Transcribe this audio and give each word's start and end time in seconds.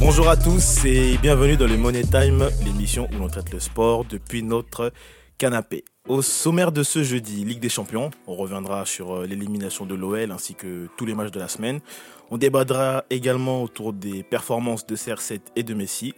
Bonjour 0.00 0.28
à 0.30 0.36
tous 0.36 0.84
et 0.84 1.18
bienvenue 1.18 1.56
dans 1.56 1.66
le 1.66 1.76
Money 1.76 2.02
Time, 2.02 2.48
l'émission 2.64 3.08
où 3.12 3.18
l'on 3.18 3.28
traite 3.28 3.52
le 3.52 3.60
sport 3.60 4.04
depuis 4.04 4.42
notre 4.42 4.92
canapé. 5.38 5.84
Au 6.08 6.20
sommaire 6.20 6.72
de 6.72 6.82
ce 6.82 7.02
jeudi, 7.02 7.44
Ligue 7.44 7.60
des 7.60 7.68
Champions, 7.68 8.10
on 8.26 8.34
reviendra 8.34 8.84
sur 8.84 9.12
euh, 9.14 9.26
l'élimination 9.26 9.86
de 9.86 9.94
l'OL 9.94 10.32
ainsi 10.32 10.54
que 10.54 10.88
tous 10.96 11.06
les 11.06 11.14
matchs 11.14 11.30
de 11.30 11.38
la 11.38 11.48
semaine. 11.48 11.80
On 12.30 12.38
débattra 12.38 13.04
également 13.08 13.62
autour 13.62 13.92
des 13.92 14.22
performances 14.22 14.86
de 14.86 14.96
CR7 14.96 15.40
et 15.54 15.62
de 15.62 15.74
Messi. 15.74 16.14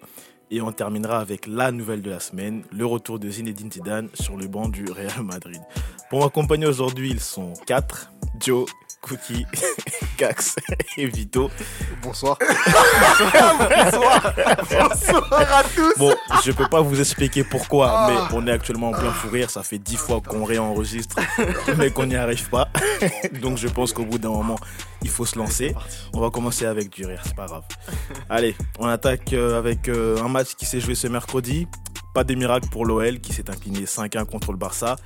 Et 0.50 0.60
on 0.60 0.72
terminera 0.72 1.20
avec 1.20 1.46
la 1.46 1.70
nouvelle 1.70 2.02
de 2.02 2.10
la 2.10 2.18
semaine, 2.18 2.64
le 2.72 2.84
retour 2.84 3.20
de 3.20 3.30
Zinedine 3.30 3.70
Zidane 3.70 4.08
sur 4.14 4.36
le 4.36 4.48
banc 4.48 4.68
du 4.68 4.84
Real 4.90 5.22
Madrid. 5.22 5.60
Pour 6.08 6.20
m'accompagner 6.20 6.66
aujourd'hui, 6.66 7.10
ils 7.10 7.20
sont 7.20 7.52
quatre. 7.66 8.10
Joe, 8.40 8.66
Cookie, 9.00 9.46
Gax 10.18 10.56
et 10.96 11.06
Vito. 11.06 11.50
Bonsoir. 12.02 12.36
Bonsoir. 12.40 14.34
Bonsoir 14.70 15.52
à 15.52 15.62
tous. 15.64 15.94
Bon, 15.98 16.14
je 16.44 16.52
peux 16.52 16.68
pas 16.68 16.80
vous 16.80 17.00
expliquer 17.00 17.42
pourquoi, 17.44 18.08
mais 18.08 18.36
on 18.36 18.46
est 18.46 18.52
actuellement 18.52 18.90
en 18.90 18.92
plein 18.92 19.12
fou 19.12 19.28
rire. 19.30 19.50
Ça 19.50 19.62
fait 19.62 19.78
dix 19.78 19.96
fois 19.96 20.20
qu'on 20.20 20.44
réenregistre, 20.44 21.16
mais 21.76 21.90
qu'on 21.90 22.06
n'y 22.06 22.16
arrive 22.16 22.48
pas. 22.50 22.68
Donc 23.40 23.56
je 23.56 23.68
pense 23.68 23.92
qu'au 23.92 24.04
bout 24.04 24.18
d'un 24.18 24.30
moment, 24.30 24.58
il 25.02 25.08
faut 25.10 25.24
se 25.24 25.38
lancer. 25.38 25.74
On 26.12 26.20
va 26.20 26.30
commencer 26.30 26.66
avec 26.66 26.90
du 26.90 27.06
rire, 27.06 27.22
c'est 27.24 27.36
pas 27.36 27.46
grave. 27.46 27.64
Allez, 28.28 28.54
on 28.78 28.86
attaque 28.86 29.32
euh, 29.32 29.58
avec 29.58 29.88
euh, 29.88 30.22
un 30.22 30.28
match 30.28 30.54
qui 30.56 30.66
s'est 30.66 30.80
joué 30.80 30.94
ce 30.94 31.06
mercredi. 31.06 31.66
Pas 32.14 32.24
de 32.24 32.34
miracle 32.34 32.68
pour 32.70 32.84
l'OL 32.86 33.20
qui 33.20 33.32
s'est 33.32 33.48
incliné 33.50 33.84
5-1 33.84 34.24
contre 34.24 34.50
le 34.50 34.58
Barça. 34.58 34.96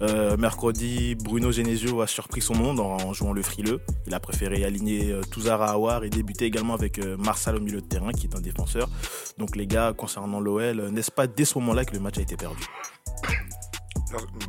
Euh, 0.00 0.36
mercredi, 0.38 1.14
Bruno 1.14 1.52
Genesio 1.52 2.00
a 2.00 2.06
surpris 2.06 2.40
son 2.40 2.54
monde 2.54 2.80
en 2.80 3.12
jouant 3.12 3.32
le 3.32 3.42
frileux. 3.42 3.80
Il 4.06 4.14
a 4.14 4.20
préféré 4.20 4.64
aligner 4.64 5.12
euh, 5.12 5.20
Touzara 5.22 5.72
Aouar 5.72 6.04
et 6.04 6.10
débuter 6.10 6.46
également 6.46 6.74
avec 6.74 6.98
euh, 6.98 7.16
Marsal 7.18 7.56
au 7.56 7.60
milieu 7.60 7.80
de 7.82 7.86
terrain 7.86 8.12
qui 8.12 8.26
est 8.26 8.34
un 8.34 8.40
défenseur. 8.40 8.88
Donc 9.36 9.56
les 9.56 9.66
gars, 9.66 9.92
concernant 9.96 10.40
l'OL, 10.40 10.88
n'est-ce 10.90 11.10
pas 11.10 11.26
dès 11.26 11.44
ce 11.44 11.58
moment-là 11.58 11.84
que 11.84 11.92
le 11.92 12.00
match 12.00 12.18
a 12.18 12.22
été 12.22 12.36
perdu? 12.36 12.64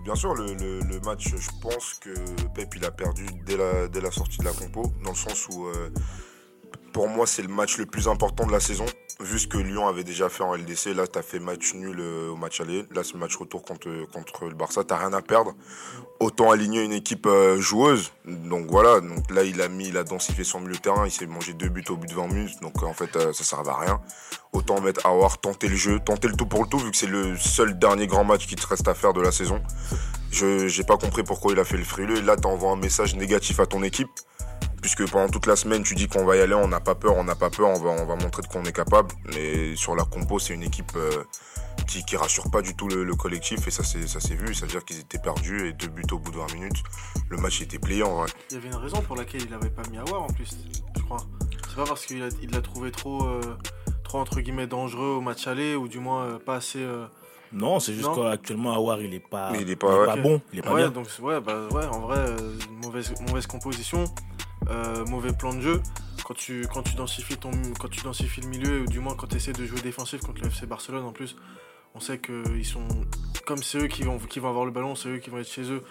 Bien- 0.04 0.16
sûr, 0.16 0.36
le, 0.36 1.00
match, 1.06 1.30
je 1.36 1.50
pense 1.62 1.96
que 1.96 2.14
Pep 2.54 2.74
il 2.76 2.86
a 2.86 2.92
perdu 2.92 3.26
dès 3.46 3.58
la, 3.58 3.88
dès 3.88 4.02
la 4.02 4.12
sortie 4.12 4.38
de 4.38 4.44
la 4.44 4.52
compo, 4.52 4.94
dans 5.04 5.12
le 5.12 5.16
sens 5.16 5.48
où 5.50 5.66
euh, 5.66 5.90
pour 6.96 7.10
moi 7.10 7.28
c'est 7.28 7.42
le 7.42 7.50
match 7.50 7.78
le 7.78 7.86
plus 7.86 8.08
important 8.08 8.46
de 8.46 8.54
la 8.54 8.62
saison. 8.62 8.86
Vu 9.20 9.38
ce 9.38 9.48
que 9.48 9.58
Lyon 9.58 9.86
avait 9.86 10.06
déjà 10.06 10.30
fait 10.30 10.44
en 10.44 10.56
LDC, 10.56 10.94
là 10.96 11.08
tu 11.08 11.20
as 11.20 11.22
fait 11.22 11.40
match 11.40 11.74
nul 11.74 11.98
euh, 12.00 12.30
au 12.30 12.38
match 12.38 12.62
aller, 12.62 12.86
là 12.96 13.02
c'est 13.04 13.16
match 13.16 13.36
retour 13.36 13.64
contre, 13.64 13.90
contre 14.14 14.46
le 14.46 14.56
Barça, 14.56 14.86
t'as 14.86 14.96
rien 14.96 15.12
à 15.12 15.22
perdre. 15.22 15.56
Autant 16.22 16.52
aligner 16.52 16.84
une 16.84 16.94
équipe 16.94 17.26
euh, 17.26 17.60
joueuse, 17.60 18.14
donc 18.24 18.68
voilà, 18.70 19.02
donc 19.02 19.30
là 19.30 19.44
il 19.44 19.62
a 19.62 19.68
mis, 19.68 19.90
il 19.90 19.98
a 19.98 20.06
densifié 20.06 20.46
son 20.46 20.62
milieu 20.62 20.76
de 20.76 20.80
terrain, 20.80 21.06
il 21.06 21.12
s'est 21.12 21.28
mangé 21.28 21.54
deux 21.54 21.68
buts 21.68 21.84
au 21.90 21.98
bout 21.98 22.08
de 22.08 22.14
20 22.14 22.28
minutes, 22.28 22.62
donc 22.62 22.82
euh, 22.82 22.86
en 22.86 22.94
fait 22.94 23.14
euh, 23.18 23.34
ça 23.34 23.44
servait 23.44 23.72
à 23.72 23.78
rien. 23.78 24.02
Autant 24.54 24.80
mettre 24.80 25.06
Awar, 25.06 25.38
tenter 25.38 25.68
le 25.68 25.76
jeu, 25.76 26.00
tenter 26.00 26.30
le 26.30 26.38
tout 26.38 26.46
pour 26.46 26.64
le 26.64 26.70
tout, 26.70 26.80
vu 26.80 26.92
que 26.92 26.98
c'est 26.98 27.08
le 27.08 27.36
seul 27.36 27.78
dernier 27.78 28.08
grand 28.08 28.24
match 28.24 28.48
qui 28.48 28.56
te 28.56 28.66
reste 28.66 28.88
à 28.88 28.94
faire 28.94 29.12
de 29.12 29.20
la 29.20 29.34
saison. 29.34 29.62
Je 30.32 30.70
j'ai 30.70 30.86
pas 30.86 30.96
compris 30.96 31.24
pourquoi 31.24 31.52
il 31.52 31.60
a 31.60 31.66
fait 31.66 31.78
le 31.78 31.84
frileux. 31.84 32.18
Et 32.18 32.22
là, 32.22 32.38
t'envoies 32.38 32.72
un 32.72 32.78
message 32.78 33.16
négatif 33.16 33.60
à 33.60 33.66
ton 33.66 33.84
équipe. 33.84 34.10
Puisque 34.86 35.10
pendant 35.10 35.28
toute 35.32 35.48
la 35.48 35.56
semaine, 35.56 35.82
tu 35.82 35.96
dis 35.96 36.08
qu'on 36.08 36.26
va 36.26 36.36
y 36.38 36.42
aller, 36.42 36.54
on 36.54 36.68
n'a 36.68 36.80
pas 36.80 36.94
peur, 36.94 37.16
on 37.18 37.24
n'a 37.24 37.34
pas 37.34 37.50
peur, 37.50 37.70
on 37.70 37.80
va, 37.80 37.90
on 37.90 38.06
va 38.06 38.16
montrer 38.16 38.44
de 38.44 38.48
quoi 38.48 38.62
on 38.62 38.66
est 38.66 38.72
capable. 38.72 39.08
Mais 39.34 39.76
sur 39.76 39.96
la 39.96 40.04
compo, 40.04 40.38
c'est 40.38 40.54
une 40.54 40.62
équipe 40.62 40.92
euh, 40.96 41.24
qui, 41.88 42.06
qui 42.06 42.16
rassure 42.16 42.52
pas 42.52 42.62
du 42.62 42.76
tout 42.76 42.88
le, 42.88 43.04
le 43.04 43.16
collectif. 43.16 43.68
Et 43.68 43.72
ça 43.72 43.84
s'est 43.84 43.98
vu. 44.36 44.54
Ça 44.54 44.68
veut 44.68 44.72
dire 44.72 44.86
qu'ils 44.86 45.00
étaient 45.00 45.18
perdus. 45.18 45.70
Et 45.70 45.74
deux 45.74 45.88
buts 45.88 46.04
au 46.12 46.20
bout 46.20 46.30
de 46.30 46.38
20 46.38 46.54
minutes. 46.54 46.84
Le 47.30 47.38
match 47.38 47.62
était 47.64 47.80
plié 47.80 48.04
en 48.04 48.14
vrai. 48.18 48.28
Il 48.52 48.54
y 48.54 48.58
avait 48.58 48.68
une 48.68 48.76
raison 48.76 49.02
pour 49.02 49.16
laquelle 49.16 49.42
il 49.42 49.50
n'avait 49.50 49.72
pas 49.72 49.82
mis 49.90 49.98
Awar 49.98 50.22
en 50.22 50.28
plus, 50.28 50.56
je 50.96 51.02
crois. 51.02 51.18
C'est 51.68 51.76
pas 51.78 51.86
parce 51.86 52.06
qu'il 52.06 52.22
a- 52.22 52.30
il 52.44 52.52
l'a 52.52 52.62
trouvé 52.62 52.92
trop, 52.92 53.24
euh, 53.26 53.42
trop 54.04 54.20
entre 54.20 54.40
guillemets 54.40 54.68
dangereux 54.68 55.16
au 55.18 55.22
match 55.22 55.48
aller 55.48 55.74
ou 55.76 55.88
du 55.88 55.98
moins 55.98 56.26
euh, 56.26 56.38
pas 56.38 56.58
assez. 56.58 56.78
euh, 56.84 57.08
Non, 57.52 57.80
c'est 57.80 57.96
juste 57.96 58.10
qu'actuellement 58.14 58.76
Aouar 58.76 59.02
il 59.02 59.16
est 59.16 59.20
pas, 59.20 59.52
il 59.60 59.68
est 59.68 59.76
pas- 59.76 60.14
ouais. 60.14 60.22
bon, 60.22 60.42
il 60.54 60.60
est 60.60 60.62
pas 60.62 60.74
ouais, 60.74 60.82
bien. 60.84 60.92
donc 60.92 61.08
ouais, 61.24 61.42
bah 61.42 61.68
ouais, 61.72 61.86
en 61.88 62.02
vrai, 62.02 62.18
euh, 62.20 62.38
mauvaise, 62.84 63.14
mauvaise 63.28 63.48
composition, 63.48 64.06
euh, 64.70 65.06
mauvais 65.06 65.34
plan 65.34 65.54
de 65.54 65.62
jeu. 65.62 65.82
Quand 66.24 66.34
tu, 66.34 66.66
quand 66.74 66.82
tu 66.82 66.96
densifies 66.96 67.38
ton, 67.38 67.52
quand 67.80 67.90
tu 67.90 68.02
densifies 68.02 68.42
le 68.42 68.48
milieu 68.48 68.82
ou 68.82 68.86
du 68.86 69.00
moins 69.00 69.16
quand 69.16 69.28
tu 69.28 69.36
essaies 69.36 69.54
de 69.54 69.66
jouer 69.66 69.80
défensif 69.82 70.22
contre 70.22 70.42
le 70.42 70.48
FC 70.48 70.66
Barcelone 70.66 71.06
en 71.06 71.12
plus, 71.12 71.36
on 71.94 72.00
sait 72.00 72.18
que 72.18 72.44
sont 72.64 72.88
comme 73.46 73.62
c'est 73.62 73.78
eux 73.78 73.88
qui 73.88 74.04
vont, 74.04 74.20
avoir 74.48 74.66
le 74.66 74.72
ballon, 74.72 74.96
c'est 74.96 75.10
eux 75.10 75.18
qui 75.20 75.30
vont 75.30 75.38
être 75.38 75.50
chez 75.50 75.72
eux. 75.72 75.84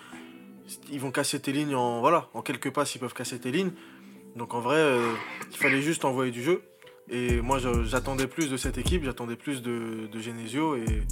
Ils 0.90 1.00
vont 1.00 1.10
casser 1.10 1.40
tes 1.40 1.52
lignes 1.52 1.74
en 1.74 2.00
voilà, 2.00 2.28
en 2.34 2.42
quelques 2.42 2.70
passes 2.70 2.94
ils 2.94 2.98
peuvent 2.98 3.14
casser 3.14 3.38
tes 3.38 3.52
lignes. 3.52 3.72
Donc 4.34 4.54
en 4.54 4.60
vrai, 4.60 4.76
euh, 4.76 5.12
il 5.50 5.56
fallait 5.56 5.82
juste 5.82 6.04
envoyer 6.04 6.32
du 6.32 6.42
jeu. 6.42 6.62
Et 7.10 7.40
moi 7.40 7.58
j'attendais 7.84 8.26
plus 8.26 8.50
de 8.50 8.56
cette 8.56 8.78
équipe, 8.78 9.04
j'attendais 9.04 9.36
plus 9.36 9.62
de, 9.62 10.08
Genesio 10.18 10.76
et, 10.76 11.02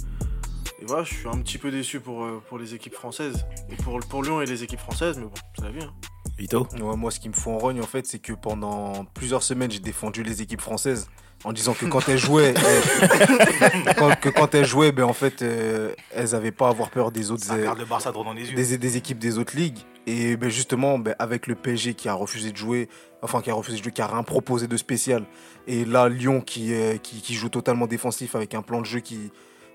voilà, 0.85 1.03
je 1.05 1.13
suis 1.13 1.27
un 1.29 1.39
petit 1.39 1.57
peu 1.57 1.71
déçu 1.71 2.01
pour, 2.01 2.25
euh, 2.25 2.41
les 2.59 2.73
équipes 2.73 2.95
françaises. 2.95 3.45
Et 3.69 3.75
pour, 3.77 3.99
pour 3.99 4.21
Lyon 4.21 4.41
et 4.41 4.45
les 4.45 4.63
équipes 4.63 4.81
françaises, 4.81 5.17
mais 5.17 5.25
bon, 5.25 5.33
c'est 5.57 5.63
la 5.63 5.71
vie. 5.71 5.83
hein. 5.83 6.12
Vito 6.43 6.67
Ouais, 6.81 6.95
moi, 6.97 7.09
ce 7.11 7.19
qui 7.19 7.29
me 7.29 7.33
fout 7.33 7.53
en 7.53 7.57
rogne, 7.57 7.79
en 7.81 7.85
fait, 7.87 8.05
c'est 8.05 8.19
que 8.19 8.33
pendant 8.33 9.05
plusieurs 9.13 9.43
semaines, 9.43 9.71
j'ai 9.71 9.79
défendu 9.79 10.23
les 10.23 10.41
équipes 10.41 10.61
françaises 10.61 11.07
en 11.45 11.51
disant 11.53 11.73
que 11.73 11.85
quand 11.85 12.07
elles 12.07 12.17
jouaient, 12.17 12.53
elles- 13.11 13.95
quand- 13.97 14.15
que 14.19 14.29
quand 14.29 14.53
elles 14.55 14.65
jouaient, 14.65 14.91
ben 14.91 15.03
en 15.05 15.13
fait, 15.13 15.41
euh, 15.41 15.93
elles 16.11 16.31
n'avaient 16.31 16.51
pas 16.51 16.67
à 16.67 16.69
avoir 16.69 16.89
peur 16.89 17.11
des 17.11 17.31
autres. 17.31 17.43
Ça 17.43 17.53
euh, 17.53 17.57
regarde 17.59 17.79
le 17.79 17.85
Barça 17.85 18.11
droit 18.11 18.23
dans 18.25 18.33
les 18.33 18.49
yeux. 18.49 18.55
des, 18.55 18.77
des 18.77 18.97
équipes 18.97 19.19
des 19.19 19.37
autres 19.37 19.55
ligues. 19.55 19.79
Et 20.07 20.35
ben 20.37 20.49
justement, 20.49 20.99
ben 20.99 21.15
avec 21.19 21.47
le 21.47 21.55
PSG 21.55 21.93
qui 21.93 22.09
a 22.09 22.13
refusé 22.13 22.51
de 22.51 22.57
jouer, 22.57 22.89
enfin 23.21 23.41
qui 23.41 23.49
a 23.49 23.53
refusé 23.53 23.77
de 23.77 23.83
jouer, 23.83 23.91
qui 23.93 24.01
a 24.01 24.07
rien 24.07 24.23
proposé 24.23 24.67
de 24.67 24.75
spécial. 24.77 25.25
Et 25.67 25.85
là, 25.85 26.09
Lyon 26.09 26.41
qui, 26.41 26.73
euh, 26.73 26.97
qui, 26.97 27.21
qui 27.21 27.33
joue 27.35 27.49
totalement 27.49 27.87
défensif 27.87 28.35
avec 28.35 28.53
un 28.53 28.61
plan 28.61 28.81
de 28.81 28.85
jeu 28.85 28.99
qui, 28.99 29.31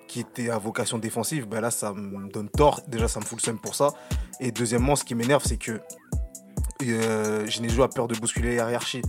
qui 0.06 0.20
était 0.20 0.48
à 0.50 0.58
vocation 0.58 0.98
défensive, 0.98 1.46
ben 1.46 1.60
là, 1.60 1.70
ça 1.70 1.92
me 1.94 2.30
donne 2.30 2.48
tort. 2.50 2.80
Déjà, 2.88 3.08
ça 3.08 3.20
me 3.20 3.24
fout 3.24 3.38
le 3.40 3.44
seum 3.44 3.58
pour 3.58 3.74
ça. 3.74 3.90
Et 4.40 4.52
deuxièmement, 4.52 4.96
ce 4.96 5.04
qui 5.04 5.14
m'énerve, 5.14 5.42
c'est 5.46 5.56
que 5.58 5.80
euh, 6.86 7.46
Genesio 7.46 7.82
a 7.82 7.88
peur 7.88 8.08
de 8.08 8.14
bousculer 8.14 8.56
la 8.56 8.70
hiérarchie. 8.70 9.02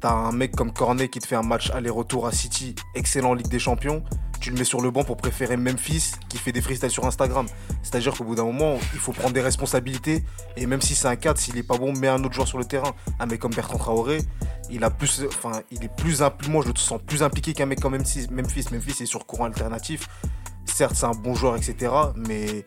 T'as 0.00 0.12
un 0.12 0.32
mec 0.32 0.54
comme 0.54 0.72
Cornet 0.72 1.08
qui 1.08 1.18
te 1.18 1.26
fait 1.26 1.36
un 1.36 1.42
match 1.42 1.70
aller-retour 1.70 2.26
à 2.26 2.32
City, 2.32 2.74
excellent 2.94 3.30
en 3.30 3.34
Ligue 3.34 3.48
des 3.48 3.58
Champions. 3.58 4.02
Tu 4.40 4.50
le 4.50 4.58
mets 4.58 4.64
sur 4.64 4.82
le 4.82 4.90
banc 4.90 5.02
pour 5.02 5.16
préférer 5.16 5.56
Memphis 5.56 6.12
qui 6.28 6.36
fait 6.36 6.52
des 6.52 6.60
freestyles 6.60 6.90
sur 6.90 7.06
Instagram. 7.06 7.46
C'est-à-dire 7.82 8.14
qu'au 8.14 8.24
bout 8.24 8.34
d'un 8.34 8.44
moment, 8.44 8.78
il 8.92 8.98
faut 8.98 9.12
prendre 9.12 9.32
des 9.32 9.40
responsabilités. 9.40 10.22
Et 10.56 10.66
même 10.66 10.82
si 10.82 10.94
c'est 10.94 11.08
un 11.08 11.16
4, 11.16 11.38
s'il 11.38 11.56
est 11.56 11.62
pas 11.62 11.78
bon, 11.78 11.92
mets 11.94 12.08
un 12.08 12.22
autre 12.22 12.34
joueur 12.34 12.46
sur 12.46 12.58
le 12.58 12.66
terrain. 12.66 12.94
Un 13.18 13.26
mec 13.26 13.40
comme 13.40 13.54
Bertrand 13.54 13.78
Traoré, 13.78 14.18
il 14.70 14.84
a 14.84 14.90
plus, 14.90 15.24
enfin, 15.26 15.62
il 15.70 15.82
est 15.82 15.96
plus 15.96 16.20
moi 16.48 16.62
je 16.62 16.70
le 16.70 16.76
sens 16.76 17.00
plus 17.04 17.22
impliqué 17.22 17.54
qu'un 17.54 17.66
mec 17.66 17.80
comme 17.80 17.96
Memphis. 17.96 18.26
Memphis, 18.30 18.66
Memphis 18.72 19.02
est 19.02 19.06
sur 19.06 19.26
courant 19.26 19.46
alternatif. 19.46 20.06
Certes, 20.66 20.94
c'est 20.94 21.06
un 21.06 21.12
bon 21.12 21.34
joueur, 21.34 21.56
etc. 21.56 21.92
Mais 22.16 22.66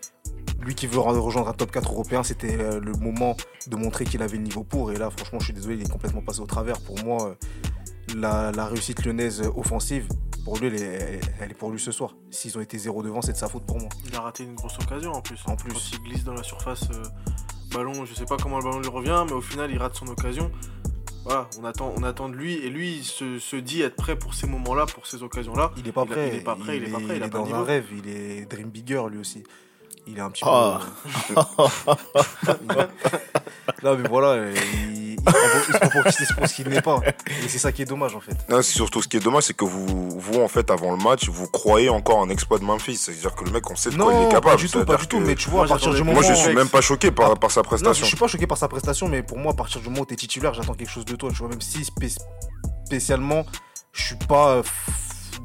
lui 0.61 0.75
qui 0.75 0.87
veut 0.87 0.99
re- 0.99 1.17
rejoindre 1.17 1.47
un 1.49 1.53
top 1.53 1.71
4 1.71 1.91
européen, 1.93 2.23
c'était 2.23 2.57
euh, 2.59 2.79
le 2.79 2.91
moment 2.93 3.35
de 3.67 3.75
montrer 3.75 4.05
qu'il 4.05 4.21
avait 4.21 4.37
le 4.37 4.43
niveau 4.43 4.63
pour. 4.63 4.91
Et 4.91 4.97
là, 4.97 5.09
franchement, 5.09 5.39
je 5.39 5.45
suis 5.45 5.53
désolé, 5.53 5.75
il 5.75 5.81
est 5.81 5.89
complètement 5.89 6.21
passé 6.21 6.39
au 6.41 6.45
travers. 6.45 6.79
Pour 6.81 7.03
moi, 7.03 7.29
euh, 7.29 7.35
la, 8.15 8.51
la 8.51 8.65
réussite 8.65 9.05
lyonnaise 9.05 9.41
offensive, 9.55 10.07
pour 10.43 10.57
lui, 10.57 10.67
elle 10.67 10.75
est, 10.75 11.19
elle 11.39 11.51
est 11.51 11.55
pour 11.55 11.71
lui 11.71 11.79
ce 11.79 11.91
soir. 11.91 12.15
S'ils 12.31 12.57
ont 12.57 12.61
été 12.61 12.77
zéro 12.77 13.03
devant, 13.03 13.21
c'est 13.21 13.33
de 13.33 13.37
sa 13.37 13.47
faute 13.47 13.65
pour 13.65 13.79
moi. 13.79 13.89
Il 14.07 14.15
a 14.15 14.21
raté 14.21 14.43
une 14.43 14.55
grosse 14.55 14.77
occasion 14.79 15.11
en 15.13 15.21
plus. 15.21 15.39
En 15.47 15.55
plus. 15.55 15.71
Quand 15.71 15.79
il 15.93 15.99
glisse 16.09 16.23
dans 16.23 16.33
la 16.33 16.43
surface, 16.43 16.83
euh, 16.91 17.03
ballon, 17.73 18.05
je 18.05 18.13
sais 18.13 18.25
pas 18.25 18.37
comment 18.37 18.57
le 18.57 18.63
ballon 18.63 18.79
lui 18.79 18.89
revient, 18.89 19.23
mais 19.27 19.33
au 19.33 19.41
final, 19.41 19.69
il 19.71 19.77
rate 19.77 19.95
son 19.95 20.07
occasion. 20.07 20.49
Voilà, 21.25 21.49
on 21.59 21.65
attend, 21.65 21.93
on 21.97 22.03
attend 22.03 22.29
de 22.29 22.35
lui. 22.35 22.53
Et 22.55 22.69
lui, 22.69 22.95
il 22.97 23.03
se, 23.03 23.37
se 23.39 23.55
dit 23.57 23.81
être 23.81 23.95
prêt 23.95 24.17
pour 24.17 24.33
ces 24.33 24.47
moments-là, 24.47 24.85
pour 24.87 25.05
ces 25.05 25.21
occasions-là. 25.21 25.71
Il 25.77 25.87
est 25.87 25.91
pas 25.91 26.05
prêt. 26.05 26.29
il 26.33 26.35
est 26.39 26.43
pas 26.43 26.55
prêt, 26.55 26.77
il 26.77 26.83
est 26.85 26.91
pas 26.91 26.99
prêt, 26.99 27.17
il 27.17 27.23
a 27.23 27.29
pas 27.29 27.39
dans 27.39 27.53
un 27.53 27.63
rêve, 27.63 27.85
il 27.95 28.09
est 28.09 28.45
dream 28.49 28.69
bigger 28.69 29.03
lui 29.11 29.19
aussi. 29.19 29.43
Il 30.11 30.17
est 30.17 30.21
un 30.21 30.31
petit 30.31 30.43
Ah. 30.45 30.79
peu. 31.27 31.35
non 33.83 33.95
mais 33.97 34.09
voilà, 34.09 34.27
euh, 34.29 34.53
il, 34.91 35.13
il, 35.13 35.19
se 35.19 35.77
prend 35.77 35.89
pour- 35.89 36.01
il 36.07 36.11
se 36.11 36.25
ce 36.47 36.53
qu'il 36.55 36.67
n'est 36.69 36.81
pas. 36.81 36.99
Et 37.43 37.47
c'est 37.47 37.59
ça 37.59 37.71
qui 37.71 37.81
est 37.83 37.85
dommage 37.85 38.15
en 38.15 38.19
fait. 38.19 38.35
Non, 38.49 38.61
c'est 38.61 38.73
surtout 38.73 39.01
ce 39.01 39.07
qui 39.07 39.17
est 39.17 39.19
dommage, 39.19 39.43
c'est 39.43 39.55
que 39.55 39.65
vous, 39.65 40.09
vous, 40.19 40.41
en 40.41 40.47
fait, 40.47 40.69
avant 40.71 40.91
le 40.91 40.97
match, 40.97 41.29
vous 41.29 41.47
croyez 41.47 41.89
encore 41.89 42.21
un 42.23 42.29
exploit 42.29 42.57
de 42.59 42.63
Memphis. 42.63 42.97
C'est-à-dire 42.97 43.35
que 43.35 43.43
le 43.45 43.51
mec, 43.51 43.69
on 43.69 43.75
sait 43.75 43.91
de 43.91 43.95
quoi 43.97 44.13
il 44.13 44.17
est 44.17 44.23
Non, 44.23 44.29
capable. 44.29 44.55
pas 44.55 44.55
du 44.55 44.69
tout, 44.69 44.83
pas 44.85 44.97
du 44.97 45.07
tout. 45.07 45.19
Mais 45.19 45.35
tu 45.35 45.49
vois, 45.49 45.63
à 45.63 45.67
Moi, 45.67 45.75
partir 45.75 45.93
du 45.93 45.99
moment 46.03 46.13
Moi, 46.13 46.23
je 46.23 46.33
suis 46.33 46.53
même 46.55 46.69
pas 46.69 46.81
choqué 46.81 47.11
par, 47.11 47.37
par 47.37 47.51
sa 47.51 47.61
Non, 47.61 47.63
je 47.63 47.67
prestation. 47.69 48.05
suis 48.05 48.17
pas 48.17 48.27
choqué 48.27 48.47
par 48.47 48.57
sa 48.57 48.67
prestation, 48.67 49.07
mais 49.07 49.23
pour 49.23 49.37
moi, 49.37 49.53
à 49.53 49.55
partir 49.55 49.81
du 49.81 49.89
moment 49.89 50.01
où 50.01 50.05
t'es 50.05 50.15
titulaire, 50.15 50.53
j'attends 50.53 50.73
quelque 50.73 50.91
chose 50.91 51.05
de 51.05 51.15
toi. 51.15 51.29
Tu 51.29 51.37
vois, 51.37 51.49
même 51.49 51.61
si 51.61 51.83
spé- 51.83 52.15
spécialement, 52.85 53.45
je 53.93 54.03
suis 54.03 54.15
pas 54.15 54.49
euh, 54.49 54.63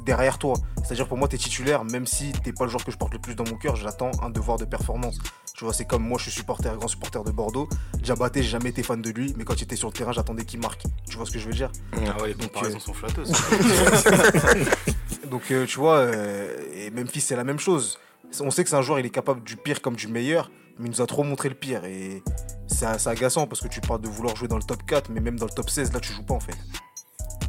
derrière 0.05 0.39
toi. 0.39 0.55
C'est-à-dire 0.85 1.09
pour 1.09 1.17
moi, 1.17 1.29
tu 1.29 1.37
es 1.37 1.39
titulaire, 1.39 1.85
même 1.85 2.07
si 2.07 2.33
t'es 2.33 2.53
pas 2.53 2.65
le 2.65 2.71
joueur 2.71 2.85
que 2.85 2.91
je 2.93 2.97
porte 2.97 3.13
le 3.13 3.19
plus 3.19 3.35
dans 3.35 3.45
mon 3.45 3.57
cœur, 3.57 3.77
j'attends 3.77 4.11
un 4.23 4.31
devoir 4.31 4.59
de 4.59 4.65
performance. 4.65 5.19
Tu 5.57 5.65
vois, 5.65 5.73
c'est 5.73 5.85
comme 5.85 6.03
moi, 6.03 6.19
je 6.19 6.25
suis 6.25 6.33
supporter, 6.33 6.77
grand 6.77 6.89
supporter 6.89 7.23
de 7.25 7.31
Bordeaux. 7.31 7.69
Diabaté, 8.03 8.43
j'ai 8.43 8.51
jamais 8.51 8.71
été 8.71 8.83
fan 8.83 9.01
de 9.01 9.11
lui, 9.11 9.35
mais 9.37 9.45
quand 9.45 9.55
il 9.55 9.65
était 9.65 9.77
sur 9.77 9.89
le 9.89 9.95
terrain, 9.95 10.13
j'attendais 10.13 10.45
qu'il 10.45 10.61
marque. 10.61 10.83
Tu 11.09 11.17
vois 11.17 11.27
ce 11.27 11.31
que 11.31 11.39
je 11.39 11.47
veux 11.47 11.55
dire? 11.55 11.71
Ah 11.93 12.21
ouais, 12.21 12.29
les 12.29 12.35
Donc, 12.35 12.53
comparaisons 12.53 12.79
euh, 12.79 12.81
sont 12.81 12.93
flatteuses. 12.93 13.33
Donc, 15.31 15.51
euh, 15.51 15.65
tu 15.67 15.79
vois, 15.79 15.99
euh, 15.99 16.57
et 16.75 16.91
Memphis, 16.91 17.21
c'est 17.21 17.37
la 17.37 17.45
même 17.45 17.59
chose. 17.59 17.99
On 18.41 18.51
sait 18.51 18.65
que 18.65 18.71
c'est 18.71 18.77
un 18.77 18.83
joueur, 18.83 18.99
il 18.99 19.07
est 19.07 19.11
capable 19.11 19.43
du 19.45 19.57
pire 19.57 19.81
comme 19.81 19.95
du 19.95 20.09
meilleur, 20.09 20.51
mais 20.79 20.87
il 20.87 20.91
nous 20.91 21.01
a 21.01 21.07
trop 21.07 21.23
montré 21.23 21.49
le 21.49 21.55
pire. 21.55 21.85
Et 21.85 22.23
c'est 22.67 22.87
agaçant 23.07 23.47
parce 23.47 23.61
que 23.61 23.69
tu 23.69 23.81
parles 23.81 24.01
de 24.01 24.09
vouloir 24.09 24.35
jouer 24.35 24.49
dans 24.49 24.57
le 24.57 24.63
top 24.63 24.85
4, 24.85 25.11
mais 25.11 25.21
même 25.21 25.39
dans 25.39 25.47
le 25.47 25.53
top 25.53 25.71
16, 25.71 25.93
là, 25.93 26.01
tu 26.01 26.13
joues 26.13 26.25
pas 26.25 26.35
en 26.35 26.41
fait. 26.41 26.57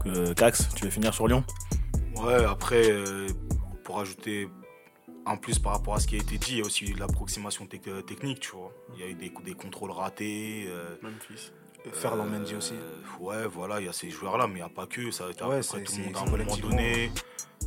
Euh, 0.06 0.34
Cax, 0.36 0.68
tu 0.76 0.86
veux 0.86 0.92
finir 0.92 1.14
sur 1.14 1.28
Lyon? 1.28 1.44
Ouais, 2.24 2.44
après, 2.46 2.90
euh, 2.92 3.28
pour 3.84 4.00
ajouter 4.00 4.50
en 5.26 5.38
plus 5.38 5.60
par 5.60 5.74
rapport 5.74 5.96
à 5.96 6.00
ce 6.00 6.08
qui 6.08 6.16
a 6.16 6.20
été 6.20 6.38
dit, 6.38 6.54
il 6.54 6.58
y 6.60 6.62
a 6.62 6.66
aussi 6.66 6.94
l'approximation 6.94 7.68
euh, 7.88 8.02
technique, 8.02 8.40
tu 8.42 8.52
vois. 8.56 8.72
Il 8.96 9.00
y 9.02 9.04
a 9.04 9.08
eu 9.10 9.16
des, 9.16 9.32
des 9.44 9.54
contrôles 9.54 9.92
ratés. 9.92 10.66
euh, 10.68 10.96
Memphis. 11.02 11.52
Ferland 11.94 12.28
Mendy 12.28 12.54
euh, 12.54 12.58
aussi. 12.58 12.74
Ouais, 13.20 13.46
voilà, 13.48 13.80
il 13.80 13.86
y 13.86 13.90
a 13.90 13.94
ces 13.94 14.10
joueurs-là, 14.10 14.48
mais 14.48 14.54
il 14.54 14.56
n'y 14.58 14.62
a 14.64 14.70
pas 14.70 14.88
que. 14.88 15.12
Ça 15.12 15.28
a 15.28 15.30
été 15.32 15.44
à 15.44 15.50
Ouais, 15.50 15.60
peu 15.60 15.66
près 15.68 15.78
c'est- 15.80 15.84
tout 15.84 15.94
le 15.98 16.04
monde 16.06 16.16
à 16.18 16.20
un 16.22 16.26
moment 16.26 16.58
donné. 16.58 17.12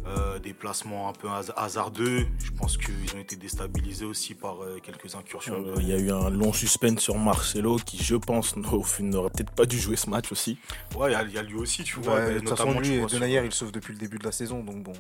Euh, 0.06 0.38
des 0.38 0.54
placements 0.54 1.08
un 1.10 1.12
peu 1.12 1.28
hasardeux. 1.56 2.26
Je 2.38 2.50
pense 2.52 2.78
qu'ils 2.78 3.14
ont 3.14 3.18
été 3.20 3.36
déstabilisés 3.36 4.06
aussi 4.06 4.34
par 4.34 4.62
euh, 4.62 4.78
quelques 4.82 5.14
incursions. 5.14 5.62
Euh, 5.66 5.74
Il 5.80 5.88
y 5.88 5.92
a 5.92 5.98
eu 5.98 6.10
un 6.10 6.30
long 6.30 6.52
suspense 6.52 7.00
sur 7.00 7.18
Marcelo 7.18 7.76
qui, 7.76 8.02
je 8.02 8.14
pense, 8.16 8.54
au 8.72 8.82
final, 8.82 9.12
n'aurait 9.12 9.30
peut-être 9.30 9.50
pas 9.52 9.66
dû 9.66 9.78
jouer 9.78 9.96
ce 9.96 10.08
match 10.08 10.32
aussi. 10.32 10.58
Ouais, 10.96 11.10
il 11.10 11.12
y 11.12 11.16
a- 11.16 11.22
il 11.24 11.32
y, 11.32 11.38
a 11.38 11.42
lui 11.42 11.56
aussi, 11.56 11.84
tu 11.84 12.00
vois. 12.00 12.14
Ouais, 12.14 12.40
de 12.40 12.48
façon, 12.48 12.66
notamment, 12.68 12.80
tu 12.82 12.90
lui, 12.90 12.98
vois, 13.00 13.08
sur- 13.08 13.26
il 13.26 13.52
sauve 13.52 13.70
depuis 13.72 13.92
le 13.92 13.98
début 13.98 14.18
de 14.18 14.24
la 14.24 14.32
saison, 14.32 14.62
donc 14.64 14.82
bon, 14.82 14.94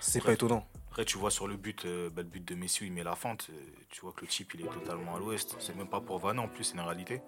c'est 0.00 0.22
pas 0.24 0.32
étonnant. 0.32 0.66
Après, 0.90 1.04
tu 1.04 1.18
vois 1.18 1.30
sur 1.30 1.46
le 1.48 1.56
but, 1.56 1.84
euh, 1.84 2.08
bah, 2.10 2.22
le 2.22 2.28
but 2.28 2.46
de 2.46 2.54
Messi, 2.54 2.86
il 2.86 2.92
met 2.92 3.02
la 3.02 3.16
fente. 3.16 3.48
euh, 3.50 3.54
tu 3.90 4.00
vois 4.02 4.12
que 4.12 4.22
le 4.22 4.26
type, 4.28 4.52
il 4.54 4.62
est 4.62 4.68
totalement 4.70 5.16
à 5.16 5.18
l'ouest. 5.18 5.56
C'est 5.58 5.76
même 5.76 5.88
pas 5.88 6.00
pour 6.00 6.18
vanner 6.18 6.40
en 6.40 6.48
plus, 6.48 6.64
c'est 6.64 6.74
une 6.74 6.80
réalité. 6.80 7.20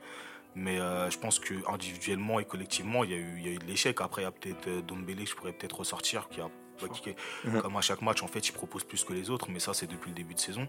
Mais 0.55 0.79
euh, 0.79 1.11
je 1.11 1.19
pense 1.19 1.39
que 1.39 1.55
individuellement 1.69 2.41
et 2.41 2.45
collectivement, 2.45 3.05
il 3.05 3.11
y 3.11 3.15
a 3.15 3.17
eu, 3.17 3.35
il 3.39 3.47
y 3.47 3.49
a 3.49 3.53
eu 3.53 3.59
de 3.59 3.65
l'échec. 3.65 4.01
Après, 4.01 4.23
il 4.23 4.25
y 4.27 4.29
a 4.29 4.31
peut-être 4.31 4.69
euh, 4.69 4.83
Dombele, 4.83 5.27
je 5.27 5.35
pourrais 5.35 5.53
peut-être 5.53 5.79
ressortir, 5.81 6.29
qui 6.29 6.41
a 6.41 6.49
pas. 6.77 6.87
Comme 7.63 7.77
à 7.77 7.81
chaque 7.81 8.03
match, 8.03 8.23
en 8.23 8.29
fait, 8.29 8.49
il 8.49 8.53
propose 8.53 8.85
plus 8.85 9.05
que 9.05 9.13
les 9.13 9.31
autres, 9.31 9.47
mais 9.51 9.61
ça, 9.61 9.75
c'est 9.75 9.87
depuis 9.87 10.11
le 10.11 10.17
début 10.17 10.35
de 10.35 10.41
saison. 10.41 10.67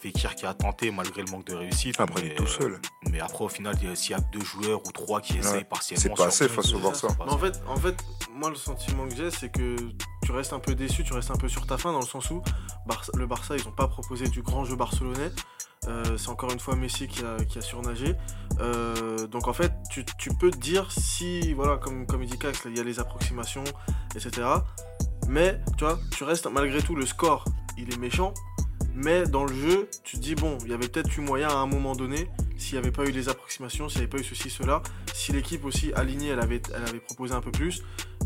Fekir 0.00 0.34
qui 0.34 0.46
a 0.46 0.54
tenté 0.54 0.90
malgré 0.90 1.22
le 1.22 1.30
manque 1.30 1.44
de 1.46 1.54
réussite. 1.54 2.00
Après, 2.00 2.22
il 2.22 2.26
mais, 2.28 2.32
est 2.32 2.36
tout 2.36 2.46
seul. 2.48 2.72
euh, 2.72 2.78
Mais 3.10 3.20
après, 3.20 3.44
au 3.44 3.48
final, 3.48 3.76
il 3.82 3.96
s'il 3.96 4.10
y 4.10 4.14
a 4.14 4.20
deux 4.32 4.40
joueurs 4.44 4.84
ou 4.84 4.90
trois 4.90 5.20
qui 5.20 5.38
essayent 5.38 5.58
Ouais, 5.58 5.64
partiellement. 5.64 6.02
c'est 6.02 6.14
pas 6.22 6.26
assez 6.26 6.48
face 6.48 6.72
au 6.74 6.80
Barça. 6.80 7.06
en 7.20 7.38
fait, 7.38 7.60
en 7.68 7.76
fait, 7.76 7.94
moi 8.34 8.50
le 8.50 8.56
sentiment 8.56 9.06
que 9.06 9.14
j'ai, 9.14 9.30
c'est 9.30 9.50
que 9.50 9.76
tu 10.24 10.32
restes 10.32 10.52
un 10.54 10.58
peu 10.58 10.74
déçu, 10.74 11.04
tu 11.04 11.12
restes 11.12 11.30
un 11.30 11.36
peu 11.36 11.48
sur 11.48 11.66
ta 11.68 11.78
fin 11.78 11.92
dans 11.92 12.00
le 12.00 12.06
sens 12.06 12.30
où 12.32 12.42
Barça- 12.84 13.16
le 13.16 13.26
Barça, 13.26 13.56
ils 13.56 13.64
n'ont 13.64 13.70
pas 13.70 13.86
proposé 13.86 14.26
du 14.26 14.42
grand 14.42 14.64
jeu 14.64 14.74
barcelonais. 14.74 15.30
Euh, 15.88 16.16
c'est 16.16 16.28
encore 16.30 16.52
une 16.52 16.60
fois 16.60 16.74
Messi 16.76 17.06
qui 17.08 17.24
a, 17.24 17.36
qui 17.44 17.58
a 17.58 17.60
surnagé. 17.60 18.14
Euh, 18.60 19.26
donc 19.28 19.46
en 19.48 19.52
fait, 19.52 19.72
tu, 19.90 20.04
tu 20.18 20.30
peux 20.34 20.50
te 20.50 20.56
dire 20.58 20.90
si, 20.90 21.52
voilà, 21.54 21.76
comme, 21.76 22.06
comme 22.06 22.22
il 22.24 22.28
dit 22.30 22.38
Cax, 22.38 22.62
il 22.66 22.76
y 22.76 22.80
a 22.80 22.84
les 22.84 22.98
approximations, 23.00 23.64
etc. 24.16 24.46
Mais 25.28 25.60
tu 25.76 25.84
vois, 25.84 25.98
tu 26.16 26.24
restes 26.24 26.46
malgré 26.46 26.82
tout, 26.82 26.94
le 26.94 27.06
score, 27.06 27.44
il 27.78 27.92
est 27.92 27.98
méchant. 27.98 28.34
Mais 28.94 29.24
dans 29.24 29.44
le 29.44 29.54
jeu, 29.54 29.88
tu 30.04 30.16
te 30.18 30.22
dis, 30.22 30.34
bon, 30.34 30.58
il 30.64 30.70
y 30.70 30.74
avait 30.74 30.88
peut-être 30.88 31.16
eu 31.16 31.22
moyen 31.22 31.48
à 31.48 31.56
un 31.56 31.66
moment 31.66 31.94
donné, 31.94 32.28
s'il 32.58 32.74
n'y 32.74 32.78
avait 32.78 32.92
pas 32.92 33.04
eu 33.04 33.10
les 33.10 33.30
approximations, 33.30 33.88
s'il 33.88 34.00
n'y 34.00 34.04
avait 34.04 34.10
pas 34.10 34.18
eu 34.18 34.24
ceci, 34.24 34.50
cela, 34.50 34.82
si 35.14 35.32
l'équipe 35.32 35.64
aussi 35.64 35.92
alignée, 35.94 36.28
elle 36.28 36.40
avait, 36.40 36.60
proposé 37.00 37.32
un 37.32 37.40
peu 37.40 37.50
plus, 37.50 37.82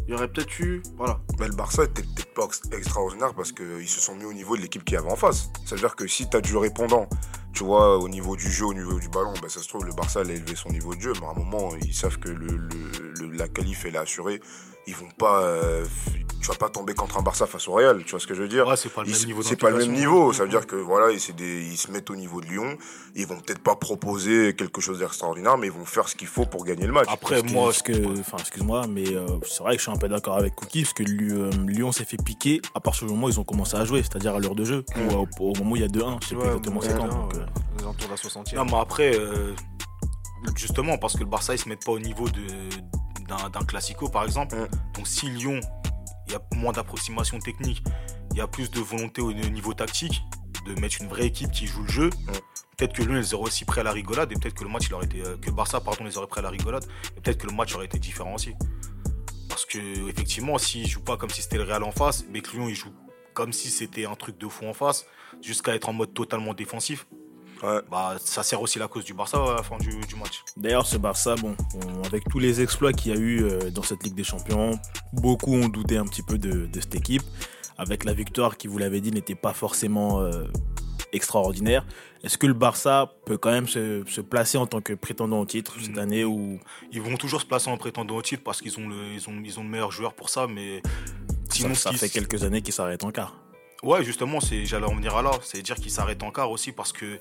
il 0.07 0.11
y 0.11 0.15
aurait 0.15 0.27
peut-être 0.27 0.59
eu. 0.59 0.83
Voilà. 0.97 1.21
Mais 1.39 1.47
le 1.47 1.55
Barça 1.55 1.85
était 1.85 2.03
peut-être 2.03 2.35
pas 2.35 2.45
ex- 2.47 2.63
extraordinaire 2.73 3.33
parce 3.35 3.53
qu'ils 3.53 3.89
se 3.89 4.01
sont 4.01 4.17
mis 4.17 4.25
au 4.25 4.33
niveau 4.33 4.57
de 4.57 4.63
l'équipe 4.63 4.85
qui 4.85 4.97
avait 4.97 5.11
en 5.11 5.17
face. 5.17 5.51
C'est-à-dire 5.65 5.95
que 5.95 6.09
si 6.09 6.29
tu 6.29 6.37
as 6.37 6.41
du 6.41 6.57
répondant, 6.57 7.09
tu 7.53 7.63
vois, 7.63 7.99
au 7.99 8.09
niveau 8.09 8.35
du 8.35 8.51
jeu, 8.51 8.67
au 8.67 8.75
niveau 8.75 8.99
du 8.99 9.09
ballon, 9.09 9.35
bah, 9.41 9.49
ça 9.49 9.63
se 9.63 9.69
trouve, 9.69 9.85
le 9.85 9.93
Barça 9.93 10.21
allait 10.21 10.35
élever 10.35 10.57
son 10.57 10.71
niveau 10.71 10.97
de 10.97 11.01
jeu, 11.01 11.13
mais 11.21 11.27
à 11.27 11.31
un 11.31 11.35
moment, 11.35 11.71
ils 11.81 11.95
savent 11.95 12.19
que 12.19 12.29
la 13.33 13.49
qualif, 13.49 13.85
elle 13.85 13.95
est 13.95 13.99
assurée. 13.99 14.41
Ils 14.89 14.95
vont 14.95 15.09
pas. 15.19 15.43
euh, 15.43 15.85
tu 16.41 16.49
vas 16.53 16.55
pas 16.59 16.69
tomber 16.69 16.95
contre 16.95 17.19
un 17.19 17.23
Barça 17.23 17.45
face 17.47 17.67
au 17.67 17.73
Real, 17.73 18.05
tu 18.05 18.11
vois 18.13 18.21
ce 18.21 18.27
que 18.27 18.35
je 18.35 18.43
veux 18.43 18.49
dire? 18.49 18.69
Ouais, 18.69 18.77
c'est 18.77 18.89
pas 18.93 19.03
le 19.03 19.09
Ils- 19.09 19.19
même 19.19 19.27
niveau 19.27 19.43
C'est 19.43 19.57
pas 19.57 19.71
le 19.71 19.79
même 19.79 19.93
niveau, 19.93 20.33
ça 20.33 20.45
veut 20.45 20.49
dire 20.49 20.65
que 20.67 20.77
voilà, 20.77 21.11
ils, 21.11 21.35
des- 21.35 21.63
ils 21.65 21.77
se 21.77 21.91
mettent 21.91 22.09
au 22.11 22.15
niveau 22.15 22.41
de 22.41 22.47
Lyon, 22.47 22.79
ils 23.17 23.27
vont 23.27 23.41
peut-être 23.41 23.59
pas 23.59 23.75
proposer 23.75 24.55
quelque 24.55 24.81
chose 24.81 25.01
d'extraordinaire, 25.01 25.59
mais 25.59 25.67
ils 25.67 25.73
vont 25.73 25.85
faire 25.85 26.09
ce 26.09 26.15
qu'il 26.15 26.29
faut 26.29 26.45
pour 26.47 26.65
gagner 26.65 26.87
le 26.87 26.93
match. 26.93 27.09
Après, 27.11 27.41
Parce 27.41 27.53
moi, 27.53 27.65
parce 27.65 27.83
que, 27.83 28.21
enfin, 28.21 28.37
excuse-moi, 28.39 28.87
mais 28.87 29.09
euh, 29.13 29.27
c'est 29.45 29.63
vrai 29.65 29.73
que 29.73 29.79
je 29.79 29.83
suis 29.89 29.91
un 29.91 29.97
peu 29.97 30.09
d'accord 30.09 30.37
avec 30.37 30.55
Cookie, 30.55 30.83
parce 30.83 30.93
que 30.93 31.03
euh, 31.03 31.51
Lyon 31.67 31.91
s'est 31.91 32.05
fait 32.05 32.23
piquer 32.23 32.63
à 32.75 32.81
partir 32.81 33.09
du 33.09 33.13
moment 33.13 33.27
où 33.27 33.31
ils 33.31 33.41
ont 33.41 33.45
commencé 33.45 33.77
à 33.77 33.85
jouer, 33.85 34.03
c'est-à-dire 34.03 34.37
à 34.37 34.39
l'heure 34.39 34.55
de 34.55 34.65
jeu, 34.65 34.85
ou 34.97 35.15
au, 35.17 35.51
au 35.51 35.55
moment 35.57 35.73
où 35.73 35.77
il 35.77 35.83
y 35.83 35.85
a 35.85 35.89
2-1, 35.89 36.19
je 36.23 36.29
sais 36.29 36.35
Ouais, 36.37 36.43
plus 36.43 36.49
exactement 36.59 36.81
c'est 36.81 36.97
quand. 36.97 37.09
donc, 37.09 37.35
euh, 37.35 38.07
de 38.07 38.09
la 38.11 38.17
60e. 38.17 38.55
Non, 38.55 38.65
mais 38.67 38.77
après, 38.81 39.17
euh, 39.19 39.53
justement, 40.55 40.97
parce 40.99 41.15
que 41.15 41.21
le 41.21 41.27
Barça, 41.27 41.55
ils 41.55 41.59
se 41.59 41.69
mettent 41.69 41.85
pas 41.85 41.93
au 41.93 41.99
niveau 41.99 42.29
de- 42.29 42.41
d'un 43.29 43.65
classico, 43.65 44.09
par 44.09 44.25
exemple. 44.25 44.57
Mm. 44.57 44.69
Donc, 44.95 45.07
si 45.07 45.29
Lyon, 45.29 45.61
il 46.27 46.33
y 46.33 46.37
a 46.37 46.41
moins 46.55 46.73
d'approximation 46.73 47.39
technique, 47.39 47.83
il 48.33 48.39
y 48.39 48.41
a 48.41 48.47
plus 48.47 48.71
de 48.71 48.81
volonté 48.81 49.23
au 49.23 49.33
niveau 49.33 49.75
tactique, 49.75 50.23
de 50.67 50.79
mettre 50.81 51.01
une 51.01 51.09
vraie 51.09 51.27
équipe 51.27 51.51
qui 51.51 51.67
joue 51.67 51.83
le 51.83 51.89
jeu, 51.89 52.11
peut-être 52.77 52.93
que 52.93 53.03
Lyon, 53.03 53.17
ils 53.17 53.35
auraient 53.35 53.47
aussi 53.47 53.65
prêt 53.65 53.81
à 53.81 53.85
la 53.85 53.93
rigolade, 53.93 54.33
et 54.33 54.35
peut-être 54.35 54.55
que 54.55 54.65
le 54.65 54.71
match, 54.71 54.87
il 54.89 54.95
aurait 54.95 55.07
été, 55.07 55.23
euh, 55.23 55.37
que 55.37 55.51
Barça, 55.51 55.81
pardon, 55.81 56.05
les 56.05 56.19
aurait 56.19 56.27
prêt 56.27 56.41
à 56.41 56.43
la 56.43 56.51
rigolade, 56.51 56.85
et 57.17 57.21
peut-être 57.21 57.39
que 57.39 57.47
le 57.47 57.53
match 57.53 57.75
aurait 57.75 57.87
été 57.87 57.99
différent 57.99 58.35
aussi. 58.35 58.55
Parce 59.49 59.65
que, 59.65 60.09
effectivement, 60.09 60.59
s'ils 60.59 60.87
jouent 60.87 61.05
pas 61.05 61.17
comme 61.17 61.31
si 61.31 61.43
c'était 61.43 61.57
le 61.57 61.63
Real 61.63 61.83
en 61.83 61.93
face, 61.93 62.25
mais 62.31 62.41
que 62.41 62.51
Lyon, 62.51 62.69
il 62.69 62.75
joue 62.75 62.93
comme 63.33 63.53
si 63.53 63.71
c'était 63.71 64.07
un 64.07 64.15
truc 64.15 64.39
de 64.39 64.49
fou 64.49 64.67
en 64.67 64.75
face, 64.75 65.07
jusqu'à 65.43 65.75
être 65.75 65.89
en 65.89 65.93
mode 65.93 66.15
totalement 66.15 66.55
défensif, 66.55 67.07
Ouais. 67.63 67.81
bah, 67.91 68.17
ça 68.19 68.43
sert 68.43 68.61
aussi 68.61 68.79
la 68.79 68.89
cause 68.89 69.05
du 69.05 69.15
Barça 69.15 69.39
à 69.39 69.55
la 69.57 69.63
fin 69.63 69.79
du, 69.79 69.89
du 70.07 70.15
match. 70.17 70.43
D'ailleurs, 70.57 70.87
ce 70.87 70.97
Barça, 70.99 71.35
bon, 71.37 71.57
on- 71.75 72.03
avec 72.05 72.25
tous 72.29 72.39
les 72.39 72.61
exploits 72.61 72.93
qu'il 72.93 73.13
y 73.13 73.17
a 73.17 73.19
eu 73.19 73.43
euh, 73.45 73.71
dans 73.71 73.83
cette 73.83 74.03
Ligue 74.05 74.15
des 74.15 74.25
Champions, 74.25 74.79
beaucoup 75.13 75.55
ont 75.55 75.69
douté 75.69 75.97
un 75.97 76.05
petit 76.07 76.23
peu 76.23 76.39
de, 76.39 76.67
de 76.67 76.81
cette 76.81 76.95
équipe. 76.95 77.23
Avec 77.79 78.05
la 78.05 78.13
victoire 78.15 78.57
qui, 78.57 78.69
vous 78.69 78.79
l'avez 78.79 79.01
dit, 79.01 79.11
n'était 79.11 79.35
pas 79.35 79.53
forcément 79.53 80.21
euh, 80.21 80.45
extraordinaire. 81.13 81.85
Est-ce 82.25 82.39
que 82.39 82.47
le 82.47 82.55
Barça 82.55 83.13
peut 83.27 83.37
quand 83.39 83.51
même 83.51 83.69
se, 83.69 84.03
se 84.07 84.21
placer 84.21 84.59
en 84.59 84.67
tant 84.67 84.81
que 84.81 84.93
prétendant 84.95 85.41
au 85.41 85.47
titre 85.47 85.75
cette 85.81 85.95
Mm. 85.97 85.99
année 85.99 86.25
ou? 86.25 86.59
Ils 86.93 87.01
vont 87.03 87.17
toujours 87.17 87.41
se 87.41 87.47
placer 87.47 87.71
en 87.71 87.77
prétendant 87.77 88.17
au 88.17 88.23
titre 88.23 88.43
parce 88.43 88.61
qu'ils 88.61 88.79
ont 88.79 88.89
le, 88.89 88.97
ils 89.15 89.29
ont, 89.29 89.35
ils 89.45 89.59
ont 89.61 89.63
le 89.63 89.69
meilleur 89.69 89.93
joueur 89.93 90.15
pour 90.15 90.31
ça, 90.31 90.47
mais 90.47 90.83
sinon, 91.51 91.75
ça, 91.75 91.93
fait 91.93 92.09
quelques 92.09 92.43
années 92.45 92.63
qu'ils 92.63 92.75
s'arrêtent 92.75 93.05
en 93.05 93.11
quart 93.11 93.35
Ouais, 93.83 94.03
justement, 94.03 94.41
c'est, 94.41 94.65
j'allais 94.65 94.87
en 94.87 94.95
venir 94.95 95.15
à 95.15 95.23
là. 95.23 95.31
C'est 95.43 95.61
dire 95.63 95.77
qu'ils 95.77 95.91
s'arrêtent 95.91 96.23
en 96.23 96.31
quart 96.31 96.51
aussi 96.51 96.73
parce 96.73 96.93
que 96.93 97.19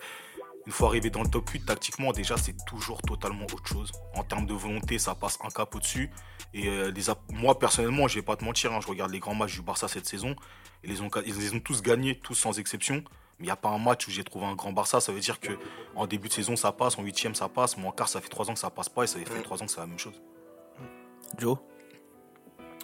une 0.65 0.71
fois 0.71 0.87
arrivé 0.89 1.09
dans 1.09 1.21
le 1.21 1.29
top 1.29 1.47
8, 1.49 1.65
tactiquement, 1.65 2.11
déjà, 2.11 2.37
c'est 2.37 2.55
toujours 2.65 3.01
totalement 3.01 3.45
autre 3.45 3.67
chose. 3.67 3.91
En 4.15 4.23
termes 4.23 4.47
de 4.47 4.53
volonté, 4.53 4.97
ça 4.97 5.13
passe 5.13 5.37
un 5.43 5.49
cap 5.49 5.73
au-dessus. 5.75 6.09
Et 6.53 6.67
euh, 6.67 6.91
les 6.91 7.03
moi, 7.29 7.59
personnellement, 7.59 8.07
je 8.07 8.15
vais 8.15 8.23
pas 8.23 8.35
te 8.35 8.43
mentir, 8.43 8.73
hein, 8.73 8.79
je 8.81 8.87
regarde 8.87 9.11
les 9.11 9.19
grands 9.19 9.35
matchs 9.35 9.55
du 9.55 9.61
Barça 9.61 9.87
cette 9.87 10.07
saison. 10.07 10.35
Et 10.83 10.87
les 10.87 11.01
ont, 11.01 11.09
ils 11.25 11.37
les 11.37 11.53
ont 11.53 11.59
tous 11.59 11.83
gagnés, 11.83 12.17
tous 12.17 12.33
sans 12.33 12.57
exception. 12.57 13.03
Mais 13.37 13.41
il 13.41 13.45
n'y 13.45 13.51
a 13.51 13.55
pas 13.55 13.69
un 13.69 13.77
match 13.77 14.07
où 14.07 14.11
j'ai 14.11 14.23
trouvé 14.23 14.45
un 14.45 14.55
grand 14.55 14.71
Barça. 14.71 14.99
Ça 14.99 15.11
veut 15.11 15.19
dire 15.19 15.39
que 15.39 15.51
en 15.95 16.07
début 16.07 16.29
de 16.29 16.33
saison, 16.33 16.55
ça 16.55 16.71
passe, 16.71 16.97
en 16.97 17.03
huitième, 17.03 17.35
ça 17.35 17.47
passe. 17.47 17.77
Mais 17.77 17.85
en 17.85 17.91
quart, 17.91 18.09
ça 18.09 18.19
fait 18.19 18.29
trois 18.29 18.49
ans 18.49 18.53
que 18.53 18.59
ça 18.59 18.71
passe 18.71 18.89
pas. 18.89 19.03
Et 19.03 19.07
ça 19.07 19.19
fait 19.19 19.41
trois 19.43 19.61
ans 19.61 19.65
que 19.65 19.71
c'est 19.71 19.81
la 19.81 19.87
même 19.87 19.99
chose. 19.99 20.19
Joe? 21.37 21.57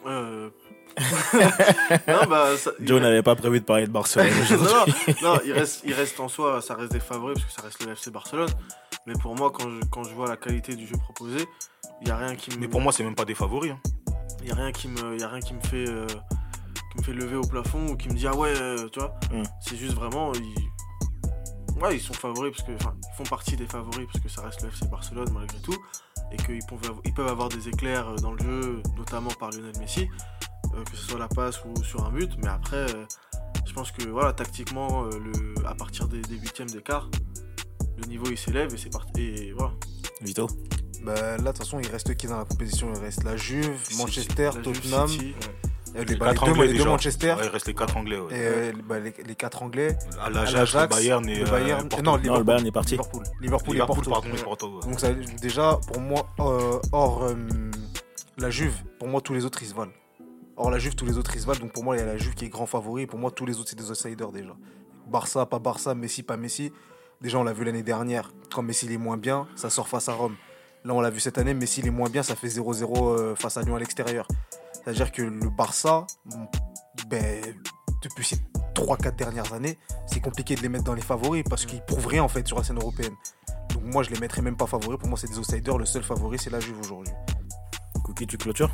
Euh... 0.05 0.51
non, 2.07 2.25
bah, 2.29 2.57
ça- 2.57 2.71
Joe 2.79 3.01
n'avait 3.01 3.23
pas 3.23 3.35
prévu 3.35 3.59
de 3.59 3.65
parler 3.65 3.87
de 3.87 3.91
Barcelone 3.91 4.27
non, 5.21 5.39
il 5.45 5.53
reste, 5.53 5.81
il 5.85 5.93
reste 5.93 6.19
en 6.19 6.27
soi, 6.27 6.61
ça 6.61 6.75
reste 6.75 6.91
des 6.91 6.99
favoris 6.99 7.35
parce 7.39 7.45
que 7.53 7.61
ça 7.61 7.67
reste 7.67 7.85
le 7.85 7.91
FC 7.93 8.11
Barcelone. 8.11 8.49
Mais 9.05 9.13
pour 9.13 9.35
moi, 9.35 9.51
quand 9.51 9.69
je, 9.69 9.79
quand 9.89 10.03
je 10.03 10.13
vois 10.13 10.27
la 10.27 10.37
qualité 10.37 10.75
du 10.75 10.85
jeu 10.85 10.95
proposé, 10.97 11.45
il 12.01 12.05
n'y 12.05 12.11
a 12.11 12.17
rien 12.17 12.35
qui 12.35 12.51
me. 12.51 12.57
Mais 12.57 12.67
pour 12.67 12.81
moi, 12.81 12.91
c'est 12.91 13.03
même 13.03 13.15
pas 13.15 13.25
des 13.25 13.35
favoris. 13.35 13.71
hein. 13.71 13.79
Il 14.43 14.49
y 14.49 14.51
a 14.51 14.55
rien 14.55 14.71
qui 14.71 14.87
me, 14.87 15.17
y 15.19 15.23
a 15.23 15.27
rien 15.27 15.39
qui 15.39 15.53
me 15.53 15.61
fait, 15.61 15.87
euh, 15.87 16.05
qui 16.91 16.97
me 16.99 17.03
fait 17.03 17.13
lever 17.13 17.35
au 17.35 17.41
plafond 17.47 17.87
ou 17.89 17.95
qui 17.95 18.09
me 18.09 18.13
dit 18.13 18.27
ah 18.27 18.35
ouais, 18.35 18.53
euh, 18.55 18.87
tu 18.89 18.99
vois. 18.99 19.15
Mm. 19.31 19.43
C'est 19.61 19.75
juste 19.77 19.93
vraiment, 19.93 20.31
ils, 20.33 21.81
ouais, 21.81 21.95
ils 21.95 22.01
sont 22.01 22.13
favoris 22.13 22.51
parce 22.55 22.67
que, 22.67 22.71
ils 22.73 23.15
font 23.17 23.23
partie 23.29 23.55
des 23.55 23.65
favoris 23.67 24.07
parce 24.11 24.23
que 24.23 24.29
ça 24.29 24.41
reste 24.41 24.61
le 24.63 24.69
FC 24.69 24.87
Barcelone 24.87 25.29
malgré 25.33 25.59
tout 25.59 25.75
et 26.31 26.37
qu'ils 26.37 26.65
peuvent, 26.65 26.79
avoir- 26.89 27.01
ils 27.05 27.13
peuvent 27.13 27.27
avoir 27.27 27.49
des 27.49 27.67
éclairs 27.69 28.07
euh, 28.09 28.15
dans 28.15 28.31
le 28.33 28.39
jeu, 28.39 28.81
notamment 28.97 29.29
par 29.39 29.49
Lionel 29.51 29.73
Messi, 29.79 30.07
que 30.89 30.97
ce 30.97 31.03
soit 31.09 31.19
la 31.19 31.27
passe 31.27 31.59
ou 31.65 31.83
sur 31.83 32.05
un 32.05 32.11
but. 32.11 32.31
Mais 32.39 32.47
après, 32.49 32.77
euh, 32.77 33.05
je 33.65 33.73
pense 33.73 33.91
que 33.91 34.07
voilà, 34.07 34.33
tactiquement, 34.33 35.05
euh, 35.05 35.09
le, 35.19 35.65
à 35.67 35.75
partir 35.75 36.07
des, 36.07 36.21
des 36.21 36.35
huitièmes 36.35 36.69
d'écart, 36.69 37.09
le 37.97 38.07
niveau 38.07 38.25
il 38.29 38.37
s'élève 38.37 38.73
et 38.73 38.77
c'est 38.77 38.91
parti. 38.91 39.21
Et 39.21 39.53
voilà. 39.57 39.73
Vito 40.21 40.47
Bah, 41.03 41.13
là, 41.15 41.37
de 41.37 41.43
toute 41.47 41.57
façon, 41.59 41.79
il 41.79 41.87
reste 41.87 42.15
qui 42.15 42.27
dans 42.27 42.37
la 42.37 42.45
compétition 42.45 42.91
Il 42.95 42.99
reste 43.01 43.23
la 43.23 43.35
Juve, 43.37 43.77
City. 43.83 43.97
Manchester, 44.01 44.43
La 44.45 44.51
Juve, 44.51 44.61
Tottenham, 44.63 45.07
City, 45.07 45.33
euh, 45.95 45.99
les, 45.99 46.05
Les 46.05 46.15
bah, 46.15 46.31
les 46.31 46.37
quatre 46.37 46.53
deux, 46.53 46.63
les. 46.63 46.85
Manchester, 46.85 47.33
Ouais, 47.33 47.45
il 47.45 47.49
reste 47.49 47.67
les 47.67 47.73
quatre 47.73 47.97
Anglais. 47.97 48.17
ouais. 48.19 48.33
et 48.33 48.37
euh, 48.47 48.71
bah, 48.87 48.99
les, 48.99 49.13
les 49.25 49.35
quatre 49.35 49.61
Anglais, 49.63 49.97
À 50.21 50.29
l'Ajax, 50.29 50.73
le 50.73 50.87
Bayern 50.87 51.27
et 51.29 51.39
le 51.39 51.47
euh, 51.47 51.51
Bayern, 51.51 51.89
Porto. 51.89 52.03
non, 52.05 52.11
Non, 52.13 52.17
Liverpool, 52.17 52.37
le 52.39 52.43
Bayern 52.45 52.67
est 52.67 52.71
parti. 52.71 52.91
Liverpool, 52.91 53.23
Liverpool, 53.41 53.73
Liverpool, 53.73 53.97
et 53.97 54.09
Porto. 54.09 54.11
pardon, 54.11 54.37
et 54.37 54.43
Porto. 54.43 54.67
ouais. 54.77 54.81
Donc 54.89 54.99
ça, 54.99 55.11
déjà, 55.41 55.79
pour 55.87 55.99
moi, 55.99 56.27
euh, 56.39 56.79
hors 56.93 57.23
euh, 57.23 57.35
la 58.37 58.49
Juve, 58.49 58.73
pour 58.99 59.07
moi, 59.09 59.19
tous 59.21 59.33
les 59.33 59.43
autres, 59.43 59.61
ils 59.63 59.67
se 59.69 59.73
valent. 59.75 59.91
Or, 60.57 60.69
la 60.69 60.79
Juve, 60.79 60.95
tous 60.95 61.05
les 61.05 61.17
autres, 61.17 61.31
ils 61.35 61.41
se 61.41 61.47
valent. 61.47 61.59
Donc, 61.59 61.73
pour 61.73 61.83
moi, 61.83 61.95
il 61.95 61.99
y 61.99 62.03
a 62.03 62.05
la 62.05 62.17
Juve 62.17 62.35
qui 62.35 62.45
est 62.45 62.49
grand 62.49 62.65
favori. 62.65 63.03
Et 63.03 63.07
pour 63.07 63.19
moi, 63.19 63.31
tous 63.31 63.45
les 63.45 63.59
autres, 63.59 63.69
c'est 63.69 63.77
des 63.77 63.89
outsiders 63.89 64.31
déjà. 64.31 64.55
Barça, 65.07 65.45
pas 65.45 65.59
Barça, 65.59 65.95
Messi, 65.95 66.23
pas 66.23 66.37
Messi. 66.37 66.71
Déjà, 67.21 67.37
on 67.37 67.43
l'a 67.43 67.53
vu 67.53 67.63
l'année 67.63 67.83
dernière. 67.83 68.31
Quand 68.53 68.61
Messi 68.61 68.85
il 68.85 68.91
est 68.91 68.97
moins 68.97 69.17
bien, 69.17 69.47
ça 69.55 69.69
sort 69.69 69.87
face 69.87 70.09
à 70.09 70.13
Rome. 70.13 70.35
Là, 70.83 70.93
on 70.93 71.01
l'a 71.01 71.09
vu 71.09 71.19
cette 71.19 71.37
année. 71.37 71.53
Messi 71.53 71.81
il 71.81 71.87
est 71.87 71.91
moins 71.91 72.09
bien, 72.09 72.23
ça 72.23 72.35
fait 72.35 72.47
0-0 72.47 73.07
euh, 73.07 73.35
face 73.35 73.57
à 73.57 73.61
Lyon 73.61 73.75
à 73.75 73.79
l'extérieur. 73.79 74.27
C'est-à-dire 74.73 75.11
que 75.11 75.21
le 75.21 75.49
Barça, 75.49 76.07
ben, 77.07 77.41
depuis 78.01 78.25
ces 78.25 78.37
3-4 78.73 79.15
dernières 79.15 79.53
années, 79.53 79.77
c'est 80.07 80.19
compliqué 80.19 80.55
de 80.55 80.61
les 80.61 80.69
mettre 80.69 80.85
dans 80.85 80.95
les 80.95 81.01
favoris 81.01 81.43
parce 81.47 81.65
qu'ils 81.65 81.81
prouvent 81.81 82.07
rien 82.07 82.23
en 82.23 82.27
fait 82.27 82.47
sur 82.47 82.57
la 82.57 82.63
scène 82.63 82.77
européenne. 82.77 83.13
Donc 83.73 83.83
moi 83.83 84.03
je 84.03 84.09
les 84.09 84.19
mettrais 84.19 84.41
même 84.41 84.57
pas 84.57 84.65
favoris. 84.65 84.97
Pour 84.97 85.07
moi 85.07 85.17
c'est 85.19 85.27
des 85.27 85.37
outsiders. 85.37 85.77
Le 85.77 85.85
seul 85.85 86.03
favori 86.03 86.39
c'est 86.39 86.49
la 86.49 86.59
Juve 86.59 86.79
aujourd'hui. 86.79 87.13
Cookie, 88.03 88.25
tu 88.25 88.37
clôtures? 88.37 88.71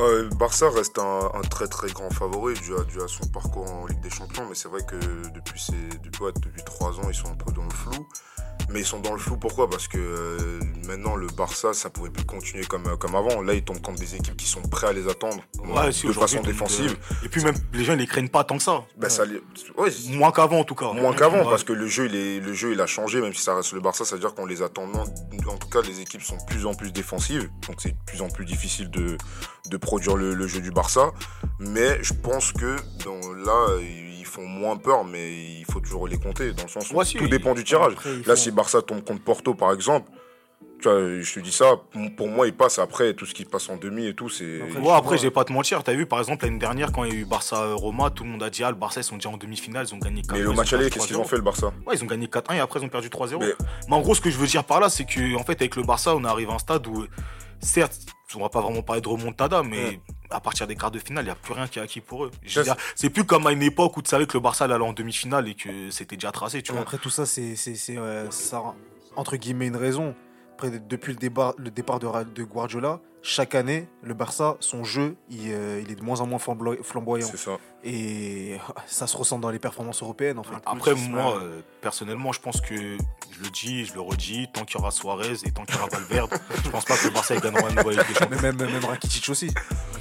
Euh, 0.00 0.28
Barça 0.36 0.70
reste 0.70 0.98
un, 0.98 1.40
très 1.50 1.66
très 1.66 1.88
grand 1.90 2.10
favori 2.10 2.54
dû 2.54 2.74
à, 2.74 3.08
son 3.08 3.26
parcours 3.28 3.70
en 3.70 3.86
Ligue 3.86 4.00
des 4.00 4.10
Champions, 4.10 4.46
mais 4.48 4.54
c'est 4.54 4.68
vrai 4.68 4.82
que 4.86 4.96
depuis, 5.30 5.60
ces, 5.60 5.98
depuis, 5.98 6.22
ouais, 6.22 6.32
depuis 6.40 6.62
3 6.62 7.00
ans, 7.00 7.08
ils 7.08 7.14
sont 7.14 7.28
un 7.28 7.34
peu 7.34 7.52
dans 7.52 7.64
le 7.64 7.70
flou. 7.70 8.06
Mais 8.70 8.80
ils 8.80 8.86
sont 8.86 9.00
dans 9.00 9.12
le 9.12 9.18
flou 9.18 9.36
pourquoi? 9.38 9.68
Parce 9.70 9.88
que 9.88 9.96
euh, 9.98 10.60
maintenant, 10.86 11.16
le 11.16 11.26
Barça, 11.28 11.72
ça 11.72 11.88
pouvait 11.90 12.10
plus 12.10 12.24
continuer 12.24 12.64
comme, 12.64 12.86
euh, 12.86 12.96
comme 12.96 13.14
avant. 13.14 13.40
Là, 13.40 13.54
ils 13.54 13.62
tombent 13.64 13.80
contre 13.80 13.98
des 14.00 14.14
équipes 14.14 14.36
qui 14.36 14.46
sont 14.46 14.60
prêtes 14.62 14.90
à 14.90 14.92
les 14.92 15.08
attendre 15.08 15.42
Ouais, 15.64 15.90
si, 15.90 16.06
de 16.06 16.12
façon 16.12 16.42
défensive. 16.42 16.96
Et 17.24 17.28
puis 17.28 17.42
même, 17.42 17.54
les 17.72 17.84
gens, 17.84 17.94
ils 17.94 17.98
les 17.98 18.06
craignent 18.06 18.28
pas 18.28 18.44
tant 18.44 18.58
que 18.58 18.62
ça. 18.62 18.84
Bah, 18.98 19.08
ça 19.08 19.24
les- 19.24 19.40
ouais, 19.78 19.90
Moins 20.10 20.32
qu'avant, 20.32 20.60
en 20.60 20.64
tout 20.64 20.74
cas. 20.74 20.92
Moins 20.92 21.14
qu'avant, 21.14 21.38
Ouais. 21.38 21.44
parce 21.50 21.64
que 21.64 21.72
le 21.72 21.86
jeu, 21.86 22.06
il 22.06 22.14
est, 22.14 22.40
le 22.40 22.52
jeu, 22.52 22.72
il 22.72 22.80
a 22.80 22.86
changé, 22.86 23.20
même 23.22 23.32
si 23.32 23.42
ça 23.42 23.54
reste 23.56 23.72
le 23.72 23.80
Barça, 23.80 24.04
ça 24.04 24.16
veut 24.16 24.20
dire 24.20 24.34
qu'on 24.34 24.46
les 24.46 24.60
attend. 24.62 24.84
En 24.92 25.56
tout 25.56 25.68
cas, 25.68 25.80
les 25.80 26.00
équipes 26.00 26.22
sont 26.22 26.36
de 26.36 26.44
plus 26.46 26.66
en 26.66 26.74
plus 26.74 26.92
défensives, 26.92 27.48
donc 27.66 27.76
c'est 27.80 27.90
de 27.92 27.96
plus 28.06 28.20
en 28.22 28.28
plus 28.28 28.44
difficile 28.44 28.90
de, 28.90 29.16
de 29.70 29.76
produire 29.78 30.16
le, 30.16 30.34
le 30.34 30.46
jeu 30.46 30.60
du 30.60 30.70
Barça. 30.70 31.10
Mais 31.58 31.98
je 32.02 32.12
pense 32.12 32.52
que 32.52 32.76
dans, 33.04 33.32
là, 33.32 33.66
font 34.28 34.46
moins 34.46 34.76
peur, 34.76 35.04
mais 35.04 35.32
il 35.58 35.64
faut 35.70 35.80
toujours 35.80 36.06
les 36.08 36.18
compter, 36.18 36.52
dans 36.52 36.62
le 36.64 36.68
sens 36.68 36.90
où 36.90 37.02
tout 37.18 37.28
dépend 37.28 37.54
du 37.54 37.64
tirage. 37.64 37.92
Après, 37.94 38.16
Là, 38.18 38.22
font- 38.24 38.36
si 38.36 38.50
Barça 38.50 38.82
tombe 38.82 39.02
contre 39.04 39.22
Porto, 39.22 39.54
par 39.54 39.72
exemple, 39.72 40.10
tu 40.80 40.88
vois, 40.88 41.20
je 41.20 41.34
te 41.34 41.40
dis 41.40 41.50
ça, 41.50 41.72
pour 42.16 42.28
moi, 42.28 42.46
il 42.46 42.52
passe 42.54 42.78
après 42.78 43.12
tout 43.14 43.26
ce 43.26 43.34
qui 43.34 43.44
passe 43.44 43.68
en 43.68 43.76
demi 43.76 44.06
et 44.06 44.14
tout, 44.14 44.28
c'est. 44.28 44.60
Après, 44.62 44.78
Ouais, 44.80 44.92
après, 44.92 45.18
je 45.18 45.22
vais 45.24 45.30
pas 45.32 45.44
te 45.44 45.52
mentir. 45.52 45.82
T'as 45.82 45.92
vu, 45.94 46.06
par 46.06 46.20
exemple, 46.20 46.44
l'année 46.44 46.58
dernière, 46.58 46.92
quand 46.92 47.02
il 47.02 47.12
y 47.12 47.16
a 47.16 47.20
eu 47.20 47.24
Barça-Roma, 47.24 48.10
tout 48.10 48.22
le 48.22 48.30
monde 48.30 48.42
a 48.44 48.50
dit, 48.50 48.62
ah, 48.62 48.70
le 48.70 48.76
Barça, 48.76 49.00
ils 49.00 49.04
sont 49.04 49.16
déjà 49.16 49.28
en 49.28 49.36
demi-finale, 49.36 49.86
ils 49.90 49.94
ont 49.94 49.98
gagné 49.98 50.22
4 50.22 50.32
Mais 50.34 50.40
le 50.42 50.52
match 50.52 50.72
aller, 50.72 50.88
qu'est-ce 50.88 51.08
qu'ils 51.08 51.16
ont 51.16 51.24
fait, 51.24 51.34
le 51.36 51.42
Barça 51.42 51.72
Ouais, 51.84 51.96
ils 51.96 52.02
ont 52.04 52.06
gagné 52.06 52.28
4-1 52.28 52.54
et 52.54 52.60
après, 52.60 52.78
ils 52.78 52.84
ont 52.84 52.88
perdu 52.88 53.08
3-0. 53.10 53.40
Mais- 53.40 53.54
Mais... 53.88 53.94
en 53.96 54.00
gros, 54.02 54.14
ce 54.14 54.20
que 54.20 54.30
je 54.30 54.36
veux 54.38 54.46
dire 54.46 54.62
par 54.62 54.78
là, 54.78 54.88
c'est 54.88 55.04
que, 55.04 55.34
en 55.36 55.42
fait, 55.42 55.60
avec 55.60 55.74
le 55.74 55.82
Barça, 55.82 56.14
on 56.14 56.22
arrive 56.24 56.50
à 56.50 56.54
un 56.54 56.58
stade 56.58 56.86
où, 56.86 57.06
certes, 57.60 57.98
on 58.36 58.40
va 58.40 58.48
pas 58.48 58.60
vraiment 58.60 58.82
parler 58.82 59.00
de 59.02 59.08
remontada, 59.08 59.64
mais 59.64 59.78
Ouais. 59.84 60.00
À 60.30 60.40
partir 60.40 60.66
des 60.66 60.76
quarts 60.76 60.90
de 60.90 60.98
finale, 60.98 61.24
il 61.24 61.28
n'y 61.28 61.32
a 61.32 61.36
plus 61.36 61.54
rien 61.54 61.66
qui 61.68 61.78
est 61.78 61.82
acquis 61.82 62.00
pour 62.00 62.24
eux. 62.24 62.30
C'est 62.94 63.10
plus 63.10 63.24
comme 63.24 63.46
à 63.46 63.52
une 63.52 63.62
époque 63.62 63.96
où 63.96 64.02
tu 64.02 64.10
savais 64.10 64.26
que 64.26 64.34
le 64.36 64.40
Barça 64.42 64.64
allait 64.64 64.74
en 64.74 64.92
demi-finale 64.92 65.48
et 65.48 65.54
que 65.54 65.90
c'était 65.90 66.16
déjà 66.16 66.32
tracé, 66.32 66.62
tu 66.62 66.72
vois. 66.72 66.82
après 66.82 66.98
tout 66.98 67.10
ça, 67.10 67.26
c'est 67.26 67.56
c'est- 67.56 67.74
c'est, 67.76 67.96
euh, 67.98 68.30
ça 68.30 68.62
entre 69.16 69.36
guillemets 69.36 69.66
une 69.68 69.76
raison. 69.76 70.14
Après, 70.58 70.70
de- 70.70 70.78
depuis 70.78 71.12
le, 71.12 71.18
débat, 71.20 71.54
le 71.56 71.70
départ 71.70 72.00
de, 72.00 72.42
Guardiola, 72.42 72.98
chaque 73.22 73.54
année, 73.54 73.88
le 74.02 74.12
Barça, 74.12 74.56
son 74.58 74.82
jeu, 74.82 75.16
il, 75.30 75.52
euh, 75.52 75.80
il 75.84 75.92
est 75.92 75.94
de 75.94 76.02
moins 76.02 76.20
en 76.20 76.26
moins 76.26 76.38
flamboy- 76.40 76.82
flamboyant. 76.82 77.28
C'est 77.30 77.36
ça. 77.36 77.58
Et 77.84 78.56
ça 78.88 79.06
se 79.06 79.16
ressent 79.16 79.38
dans 79.38 79.50
les 79.50 79.60
performances 79.60 80.02
européennes 80.02 80.36
en 80.36 80.42
fait. 80.42 80.56
Après, 80.66 80.96
moi, 80.96 81.38
euh, 81.40 81.60
personnellement, 81.80 82.32
je 82.32 82.40
pense 82.40 82.60
que, 82.60 82.74
je 82.74 83.40
le 83.40 83.50
dis, 83.52 83.84
je 83.84 83.94
le 83.94 84.00
redis, 84.00 84.48
tant 84.52 84.64
qu'il 84.64 84.78
y 84.78 84.80
aura 84.80 84.90
Suarez 84.90 85.34
et 85.44 85.52
tant 85.52 85.64
qu'il 85.64 85.76
y 85.76 85.78
aura 85.78 85.86
Valverde, 85.90 86.30
je 86.64 86.70
pense 86.70 86.84
pas 86.84 86.96
que 86.96 87.04
le 87.06 87.10
Barça 87.12 87.36
gagnera 87.36 87.70
une 87.70 87.76
nouvelle 87.76 87.96
Ligue 87.98 88.08
des 88.08 88.14
Champions. 88.14 88.38
Mais 88.42 88.52
même, 88.52 88.56
même 88.72 88.84
Rakitic 88.84 89.28
aussi. 89.28 89.54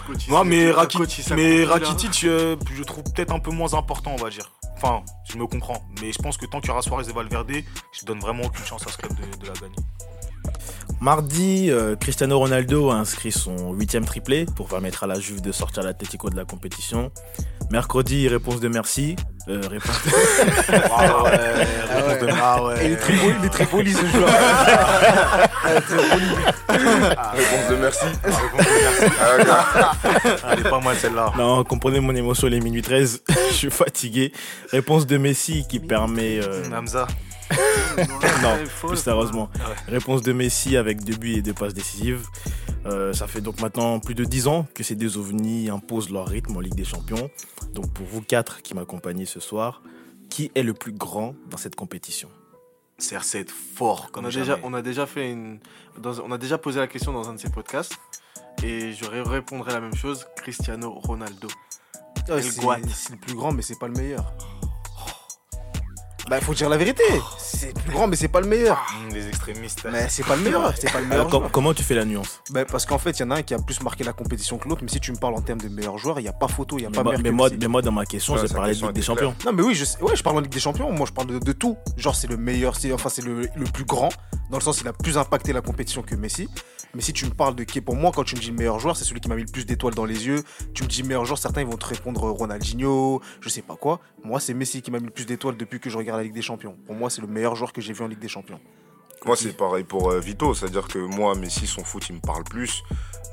Coach, 0.08 0.28
Non, 0.28 0.44
mais, 0.44 0.72
Raki- 0.72 0.98
coach, 0.98 1.20
mais. 1.36 1.66
Rakitic, 1.66 2.24
euh, 2.24 2.56
je 2.74 2.82
trouve 2.82 3.04
peut-être 3.04 3.32
un 3.32 3.40
peu 3.40 3.52
moins 3.52 3.76
important, 3.76 4.16
on 4.18 4.24
va 4.24 4.32
dire. 4.32 4.52
Enfin, 4.76 5.04
je 5.30 5.38
me 5.38 5.46
comprends. 5.46 5.84
Mais 6.02 6.12
je 6.12 6.18
pense 6.20 6.36
que 6.36 6.48
tant 6.48 6.62
qu'il 6.62 6.70
y 6.70 6.72
aura 6.72 6.82
Suarez 6.82 7.08
et 7.08 7.14
Valverde, 7.14 7.52
je 7.92 8.06
donne 8.06 8.20
vraiment 8.20 8.46
aucune 8.46 8.66
chance 8.66 8.82
à 8.88 8.92
ce 8.92 8.98
club 8.98 9.14
de, 9.14 9.38
de 9.38 9.46
la 9.46 9.54
gagner. 9.54 9.76
Mardi, 11.00 11.70
euh, 11.70 11.96
Cristiano 11.96 12.40
Ronaldo 12.40 12.90
a 12.90 12.96
inscrit 12.96 13.32
son 13.32 13.72
huitième 13.74 14.04
triplé 14.06 14.46
pour 14.56 14.68
permettre 14.68 15.04
à 15.04 15.08
la 15.08 15.20
Juve 15.20 15.42
de 15.42 15.52
sortir 15.52 15.84
l'Atlético 15.84 16.30
de 16.32 16.36
la 16.36 16.44
compétition. 16.44 17.12
Mercredi, 17.70 18.28
réponse 18.28 18.60
de 18.60 18.68
merci. 18.68 19.16
Euh, 19.48 19.62
réponse 19.70 19.96
Ah 20.96 21.24
ouais, 21.24 21.30
réponse 21.32 22.20
de- 22.22 22.28
ah 22.42 22.64
ouais. 22.64 22.84
Et 22.84 22.86
il 22.88 22.92
est 22.94 22.98
très 22.98 23.14
poli, 23.14 23.34
il 23.40 23.46
est 23.46 23.50
très 23.50 23.66
poli 23.66 23.94
ce 23.94 24.06
joueur. 24.08 24.30
Réponse 27.34 27.70
de 27.70 27.76
merci. 27.76 28.06
Réponse 28.24 28.66
de 28.66 28.72
merci. 28.82 29.16
Ah. 29.50 29.92
Ah, 30.04 30.54
Elle 30.54 30.60
est 30.66 30.70
pas 30.70 30.80
mal 30.80 30.96
celle-là. 30.98 31.32
Non, 31.38 31.64
comprenez 31.64 32.00
mon 32.00 32.16
émotion, 32.16 32.48
les 32.48 32.60
minuit 32.60 32.82
13. 32.82 33.24
Je 33.52 33.54
suis 33.56 33.70
fatigué. 33.72 34.32
Réponse 34.72 35.06
de 35.06 35.18
Messi 35.18 35.66
qui 35.70 35.80
permet. 35.80 36.40
euh, 36.42 36.64
Hamza. 36.76 37.08
non, 38.44 38.58
plus 38.88 38.98
sérieusement. 38.98 39.50
Ouais. 39.56 39.94
Réponse 39.94 40.22
de 40.22 40.34
Messi 40.34 40.78
avec 40.78 41.04
deux 41.04 41.16
buts 41.16 41.34
et 41.36 41.42
deux 41.42 41.54
passes 41.54 41.74
décisives. 41.74 42.26
Euh, 42.86 43.12
ça 43.14 43.28
fait 43.28 43.42
donc 43.42 43.60
maintenant 43.62 44.00
plus 44.00 44.16
de 44.16 44.24
10 44.24 44.48
ans 44.48 44.68
que 44.74 44.84
ces 44.84 44.96
deux 44.96 45.18
ovnis 45.18 45.70
imposent 45.70 46.10
leur 46.10 46.28
rythme 46.28 46.56
en 46.56 46.60
Ligue 46.60 46.76
des 46.76 46.86
Champions. 46.86 47.30
Donc 47.74 47.92
pour 47.94 48.06
vous 48.06 48.22
quatre 48.22 48.62
qui 48.62 48.74
m'accompagnez 48.76 49.26
ce 49.26 49.40
soir, 49.40 49.82
qui 50.30 50.52
est 50.56 50.64
le 50.64 50.74
plus 50.74 50.92
grand 50.94 51.36
dans 51.50 51.58
cette 51.58 51.76
compétition? 51.76 52.30
CR7 53.00 53.48
fort 53.50 54.10
On 54.16 54.26
a, 54.26 54.30
jamais. 54.30 54.46
déjà, 54.46 54.60
on 54.64 54.74
a 54.74 54.82
déjà 54.82 55.06
fait 55.06 55.32
une. 55.32 55.60
dans- 56.02 56.20
on 56.22 56.32
a 56.32 56.38
déjà 56.38 56.58
posé 56.58 56.80
la 56.80 56.88
question 56.88 57.14
dans 57.14 57.30
un 57.30 57.34
de 57.34 57.40
ces 57.40 57.50
podcasts. 57.50 57.94
Et 58.64 58.92
je 58.94 59.06
ré- 59.06 59.22
répondrai 59.22 59.72
la 59.72 59.80
même 59.80 59.94
chose 59.94 60.26
Cristiano 60.36 60.92
Ronaldo. 60.92 61.48
Guat. 62.28 62.80
c'est 62.94 63.12
le 63.14 63.18
plus 63.20 63.36
grand, 63.36 63.52
mais 63.52 63.62
c'est 63.62 63.78
pas 63.78 63.88
le 63.88 63.94
meilleur. 63.94 64.34
Bah, 66.30 66.42
faut 66.42 66.54
dire 66.54 66.68
la 66.68 66.76
vérité. 66.78 67.04
C'est 67.40 67.68
le 67.68 67.82
plus 67.82 67.92
grand, 67.94 68.08
mais 68.08 68.18
c'est 68.18 68.28
pas 68.28 68.42
le 68.42 68.48
meilleur. 68.48 68.78
Hum, 69.00 69.14
les 69.14 69.28
extrémistes. 69.30 69.88
Mais 69.90 70.10
c'est 70.10 70.26
pas 70.26 70.36
le 70.36 70.42
meilleur. 70.44 70.74
C'est 70.78 70.92
pas 70.92 71.00
le 71.00 71.06
meilleur. 71.08 71.52
Comment 71.52 71.74
tu 71.74 71.84
fais 71.84 71.96
la 71.96 72.04
nuance? 72.04 72.42
Bah, 72.50 72.66
parce 72.66 72.86
qu'en 72.86 72.98
fait, 72.98 73.12
il 73.12 73.22
y 73.22 73.26
en 73.26 73.32
a 73.32 73.36
un 73.38 73.44
qui 73.44 73.54
a 73.54 73.60
plus 73.60 73.82
marqué 73.82 74.04
la 74.04 74.12
compétition 74.14 74.58
que 74.58 74.68
l'autre. 74.68 74.82
Mais 74.84 74.90
si 74.90 75.00
tu 75.00 75.12
me 75.14 75.18
parles 75.18 75.36
en 75.36 75.42
termes 75.42 75.62
de 75.62 75.70
meilleur 75.70 75.98
joueur, 75.98 76.20
il 76.20 76.24
n'y 76.24 76.28
a 76.30 76.34
pas 76.34 76.48
photo. 76.50 76.78
Il 76.78 76.84
y 76.84 76.86
a 76.86 76.90
mais 76.90 76.96
pas 76.98 77.04
moi, 77.04 77.12
meilleur 77.14 77.24
mais, 77.24 77.32
moi, 77.32 77.50
mais 77.58 77.68
moi, 77.68 77.82
dans 77.82 77.92
ma 77.94 78.06
question, 78.06 78.34
Ouais, 78.34 78.42
j'ai 78.46 78.54
parlé 78.54 78.76
de 78.76 78.82
Ligue 78.82 78.92
des. 78.92 79.02
Champions. 79.02 79.34
Non, 79.46 79.54
mais 79.54 79.64
oui, 79.64 79.74
je, 79.74 79.86
ouais, 80.04 80.16
je 80.16 80.24
parle 80.24 80.38
en 80.38 80.42
Ligue 80.42 80.52
des 80.52 80.60
Champions. 80.60 80.92
Moi, 80.92 81.06
je 81.08 81.14
parle 81.14 81.28
de, 81.28 81.40
de 81.40 81.52
tout. 81.54 81.78
Genre, 81.96 82.16
c'est 82.16 82.28
le 82.28 82.36
meilleur. 82.38 82.76
c'est- 82.76 82.92
Enfin, 82.92 83.10
c'est 83.10 83.24
le, 83.24 83.42
le 83.56 83.66
plus 83.66 83.86
grand. 83.86 84.10
Dans 84.52 84.58
le 84.58 84.64
sens, 84.64 84.82
il 84.82 84.88
a 84.88 84.94
plus 84.94 85.18
impacté 85.18 85.54
la 85.54 85.62
compétition 85.62 86.02
que 86.02 86.16
Messi. 86.16 86.50
Mais 86.96 87.02
si 87.02 87.12
tu 87.12 87.26
me 87.26 87.32
parles 87.32 87.54
de 87.54 87.64
qui 87.66 87.80
est 87.80 87.82
pour 87.82 87.96
moi, 87.96 88.12
quand 88.16 88.24
tu 88.24 88.36
me 88.36 88.40
dis 88.42 88.48
le 88.50 88.56
meilleur 88.56 88.80
joueur, 88.80 88.96
c'est 88.96 89.04
celui 89.04 89.20
qui 89.20 89.28
m'a 89.28 89.36
mis 89.36 89.44
le 89.44 89.52
plus 89.52 89.66
d'étoiles 89.66 89.94
dans 89.94 90.06
les 90.06 90.26
yeux. 90.26 90.44
Tu 90.74 90.84
me 90.84 90.88
dis 90.88 91.04
meilleur 91.04 91.26
joueur, 91.26 91.38
certains 91.38 91.62
ils 91.62 91.68
vont 91.68 91.76
te 91.76 91.86
répondre 91.86 92.22
Ronaldinho, 92.22 93.22
je 93.42 93.50
sais 93.50 93.62
pas 93.62 93.76
quoi. 93.76 94.00
Moi, 94.24 94.40
c'est 94.40 94.54
Messi 94.54 94.82
qui 94.82 94.90
m'a 94.90 95.00
mis 95.00 95.06
le 95.06 95.12
plus 95.12 95.26
d'étoiles 95.26 95.58
depuis 95.58 95.80
que 95.82 95.90
je 95.90 95.98
regarde 95.98 96.17
la 96.18 96.24
Ligue 96.24 96.34
des 96.34 96.42
Champions. 96.42 96.76
Pour 96.86 96.96
moi, 96.96 97.10
c'est 97.10 97.22
le 97.22 97.28
meilleur 97.28 97.56
joueur 97.56 97.72
que 97.74 97.82
j'ai 97.82 97.94
vu 97.94 98.04
en 98.04 98.08
Ligue 98.08 98.20
des 98.20 98.28
Champions. 98.28 98.60
Moi, 99.26 99.36
c'est 99.36 99.58
pareil 99.58 99.84
pour 99.84 100.12
euh, 100.12 100.20
Vito, 100.20 100.54
c'est-à-dire 100.54 100.88
que 100.88 101.00
moi, 101.00 101.34
Messi, 101.36 101.66
son 101.66 101.84
foot, 101.84 102.08
il 102.10 102.16
me 102.18 102.22
parle 102.22 102.44
plus. 102.44 102.84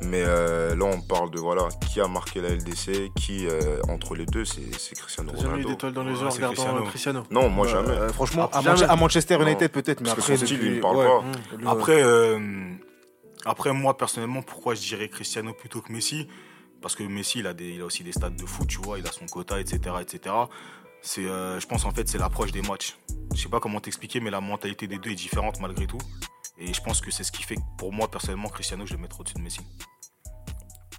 Mais 0.03 0.23
euh, 0.27 0.75
là, 0.75 0.87
on 0.87 1.01
parle 1.01 1.31
de 1.31 1.39
voilà, 1.39 1.69
qui 1.93 2.01
a 2.01 2.09
marqué 2.09 2.41
la 2.41 2.49
LDC, 2.49 3.13
qui 3.15 3.47
euh, 3.47 3.81
entre 3.89 4.15
les 4.17 4.25
deux, 4.27 4.45
c'est 4.45 4.63
Cristiano 4.97 5.31
T'as 5.31 5.37
jamais 5.37 5.49
eu 5.49 5.51
Ronaldo. 5.51 5.69
d'étoiles 5.69 5.93
dans 5.93 6.03
les 6.03 6.13
Ouais, 6.15 6.21
yeux 6.21 6.27
en 6.27 6.31
c'est 6.31 6.37
regardant 6.47 6.55
Cristiano. 6.85 6.85
Cristiano. 6.87 7.23
Non, 7.31 7.49
moi 7.51 7.67
Euh, 7.67 7.71
jamais. 7.71 7.89
euh, 7.91 8.09
franchement, 8.13 8.49
Ah, 8.53 8.59
à, 8.59 8.63
jamais. 8.63 8.81
Manche- 8.81 8.89
à 8.91 8.97
Manchester. 8.97 9.39
United 9.43 9.71
peut-être, 9.71 10.01
mais 10.01 10.11
après. 10.11 10.37
son 10.37 10.45
style, 10.45 10.57
depuis- 10.59 10.69
il 10.71 10.75
me 10.77 10.81
parle 10.81 10.97
ouais. 10.97 11.07
pas. 11.07 11.21
Mmh. 11.59 11.67
Après, 11.69 12.03
euh, 12.03 12.73
après, 13.45 13.73
moi, 13.73 13.97
personnellement, 13.97 14.43
pourquoi 14.43 14.75
je 14.75 14.81
dirais 14.81 15.09
Cristiano 15.09 15.53
plutôt 15.53 15.81
que 15.81 15.93
Messi? 15.93 16.27
Parce 16.81 16.97
que 16.97 17.03
Messi, 17.05 17.39
il 17.41 17.47
a, 17.47 17.55
des, 17.55 17.69
il 17.71 17.81
a 17.81 17.85
aussi 17.85 18.03
des 18.03 18.13
stades 18.13 18.37
de 18.37 18.47
foot, 18.47 18.67
tu 18.67 18.79
vois, 18.79 18.99
il 18.99 19.07
a 19.07 19.13
son 19.13 19.27
quota, 19.27 19.61
etc. 19.61 19.79
etc. 20.01 20.35
C'est, 21.07 21.27
euh, 21.27 21.61
je 21.61 21.67
pense, 21.67 21.85
en 21.85 21.91
fait, 21.91 22.09
c'est 22.09 22.17
l'approche 22.17 22.51
des 22.51 22.63
matchs. 22.63 22.97
Je 23.35 23.43
sais 23.43 23.51
pas 23.51 23.61
comment 23.61 23.79
t'expliquer, 23.79 24.21
mais 24.21 24.31
la 24.31 24.41
mentalité 24.41 24.87
des 24.87 24.97
deux 24.99 25.11
est 25.11 25.15
différente 25.15 25.61
malgré 25.61 25.87
tout. 25.87 25.99
Et 26.59 26.73
je 26.73 26.81
pense 26.81 27.03
que 27.03 27.11
c'est 27.11 27.25
ce 27.25 27.31
qui 27.31 27.43
fait 27.43 27.57
que, 27.57 27.61
pour 27.77 27.93
moi, 27.93 28.11
personnellement, 28.11 28.49
Cristiano, 28.49 28.87
je 28.87 28.93
vais 28.93 28.97
le 28.97 29.03
mettre 29.03 29.21
au-dessus 29.21 29.35
de 29.35 29.43
Messi. 29.43 29.61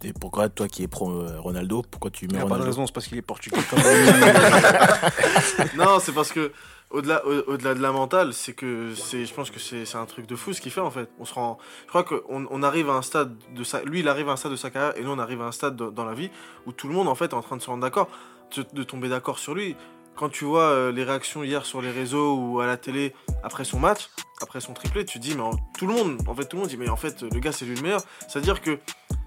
Et 0.04 0.14
pourquoi, 0.14 0.48
toi 0.50 0.68
qui 0.68 0.84
es 0.84 0.88
pro 0.88 1.10
euh, 1.10 1.40
Ronaldo, 1.40 1.82
pourquoi 1.90 2.12
tu 2.12 2.26
Il 2.26 2.34
mets 2.34 2.38
n'y 2.38 2.40
a 2.40 2.42
pas 2.44 2.50
de 2.50 2.54
Ronaldo 2.54 2.72
raison, 2.72 2.86
c'est 2.86 2.94
parce 2.94 3.08
qu'il 3.08 3.18
est 3.18 3.24
portugais. 3.24 3.58
non, 5.78 6.00
c'est 6.00 6.12
parce 6.12 6.32
que 6.32 6.52
au-delà 6.92 7.26
au- 7.26 7.54
au-delà 7.54 7.74
de 7.74 7.82
la 7.82 7.92
mentale, 7.92 8.34
c'est 8.34 8.54
que 8.54 8.94
c'est 8.94 9.26
je 9.26 9.34
pense 9.34 9.50
que 9.50 9.60
c'est 9.60 9.86
c'est 9.86 9.98
un 9.98 10.06
truc 10.06 10.28
de 10.28 10.36
fou 10.36 10.54
ce 10.54 10.62
qu'il 10.62 10.72
fait 10.72 10.82
en 10.82 10.92
fait. 10.92 11.10
On 11.20 11.26
se 11.26 11.34
rend 11.34 11.58
je 11.86 11.90
crois 11.90 12.04
qu'on 12.04 12.46
on 12.50 12.62
arrive 12.62 12.90
à 12.90 12.94
un 12.94 13.02
stade 13.02 13.36
de 13.56 13.64
sa 13.64 13.82
lui 13.84 14.02
il 14.02 14.08
arrive 14.08 14.30
à 14.30 14.34
un 14.34 14.38
stade 14.38 14.52
de 14.52 14.58
sa 14.58 14.70
carrière 14.70 14.96
et 14.98 15.04
nous 15.04 15.12
on 15.12 15.20
arrive 15.20 15.42
à 15.42 15.46
un 15.46 15.52
stade 15.52 15.76
dans, 15.76 15.90
dans 15.90 16.06
la 16.06 16.14
vie 16.14 16.30
où 16.68 16.72
tout 16.72 16.88
le 16.88 16.94
monde 16.94 17.08
en 17.08 17.16
fait 17.16 17.26
est 17.32 17.34
en 17.34 17.42
train 17.42 17.58
de 17.58 17.62
se 17.62 17.68
rendre 17.70 17.82
d'accord 17.82 18.08
de, 18.56 18.64
de 18.74 18.84
tomber 18.84 19.10
d'accord 19.10 19.40
sur 19.40 19.56
lui. 19.56 19.76
Quand 20.18 20.30
tu 20.30 20.46
vois 20.46 20.64
euh, 20.70 20.92
les 20.92 21.04
réactions 21.04 21.44
hier 21.44 21.66
sur 21.66 21.82
les 21.82 21.92
réseaux 21.92 22.36
ou 22.38 22.60
à 22.62 22.66
la 22.66 22.78
télé 22.78 23.14
après 23.44 23.66
son 23.66 23.80
match, 23.80 24.10
après 24.42 24.62
son 24.62 24.74
triplé, 24.74 25.04
tu 25.06 25.20
te 25.20 25.24
dis 25.24 25.36
mais 25.36 25.44
tout 25.78 25.88
le 25.88 25.94
monde 25.94 26.18
en 26.28 26.34
fait 26.36 26.46
tout 26.46 26.56
le 26.56 26.62
monde 26.62 26.70
dit 26.70 26.78
mais 26.78 26.90
en 26.90 26.96
fait 26.96 27.22
le 27.22 27.40
gars 27.40 27.52
c'est 27.52 27.66
lui 27.66 27.76
le 27.76 27.82
meilleur. 27.82 28.02
C'est-à-dire 28.28 28.62
que 28.62 28.80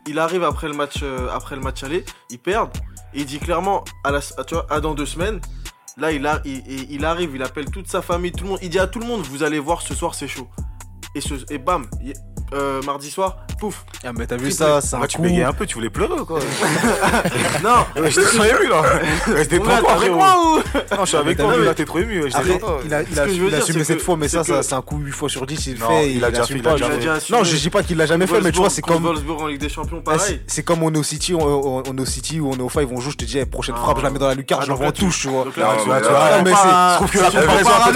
il 0.07 0.18
arrive 0.18 0.42
après 0.45 0.68
le 0.68 0.75
match 0.75 1.00
euh, 1.02 1.28
après 1.30 1.57
le 1.57 1.61
match 1.62 1.83
aller, 1.83 2.04
ils 2.30 2.38
perdent 2.38 2.75
et 3.12 3.21
il 3.21 3.26
dit 3.26 3.38
clairement 3.38 3.85
à 4.04 4.11
la 4.11 4.21
à- 4.38 4.45
tu 4.45 4.54
vois 4.54 4.66
à 4.71 4.80
dans 4.80 4.95
deux 4.95 5.07
semaines 5.07 5.40
Là, 6.00 6.12
il, 6.12 6.30
il, 6.45 6.62
il- 6.68 6.92
il 6.92 7.04
arrive, 7.04 7.33
il 7.35 7.42
appelle 7.42 7.73
toute 7.73 7.88
sa 7.88 8.02
famille, 8.02 8.30
tout 8.30 8.45
le 8.45 8.50
monde. 8.50 8.61
Il 8.62 8.71
dit 8.71 8.78
à 8.78 8.87
tout 8.87 9.00
le 9.00 9.04
monde, 9.07 9.23
vous 9.23 9.42
allez 9.42 9.59
voir 9.59 9.83
ce 9.83 9.95
soir, 9.97 10.14
c'est 10.14 10.28
chaud. 10.28 10.47
Et, 11.15 11.21
ce, 11.21 11.35
et 11.50 11.59
bam, 11.59 11.87
euh, 12.55 12.81
mardi 12.83 13.11
soir, 13.11 13.38
pouf. 13.59 13.85
Ah, 14.05 14.11
mais 14.17 14.27
t'as 14.27 14.37
vu 14.37 14.50
ça, 14.53 14.81
c'est 14.81 14.95
un 14.95 15.00
Ah, 15.03 15.07
tu 15.07 15.21
bégayais 15.21 15.45
un 15.45 15.53
peu, 15.53 15.67
tu 15.67 15.75
voulais 15.75 15.91
pleurer 15.91 16.21
ou 16.21 16.25
quoi 16.25 16.38
Non, 17.65 17.85
Ouais, 18.00 18.11
J'étais 18.11 18.27
trop 18.27 18.45
ému 18.45 18.69
là 18.69 18.83
J'étais 19.38 19.59
trop 19.59 19.67
t'es 19.69 19.88
avec 19.91 20.12
moi 20.12 20.37
ou 20.38 20.57
Non, 20.95 21.00
je 21.00 21.07
suis 21.07 21.17
avec 21.17 21.37
t'as 21.38 21.45
toi, 21.45 21.57
là 21.57 21.75
t'es 21.75 21.85
trop 21.85 21.99
ému. 21.99 22.25
il 22.85 22.95
a, 22.95 23.03
je 23.05 23.55
assumé 23.57 23.85
cette 23.85 24.00
fois, 24.00 24.17
mais 24.17 24.29
ça, 24.29 24.45
c'est 24.45 24.62
ça 24.62 24.77
un 24.77 24.83
coup 24.83 24.99
8 24.99 25.12
fois 25.12 25.29
sur 25.29 25.45
10. 25.47 25.67
Il 25.67 25.77
fait, 25.79 26.12
il 26.12 26.25
a 26.25 26.31
déjà 26.31 26.45
fait, 26.45 26.59
pas. 26.59 26.77
Non, 27.31 27.43
je 27.45 27.57
dis 27.57 27.71
pas 27.71 27.83
qu'il 27.83 27.97
l'a 27.97 28.07
jamais 28.07 28.27
fait, 28.27 28.41
mais 28.41 28.53
tu 28.53 28.59
vois, 28.59 28.71
c'est 28.71 28.83
comme. 28.83 29.03
Wolfsburg 29.03 29.43
en 29.43 29.47
Ligue 29.47 29.61
des 29.61 29.69
Champions, 29.69 30.03
Ah, 30.07 30.12
pareil. 30.17 30.41
c'est- 30.47 30.62
comme 30.62 30.83
on 30.83 30.93
est 30.93 30.99
au 30.99 31.03
City, 31.03 31.35
on, 31.35 31.41
on- 31.41 31.83
on 31.88 31.97
est 31.97 32.00
au 32.00 32.05
City 32.07 32.41
ou 32.41 32.50
on 32.50 32.57
est 32.57 32.61
au 32.62 32.69
5, 32.69 32.81
ils 32.83 32.87
vont 32.87 33.00
jouer, 33.00 33.12
je 33.12 33.17
te 33.17 33.25
dis, 33.25 33.38
eh, 33.38 33.47
prochaine 33.47 33.75
Ah. 33.79 33.83
frappe, 33.83 33.99
je 33.99 34.03
la 34.05 34.11
mets 34.11 34.19
dans 34.19 34.29
la 34.29 34.35
lucarne, 34.35 34.61
Ah, 34.62 34.65
je 34.67 34.71
l'envoie 34.71 34.88
en 34.88 34.93
touche, 34.93 35.21
tu 35.23 35.29
vois. 35.29 35.45
Non, 35.45 35.53
mais 35.57 35.62
on 35.62 36.57
c'est- 36.57 36.69
je 36.69 36.95
trouve 36.97 37.11
que 37.11 37.19
la 37.19 37.31
comparaison 37.31 37.71
on 37.71 37.91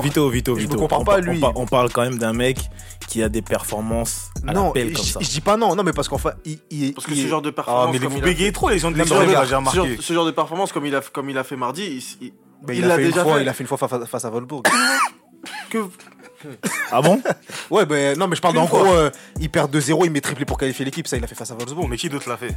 Vito, 0.00 0.30
je 0.30 0.32
Vito, 0.32 0.54
Vito, 0.54 0.76
Je 0.76 0.82
on, 0.82 0.86
pas, 0.88 1.00
par- 1.04 1.18
lui. 1.20 1.40
On, 1.50 1.52
par- 1.52 1.62
on 1.62 1.66
parle 1.66 1.90
quand 1.92 2.02
même 2.02 2.18
d'un 2.18 2.32
mec 2.32 2.58
qui 3.08 3.22
a 3.22 3.28
des 3.28 3.42
performances 3.42 4.30
à 4.46 4.52
Non, 4.52 4.66
l'appel 4.68 4.92
comme 4.92 5.04
ça. 5.04 5.20
je 5.20 5.28
dis 5.28 5.40
pas 5.40 5.56
non, 5.56 5.74
non, 5.74 5.82
mais 5.82 5.92
parce 5.92 6.08
qu'en 6.08 6.18
fait, 6.18 6.30
il, 6.44 6.58
il- 6.70 6.94
Parce 6.94 7.06
que 7.06 7.12
il- 7.12 7.22
ce 7.22 7.28
genre 7.28 7.42
de 7.42 7.48
Ah, 7.48 7.52
performance. 7.52 7.92
mais 7.92 7.98
comme 7.98 8.08
vous 8.12 8.18
il 8.18 8.22
a 8.22 8.26
bégayez 8.26 8.46
fait- 8.46 8.52
trop, 8.52 8.68
les 8.68 8.78
gens 8.78 8.90
de 8.90 8.96
mais 8.96 9.04
j'ai 9.04 9.10
ce 9.10 9.14
genre, 9.46 9.58
remarqué. 9.58 9.98
ce 10.00 10.12
genre 10.12 10.26
de 10.26 10.30
performance 10.30 10.72
comme 10.72 10.86
il 10.86 10.94
a, 10.94 11.00
comme 11.00 11.28
il 11.30 11.38
a 11.38 11.44
fait 11.44 11.56
mardi, 11.56 11.82
il, 12.20 12.26
il- 12.26 12.32
ben, 12.62 12.74
il 12.74 12.78
il 12.80 12.84
a 12.84 12.88
l'a 12.88 12.94
fait 12.96 13.02
une 13.02 13.08
déjà 13.10 13.22
fois, 13.22 13.36
fait. 13.36 13.42
il 13.42 13.48
a 13.48 13.52
fait 13.54 13.64
une 13.64 13.68
fois 13.68 13.78
fa- 13.78 13.88
fa- 13.88 14.04
face 14.06 14.24
à 14.24 14.30
Wolfsburg. 14.30 14.62
que 15.70 15.78
Ah 16.92 17.00
bon? 17.02 17.20
Ouais, 17.70 17.86
ben 17.86 18.18
non, 18.18 18.26
mais 18.28 18.36
je 18.36 18.40
parle 18.42 18.54
Une 18.56 18.60
en 18.62 18.66
fois. 18.66 18.82
gros, 18.82 18.92
euh, 18.94 19.10
il 19.40 19.48
perd 19.50 19.70
2-0, 19.74 20.04
il 20.04 20.10
met 20.10 20.20
triplé 20.20 20.44
pour 20.44 20.58
qualifier 20.58 20.84
l'équipe, 20.84 21.06
ça, 21.06 21.16
il 21.16 21.24
a 21.24 21.26
fait 21.26 21.34
face 21.34 21.50
à 21.50 21.54
Wolfsburg. 21.54 21.88
mais 21.88 21.96
qui 21.96 22.08
d'autre 22.08 22.28
l'a 22.28 22.36
fait? 22.36 22.54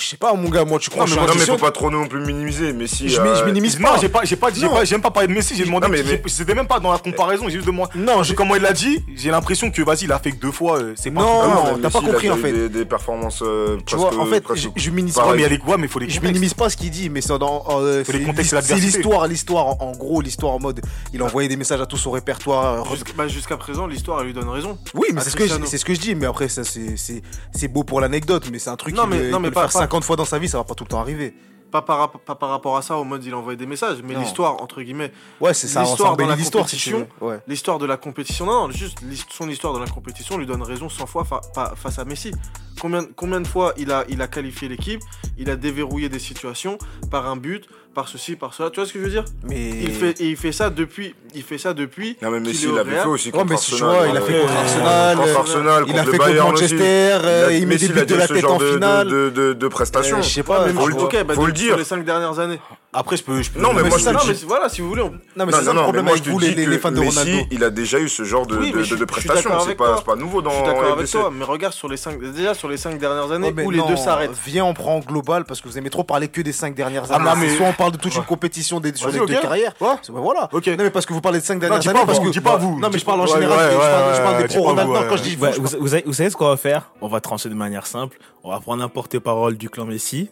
Je 0.00 0.06
sais 0.06 0.16
pas, 0.16 0.32
mon 0.32 0.48
gars, 0.48 0.64
moi, 0.64 0.78
tu 0.78 0.88
crois 0.88 1.04
Non, 1.04 1.10
que 1.10 1.10
mais, 1.10 1.16
je 1.16 1.26
non, 1.26 1.32
suis 1.32 1.40
mais 1.52 1.58
faut 1.58 1.64
pas 1.64 1.70
trop 1.72 1.90
non 1.90 2.06
plus 2.06 2.20
minimiser. 2.24 2.72
Mais 2.72 2.86
si. 2.86 3.08
Je, 3.08 3.20
euh, 3.20 3.24
mi- 3.32 3.38
je 3.38 3.44
minimise 3.44 3.78
Non, 3.78 3.88
pas. 3.90 3.98
j'ai 4.00 4.08
pas, 4.08 4.20
j'ai 4.24 4.36
pas, 4.36 4.48
j'ai 4.52 4.62
Non. 4.96 5.00
pas, 5.02 5.10
parlé 5.10 5.28
de 5.28 5.32
Messi, 5.34 5.54
j'ai 5.54 5.64
demandé, 5.64 5.88
mais- 5.88 6.22
c'était 6.26 6.54
même 6.54 6.66
pas 6.66 6.80
dans 6.80 6.90
la 6.90 6.98
comparaison, 6.98 7.44
j'ai 7.48 7.56
juste 7.56 7.66
demandé. 7.66 7.90
Non, 7.96 8.22
que 8.22 8.32
comment 8.32 8.56
il 8.56 8.62
l'a 8.62 8.72
dit, 8.72 9.04
j'ai 9.14 9.30
l'impression 9.30 9.70
que 9.70 9.82
vas-y, 9.82 10.04
il 10.04 10.12
a 10.12 10.18
fait 10.18 10.32
que 10.32 10.36
deux 10.40 10.52
fois, 10.52 10.78
euh, 10.78 10.92
c'est 10.96 11.10
pas. 11.10 11.20
Non, 11.20 11.78
t'as 11.82 11.90
pas 11.90 12.00
Messi, 12.00 12.04
il 12.04 12.08
a 12.08 12.12
compris, 12.12 12.30
en 12.30 12.36
fait. 12.36 12.52
Des, 12.52 12.68
des 12.70 12.84
performances. 12.86 13.42
euh, 13.42 13.76
Tu 13.84 13.94
presque- 13.96 14.12
vois, 14.14 14.22
en 14.22 14.26
fait, 14.26 14.40
presque 14.40 14.62
je, 14.74 14.80
je 14.82 14.90
minimise 14.90 15.14
pas. 15.14 15.30
mais 15.32 15.38
il 15.38 15.42
y 15.42 15.44
a 15.44 15.48
les 15.48 15.58
ouais, 15.58 15.76
mais 15.76 15.84
il 15.86 15.88
faut 15.88 15.98
les 15.98 16.08
Je 16.08 16.20
minimise 16.20 16.54
pas 16.54 16.70
ce 16.70 16.76
qu'il 16.76 16.90
dit, 16.90 17.10
mais 17.10 17.20
c'est 17.20 17.38
dans. 17.38 17.60
Faut 17.62 17.80
les 17.82 18.02
c'est 18.44 18.74
l'histoire, 18.76 19.26
l'histoire. 19.26 19.82
En, 19.82 19.92
gros, 19.92 20.20
l'histoire 20.22 20.54
en 20.54 20.60
mode, 20.60 20.80
il 21.12 21.20
a 21.20 21.24
envoyé 21.26 21.48
des 21.48 21.56
messages 21.56 21.80
à 21.80 21.86
tout 21.86 21.96
son 21.98 22.10
répertoire. 22.12 22.88
jusqu'à 22.90 23.12
bah, 23.16 23.28
jusqu'à 23.28 23.56
présent, 23.56 23.86
l'histoire 23.86 24.20
elle 24.20 24.26
lui 24.28 24.32
donne 24.34 24.48
raison. 24.48 24.78
Oui, 24.94 25.08
mais 25.12 25.20
c'est 25.20 25.30
ce, 25.30 25.36
que 25.36 25.42
je- 25.42 25.48
Cristiano. 25.48 25.66
c'est 25.68 25.78
ce 25.78 25.84
que 25.84 25.94
je 25.94 26.00
dis, 26.00 26.14
mais 26.14 26.26
après, 26.26 26.48
ça, 26.48 26.64
c'est- 26.64 26.96
c'est 26.96 27.22
c'est 27.54 27.68
beau 27.68 27.84
pour 27.84 28.00
l'anecdote, 28.00 28.48
mais 28.50 28.58
c'est 28.58 28.70
un 28.70 28.76
truc 28.76 28.94
Non, 28.94 29.02
qui 29.04 29.08
mais- 29.10 29.30
pas- 29.50 29.68
50 29.90 30.04
fois 30.04 30.14
dans 30.16 30.24
sa 30.24 30.38
vie, 30.38 30.48
ça 30.48 30.58
va 30.58 30.62
pas 30.64 30.74
tout 30.74 30.84
le 30.84 30.88
temps 30.88 31.00
arriver. 31.00 31.34
Pas 31.72 31.82
par, 31.82 31.98
rap- 31.98 32.24
pas 32.24 32.34
par 32.36 32.48
rapport 32.50 32.76
à 32.76 32.82
ça, 32.82 32.96
au 32.96 33.04
mode 33.04 33.24
il 33.24 33.32
a 33.32 33.36
envoyé 33.36 33.56
des 33.56 33.66
messages, 33.66 33.98
mais 34.04 34.14
l'histoire, 34.20 34.60
entre 34.62 34.82
guillemets, 34.82 35.12
Ouais, 35.40 35.54
c'est 35.54 35.66
ça, 35.68 35.82
L'histoire 35.82 36.16
dans 36.16 36.26
la 36.26 36.36
si 36.36 36.50
compétition. 36.50 37.08
Ouais. 37.20 37.38
l'histoire 37.48 37.78
de 37.78 37.86
la 37.86 37.96
compétition, 37.96 38.44
non, 38.46 38.66
non, 38.68 38.70
juste 38.72 38.98
son 39.30 39.48
histoire 39.48 39.72
de 39.74 39.78
la 39.78 39.86
compétition 39.86 40.36
lui 40.36 40.46
donne 40.46 40.62
raison 40.62 40.88
100 40.88 41.06
fois 41.06 41.24
fa- 41.24 41.40
fa- 41.54 41.74
face 41.76 41.98
à 42.00 42.04
Messi. 42.04 42.32
Combien, 42.80 43.04
combien 43.16 43.40
de 43.40 43.46
fois 43.46 43.72
il 43.76 43.90
a, 43.92 44.04
il 44.08 44.20
a 44.22 44.26
qualifié 44.28 44.68
l'équipe, 44.68 45.00
il 45.38 45.48
a 45.50 45.54
déverrouillé 45.56 46.08
des 46.08 46.18
situations 46.18 46.76
par 47.10 47.28
un 47.28 47.36
but, 47.36 47.68
par 47.94 48.08
ceci, 48.08 48.36
par 48.36 48.54
cela, 48.54 48.70
tu 48.70 48.76
vois 48.80 48.86
ce 48.86 48.92
que 48.92 49.00
je 49.00 49.04
veux 49.04 49.10
dire? 49.10 49.24
Mais. 49.48 49.68
il, 49.82 49.90
fait, 49.92 50.20
et 50.20 50.28
il 50.30 50.36
fait 50.36 50.52
ça 50.52 50.70
depuis, 50.70 51.14
il 51.34 51.42
fait 51.42 51.58
ça 51.58 51.74
depuis. 51.74 52.16
Non, 52.22 52.30
mais 52.30 52.38
Messi, 52.40 52.66
il 52.68 52.74
l'avait 52.74 52.92
fait 52.96 53.06
aussi 53.06 53.28
Ouais, 53.28 53.32
contre 53.32 53.50
mais 53.50 53.56
si 53.56 53.74
tu 53.74 53.82
Arsenal. 53.82 53.96
vois, 53.96 54.08
il 54.08 54.16
a 54.16 54.20
euh, 54.20 54.24
fait 54.24 54.32
contre 54.40 54.46
contre 54.46 54.60
Arsenal, 54.60 55.16
contre 55.16 55.28
euh, 55.28 55.36
Arsenal, 55.38 55.84
Il 55.88 55.98
a 55.98 56.04
fait 56.04 56.18
contre 56.18 56.34
Manchester, 56.36 56.74
aussi. 56.76 56.82
euh, 56.84 57.46
Il 57.50 57.54
a- 57.54 57.56
il 57.58 57.66
met 57.66 57.76
des 57.76 57.84
il 57.86 57.90
a 57.90 57.94
buts 58.00 58.06
de 58.06 58.14
la 58.14 58.28
tête 58.28 58.44
en 58.44 58.58
de- 58.58 58.64
de- 58.64 58.72
finale. 58.74 59.08
de- 59.08 59.30
de- 59.30 59.52
de 59.54 59.68
prestations. 59.68 60.18
Euh, 60.18 60.22
Je 60.22 60.28
sais 60.28 60.42
pas, 60.44 60.64
Ouais, 60.64 60.72
faut 60.72 60.86
le 60.86 60.94
dire. 60.94 61.02
ok, 61.02 61.24
bah, 61.24 61.34
faut 61.34 61.46
le 61.46 61.54
sur 61.54 61.66
dire. 61.66 61.76
les 61.76 61.84
5 61.84 62.04
dernières 62.04 62.38
années. 62.38 62.60
Après, 62.92 63.16
je 63.16 63.22
peux, 63.22 63.40
je 63.40 63.50
peux. 63.52 63.60
Non, 63.60 63.68
mais 63.72 63.82
Mais 63.84 63.88
moi, 63.88 63.98
c'est 63.98 63.98
je 63.98 64.04
ça, 64.04 64.10
te 64.10 64.16
non, 64.26 64.32
dis- 64.32 64.40
mais 64.42 64.48
voilà, 64.48 64.68
si 64.68 64.80
vous 64.80 64.88
voulez, 64.88 65.02
on- 65.02 65.12
Non, 65.36 65.46
mais 65.46 65.52
c'est 65.52 65.62
ça 65.62 65.70
le 65.70 65.76
non, 65.76 65.82
problème 65.84 66.06
moi 66.06 66.14
avec 66.14 66.26
vous, 66.26 66.40
les, 66.40 66.78
fans 66.78 66.90
de 66.90 66.98
Messi, 66.98 67.18
Ronaldo. 67.20 67.46
il 67.52 67.62
a 67.62 67.70
déjà 67.70 68.00
eu 68.00 68.08
ce 68.08 68.24
genre 68.24 68.46
de, 68.48 68.56
Oui, 68.56 68.72
de- 68.72 68.96
de- 68.96 69.04
prestations. 69.04 69.50
C'est 69.64 69.76
pas, 69.76 70.00
pas 70.00 70.16
nouveau 70.16 70.42
dans 70.42 70.50
je 70.50 70.56
suis 70.56 70.64
d'accord 70.64 70.92
avec 70.94 71.08
toi, 71.08 71.30
mais 71.32 71.44
regarde 71.44 71.72
sur 71.72 71.88
les 71.88 71.96
5, 71.96 72.20
déjà 72.20 72.52
sur 72.52 72.66
les 72.68 72.76
5 72.76 72.98
dernières 72.98 73.30
années 73.30 73.52
Ouais, 73.56 73.64
où 73.64 73.70
les 73.70 73.80
deux 73.82 73.94
s'arrêtent. 73.96 74.32
Viens, 74.44 74.64
on 74.64 74.74
prend 74.74 74.96
en 74.96 74.98
global 74.98 75.44
parce 75.44 75.60
que 75.60 75.68
vous 75.68 75.78
aimez 75.78 75.90
trop 75.90 76.02
parler 76.02 76.26
que 76.26 76.40
des 76.40 76.50
5 76.52 76.74
dernières 76.74 77.04
Ah, 77.10 77.14
années. 77.14 77.24
non, 77.26 77.36
mais- 77.36 77.56
Soit 77.56 77.66
on 77.68 77.72
parle 77.74 77.92
de 77.92 77.96
toute 77.96 78.14
une 78.16 78.24
compétition 78.24 78.80
des, 78.80 78.92
sur 78.96 79.08
les 79.10 79.20
deux 79.20 79.26
carrières. 79.40 79.74
Ben 79.80 79.96
voilà. 80.08 80.48
Non, 80.52 80.60
mais 80.78 80.90
parce 80.90 81.06
que 81.06 81.12
vous 81.12 81.20
parlez 81.20 81.38
de 81.38 81.44
5 81.44 81.60
dernières 81.60 81.86
années. 81.88 82.00
parce 82.04 82.18
que, 82.18 82.28
dis 82.28 82.40
pas 82.40 82.56
vous. 82.56 82.80
Non, 82.80 82.88
mais 82.92 82.98
je 82.98 83.04
parle 83.04 83.20
en 83.20 83.26
général. 83.26 83.70
je, 83.70 84.20
parle, 84.20 84.42
des 84.42 84.48
dis 84.48 84.56
pro 84.56 84.74
pas 84.74 84.82
vous, 84.84 84.90
Ronaldo. 84.92 85.08
Quand 85.08 85.16
je 85.16 85.22
dis 85.22 85.36
vous, 85.36 86.12
savez, 86.14 86.30
ce 86.30 86.36
qu'on 86.36 86.48
va 86.48 86.56
faire? 86.56 86.90
On 87.00 87.06
va 87.06 87.20
trancher 87.20 87.48
de 87.50 87.54
manière 87.54 87.86
simple. 87.86 88.18
On 88.42 88.50
va 88.50 88.58
prendre 88.58 88.82
un 88.82 88.88
porte-parole 88.88 89.56
du 89.56 89.70
clan 89.70 89.84
Messi, 89.86 90.28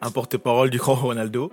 un 0.00 0.10
porte-parole 0.10 0.70
du 0.70 0.80
clan 0.80 0.94
Ronaldo. 0.94 1.50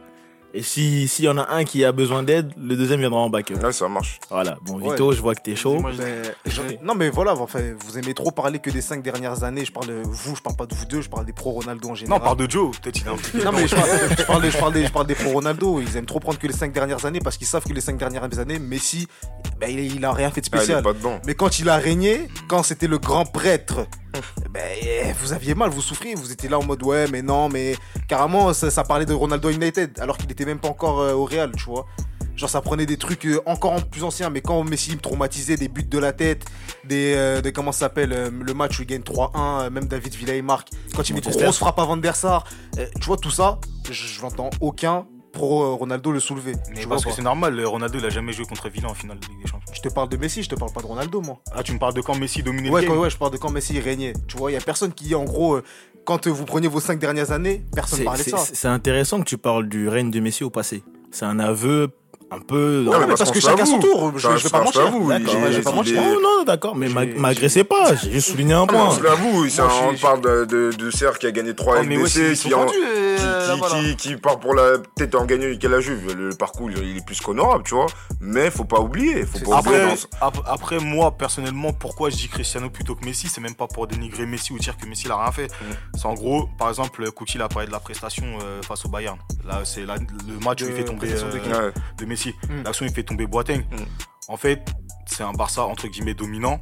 Et 0.57 0.63
si- 0.63 1.07
s'il 1.09 1.25
y 1.25 1.27
en 1.27 1.37
a 1.37 1.49
un 1.53 1.65
qui 1.65 1.83
a 1.83 1.91
besoin 1.91 2.23
d'aide, 2.23 2.51
le 2.57 2.77
deuxième 2.77 3.01
viendra 3.01 3.19
en 3.19 3.29
backup. 3.29 3.55
Ouais, 3.61 3.73
ça 3.73 3.89
marche. 3.89 4.19
Voilà. 4.29 4.57
Bon, 4.61 4.79
Ouais. 4.79 4.91
Vito, 4.91 5.11
je 5.11 5.19
vois 5.21 5.35
que 5.35 5.41
t'es 5.41 5.55
chaud. 5.55 5.83
Je- 5.91 6.61
Ben, 6.61 6.77
Non 6.81 6.95
mais 6.95 7.09
voilà, 7.09 7.33
enfin, 7.35 7.59
vous 7.77 7.97
aimez 7.99 8.13
trop 8.13 8.31
parler 8.31 8.59
que 8.59 8.69
des 8.69 8.79
5 8.81 9.03
dernières 9.03 9.43
années. 9.43 9.65
Je 9.65 9.71
parle 9.73 9.87
de 9.87 10.01
vous, 10.05 10.35
je 10.35 10.41
parle 10.41 10.55
pas 10.55 10.65
de 10.65 10.73
vous 10.73 10.85
deux, 10.85 11.01
je 11.01 11.09
parle 11.09 11.25
des 11.25 11.33
pro 11.33 11.51
Ronaldo 11.51 11.87
en 11.87 11.91
Non, 11.91 11.95
général. 11.95 12.21
on 12.21 12.23
parle 12.23 12.37
de 12.37 12.49
Joe, 12.49 12.71
peut-être 12.79 12.99
il 13.01 13.05
est 13.05 13.09
impliqué. 13.09 13.43
Non 13.43 13.51
mais 13.51 13.67
je 13.67 13.75
parle, 13.75 13.89
je 14.17 14.23
parle 14.23 14.41
des, 14.41 14.51
je 14.51 14.57
parle 14.57 14.73
des- 14.73 14.85
je 14.85 14.91
parle 14.91 15.07
des 15.07 15.15
pro 15.15 15.29
Ronaldo, 15.31 15.81
ils 15.81 15.97
aiment 15.97 16.05
trop 16.05 16.19
prendre 16.21 16.39
que 16.39 16.47
les 16.47 16.53
5 16.53 16.71
dernières 16.71 17.05
années 17.05 17.19
parce 17.19 17.35
qu'ils 17.37 17.47
savent 17.47 17.65
que 17.65 17.73
les 17.73 17.81
5 17.81 17.97
dernières 17.97 18.23
années, 18.39 18.57
Messi, 18.59 19.07
ben, 19.59 19.69
il, 19.69 19.93
il 19.95 20.05
a 20.05 20.13
rien 20.13 20.29
fait 20.31 20.39
de 20.41 20.47
Ah, 20.47 20.55
il 20.55 20.57
est 20.57 20.61
spécial. 20.63 20.83
pas 20.83 20.93
dedans. 20.93 21.19
Mais 21.27 21.33
quand 21.35 21.59
il 21.59 21.67
a 21.67 21.75
régné, 21.75 22.29
quand 22.47 22.63
c'était 22.63 22.87
le 22.87 22.97
grand 22.97 23.25
prêtre, 23.25 23.87
ben, 24.49 24.63
eh, 24.82 25.13
vous 25.21 25.34
aviez 25.34 25.56
mal, 25.56 25.69
vous 25.69 25.82
souffriez, 25.82 26.15
vous 26.15 26.32
étiez 26.32 26.49
là 26.49 26.60
en 26.60 26.65
mode 26.65 26.84
ouais, 26.84 27.08
mais 27.12 27.21
non, 27.21 27.49
mais 27.49 27.75
carrément, 28.08 28.54
ça, 28.54 28.71
ça 28.71 28.84
parlait 28.84 29.06
de 29.06 29.13
Ronaldo 29.13 29.49
United, 29.49 29.99
alors 29.99 30.17
qu'il 30.17 30.32
était 30.32 30.45
même 30.45 30.60
pas 30.60 30.69
encore 30.69 31.01
euh, 31.01 31.13
au 31.13 31.25
Real, 31.25 31.51
tu 31.56 31.65
vois. 31.65 31.86
Genre, 32.36 32.49
ça 32.49 32.62
prenait 32.62 32.86
des 32.86 32.97
trucs 32.97 33.25
euh, 33.25 33.41
encore 33.45 33.82
plus 33.86 34.04
anciens, 34.04 34.30
mais 34.30 34.41
quand 34.41 34.63
Messi 34.63 34.91
me 34.91 34.99
traumatisait, 34.99 35.56
des 35.56 35.69
buts 35.69 35.84
de 35.84 35.97
la 35.97 36.12
tête, 36.12 36.45
des, 36.84 37.13
euh, 37.15 37.41
des 37.41 37.54
comment 37.54 37.71
ça 37.71 37.80
s'appelle, 37.80 38.12
euh, 38.12 38.30
le 38.30 38.54
match 38.54 38.78
où 38.80 38.84
il 38.84 38.88
gagne 38.88 39.01
3-1, 39.01 39.32
euh, 39.36 39.69
même 39.69 39.86
David 39.86 40.13
Villa 40.15 40.36
il 40.36 40.43
marque, 40.43 40.69
quand 40.93 41.08
il 41.08 41.13
met 41.13 41.21
une 41.21 41.32
grosse 41.32 41.58
frappe 41.58 41.80
à 41.80 41.86
Van 41.86 41.97
der 41.97 42.15
Sar, 42.15 42.45
tu 42.75 43.06
vois, 43.06 43.17
tout 43.17 43.32
ça, 43.32 43.60
je 43.89 44.21
n'entends 44.21 44.49
aucun 44.60 45.06
pro 45.36 45.63
euh, 45.63 45.74
Ronaldo 45.76 46.12
le 46.12 46.19
soulever. 46.19 46.54
Mais 46.69 46.82
tu 46.82 46.88
parce 46.88 47.04
vois 47.04 47.12
que 47.12 47.15
c'est 47.15 47.21
normal, 47.21 47.56
le 47.56 47.67
Ronaldo 47.67 48.00
il 48.00 48.06
a 48.06 48.10
jamais 48.10 48.34
joué 48.34 48.45
contre 48.45 48.67
Villa 48.69 48.89
en 48.89 48.95
finale 48.95 49.19
de 49.19 49.28
Ligue 49.28 49.41
des 49.43 49.48
Champions. 49.48 49.71
Je 49.74 49.82
te 49.82 49.89
parle 49.89 50.10
de 50.10 50.17
Messi, 50.17 50.41
je 50.41 50.50
te 50.50 50.56
parle 50.56 50.71
pas 50.74 50.82
de 50.82 50.88
Ronaldo, 50.88 51.21
moi. 51.21 51.39
Ah, 51.54 51.62
tu 51.62 51.74
me 51.74 51.78
parles 51.80 51.93
de 51.93 52.02
quand 52.02 52.15
Messi 52.17 52.41
dominait 52.41 52.69
Ouais, 52.71 52.82
le 52.82 52.88
quand- 52.88 52.98
ouais, 52.98 53.10
je 53.12 53.17
parle 53.17 53.32
de 53.32 53.38
quand 53.38 53.52
Messi 53.52 53.80
régnait. 53.80 54.13
Tu 54.28 54.38
vois, 54.38 54.50
il 54.50 54.56
y 54.56 54.58
a 54.58 54.62
personne 54.62 54.91
qui, 54.93 55.13
en 55.13 55.24
gros, 55.26 55.56
euh, 55.58 55.63
quand 56.06 56.26
euh, 56.26 56.32
vous 56.32 56.45
preniez 56.45 56.67
vos 56.67 56.80
cinq 56.80 56.98
dernières 57.00 57.32
années, 57.32 57.63
personne 57.76 58.04
parlait 58.04 58.24
de 58.24 58.30
ça. 58.30 58.38
c'est 58.38 58.67
intéressant 58.67 59.19
que 59.19 59.26
tu 59.26 59.38
parles 59.38 59.67
du 59.69 59.88
règne 59.89 60.10
de 60.10 60.19
Messi 60.19 60.43
au 60.43 60.50
passé. 60.50 60.84
C'est 61.12 61.26
un 61.26 61.39
aveu 61.39 61.89
un 62.31 62.39
peu. 62.39 62.81
Non, 62.85 62.99
mais 62.99 63.07
parce 63.07 63.19
parce 63.19 63.31
que 63.31 63.39
chacun 63.39 63.65
son 63.65 63.79
tour. 63.79 64.11
Je, 64.15 64.19
je 64.38 64.43
vais 64.43 64.49
pas 64.49 64.63
mentir. 64.63 64.95
ouais, 65.01 65.19
je 65.51 65.57
vais 65.57 65.61
pas 65.61 65.71
mentir. 65.71 66.01
Non, 66.01 66.19
non, 66.21 66.43
d'accord, 66.45 66.75
mais 66.75 66.88
m'agressez 66.89 67.63
pas, 67.63 67.95
j'ai 67.95 68.11
juste 68.11 68.29
souligné 68.31 68.53
un 68.53 68.63
Ah, 68.63 68.67
point. 68.67 68.91
se 68.91 69.01
l'avoue, 69.03 69.47
c'est 69.49 69.61
Moi, 69.61 69.71
un- 69.71 69.91
je- 69.91 69.95
on 69.95 69.99
parle 69.99 70.21
de, 70.21 70.45
de, 70.45 70.71
de 70.75 70.91
Serre 70.91 71.17
qui 71.19 71.27
a 71.27 71.31
gagné 71.31 71.53
3 71.55 71.77
Oh, 71.79 71.83
mais 71.85 71.97
ouais, 71.97 72.03
LDC, 72.03 72.29
ils 72.31 72.35
sont 72.38 72.49
qui, 72.49 72.55
euh, 72.83 73.15
qui, 73.17 73.53
qui, 73.53 73.59
voilà. 73.59 73.75
qui- 73.83 73.95
qui 73.95 74.15
part 74.17 74.39
pour 74.39 74.53
la 74.53 74.77
tête 74.95 75.13
en 75.15 75.25
gagnant 75.25 75.55
qu'elle 75.57 75.73
a 75.73 75.79
Juve. 75.79 76.13
Le, 76.15 76.29
parcours, 76.35 76.69
il 76.71 76.97
est 76.97 77.05
plus 77.05 77.21
qu'honorable, 77.21 77.63
tu 77.65 77.75
vois. 77.75 77.85
Mais 78.19 78.49
faut 78.51 78.65
pas 78.65 78.79
oublier, 78.79 79.25
faut 79.25 79.39
pas 79.51 79.59
oublier. 79.59 79.75
Après, 79.77 79.89
dans 79.89 79.95
ce- 79.95 80.07
ap- 80.21 80.43
après, 80.47 80.79
moi, 80.79 81.11
personnellement, 81.11 81.73
pourquoi 81.73 82.09
je 82.09 82.15
dis 82.17 82.27
Cristiano 82.27 82.69
plutôt 82.69 82.95
que 82.95 83.05
Messi, 83.05 83.27
c'est 83.29 83.41
même 83.41 83.55
pas 83.55 83.67
pour 83.67 83.88
dénigrer 83.88 84.25
Messi 84.25 84.51
ou 84.51 84.57
dire 84.59 84.75
que 84.77 84.85
Messi 84.88 85.07
n'a 85.07 85.17
rien 85.21 85.31
fait. 85.31 85.47
C'est 85.95 86.05
en 86.05 86.13
gros, 86.13 86.47
par 86.57 86.69
exemple, 86.69 87.09
Kuki 87.11 87.39
a 87.41 87.47
parlé 87.47 87.67
de 87.67 87.71
la 87.71 87.79
prestation 87.79 88.25
euh, 88.43 88.61
face 88.61 88.83
au 88.85 88.89
Bayern. 88.89 89.17
Là, 89.47 89.61
c'est 89.63 89.85
la- 89.85 89.95
le 89.97 90.43
match 90.43 90.61
où 90.63 90.65
il 90.67 90.73
fait 90.73 90.83
tomber 90.83 91.07
euh, 91.11 91.31
d'équipe. 91.31 91.51
Ouais. 91.53 91.71
de 91.97 92.05
Messi. 92.15 92.34
Mm. 92.49 92.63
L'action, 92.63 92.86
il 92.86 92.93
fait 92.93 93.04
tomber 93.04 93.28
Boateng. 93.28 93.60
Mm. 93.71 93.84
En 94.30 94.38
fait, 94.38 94.65
c'est 95.06 95.23
un 95.23 95.34
Barça 95.34 95.63
entre 95.65 95.88
guillemets 95.88 96.13
dominant. 96.13 96.62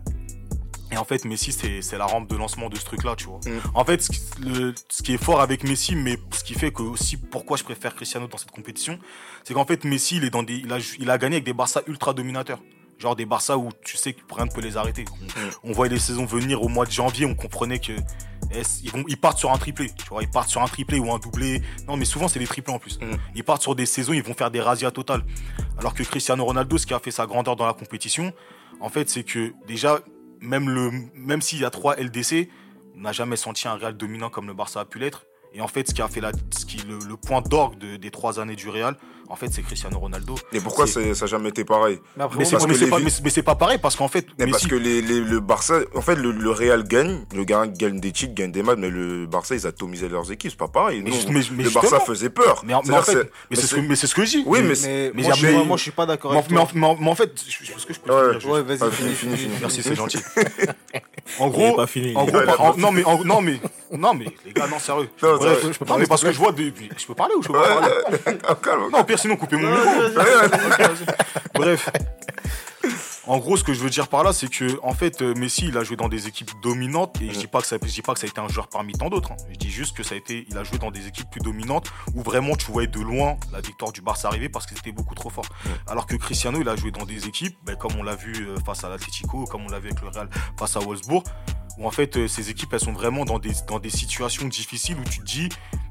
Et 0.91 0.97
en 0.97 1.05
fait, 1.05 1.25
Messi, 1.25 1.51
c'est 1.51 1.81
c'est 1.81 1.97
la 1.97 2.05
rampe 2.05 2.29
de 2.29 2.35
lancement 2.35 2.69
de 2.69 2.75
ce 2.75 2.85
truc-là, 2.85 3.15
tu 3.15 3.25
vois. 3.25 3.39
Mm. 3.45 3.59
En 3.73 3.85
fait, 3.85 4.01
ce 4.01 4.09
qui, 4.11 4.19
le- 4.41 4.75
ce 4.89 5.01
qui 5.03 5.13
est 5.13 5.17
fort 5.23 5.41
avec 5.41 5.63
Messi, 5.63 5.95
mais 5.95 6.17
ce 6.31 6.43
qui 6.43 6.53
fait 6.53 6.71
que 6.71 6.81
aussi 6.83 7.17
pourquoi 7.17 7.57
je 7.57 7.63
préfère 7.63 7.95
Cristiano 7.95 8.27
dans 8.27 8.37
cette 8.37 8.51
compétition, 8.51 8.99
c'est 9.43 9.53
qu'en 9.53 9.65
fait, 9.65 9.85
Messi, 9.85 10.17
il, 10.17 10.23
est 10.25 10.29
dans 10.29 10.43
des, 10.43 10.55
il, 10.57 10.71
a, 10.73 10.77
il 10.99 11.09
a 11.09 11.17
gagné 11.17 11.35
avec 11.37 11.45
des 11.45 11.53
Barça 11.53 11.81
ultra 11.87 12.13
dominateurs. 12.13 12.59
Genre 12.99 13.15
des 13.15 13.25
Barça 13.25 13.57
où 13.57 13.69
tu 13.83 13.97
sais 13.97 14.13
que 14.13 14.21
rien 14.33 14.45
ne 14.45 14.51
peut 14.51 14.61
les 14.61 14.77
arrêter. 14.77 15.05
On, 15.63 15.69
on 15.69 15.73
voyait 15.73 15.93
les 15.93 15.99
saisons 15.99 16.25
venir 16.25 16.61
au 16.61 16.67
mois 16.69 16.85
de 16.85 16.91
janvier, 16.91 17.25
on 17.25 17.33
comprenait 17.35 17.79
que 17.79 17.93
ils, 18.83 18.91
vont, 18.91 19.03
ils 19.07 19.17
partent 19.17 19.37
sur 19.37 19.51
un 19.51 19.57
triplé. 19.57 19.89
Tu 19.97 20.05
vois, 20.09 20.21
ils 20.23 20.29
partent 20.29 20.49
sur 20.49 20.61
un 20.61 20.67
triplé 20.67 20.99
ou 20.99 21.11
un 21.11 21.19
doublé. 21.19 21.61
Non, 21.87 21.97
mais 21.97 22.05
souvent 22.05 22.27
c'est 22.27 22.39
des 22.39 22.47
triplés 22.47 22.73
en 22.73 22.79
plus. 22.79 22.99
Mm. 22.99 23.11
Ils 23.35 23.43
partent 23.43 23.61
sur 23.61 23.75
des 23.75 23.85
saisons, 23.85 24.13
ils 24.13 24.23
vont 24.23 24.33
faire 24.33 24.51
des 24.51 24.61
razzias 24.61 24.91
totales. 24.91 25.23
Alors 25.77 25.93
que 25.93 26.03
Cristiano 26.03 26.43
Ronaldo, 26.45 26.77
ce 26.77 26.85
qui 26.85 26.93
a 26.93 26.99
fait 26.99 27.11
sa 27.11 27.25
grandeur 27.25 27.55
dans 27.55 27.65
la 27.65 27.73
compétition, 27.73 28.31
en 28.79 28.89
fait, 28.89 29.09
c'est 29.09 29.23
que 29.23 29.53
déjà, 29.67 29.99
même, 30.41 30.69
le, 30.69 30.91
même 31.15 31.41
s'il 31.41 31.59
y 31.59 31.65
a 31.65 31.69
trois 31.69 31.95
LDC, 31.95 32.49
on 32.95 33.01
n'a 33.01 33.11
jamais 33.11 33.35
senti 33.37 33.67
un 33.67 33.75
Real 33.75 33.95
dominant 33.97 34.29
comme 34.29 34.47
le 34.47 34.53
Barça 34.53 34.79
a 34.81 34.85
pu 34.85 34.99
l'être. 34.99 35.25
Et 35.55 35.61
en 35.61 35.67
fait, 35.67 35.87
ce 35.87 35.93
qui 35.93 36.01
a 36.01 36.07
fait 36.07 36.21
la, 36.21 36.31
ce 36.57 36.65
qui, 36.65 36.77
le, 36.77 36.97
le 36.99 37.15
point 37.17 37.41
d'orgue 37.41 37.77
de- 37.77 37.95
des 37.97 38.09
trois 38.11 38.39
années 38.39 38.55
du 38.55 38.69
Real, 38.69 38.97
en 39.29 39.35
fait, 39.35 39.47
c'est 39.51 39.61
Cristiano 39.61 39.97
Ronaldo. 39.99 40.35
Et 40.51 40.59
pourquoi 40.59 40.85
ça 40.87 40.99
n'a 41.01 41.13
jamais 41.25 41.49
été 41.49 41.63
pareil 41.63 41.99
Mais 42.37 42.45
c'est 42.45 42.57
pas, 42.57 42.99
vi- 42.99 43.57
pareil 43.57 43.77
parce 43.81 43.95
qu'en 43.95 44.07
fait, 44.07 44.25
Mais 44.39 44.47
parce 44.47 44.67
que 44.67 44.75
les, 44.75 45.01
les- 45.01 45.19
le 45.21 45.39
Barça, 45.39 45.79
en 45.95 46.01
fait, 46.01 46.15
le, 46.15 46.31
le 46.31 46.49
Real 46.51 46.83
gagne, 46.83 47.25
le 47.35 47.43
gars 47.43 47.65
gagne 47.67 47.99
des 47.99 48.11
titres, 48.11 48.33
gagne 48.33 48.51
des 48.51 48.63
matchs, 48.63 48.77
mais 48.79 48.89
le 48.89 49.25
Barça, 49.25 49.55
ils 49.55 49.65
atomisaient 49.67 50.09
leurs 50.09 50.31
équipes, 50.31 50.51
c'est 50.51 50.57
pas 50.57 50.67
pareil. 50.67 51.01
Mais 51.03 51.09
Nous, 51.09 51.15
juste- 51.15 51.29
mais- 51.29 51.41
mais 51.57 51.63
le 51.63 51.69
Barça 51.69 51.99
faisait 51.99 52.29
peur. 52.29 52.61
mais, 52.65 52.73
en- 52.73 52.81
mais 52.85 52.93
en 52.95 53.01
C'est-à-dire, 53.03 53.23
fait, 53.23 53.31
mais 53.49 53.55
c'est 53.55 53.67
ce 53.67 53.75
que, 53.75 53.79
mais 53.81 53.87
mais 53.89 53.95
c'est 53.95 54.07
ce 54.07 54.15
que 54.15 54.25
je 54.25 54.29
dis. 54.31 54.43
Oui, 54.45 54.59
mais 54.61 54.73
mais, 54.83 55.11
mais 55.13 55.23
moi, 55.23 55.33
je, 55.33 55.47
moi, 55.63 55.77
je 55.77 55.81
suis 55.83 55.91
pas 55.91 56.05
d'accord 56.05 56.31
mais 56.31 56.37
en, 56.37 56.39
avec 56.41 56.51
mais 56.51 56.57
en- 56.59 56.65
toi. 56.65 56.71
mais 56.75 56.85
en- 56.87 56.95
mais 56.99 57.09
en 57.09 57.15
fait, 57.15 57.31
je- 57.47 57.57
que 57.85 57.93
je 57.93 57.99
peux 57.99 58.13
Ouais, 58.13 58.39
finir 58.39 58.53
Ouais, 58.53 58.61
vas-y, 58.63 58.77
Ah, 58.81 58.91
finis, 58.91 59.13
fini, 59.13 59.35
finis. 59.35 59.37
fini. 59.37 59.53
Merci, 59.61 59.83
c'est 59.83 59.95
gentil. 59.95 60.17
en 61.39 61.47
gros, 61.49 61.75
pas 61.75 61.87
fini. 61.87 62.15
en 62.15 62.25
gros, 62.25 62.37
Ouais, 62.37 62.45
en- 62.59 62.77
non 62.77 62.91
mais 62.91 63.03
en- 63.05 63.23
non 63.23 63.41
mais 63.41 63.59
non 63.91 64.13
mais 64.13 64.25
les 64.45 64.53
gars, 64.53 64.67
non 64.67 64.79
sérieux. 64.79 65.09
Non, 65.21 65.37
je 65.39 65.77
peux 65.77 65.85
pas, 65.85 65.97
mais 65.97 66.05
parce 66.05 66.23
que 66.23 66.31
je 66.31 66.37
vois 66.37 66.51
des, 66.51 66.73
je 66.97 67.05
peux 67.05 67.13
parler 67.15 67.35
ou 67.35 67.41
je 67.43 67.47
peux 67.47 67.53
pas 67.53 67.67
parler? 67.79 67.93
Calme. 68.63 68.89
Non, 68.91 69.03
pire 69.13 69.19
sinon 69.19 69.35
coupez 69.35 69.57
mon 69.57 69.69
micro. 69.69 69.89
Bref. 71.53 71.89
En 73.25 73.37
gros, 73.37 73.55
ce 73.55 73.63
que 73.63 73.73
je 73.73 73.79
veux 73.79 73.89
dire 73.89 74.09
par 74.09 74.25
là, 74.25 74.33
c'est 74.33 74.49
que 74.49 74.77
en 74.83 74.93
fait, 74.93 75.21
euh, 75.21 75.33
Messi, 75.35 75.67
il 75.69 75.77
a 75.77 75.83
joué 75.85 75.95
dans 75.95 76.09
des 76.09 76.27
équipes 76.27 76.51
dominantes 76.61 77.21
et 77.21 77.31
je 77.31 77.39
dis 77.39 77.47
pas 77.47 77.61
que 77.61 77.67
ça, 77.67 77.77
je 77.81 77.87
dis 77.89 78.01
pas 78.01 78.13
que 78.13 78.19
ça 78.19 78.25
a 78.25 78.29
été 78.29 78.41
un 78.41 78.49
joueur 78.49 78.67
parmi 78.67 78.91
tant 78.91 79.09
d'autres. 79.09 79.31
hein. 79.31 79.37
Je 79.49 79.55
dis 79.55 79.71
juste 79.71 79.95
que 79.95 80.03
ça 80.03 80.15
a 80.15 80.17
été, 80.17 80.45
il 80.49 80.57
a 80.57 80.65
joué 80.65 80.77
dans 80.77 80.91
des 80.91 81.07
équipes 81.07 81.29
plus 81.31 81.39
dominantes 81.39 81.89
où 82.15 82.21
vraiment 82.21 82.53
tu 82.57 82.69
voyais 82.69 82.89
de 82.89 82.99
loin 82.99 83.37
la 83.53 83.61
victoire 83.61 83.93
du 83.93 84.01
Barça 84.01 84.27
arriver 84.27 84.49
parce 84.49 84.65
que 84.65 84.75
c'était 84.75 84.91
beaucoup 84.91 85.15
trop 85.15 85.29
fort. 85.29 85.45
Alors 85.87 86.05
que 86.05 86.17
Cristiano, 86.17 86.59
il 86.59 86.67
a 86.67 86.75
joué 86.75 86.91
dans 86.91 87.05
des 87.05 87.25
équipes, 87.25 87.55
ben, 87.63 87.77
comme 87.77 87.95
on 87.97 88.03
l'a 88.03 88.15
vu 88.15 88.33
euh, 88.49 88.57
face 88.65 88.83
à 88.83 88.89
l'Atlético, 88.89 89.45
comme 89.45 89.63
on 89.65 89.69
l'a 89.69 89.79
vu 89.79 89.87
avec 89.87 90.01
le 90.01 90.09
Real 90.09 90.29
face 90.59 90.75
à 90.75 90.79
Wolfsburg, 90.81 91.23
où 91.77 91.87
en 91.87 91.91
fait 91.91 92.17
euh, 92.17 92.27
ces 92.27 92.49
équipes 92.49 92.73
elles 92.73 92.79
sont 92.79 92.93
vraiment 92.93 93.25
dans 93.25 93.39
des 93.39 93.51
dans 93.67 93.79
des 93.79 93.89
situations 93.89 94.47
difficiles 94.47 94.97
où 94.99 95.03
tu 95.03 95.19
te 95.19 95.25
dis, 95.25 95.49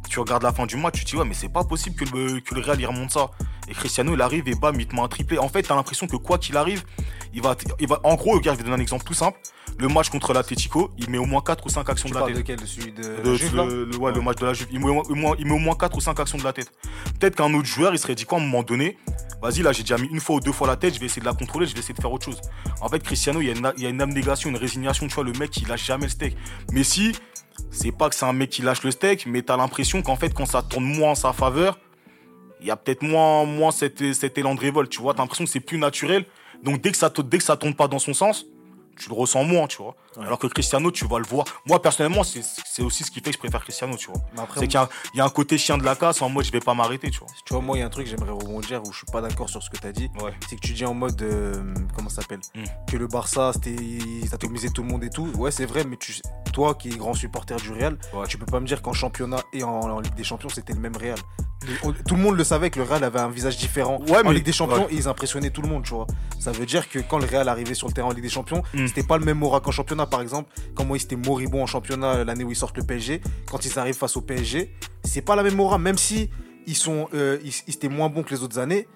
tu 0.09 0.21
regardes 0.21 0.43
la 0.43 0.53
fin 0.53 0.67
du 0.67 0.77
match, 0.77 0.95
tu 0.99 1.05
te 1.05 1.11
dis 1.11 1.17
ouais 1.17 1.25
mais 1.25 1.35
c'est 1.35 1.49
pas 1.49 1.65
possible 1.65 1.97
que 1.97 2.05
le 2.17 2.41
que 2.41 2.55
le 2.55 2.61
Real 2.61 2.81
il 2.81 2.87
remonte 2.87 3.11
ça. 3.11 3.31
Et 3.69 3.75
Cristiano 3.75 4.15
il 4.15 4.21
arrive 4.21 4.49
et 4.49 4.55
bam 4.55 4.79
il 4.79 4.87
te 4.87 4.97
un 4.97 5.09
triplé. 5.09 5.39
En 5.39 5.49
fait 5.49 5.63
t'as 5.63 5.75
l'impression 5.75 6.07
que 6.07 6.17
quoi 6.17 6.39
qu'il 6.39 6.57
arrive, 6.57 6.85
il 7.33 7.43
va 7.43 7.57
il 7.81 7.89
va 7.89 8.01
en 8.05 8.15
gros 8.15 8.33
regarde 8.33 8.59
je 8.59 8.63
vais 8.63 8.71
donner 8.71 8.81
un 8.81 8.83
exemple 8.83 9.05
tout 9.05 9.15
simple. 9.15 9.39
Le 9.79 9.89
match 9.89 10.11
contre 10.11 10.33
l'Atlético, 10.33 10.91
il 10.99 11.09
met 11.11 11.19
au 11.19 11.25
moins 11.25 11.41
4 11.41 11.65
ou 11.67 11.69
5 11.69 11.89
actions 11.89 12.09
Tu 12.09 12.15
de 12.15 12.21
la 12.21 12.27
tête. 12.27 12.37
de 12.37 12.41
quel? 12.43 12.61
Celui 12.67 12.93
de 12.93 13.03
Le, 13.25 13.31
la 13.33 13.35
Juve, 13.37 13.57
là? 13.57 13.65
le- 13.65 13.85
le- 13.87 13.97
ouais, 13.97 14.13
le 14.13 14.21
match 14.21 14.39
de 14.39 14.47
la 14.47 14.53
Juve. 14.53 14.69
Il 14.71 14.79
met, 14.81 14.89
au 14.91 15.15
moins, 15.15 15.35
il 15.39 15.47
met 15.47 15.53
au 15.55 15.59
moins 15.59 15.75
4 15.75 15.97
ou 15.97 16.01
5 16.01 16.19
actions 16.21 16.39
de 16.39 16.45
la 16.45 16.53
tête. 16.53 16.71
Peut-être 17.19 17.37
qu'un 17.37 17.53
autre 17.55 17.67
joueur, 17.67 17.93
il 17.95 17.99
serait 17.99 18.15
dit 18.15 18.25
quoi 18.25 18.39
à 18.39 18.41
un 18.41 18.45
moment 18.45 18.63
donné? 18.63 18.99
Vas-y, 19.41 19.63
là, 19.63 19.73
j'ai 19.73 19.83
déjà 19.83 19.97
mis 19.99 20.07
une 20.09 20.21
fois 20.21 20.37
ou 20.37 20.41
deux 20.41 20.53
fois 20.53 20.67
la 20.69 20.77
tête, 20.77 20.95
je 20.95 21.01
vais 21.01 21.07
essayer 21.07 21.21
de 21.23 21.27
la 21.27 21.33
contrôler, 21.35 21.67
je 21.67 21.73
vais 21.73 21.81
essayer 21.81 21.95
de 21.95 22.01
faire 22.01 22.13
autre 22.13 22.25
chose. 22.25 22.41
En 22.81 22.89
fait, 22.89 23.03
Cristiano, 23.03 23.41
il 23.41 23.47
y 23.47 23.51
a 23.51 23.55
une, 23.55 23.73
il 23.77 23.83
y 23.83 23.87
a 23.87 23.89
une 23.89 24.01
abnégation, 24.01 24.51
une 24.51 24.57
résignation. 24.57 25.09
Tu 25.09 25.15
vois, 25.15 25.25
le 25.25 25.33
mec, 25.33 25.57
il 25.57 25.67
lâche 25.67 25.85
jamais 25.87 26.05
le 26.05 26.11
steak. 26.11 26.37
Mais 26.71 26.85
si, 26.85 27.13
c'est 27.71 27.91
pas 27.93 28.09
que 28.09 28.15
c'est 28.15 28.27
un 28.27 28.33
mec 28.33 28.51
qui 28.51 28.63
lâche 28.63 28.83
le 28.85 28.91
steak, 28.91 29.27
mais 29.27 29.43
t'as 29.43 29.57
l'impression 29.57 30.03
qu'en 30.03 30.17
fait, 30.17 30.33
quand 30.35 30.47
ça 30.47 30.63
tourne 30.63 30.85
moins 30.85 31.11
en 31.13 31.15
sa 31.15 31.33
faveur, 31.33 31.79
il 32.61 32.67
y 32.67 32.71
a 32.71 32.77
peut-être 32.77 33.03
moins, 33.03 33.45
moins 33.45 33.73
cet, 33.73 34.13
cet 34.13 34.39
élan 34.39 34.55
de 34.55 34.61
révolte. 34.61 34.91
Tu 34.91 35.01
vois, 35.01 35.15
t'as 35.15 35.23
l'impression 35.23 35.45
que 35.45 35.51
c'est 35.51 35.61
plus 35.61 35.79
naturel. 35.79 36.25
Donc, 36.63 36.81
dès 36.81 36.93
que 36.93 36.97
ça, 36.97 37.11
dès 37.25 37.39
que 37.39 37.45
ça 37.45 37.57
tourne 37.57 37.75
pas 37.75 37.89
dans 37.89 37.99
son 37.99 38.15
sens, 38.15 38.47
tu 39.03 39.09
le 39.09 39.15
ressens 39.15 39.45
moins, 39.45 39.67
tu 39.67 39.79
vois. 39.83 39.95
Alors 40.21 40.39
que 40.39 40.47
Cristiano, 40.47 40.91
tu 40.91 41.07
vas 41.07 41.19
le 41.19 41.25
voir. 41.25 41.45
Moi, 41.67 41.81
personnellement, 41.83 42.23
c'est 42.25 42.83
aussi 42.83 43.05
ce 43.05 43.11
qui 43.11 43.21
fait 43.21 43.31
que 43.31 43.33
je 43.33 43.39
préfère 43.39 43.63
Cristiano, 43.63 43.97
tu 43.97 44.09
vois. 44.11 44.21
C'est 44.57 44.67
qu'il 44.67 44.75
y, 44.75 44.77
a- 44.83 44.89
il 45.15 45.19
y 45.19 45.21
a 45.21 45.25
un 45.25 45.31
côté 45.31 45.59
chien 45.59 45.79
de 45.79 45.85
la 45.85 45.97
casse 45.97 46.23
en 46.23 46.29
mode 46.29 46.45
je 46.45 46.53
vais 46.53 46.61
pas 46.61 46.75
m'arrêter, 46.75 47.11
tu 47.11 47.19
vois. 47.21 47.29
Tu 47.45 47.53
vois, 47.53 47.63
moi, 47.63 47.77
il 47.77 47.81
y 47.81 47.83
a 47.83 47.87
un 47.87 47.91
truc, 47.91 48.07
j'aimerais 48.07 48.31
rebondir 48.31 48.83
où 48.87 48.93
je 48.93 48.99
suis 48.99 49.07
pas 49.13 49.21
d'accord 49.21 49.49
sur 49.49 49.63
ce 49.63 49.71
que 49.71 49.77
tu 49.79 49.87
as 49.87 49.93
dit. 49.93 50.11
Ouais. 50.23 50.33
C'est 50.49 50.57
que 50.57 50.61
tu 50.67 50.73
dis 50.73 50.85
en 50.85 50.95
mode. 50.95 51.21
euh, 51.23 51.75
comment 51.95 52.09
ça 52.09 52.23
s'appelle? 52.23 52.41
Hmm. 52.55 52.65
Que 52.91 52.97
le 52.97 53.07
Barça, 53.07 53.53
atomisaient 54.33 54.71
tout 54.71 54.83
le 54.83 54.89
monde 54.89 55.05
et 55.05 55.11
tout. 55.11 55.27
Ouais, 55.37 55.51
c'est 55.51 55.67
vrai, 55.67 55.85
mais 55.85 55.97
tu, 55.97 56.15
toi 56.53 56.75
qui 56.75 56.89
es 56.91 56.97
grand 56.97 57.15
supporter 57.15 57.57
du 57.57 57.71
Real, 57.73 57.99
Ouais. 58.13 58.27
tu 58.27 58.39
peux 58.39 58.47
pas 58.47 58.61
me 58.61 58.67
dire 58.67 58.83
qu'en 58.83 58.93
championnat 58.93 59.41
et 59.53 59.63
en, 59.63 59.71
en 59.81 60.01
Ligue 60.01 60.15
des 60.15 60.25
Champions, 60.25 60.49
c'était 60.49 60.73
le 60.73 60.81
même 60.81 60.97
Real. 60.97 61.19
Tout 62.07 62.15
le 62.17 62.21
monde 62.23 62.37
le 62.37 62.45
savait 62.45 62.71
que 62.71 62.79
le 62.79 62.85
Real 62.85 63.03
avait 63.05 63.21
un 63.21 63.29
visage 63.29 63.57
différent. 63.57 64.01
Ouais, 64.09 64.25
en 64.25 64.31
Ligue 64.31 64.45
des 64.45 64.53
Champions, 64.53 64.83
ouais. 64.87 64.93
ils 64.93 65.09
impressionnaient 65.09 65.51
tout 65.51 65.63
le 65.63 65.69
monde, 65.69 65.85
tu 65.85 65.95
vois. 65.95 66.07
Ça 66.39 66.53
veut 66.53 66.67
dire 66.67 66.89
que 66.89 66.99
quand 66.99 67.19
le 67.19 67.27
Real 67.27 67.49
arrivait 67.49 67.75
sur 67.75 67.87
le 67.89 67.93
terrain 67.93 68.09
en 68.09 68.13
Ligue 68.13 68.23
des 68.25 68.29
Champions, 68.31 68.63
Hmm. 68.75 68.87
c'était 68.87 69.03
pas 69.03 69.19
le 69.19 69.25
même 69.25 69.43
aura 69.43 69.61
qu'en 69.61 69.71
championnat, 69.71 70.07
par 70.07 70.21
exemple. 70.21 70.53
Quand 70.75 70.85
moi, 70.85 70.97
ils 70.97 71.03
étaient 71.03 71.17
moribonds 71.17 71.63
en 71.63 71.67
championnat 71.67 72.15
euh, 72.17 72.25
l'année 72.25 72.45
où 72.45 72.51
ils 72.51 72.57
sortent 72.57 72.77
le 72.77 72.85
PSG. 72.85 73.21
Quand 73.51 73.65
ils 73.65 73.79
arrivent 73.79 73.95
face 73.97 74.17
au 74.17 74.21
PSG, 74.23 74.73
c'est 75.05 75.23
pas 75.23 75.37
la 75.37 75.43
même 75.43 75.59
aura, 75.61 75.79
même 75.79 75.99
si 75.99 76.31
ils 76.67 76.77
sont, 76.77 77.09
euh, 77.15 77.39
ils, 77.45 77.53
ils 77.67 77.75
étaient 77.75 77.89
moins 77.89 78.09
bons 78.09 78.23
que 78.23 78.31
les 78.35 78.43
autres 78.43 78.59
années. 78.59 78.87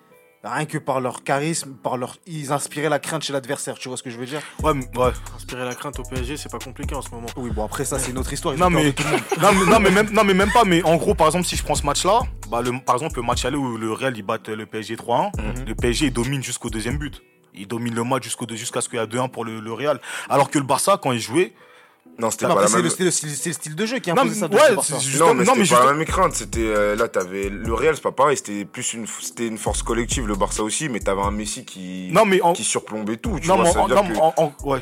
Rien 0.49 0.65
que 0.65 0.79
par 0.79 1.01
leur 1.01 1.25
charisme, 1.25 1.75
par 1.83 1.97
leur, 1.97 2.17
ils 2.27 2.53
inspiraient 2.53 2.89
la 2.89 2.99
crainte 2.99 3.25
chez 3.25 3.33
l'adversaire. 3.33 3.79
Tu 3.79 3.89
vois 3.89 3.97
ce 3.97 4.03
que 4.03 4.11
je 4.11 4.17
veux 4.17 4.27
dire? 4.27 4.41
Ouais, 4.63 4.73
mais- 4.75 4.87
ouais. 4.99 5.11
Inspirer 5.35 5.65
la 5.65 5.75
crainte 5.75 5.99
au 5.99 6.03
PSG, 6.05 6.37
c'est 6.37 6.51
pas 6.51 6.59
compliqué 6.59 6.95
en 6.95 7.03
ce 7.03 7.11
moment. 7.11 7.27
Oui, 7.37 7.51
bon 7.51 7.65
après 7.65 7.85
ça, 7.85 7.99
c'est 7.99 8.11
une 8.13 8.19
autre 8.19 8.33
histoire. 8.33 8.55
Ils 8.55 8.61
Non 8.61 8.67
ont 8.67 8.71
mais, 8.71 8.85
de 8.87 8.91
tout 8.93 9.03
le 9.03 9.11
monde. 9.11 9.21
non, 9.43 9.53
mais, 9.53 9.71
non, 9.73 9.81
mais 9.81 9.91
même, 9.91 10.11
non, 10.13 10.25
mais 10.25 10.35
même 10.35 10.53
pas. 10.53 10.65
Mais 10.65 10.83
en 10.85 10.97
gros, 10.97 11.15
par 11.15 11.27
exemple, 11.27 11.47
si 11.47 11.57
je 11.57 11.63
prends 11.65 11.75
ce 11.75 11.85
match-là, 11.85 12.21
bah, 12.51 12.63
le, 12.63 12.73
par 12.81 12.95
exemple, 12.95 13.17
le 13.17 13.23
match 13.23 13.45
aller 13.45 13.57
où 13.57 13.77
le 13.77 13.93
Real 13.93 14.17
il 14.17 14.23
bat 14.23 14.39
le 14.47 14.67
PSG 14.67 14.97
3-1, 14.97 15.31
Mhm. 15.37 15.65
le 15.67 15.75
PSG 15.75 16.07
il 16.07 16.13
domine 16.13 16.43
jusqu'au 16.43 16.71
deuxième 16.71 16.99
but. 16.99 17.23
Il 17.59 17.67
domine 17.67 17.95
le 17.95 18.05
match 18.05 18.23
jusqu'au 18.25 18.47
jusqu'à 18.51 18.81
ce 18.83 18.89
qu'il 18.89 18.99
y 18.99 19.03
a 19.03 19.07
2-1 19.07 19.29
pour 19.29 19.45
le, 19.45 19.61
le 19.61 19.73
Real. 19.73 19.99
Alors 20.29 20.51
que 20.51 20.59
le 20.59 20.65
Barça, 20.65 20.99
quand 21.03 21.13
il 21.13 21.21
jouait, 21.21 21.55
Non, 22.19 22.31
c'était 22.31 22.47
pas 22.55 22.63
la 22.63 22.67
c'est 22.69 22.77
même. 22.77 22.85
le, 22.85 22.91
style- 22.91 23.13
c'est 23.13 23.49
le- 23.49 23.53
style 23.55 23.75
de 23.77 23.87
jeu 23.87 23.99
qui 23.99 24.11
mais, 24.25 24.31
ça. 24.83 24.95
Non, 25.19 25.35
mais 25.35 25.45
non, 25.45 25.53
mais 25.57 25.65
c'était 25.65 25.75
pas 25.75 25.81
juste- 25.83 25.91
la 25.91 25.93
même 25.93 26.07
crainte. 26.07 26.35
C'était 26.35 26.61
euh, 26.61 26.97
là, 26.97 27.09
t'avais 27.09 27.49
le 27.51 27.75
Real, 27.75 27.95
c'est 27.95 28.03
pas 28.03 28.13
pareil. 28.13 28.37
C'était 28.37 28.65
plus 28.65 28.95
une, 28.95 29.07
c'était 29.21 29.47
une 29.47 29.59
force 29.59 29.83
collective. 29.83 30.27
Le 30.27 30.35
Barça 30.35 30.63
aussi, 30.63 30.89
mais 30.89 31.01
t'avais 31.01 31.21
un 31.23 31.31
Messi 31.31 31.65
qui, 31.65 32.09
non, 32.13 32.25
mais 32.25 32.41
en, 32.41 32.53
qui 32.55 32.65
surplombait 32.65 33.19
tout. 33.19 33.39
Tu 33.41 33.49
non, 33.49 33.57
vois, 33.57 33.65
mais 33.65 33.73
ça, 33.73 33.81
en, 33.81 33.87
veut 33.87 33.95
dire 33.95 34.03
non, 34.05 34.11
que, 34.11 34.19
en- 34.19 34.35
en- 34.39 34.69
ouais. 34.69 34.81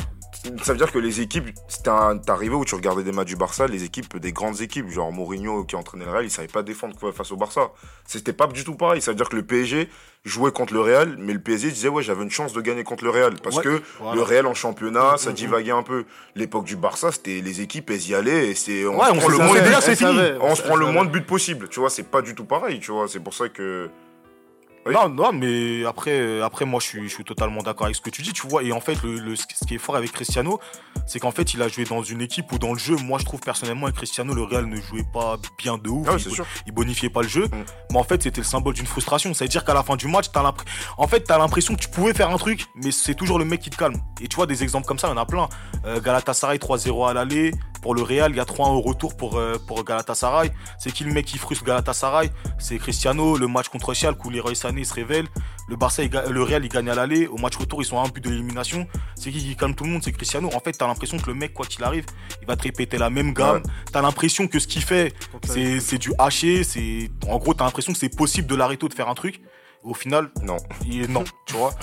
Ça 0.63 0.73
veut 0.73 0.79
dire 0.79 0.93
que 0.93 0.99
les 0.99 1.21
équipes, 1.21 1.51
c'était 1.69 1.91
un- 1.91 2.19
t'arrivais 2.19 2.55
où 2.55 2.65
tu 2.65 2.75
regardais 2.75 3.03
des 3.03 3.13
matchs 3.13 3.29
du 3.29 3.37
Barça, 3.37 3.67
les 3.67 3.85
équipes, 3.85 4.19
des 4.19 4.33
grandes 4.33 4.61
équipes, 4.61 4.89
genre 4.91 5.11
Mourinho 5.13 5.65
qui 5.65 5.77
entraînait 5.77 6.05
le 6.05 6.11
Real, 6.11 6.25
il 6.25 6.31
savait 6.31 6.49
pas 6.49 6.63
défendre 6.63 6.95
face 7.13 7.33
au 7.33 7.37
Barça. 7.37 7.71
C'était 8.07 8.33
pas 8.33 8.47
du 8.47 8.65
tout 8.65 8.75
pareil. 8.75 9.01
Ça 9.01 9.11
veut 9.11 9.17
dire 9.17 9.29
que 9.29 9.37
le 9.37 9.43
PSG 9.45 9.89
jouait 10.25 10.53
contre 10.53 10.73
le 10.75 10.81
Real, 10.81 11.17
mais 11.19 11.33
le 11.33 11.39
PSG 11.41 11.71
disait 11.71 11.89
ouais, 11.89 12.03
j'avais 12.03 12.23
une 12.23 12.31
chance 12.31 12.53
de 12.53 12.61
gagner 12.61 12.85
contre 12.85 13.05
le 13.05 13.11
Real 13.11 13.35
parce 13.43 13.57
Ouais, 13.57 13.63
que 13.63 13.83
voilà. 14.01 14.15
le 14.17 14.23
Real 14.23 14.47
en 14.47 14.55
championnat, 14.55 15.17
ça 15.17 15.31
Mm, 15.31 15.33
mm, 15.33 15.37
divaguait 15.37 15.71
un 15.73 15.83
peu. 15.83 16.05
L'époque 16.35 16.65
du 16.65 16.77
Barça, 16.77 17.13
c'était 17.13 17.41
les 17.41 17.61
équipes, 17.61 17.91
elles 17.91 18.09
y 18.09 18.15
allaient 18.15 18.49
et 18.51 18.55
c'est 18.55 18.87
on 18.87 18.99
Ouais, 18.99 19.07
on 19.11 19.15
se 19.21 20.63
prend 20.63 20.77
le 20.77 20.87
moins 20.87 21.05
de 21.05 21.11
buts 21.11 21.21
possible, 21.23 21.69
tu 21.69 21.81
vois, 21.81 21.91
c'est 21.91 22.05
pas 22.11 22.23
du 22.23 22.35
tout 22.35 22.45
pareil, 22.45 22.81
tu 22.81 22.91
vois, 22.93 23.07
c'est 23.09 23.21
pour 23.21 23.35
ça 23.35 23.49
que 23.49 23.91
Oui. 24.87 24.95
Non, 24.95 25.09
non, 25.09 25.33
mais 25.33 25.85
après, 25.87 26.41
après 26.43 26.65
moi, 26.65 26.79
je 26.81 26.87
suis, 26.87 27.09
je 27.09 27.15
suis 27.15 27.25
totalement 27.25 27.63
d'accord 27.63 27.87
avec 27.87 27.97
ce 27.97 28.01
que 28.01 28.11
tu 28.11 28.23
dis, 28.23 28.33
tu 28.33 28.47
vois. 28.47 28.63
Et 28.63 28.73
en 28.73 28.81
fait, 28.81 29.03
le, 29.03 29.19
le- 29.19 29.37
ce 29.37 29.47
qui 29.67 29.75
est 29.75 29.79
fort 29.79 29.97
avec 29.97 30.13
Cristiano, 30.13 30.61
c'est 31.07 31.19
qu'en 31.21 31.31
fait, 31.31 31.55
il 31.55 31.63
a 31.63 31.69
joué 31.69 31.85
dans 31.85 32.03
une 32.03 32.21
équipe 32.21 32.53
où, 32.53 32.59
dans 32.59 32.73
le 32.73 32.79
jeu, 32.79 32.97
moi, 32.97 33.19
je 33.19 33.25
trouve 33.25 33.41
personnellement, 33.41 33.87
avec 33.87 33.97
Cristiano, 33.97 34.35
le 34.35 34.43
Real 34.43 34.67
ne 34.67 34.77
jouait 34.77 35.07
pas 35.13 35.37
bien 35.59 35.79
de 35.79 35.89
ouf. 35.89 36.07
Ah 36.09 36.13
ouais, 36.15 36.21
il, 36.21 36.31
sûr. 36.33 36.47
bonifiait 36.73 37.09
pas 37.11 37.23
le 37.23 37.29
jeu. 37.29 37.47
Mm. 37.47 37.65
Mais 37.93 37.99
en 37.99 38.05
fait, 38.05 38.23
c'était 38.23 38.41
le 38.41 38.47
symbole 38.47 38.75
d'une 38.75 38.87
frustration. 38.87 39.33
C'est-à-dire 39.33 39.65
qu'à 39.65 39.75
la 39.75 39.83
fin 39.83 39.97
du 39.97 40.07
match, 40.07 40.27
t'as 40.33 40.43
en 40.99 41.09
fait, 41.09 41.21
t'as 41.21 41.39
l'impression 41.39 41.75
que 41.75 41.81
tu 41.81 41.89
pouvais 41.89 42.13
faire 42.13 42.31
un 42.31 42.37
truc, 42.37 42.67
mais 42.75 42.91
c'est 42.91 43.15
toujours 43.15 43.39
le 43.39 43.45
mec 43.47 43.61
qui 43.61 43.71
te 43.71 43.77
calme. 43.77 43.97
Et 44.21 44.29
tu 44.29 44.37
vois, 44.37 44.47
des 44.47 44.63
exemples 44.63 44.87
comme 44.87 44.99
ça, 44.99 45.09
il 45.09 45.11
y 45.11 45.15
en 45.15 45.17
a 45.17 45.25
plein. 45.27 45.49
Euh, 45.87 46.01
Galatasaray 46.01 46.59
3-0 46.59 47.09
à 47.09 47.15
l'aller. 47.15 47.53
Pour 47.85 47.95
le 47.95 48.01
Real, 48.01 48.31
il 48.33 48.37
y 48.39 48.41
a 48.41 48.45
3-1 48.45 48.71
au 48.71 48.81
retour 48.81 49.15
pour, 49.15 49.37
euh, 49.37 49.59
pour 49.67 49.85
Galatasaray. 49.85 50.51
C'est 50.79 50.91
qui 50.91 51.05
le 51.05 51.13
mec 51.13 51.27
qui 51.27 51.37
frustre 51.37 51.67
Galatasaray? 51.67 52.31
C'est 52.59 52.79
Cristiano. 52.79 53.37
Le 53.37 53.47
match 53.47 53.69
contre 53.69 53.93
Schalke 53.93 54.25
où 54.25 54.31
Leroy 54.31 54.55
Sané 54.55 54.85
se 54.85 54.95
révèle. 54.95 55.27
Le 55.69 55.77
Barça, 55.77 56.03
il 56.03 56.11
le 56.11 56.43
Real, 56.43 56.65
il 56.65 56.71
gagne 56.71 56.89
à 56.89 56.95
l'aller. 56.95 57.27
Au 57.27 57.37
match 57.37 57.57
retour, 57.57 57.83
ils 57.83 57.85
sont 57.85 57.99
à 57.99 58.07
un 58.07 58.09
but 58.09 58.25
de 58.25 58.31
l'élimination. 58.31 58.87
C'est 59.17 59.31
qui 59.31 59.39
qui 59.39 59.55
calme 59.55 59.75
tout 59.75 59.85
le 59.85 59.91
monde? 59.91 60.01
C'est 60.03 60.13
Cristiano. 60.13 60.49
En 60.55 60.61
fait, 60.61 60.73
t'as 60.73 60.87
l'impression 60.87 61.19
que 61.19 61.27
le 61.27 61.35
mec, 61.35 61.53
quoi 61.53 61.67
qu'il 61.67 61.85
arrive, 61.85 62.07
il 62.41 62.47
va 62.47 62.57
te 62.57 62.63
répéter 62.63 62.97
la 62.97 63.11
même 63.11 63.35
gamme. 63.35 63.57
Ouais. 63.57 63.63
T'as 63.93 64.01
l'impression 64.01 64.49
que 64.49 64.59
ce 64.59 64.67
qu'il 64.67 64.83
fait, 64.83 65.13
c'est 65.45 65.79
c'est 65.79 65.99
du 65.99 66.11
haché. 66.19 66.65
C'est 66.65 67.11
en 67.29 67.37
gros, 67.37 67.53
t'as 67.53 67.67
l'impression 67.67 67.93
que 67.93 67.99
c'est 67.99 68.17
possible 68.17 68.49
de 68.49 68.55
l'arrêter 68.55 68.87
ou 68.87 68.89
de 68.89 68.95
faire 68.95 69.11
un 69.11 69.15
truc. 69.15 69.43
Au 69.83 69.93
final, 69.93 70.31
Non. 70.43 70.57
il 70.87 71.03
est 71.03 71.09
non, 71.09 71.25
tu 71.45 71.53
vois. 71.53 71.75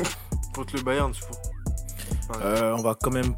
Contre 0.54 0.76
le 0.76 0.82
Bayern, 0.82 1.14
c'est 1.14 1.24
faux. 1.26 2.40
Euh, 2.42 2.74
on 2.76 2.82
va 2.82 2.94
quand 3.00 3.10
même 3.10 3.34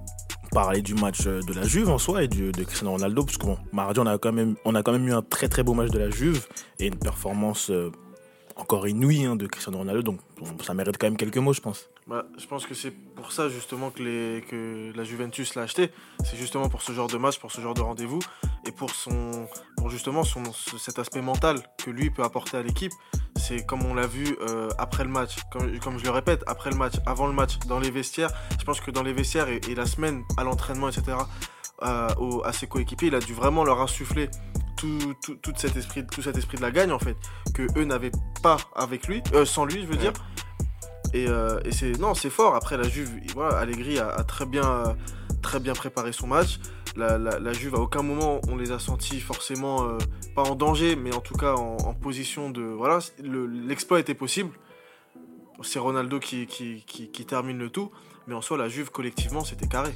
parler 0.51 0.83
du 0.83 0.95
match 0.95 1.27
euh, 1.27 1.41
de 1.43 1.53
la 1.53 1.63
Juve 1.63 1.91
en 1.91 1.99
soi 1.99 2.23
et 2.25 2.29
de 2.29 2.51
Cristiano 2.65 2.93
Ronaldo 2.93 3.25
parce 3.25 3.39
que 3.39 3.47
bon, 3.47 3.59
mardi 3.73 4.01
on 4.01 4.07
a 4.07 4.19
quand 4.19 4.33
même 4.33 4.57
on 4.65 4.75
a 4.75 4.83
quand 4.83 4.93
même 4.93 5.07
eu 5.07 5.13
un 5.13 5.23
très 5.23 5.49
très 5.49 5.63
beau 5.63 5.75
match 5.75 5.91
de 5.91 5.99
la 5.99 6.11
Juve 6.11 6.47
et 6.79 6.87
une 6.87 6.99
performance 6.99 7.71
euh, 7.71 7.91
encore 8.57 8.89
inouïe 8.89 9.25
hein, 9.25 9.37
de 9.37 9.47
Cristiano 9.47 9.79
Ronaldo 9.79 10.03
donc 10.03 10.21
ça 10.65 10.75
mérite 10.75 10.99
quand 10.99 11.07
même 11.07 11.17
quelques 11.17 11.39
mots 11.39 11.53
je 11.53 11.61
pense. 11.61 11.89
Bah, 12.09 12.25
je 12.39 12.47
pense 12.47 12.65
que 12.67 12.73
c'est 12.73 12.91
pour 12.91 13.33
ça 13.33 13.51
justement 13.51 13.91
que, 13.91 14.03
les, 14.03 14.41
que 14.49 14.93
la 14.97 15.05
Juventus 15.05 15.55
l'a 15.55 15.63
acheté. 15.63 15.91
C'est 16.25 16.39
justement 16.39 16.71
pour 16.71 16.81
ce 16.81 16.93
genre 16.93 17.07
de 17.07 17.19
match, 17.19 17.39
pour 17.39 17.53
ce 17.53 17.61
genre 17.61 17.75
de 17.75 17.83
rendez-vous 17.83 18.21
et 18.67 18.73
pour, 18.73 18.91
son, 18.95 19.47
pour 19.77 19.91
justement 19.91 20.25
son, 20.25 20.43
ce- 20.55 20.79
cet 20.79 20.99
aspect 20.99 21.21
mental 21.21 21.61
que 21.77 21.91
lui 21.91 22.09
peut 22.11 22.23
apporter 22.23 22.57
à 22.57 22.63
l'équipe. 22.63 22.93
C'est 23.37 23.67
comme 23.67 23.85
on 23.85 23.93
l'a 23.93 24.07
vu 24.07 24.25
euh, 24.41 24.71
après 24.79 25.05
le 25.05 25.11
match, 25.11 25.37
comme, 25.53 25.79
comme 25.81 25.99
je 25.99 26.05
le 26.05 26.11
répète, 26.11 26.43
après 26.47 26.71
le 26.71 26.77
match, 26.77 26.95
avant 27.05 27.27
le 27.27 27.35
match, 27.35 27.59
dans 27.67 27.79
les 27.79 27.91
vestiaires. 27.91 28.31
Je 28.59 28.65
pense 28.65 28.81
que 28.81 28.91
dans 28.91 29.03
les 29.03 29.13
vestiaires 29.13 29.49
et, 29.51 29.61
et 29.69 29.75
la 29.75 29.85
semaine 29.85 30.23
à 30.39 30.45
l'entraînement, 30.45 30.89
etc., 30.89 31.15
euh, 31.83 32.09
au- 32.19 32.43
à 32.43 32.53
ses 32.55 32.67
coéquipiers, 32.67 33.09
il 33.09 33.15
a 33.17 33.21
dû 33.21 33.35
vraiment 33.35 33.65
leur 33.65 33.83
insuffler 33.83 34.31
tout, 34.79 35.15
tout, 35.23 35.35
tout 35.35 35.53
cet 35.57 35.77
esprit, 35.77 36.07
tout 36.07 36.23
cet 36.23 36.39
esprit 36.39 36.57
de 36.57 36.63
la 36.63 36.71
gagne 36.71 36.91
en 36.93 36.99
fait, 36.99 37.17
que 37.53 37.67
eux 37.79 37.85
n'avaient 37.85 38.13
pas 38.43 38.57
avec 38.75 39.07
lui, 39.09 39.23
euh, 39.35 39.45
sans 39.45 39.67
lui, 39.67 39.83
je 39.83 39.87
veux 39.87 39.97
dire. 39.97 40.13
Et, 41.15 41.27
euh, 41.29 41.61
et 41.65 41.73
c'est 41.73 41.99
non, 41.99 42.15
c'est 42.15 42.31
fort. 42.31 42.55
Après 42.55 42.77
la 42.77 42.89
Juve, 42.89 43.11
voilà, 43.35 43.59
Allegri 43.59 43.99
a, 43.99 44.23
très 44.25 44.47
bien, 44.47 44.97
très 45.43 45.61
bien 45.61 45.73
préparé 45.73 46.13
son 46.13 46.27
match. 46.27 46.59
la, 46.97 47.53
Juve, 47.53 47.75
à 47.75 47.79
aucun 47.79 48.03
moment, 48.03 48.41
on 48.49 48.57
les 48.57 48.73
a 48.73 48.79
sentis 48.79 49.21
forcément, 49.21 49.85
euh, 49.85 49.99
pas 50.35 50.43
en 50.43 50.55
danger, 50.55 50.97
mais 50.97 51.15
en 51.15 51.21
tout 51.21 51.35
cas 51.35 51.55
en, 51.55 51.95
position 51.95 52.51
de. 52.51 52.63
Voilà, 52.63 52.99
le- 53.23 53.47
l'exploit 53.47 54.01
était 54.01 54.15
possible. 54.15 54.51
C'est 55.63 55.79
Ronaldo 55.81 56.21
qui, 56.21 56.47
termine 57.27 57.59
le 57.59 57.71
tout, 57.71 57.91
mais 58.27 58.35
en 58.35 58.41
soi, 58.41 58.57
la 58.57 58.69
Juve, 58.69 58.91
collectivement, 58.91 59.45
c'était 59.45 59.67
carré. 59.67 59.93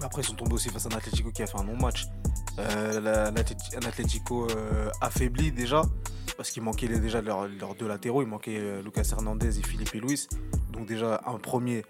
Après, 0.00 0.22
ils 0.22 0.24
sont 0.24 0.34
tombés 0.34 0.54
aussi 0.54 0.68
face 0.68 0.86
à 0.86 0.88
un 0.92 0.96
Atlético 0.96 1.30
qui 1.30 1.42
a 1.42 1.46
fait 1.46 1.58
un 1.58 1.64
non-match. 1.64 2.04
Euh, 2.58 3.30
un 3.30 3.86
Atlético 3.86 4.46
affaibli 5.00 5.50
déjà, 5.52 5.82
parce 6.36 6.50
qu'il 6.50 6.62
manquait 6.62 6.88
déjà 6.88 7.20
leurs 7.22 7.46
leurs 7.48 7.74
deux 7.74 7.88
latéraux. 7.88 8.22
Il 8.22 8.28
manquait 8.28 8.58
euh, 8.58 8.82
Lucas 8.82 9.08
Hernandez 9.12 9.58
et 9.58 9.62
Philippe 9.62 9.92
Luis. 9.92 10.28
Donc, 10.72 10.86
déjà, 10.86 11.20
un 11.26 11.38
premier 11.38 11.84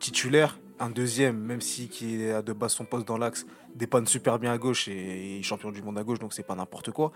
titulaire. 0.00 0.58
Un 0.80 0.90
deuxième, 0.90 1.36
même 1.38 1.60
si 1.60 1.88
qui 1.88 2.30
a 2.30 2.40
de 2.40 2.52
base 2.52 2.72
son 2.72 2.84
poste 2.84 3.06
dans 3.08 3.18
l'axe, 3.18 3.46
dépanne 3.74 4.06
super 4.06 4.38
bien 4.38 4.52
à 4.52 4.58
gauche 4.58 4.86
et, 4.86 4.92
et 4.92 5.38
est 5.40 5.42
champion 5.42 5.72
du 5.72 5.82
monde 5.82 5.98
à 5.98 6.04
gauche, 6.04 6.20
donc 6.20 6.32
c'est 6.32 6.46
pas 6.46 6.54
n'importe 6.54 6.92
quoi. 6.92 7.10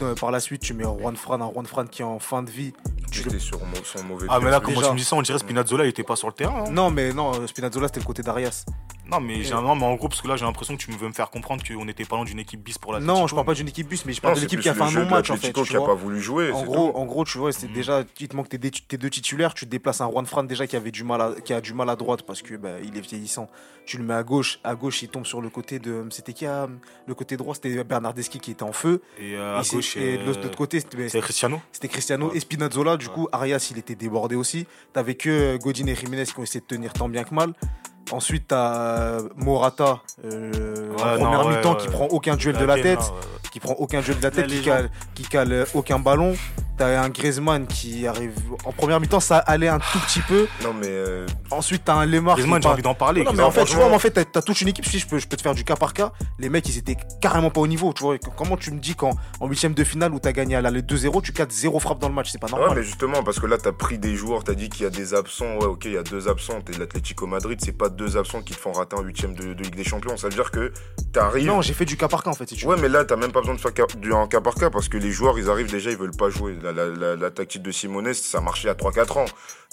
Euh, 0.00 0.14
par 0.14 0.30
la 0.30 0.38
suite, 0.38 0.62
tu 0.62 0.74
mets 0.74 0.84
Juan 0.84 1.16
Fran, 1.16 1.40
un 1.40 1.50
Juan 1.52 1.66
Fran 1.66 1.86
qui 1.86 2.02
est 2.02 2.04
en 2.04 2.20
fin 2.20 2.44
de 2.44 2.50
vie. 2.50 2.72
Tu 3.10 3.24
J'étais 3.24 3.40
sur 3.40 3.58
son 3.82 4.04
mauvais 4.04 4.28
Ah, 4.30 4.38
mais 4.38 4.44
là, 4.50 4.60
Déjà. 4.60 4.60
comment 4.60 4.86
tu 4.86 4.92
me 4.92 4.96
dis 4.98 5.02
ça 5.04 5.16
On 5.16 5.22
dirait 5.22 5.40
Spinazzola, 5.40 5.86
il 5.86 5.88
était 5.88 6.04
pas 6.04 6.14
sur 6.14 6.28
le 6.28 6.34
terrain. 6.34 6.66
hein. 6.68 6.70
Non, 6.70 6.88
mais 6.92 7.12
non, 7.12 7.44
Spinazzola, 7.48 7.88
c'était 7.88 7.98
le 7.98 8.06
côté 8.06 8.22
d'Arias. 8.22 8.64
Non, 9.10 9.20
mais, 9.20 9.42
j'ai- 9.42 9.54
non, 9.54 9.74
mais 9.74 9.84
en 9.84 9.94
gros, 9.94 10.08
parce 10.08 10.20
que 10.20 10.28
là, 10.28 10.36
j'ai 10.36 10.44
l'impression 10.44 10.76
que 10.76 10.82
tu 10.82 10.90
veux 10.90 11.08
me 11.08 11.12
faire 11.14 11.30
comprendre 11.30 11.62
qu'on 11.66 11.84
n'était 11.86 12.04
pas 12.04 12.16
loin 12.16 12.26
d'une 12.26 12.38
équipe 12.38 12.62
bis 12.62 12.76
pour 12.76 12.92
la 12.92 13.00
Non, 13.00 13.26
je 13.26 13.34
parle 13.34 13.46
pas 13.46 13.54
d'une 13.54 13.68
équipe 13.68 13.88
bus, 13.88 14.04
mais 14.04 14.12
je 14.12 14.20
parle 14.20 14.36
de 14.36 14.40
l'équipe 14.40 14.60
qui 14.60 14.68
a 14.68 14.74
fait 14.74 14.82
un 14.82 14.90
non-match 14.90 15.30
en 15.30 15.36
fait. 15.36 15.50
qui 15.52 15.76
a 15.76 15.80
pas 15.80 15.94
voulu 15.94 16.20
jouer. 16.20 16.52
En 16.52 16.62
gros, 16.64 16.94
en 16.94 17.06
gros, 17.06 17.24
tu 17.24 17.38
vois, 17.38 17.50
c'est 17.52 17.68
Mhm. 17.68 17.72
déjà, 17.72 18.04
il 18.20 18.28
te 18.28 18.36
manque 18.36 18.50
tes, 18.50 18.58
deux 18.58 19.10
titulaires, 19.10 19.54
tu 19.54 19.64
te 19.64 19.70
déplaces 19.70 20.00
un 20.02 20.10
Juan 20.10 20.26
Fran 20.26 20.42
déjà 20.44 20.66
qui 20.66 20.76
avait 20.76 20.90
du 20.90 21.04
mal 21.04 21.20
à, 21.22 21.32
qui 21.42 21.52
a 21.54 21.60
du 21.62 21.72
mal 21.72 21.88
à 21.88 21.96
droite 21.96 22.22
parce 22.22 22.42
que 22.42 22.54
bah, 22.56 22.72
il 22.84 22.96
est 22.96 23.00
vieillissant. 23.00 23.48
Tu 23.86 23.96
le 23.96 24.04
mets 24.04 24.12
à 24.14 24.22
gauche, 24.22 24.60
à 24.62 24.74
gauche 24.74 25.02
il 25.02 25.08
tombe 25.08 25.24
sur 25.24 25.40
le 25.40 25.48
côté 25.48 25.78
de, 25.78 26.04
c'était 26.10 26.34
qui 26.34 26.44
a, 26.44 26.68
le 27.06 27.14
côté 27.14 27.38
droit, 27.38 27.54
c'était 27.54 27.82
Bernardeschi 27.84 28.38
qui 28.38 28.50
était 28.50 28.62
en 28.62 28.72
feu. 28.72 29.00
Et 29.18 29.34
euh, 29.36 29.56
Et 29.56 29.58
à 29.60 29.62
gauche, 29.62 29.96
et 29.96 30.18
de 30.18 30.24
l'autre 30.24 30.40
euh, 30.44 30.54
côté, 30.54 30.80
c'était 30.80 31.08
c'est 31.08 31.20
Cristiano. 31.20 31.62
c'était 31.72 31.88
Cristiano 31.88 32.28
Ouais. 32.28 32.36
et 32.36 32.40
Spinazzola. 32.40 32.98
Du 32.98 33.06
Ouais. 33.06 33.12
coup, 33.14 33.28
Arias 33.32 33.68
il 33.70 33.78
était 33.78 33.94
débordé 33.94 34.34
aussi. 34.36 34.66
T'avais 34.92 35.14
que 35.14 35.30
euh, 35.30 35.56
Godin 35.58 35.86
et 35.86 35.94
Jiménez 35.94 36.24
qui 36.26 36.38
ont 36.38 36.42
essayé 36.42 36.60
de 36.60 36.66
tenir 36.66 36.92
tant 36.92 37.08
bien 37.08 37.24
que 37.24 37.34
mal. 37.34 37.54
Ensuite, 38.12 38.48
t'as 38.48 39.18
Morata 39.36 40.00
euh, 40.24 40.92
en 40.98 41.02
Ouais, 41.02 41.18
non, 41.18 41.24
première 41.24 41.46
ouais, 41.46 41.56
mi-temps 41.56 41.72
ouais. 41.72 41.76
qui 41.78 41.88
prend 41.88 42.06
aucun 42.06 42.36
duel 42.36 42.56
de 42.56 42.64
la 42.64 42.74
tête 42.80 42.98
ouais. 43.00 43.50
qui 43.52 43.60
prend 43.60 43.74
aucun 43.74 44.00
duel 44.00 44.18
de 44.18 44.22
la 44.22 44.30
tête, 44.30 44.50
La 44.50 44.56
qui 44.56 44.62
cale, 44.62 44.90
qui 45.14 45.22
cale 45.24 45.52
euh, 45.52 45.64
aucun 45.74 45.98
ballon. 45.98 46.34
T'as 46.76 47.00
un 47.02 47.08
Griezmann 47.08 47.66
qui 47.66 48.06
arrive 48.06 48.36
en 48.64 48.70
première 48.70 49.00
mi-temps, 49.00 49.18
ça 49.18 49.38
allait 49.38 49.66
un 49.66 49.80
tout 49.80 49.98
petit 50.06 50.20
peu. 50.20 50.46
Non, 50.62 50.72
mais 50.72 50.86
euh, 50.86 51.26
Ensuite, 51.50 51.82
t'as 51.84 51.94
un 51.94 52.06
Lemar. 52.06 52.36
qui 52.36 52.42
Griezmann, 52.42 52.62
j'ai 52.62 52.68
envie 52.68 52.82
d'en 52.82 52.94
parler. 52.94 53.24
Non, 53.24 53.32
mais 53.32 53.42
en 53.42 53.50
fait, 53.50 53.64
tu 53.64 53.74
vois, 53.74 53.88
mais 53.88 53.96
en 53.96 53.98
fait, 53.98 54.12
t'as 54.30 54.42
toute 54.42 54.60
une 54.60 54.68
équipe. 54.68 54.86
Si 54.86 55.00
je 55.00 55.06
peux, 55.08 55.18
je 55.18 55.26
peux 55.26 55.36
te 55.36 55.42
faire 55.42 55.56
du 55.56 55.64
cas 55.64 55.74
par 55.74 55.92
cas. 55.92 56.12
Les 56.38 56.48
mecs, 56.48 56.68
ils 56.68 56.78
étaient 56.78 56.96
carrément 57.20 57.50
pas 57.50 57.60
au 57.60 57.66
niveau. 57.66 57.92
Tu 57.92 58.04
vois, 58.04 58.16
comment 58.36 58.56
tu 58.56 58.70
me 58.70 58.78
dis 58.78 58.94
qu'en 58.94 59.10
en 59.40 59.48
huitième 59.48 59.74
de 59.74 59.82
finale 59.82 60.14
où 60.14 60.20
t'as 60.20 60.30
gagné 60.30 60.54
à 60.54 60.60
l'aller 60.60 60.82
2-0, 60.82 61.20
tu 61.20 61.32
cadres 61.32 61.50
0 61.52 61.80
frappe 61.80 61.98
dans 61.98 62.08
le 62.08 62.14
match 62.14 62.30
C'est 62.30 62.38
pas 62.38 62.46
Ouais, 62.46 62.52
normal. 62.52 62.78
mais 62.78 62.84
justement, 62.84 63.24
parce 63.24 63.40
que 63.40 63.46
là, 63.46 63.58
t'as 63.58 63.72
pris 63.72 63.98
des 63.98 64.14
joueurs, 64.14 64.44
t'as 64.44 64.54
dit 64.54 64.68
qu'il 64.68 64.84
y 64.84 64.86
a 64.86 64.90
des 64.90 65.14
absents. 65.14 65.56
Ouais, 65.58 65.66
ok, 65.66 65.84
il 65.86 65.94
y 65.94 65.96
a 65.98 66.04
deux 66.04 66.28
absents. 66.28 66.60
T'es 66.64 66.74
de 66.74 66.78
l'Atlético 66.78 67.26
Madrid, 67.26 67.58
c'est 67.60 67.76
pas 67.76 67.88
deux 67.98 68.16
absents 68.16 68.40
qui 68.40 68.54
te 68.54 68.58
font 68.58 68.72
rater 68.72 68.96
un 68.98 69.02
huitième 69.02 69.34
de, 69.34 69.52
de 69.52 69.62
Ligue 69.62 69.74
des 69.76 69.84
Champions. 69.84 70.16
Ça 70.16 70.28
veut 70.28 70.34
dire 70.34 70.50
que 70.50 70.72
t'arrives. 71.12 71.46
Non, 71.46 71.60
j'ai 71.60 71.74
fait 71.74 71.84
du 71.84 71.96
cas 71.98 72.08
par 72.08 72.22
cas 72.22 72.30
en 72.30 72.34
fait. 72.34 72.48
Si 72.48 72.54
tu 72.56 72.64
veux. 72.64 72.70
Ouais, 72.72 72.80
mais 72.80 72.88
là, 72.88 73.04
t'as 73.04 73.16
même 73.16 73.32
pas 73.32 73.40
besoin 73.40 73.54
de 73.56 73.60
faire 73.60 73.72
un 74.16 74.26
cas 74.26 74.40
par 74.40 74.54
cas 74.54 74.70
parce 74.70 74.88
que 74.88 74.96
les 74.96 75.10
joueurs, 75.10 75.38
ils 75.38 75.50
arrivent 75.50 75.70
déjà, 75.70 75.90
ils 75.90 75.96
veulent 75.98 76.16
pas 76.16 76.30
jouer. 76.30 76.56
La, 76.62 76.72
la, 76.72 76.86
la, 76.86 77.16
la 77.16 77.30
tactique 77.30 77.62
de 77.62 77.70
Simone, 77.70 78.14
ça 78.14 78.40
marchait 78.40 78.70
à 78.70 78.74
3-4 78.74 79.18
ans. 79.18 79.24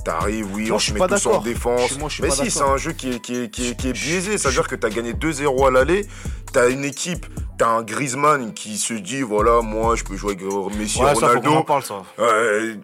T'arrives, 0.03 0.47
oui, 0.53 0.67
Moi, 0.67 0.75
on 0.75 0.79
se 0.79 0.91
met 0.93 0.99
tous 1.07 1.25
en 1.27 1.39
défense. 1.41 1.97
Moi, 1.97 2.09
mais 2.21 2.29
si, 2.31 2.51
c'est 2.51 2.61
un 2.61 2.77
jeu 2.77 2.91
qui 2.91 3.11
est, 3.13 3.19
qui 3.19 3.43
est, 3.43 3.49
qui 3.49 3.69
est, 3.69 3.75
qui 3.75 3.89
est 3.89 3.93
biaisé. 3.93 4.37
Ça 4.37 4.49
veut 4.49 4.55
dire 4.55 4.67
que 4.67 4.75
t'as 4.75 4.89
gagné 4.89 5.13
2-0 5.13 5.67
à 5.67 5.71
l'aller. 5.71 6.05
T'as 6.51 6.69
une 6.69 6.85
équipe, 6.85 7.25
t'as 7.57 7.67
un 7.69 7.83
Griezmann 7.83 8.53
qui 8.53 8.77
se 8.77 8.93
dit, 8.93 9.21
voilà, 9.21 9.61
moi, 9.61 9.95
je 9.95 10.03
peux 10.03 10.15
jouer 10.15 10.37
avec 10.39 10.77
Messi, 10.77 11.01
Ouais, 11.01 11.15
ça, 11.15 11.27
faut 11.29 11.39
qu'on 11.39 11.47
en 11.47 11.61
Ronaldo. 11.61 11.63
parle, 11.63 11.83
ça. 11.83 12.03
Ouais, 12.17 12.77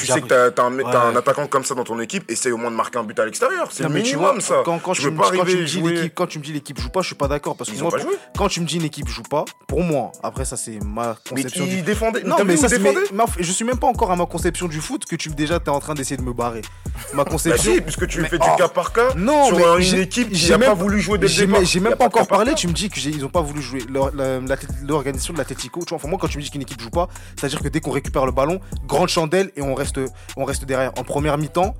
tu 0.00 0.06
sais 0.06 0.20
que 0.20 0.48
t'as 0.50 0.62
un, 0.64 0.70
Ouais. 0.78 0.84
un 0.96 1.16
attaquant 1.16 1.46
comme 1.46 1.64
ça 1.64 1.74
dans 1.74 1.84
ton 1.84 1.98
équipe, 2.00 2.30
essaye 2.30 2.52
au 2.52 2.56
moins 2.56 2.70
de 2.70 2.76
marquer 2.76 2.98
un 2.98 3.02
but 3.04 3.18
à 3.18 3.24
l'extérieur. 3.24 3.68
C'est 3.70 3.82
le 3.82 3.88
mais 3.88 4.02
minimum, 4.02 4.22
vois, 4.32 4.40
ça. 4.40 4.62
Quand, 4.64 4.78
quand 4.78 4.92
tu 4.92 5.10
me, 5.10 5.16
pas 5.16 5.24
quand 5.24 5.30
tu 5.30 5.40
arriver 5.40 5.56
me 5.56 5.62
et 5.62 5.64
dis 5.66 5.80
l'équipe, 5.82 6.12
quand 6.14 6.26
tu 6.26 6.38
me 6.38 6.44
dis 6.44 6.52
l'équipe 6.52 6.80
joue 6.80 6.88
pas, 6.88 7.00
je 7.02 7.06
suis 7.08 7.14
pas 7.16 7.28
d'accord 7.28 7.56
parce 7.56 7.70
que 7.70 7.74
Ils 7.76 7.80
ont 7.82 7.88
moi, 7.88 7.92
pas 7.92 7.98
joué. 7.98 8.14
quand 8.36 8.48
tu 8.48 8.60
me 8.60 8.66
dis 8.66 8.76
une 8.76 8.84
équipe 8.84 9.08
joue 9.08 9.22
pas, 9.22 9.44
pour 9.66 9.82
moi, 9.82 10.12
après 10.22 10.44
ça 10.44 10.56
c'est 10.56 10.78
ma 10.84 11.16
Mais 11.34 11.42
conception 11.42 11.64
du 11.66 11.70
ils 11.76 11.84
défendaient. 11.84 12.22
Non, 12.22 12.36
mais 12.44 12.56
ça, 12.56 12.66
ils 12.66 12.70
c'est. 12.70 12.78
mais- 12.78 12.94
mais 13.12 13.24
je 13.38 13.52
suis 13.52 13.64
même 13.64 13.78
pas 13.78 13.86
encore 13.88 14.10
à 14.10 14.16
ma 14.16 14.26
conception 14.26 14.66
du 14.68 14.80
foot 14.80 15.04
que 15.04 15.16
tu 15.16 15.28
me 15.30 15.34
déjà 15.34 15.58
t'es 15.60 15.70
en 15.70 15.80
train 15.80 15.94
d'essayer 15.94 16.16
de 16.16 16.22
me 16.22 16.32
barrer. 16.32 16.62
Ma 17.14 17.24
Bah 17.24 17.30
conception. 17.30 17.72
puisque 17.82 18.06
tu 18.06 18.20
Mais- 18.20 18.28
fais 18.28 18.38
du 18.38 18.46
oh. 18.52 18.56
cas 18.56 18.68
par 18.68 18.92
cas 18.92 19.14
Non, 19.16 19.46
sur 19.46 19.56
mais 19.58 19.64
un- 19.64 19.78
une 19.78 19.94
équipe 20.00 20.30
qui 20.30 20.36
j'ai 20.36 20.54
a 20.54 20.58
pas 20.58 20.74
voulu 20.74 21.00
jouer 21.00 21.18
dès 21.18 21.26
le 21.26 21.32
J'ai 21.32 21.80
même, 21.80 21.94
pas 21.96 22.06
encore 22.06 22.26
par 22.26 22.38
parlé, 22.38 22.54
tu 22.54 22.66
me 22.68 22.72
dis 22.72 22.88
qu'ils 22.88 23.24
ont 23.24 23.28
pas 23.28 23.40
voulu 23.40 23.60
jouer. 23.62 23.80
L'organisation 24.82 25.32
de 25.32 25.38
l'Atletico, 25.38 25.84
tu 25.84 25.94
vois, 25.96 26.08
moi 26.08 26.18
quand 26.20 26.28
tu 26.28 26.38
me 26.38 26.42
dis 26.42 26.50
qu'une 26.50 26.62
équipe 26.62 26.80
joue 26.80 26.90
pas, 26.90 27.08
c'est-à-dire 27.38 27.60
que 27.60 27.68
dès 27.68 27.80
qu'on 27.80 27.90
récupère 27.90 28.26
le 28.26 28.32
ballon, 28.32 28.60
grande 28.86 29.08
chandelle 29.08 29.50
et 29.56 29.62
on 29.62 29.74
reste, 29.74 29.89
on 30.36 30.44
reste 30.44 30.64
derrière. 30.64 30.92
En 30.98 31.04
première 31.04 31.38
mi-temps, 31.38 31.74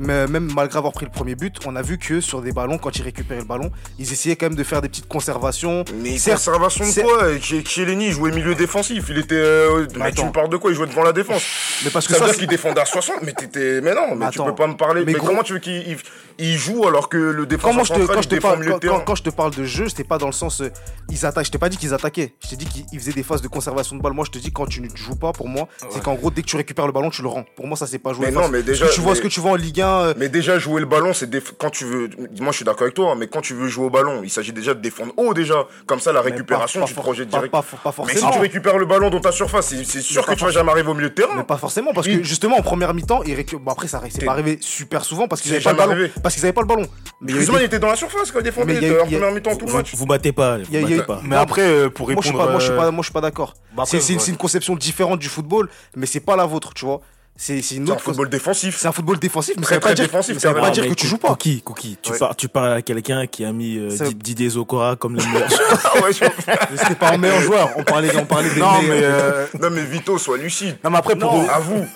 mais 0.00 0.26
même 0.26 0.50
malgré 0.54 0.78
avoir 0.78 0.92
pris 0.92 1.04
le 1.06 1.10
premier 1.10 1.34
but, 1.34 1.56
on 1.66 1.76
a 1.76 1.82
vu 1.82 1.98
que 1.98 2.20
sur 2.20 2.42
des 2.42 2.52
ballons, 2.52 2.78
quand 2.78 2.96
ils 2.98 3.02
récupéraient 3.02 3.40
le 3.40 3.46
ballon, 3.46 3.70
ils 3.98 4.12
essayaient 4.12 4.36
quand 4.36 4.46
même 4.46 4.54
de 4.56 4.64
faire 4.64 4.82
des 4.82 4.88
petites 4.88 5.08
conservations. 5.08 5.84
Mais 6.02 6.18
Certes, 6.18 6.38
conservation 6.44 6.84
de 6.86 7.02
quoi 7.02 7.28
Chiellini, 7.64 8.10
jouait 8.10 8.30
milieu 8.32 8.54
défensif. 8.54 9.06
Il 9.08 9.18
était. 9.18 9.34
euh, 9.36 9.86
Mais 9.96 10.12
tu 10.12 10.24
me 10.24 10.30
parles 10.32 10.48
de 10.48 10.56
quoi 10.56 10.70
Il 10.70 10.74
jouait 10.76 10.86
devant 10.86 11.02
la 11.02 11.12
défense. 11.12 11.42
Mais 11.84 11.90
parce 11.90 12.06
que 12.06 12.14
Ça 12.14 12.20
veut 12.20 12.26
dire 12.30 12.38
qu'il 12.38 12.48
défendait 12.48 12.80
à 12.80 12.84
60. 12.84 13.16
Mais 13.22 13.32
t'étais. 13.32 13.80
Mais 13.80 13.94
non, 13.94 14.14
mais 14.16 14.30
tu 14.30 14.38
peux 14.42 14.54
pas 14.54 14.66
me 14.66 14.74
parler. 14.76 15.00
Mais 15.04 15.12
Mais, 15.12 15.18
gros- 15.18 15.28
comment 15.28 15.42
tu 15.42 15.54
veux 15.54 15.58
qu'il 15.58 15.96
il- 16.38 16.56
joue 16.58 16.86
alors 16.86 17.08
que 17.08 17.16
le 17.16 17.46
défenseur 17.46 17.86
central 17.86 18.06
quand, 18.16 18.22
je 18.22 18.28
te 18.28 18.34
parle, 18.40 18.66
quand, 18.66 18.78
terrain 18.78 18.94
quand- 18.98 19.04
quand 19.04 19.14
je 19.14 19.22
te 19.22 19.30
parle 19.30 19.54
de 19.54 19.64
jeu, 19.64 19.88
c'était 19.88 20.04
pas 20.04 20.18
dans 20.18 20.26
le 20.26 20.32
sens 20.32 20.60
euh, 20.60 20.70
ils 21.10 21.24
attaquent. 21.26 21.46
Je 21.46 21.50
t'ai 21.52 21.58
pas 21.58 21.68
dit 21.68 21.76
qu'ils 21.76 21.94
attaquaient. 21.94 22.34
Je 22.42 22.48
t'ai 22.50 22.56
dit 22.56 22.66
qu'ils 22.66 22.84
ils 22.92 22.98
faisaient 22.98 23.12
des 23.12 23.22
phases 23.22 23.42
de 23.42 23.48
conservation 23.48 23.96
de 23.96 24.02
balle. 24.02 24.12
Moi, 24.12 24.24
je 24.26 24.30
te 24.32 24.38
dis 24.38 24.52
quand 24.52 24.66
tu 24.66 24.80
ne 24.80 24.88
joues 24.94 25.16
pas, 25.16 25.32
pour 25.32 25.48
moi, 25.48 25.68
c'est 25.90 26.02
qu'en 26.02 26.14
gros 26.14 26.30
dès 26.30 26.42
que 26.42 26.46
tu 26.46 26.56
récupères 26.56 26.86
le 26.86 26.92
ballon, 26.92 27.10
tu 27.10 27.22
le 27.22 27.28
rends. 27.28 27.44
Pour 27.56 27.66
moi, 27.66 27.76
ça 27.76 27.86
c'est 27.86 27.98
pas 27.98 28.12
jouer. 28.12 28.26
Mais 28.26 28.32
non, 28.32 28.48
mais 28.48 28.62
déjà, 28.62 28.88
tu 28.88 29.00
vois 29.00 29.14
ce 29.14 29.20
que 29.20 29.28
tu 29.28 29.40
vois 29.40 29.52
en 29.52 29.56
Ligue 29.56 29.80
1. 29.80 29.83
Euh, 29.88 30.14
Mais 30.16 30.28
déjà 30.28 30.58
jouer 30.58 30.80
le 30.80 30.86
ballon, 30.86 31.12
c'est 31.12 31.28
déf- 31.30 31.52
quand 31.58 31.70
tu 31.70 31.84
veux. 31.84 32.08
Moi, 32.40 32.50
je 32.52 32.56
suis 32.56 32.64
d'accord 32.64 32.82
avec 32.82 32.94
toi, 32.94 33.12
hein, 33.12 33.14
mais 33.18 33.26
quand 33.26 33.40
tu 33.40 33.54
veux 33.54 33.68
jouer 33.68 33.86
au 33.86 33.90
ballon, 33.90 34.20
il 34.22 34.30
s'agit 34.30 34.52
déjà 34.52 34.74
de 34.74 34.80
défendre 34.80 35.12
haut 35.16 35.34
déjà. 35.34 35.66
Comme 35.86 36.00
ça, 36.00 36.12
la 36.12 36.20
récupération, 36.20 36.80
pas- 36.80 36.86
tu 36.86 36.92
te 36.92 36.96
pas- 36.98 37.02
projettes 37.02 37.30
pas- 37.30 37.38
direct. 37.38 37.52
Pas, 37.52 37.62
pas, 37.62 37.92
pas 37.92 38.02
mais 38.06 38.12
si 38.12 38.18
forcément. 38.20 38.30
tu 38.32 38.38
récupères 38.40 38.78
le 38.78 38.86
ballon 38.86 39.10
dans 39.10 39.20
ta 39.20 39.32
surface, 39.32 39.66
c'est 39.68 39.84
c'est 39.84 40.00
sûr 40.02 40.24
que 40.26 40.34
tu 40.34 40.44
vas 40.44 40.50
jamais 40.50 40.70
arriver 40.70 40.88
au 40.90 40.94
milieu 40.94 41.08
de 41.10 41.14
terrain. 41.14 41.34
Mais 41.36 41.44
pas 41.44 41.56
forcément 41.56 41.92
parce 41.94 42.06
que 42.06 42.22
justement 42.22 42.56
en 42.58 42.62
première 42.62 42.94
mi-temps, 42.94 43.22
ils 43.24 43.34
récu- 43.34 43.56
bon, 43.58 43.70
après 43.72 43.88
ça 43.88 44.00
c'est 44.10 44.24
pas 44.24 44.32
arrivé 44.32 44.58
super 44.60 45.04
souvent 45.04 45.28
parce 45.28 45.40
qu'ils 45.40 45.50
C'est 45.50 45.66
avaient 45.66 45.76
pas 45.76 45.86
le 45.86 45.94
ballon. 45.94 46.10
Parce 46.22 46.34
qu'ils 46.34 46.44
avaient 46.44 46.52
pas 46.52 46.60
le 46.62 46.66
ballon. 46.66 46.86
Mais 47.20 47.32
il 47.32 47.62
était 47.62 47.78
dans 47.78 47.88
la 47.88 47.96
surface 47.96 48.30
quand 48.30 48.40
il 48.40 48.44
défendait, 48.44 48.74
il 48.76 48.82
il 48.84 48.92
en 48.92 49.04
il 49.06 49.10
première 49.18 49.32
mi-temps 49.32 49.56
tout 49.56 49.66
le 49.66 49.70
Vous, 49.70 49.76
match. 49.78 49.94
vous 49.94 50.06
battez 50.06 50.32
pas. 50.32 50.58
Il 50.70 50.74
il. 50.90 51.04
Mais 51.24 51.36
après, 51.36 51.62
euh, 51.62 51.88
pour 51.90 52.08
moi 52.08 52.16
je 52.18 52.22
suis 52.28 52.30
répondre. 52.30 52.44
pas, 52.46 52.50
moi 52.50 52.60
je 52.60 52.64
suis 52.64 52.72
euh, 52.72 52.76
pas, 52.76 52.90
moi 52.90 53.02
je 53.02 53.06
suis 53.06 53.12
pas 53.12 53.20
d'accord. 53.20 53.54
c'est 53.86 54.28
une 54.28 54.36
conception 54.36 54.74
différente 54.76 55.18
du 55.18 55.28
football, 55.28 55.68
mais 55.96 56.06
c'est 56.06 56.20
pas 56.20 56.36
la 56.36 56.46
vôtre, 56.46 56.74
tu 56.74 56.84
vois. 56.84 57.00
C'est 57.36 57.62
c'est 57.62 57.74
une 57.74 57.84
C'est 57.86 57.90
un 57.90 57.94
autre. 57.96 58.04
football 58.04 58.28
défensif. 58.28 58.76
C'est 58.78 58.86
un 58.86 58.92
football 58.92 59.18
défensif, 59.18 59.54
mais 59.56 59.62
Très, 59.64 59.74
ça 59.74 59.74
veut 59.74 59.80
pas 59.80 59.86
très 59.88 59.94
dire, 59.96 60.04
défensif, 60.04 60.38
ça 60.38 60.52
veut 60.52 60.60
pas 60.60 60.70
dire 60.70 60.86
que 60.88 60.94
tu 60.94 61.08
joues 61.08 61.18
pas. 61.18 61.28
Cookie, 61.30 61.62
Cookie, 61.62 61.98
tu, 62.00 62.12
Ouais. 62.12 62.18
par- 62.18 62.36
tu 62.36 62.48
parles 62.48 62.74
à 62.74 62.82
quelqu'un 62.82 63.26
qui 63.26 63.44
a 63.44 63.52
mis 63.52 63.76
euh, 63.76 63.88
Didier 64.14 64.50
Zokora 64.50 64.94
comme 64.94 65.16
le 65.16 65.22
meilleur. 65.32 65.48
Ah 65.84 66.00
ouais, 66.00 66.12
je- 66.12 66.20
Mais 66.46 66.76
C'était 66.76 66.94
pas 66.94 67.10
un 67.10 67.16
meilleur 67.18 67.40
joueur. 67.40 67.70
On 67.76 67.82
parlait, 67.82 68.16
on 68.16 68.24
parlait 68.24 68.50
des 68.54 68.60
Non, 68.60 68.80
mais. 68.82 69.00
euh, 69.02 69.46
Non 69.60 69.68
mais 69.70 69.82
Vito, 69.82 70.16
sois 70.16 70.38
lucide. 70.38 70.76
Non, 70.84 70.90
mais 70.90 70.98
après, 70.98 71.16
pour, 71.16 71.32
Non, 71.34 71.46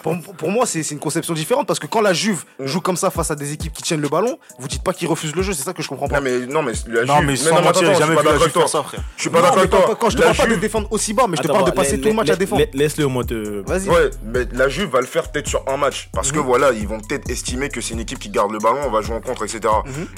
pour, 0.03 0.19
pour 0.35 0.51
moi, 0.51 0.67
c'est 0.67 0.81
une 0.91 0.99
conception 0.99 1.35
différente 1.35 1.69
parce 1.69 1.79
que 1.79 1.87
quand 1.87 2.01
la 2.01 2.13
Juve 2.13 2.43
Mm. 2.59 2.67
joue 2.67 2.81
comme 2.81 2.97
ça 2.97 3.11
face 3.11 3.31
à 3.31 3.37
des 3.37 3.53
équipes 3.53 3.73
qui 3.73 3.83
tiennent 3.85 4.01
le 4.01 4.09
ballon, 4.09 4.39
vous 4.59 4.67
dites 4.67 4.83
pas 4.83 4.93
qu'ils 4.93 5.07
refusent 5.09 5.37
le 5.37 5.43
jeu, 5.43 5.53
c'est 5.53 5.63
ça 5.63 5.73
que 5.73 5.83
je 5.83 5.89
comprends 5.89 6.09
pas. 6.09 6.17
Non 6.17 6.23
mais 6.23 6.47
non 6.47 6.63
mais 6.65 6.73
la 6.89 7.05
Non, 7.05 7.19
Juve- 7.19 7.27
mais 7.27 7.37
sans 7.37 7.55
non, 7.55 7.63
mentir, 7.63 7.95
jamais 7.95 7.95
vu 7.95 7.99
pas 8.01 8.07
la 8.07 8.15
d'accord 8.17 8.33
Juve 8.33 8.43
avec 8.43 8.53
toi. 8.55 8.63
faire 8.63 8.69
ça, 8.71 8.83
frère. 8.83 9.01
Je 9.17 9.21
suis 9.21 9.31
pas 9.31 9.39
Non, 9.39 9.43
d'accord 9.45 9.59
avec 9.59 9.71
toi. 9.71 9.97
quand 10.01 10.11
je 10.11 10.17
te 10.17 10.23
parle 10.23 10.37
pas 10.37 10.47
de 10.49 10.55
défendre 10.57 10.89
aussi 10.91 11.15
bas, 11.15 11.27
mais 11.29 11.37
je 11.37 11.43
te 11.43 11.47
parle 11.49 11.65
de 11.65 11.71
passer 11.71 12.01
tout 12.01 12.09
le 12.09 12.15
match 12.15 12.29
à 12.31 12.35
défendre. 12.35 12.63
la- 12.73 12.79
Laisse-le 12.79 13.05
au 13.05 13.09
moins 13.09 13.23
te. 13.23 13.63
Vas-y. 13.65 13.89
Ouais, 13.89 14.11
mais 14.25 14.41
la 14.53 14.69
Juve 14.69 14.91
va 14.91 15.01
le 15.01 15.07
faire 15.07 15.28
peut-être 15.33 15.49
sur 15.49 15.63
un 15.69 15.77
match. 15.77 16.09
Parce 16.13 16.33
que 16.33 16.39
voilà, 16.39 16.73
ils 16.73 16.87
vont 16.87 17.01
peut-être 17.01 17.31
estimer 17.31 17.69
que 17.69 17.81
c'est 17.81 17.95
une 17.95 18.01
équipe 18.01 18.19
qui 18.19 18.31
garde 18.31 18.53
le 18.53 18.59
ballon, 18.59 18.81
on 18.85 18.91
va 18.91 19.01
jouer 19.01 19.17
en 19.17 19.21
contre, 19.21 19.45
etc. 19.45 19.61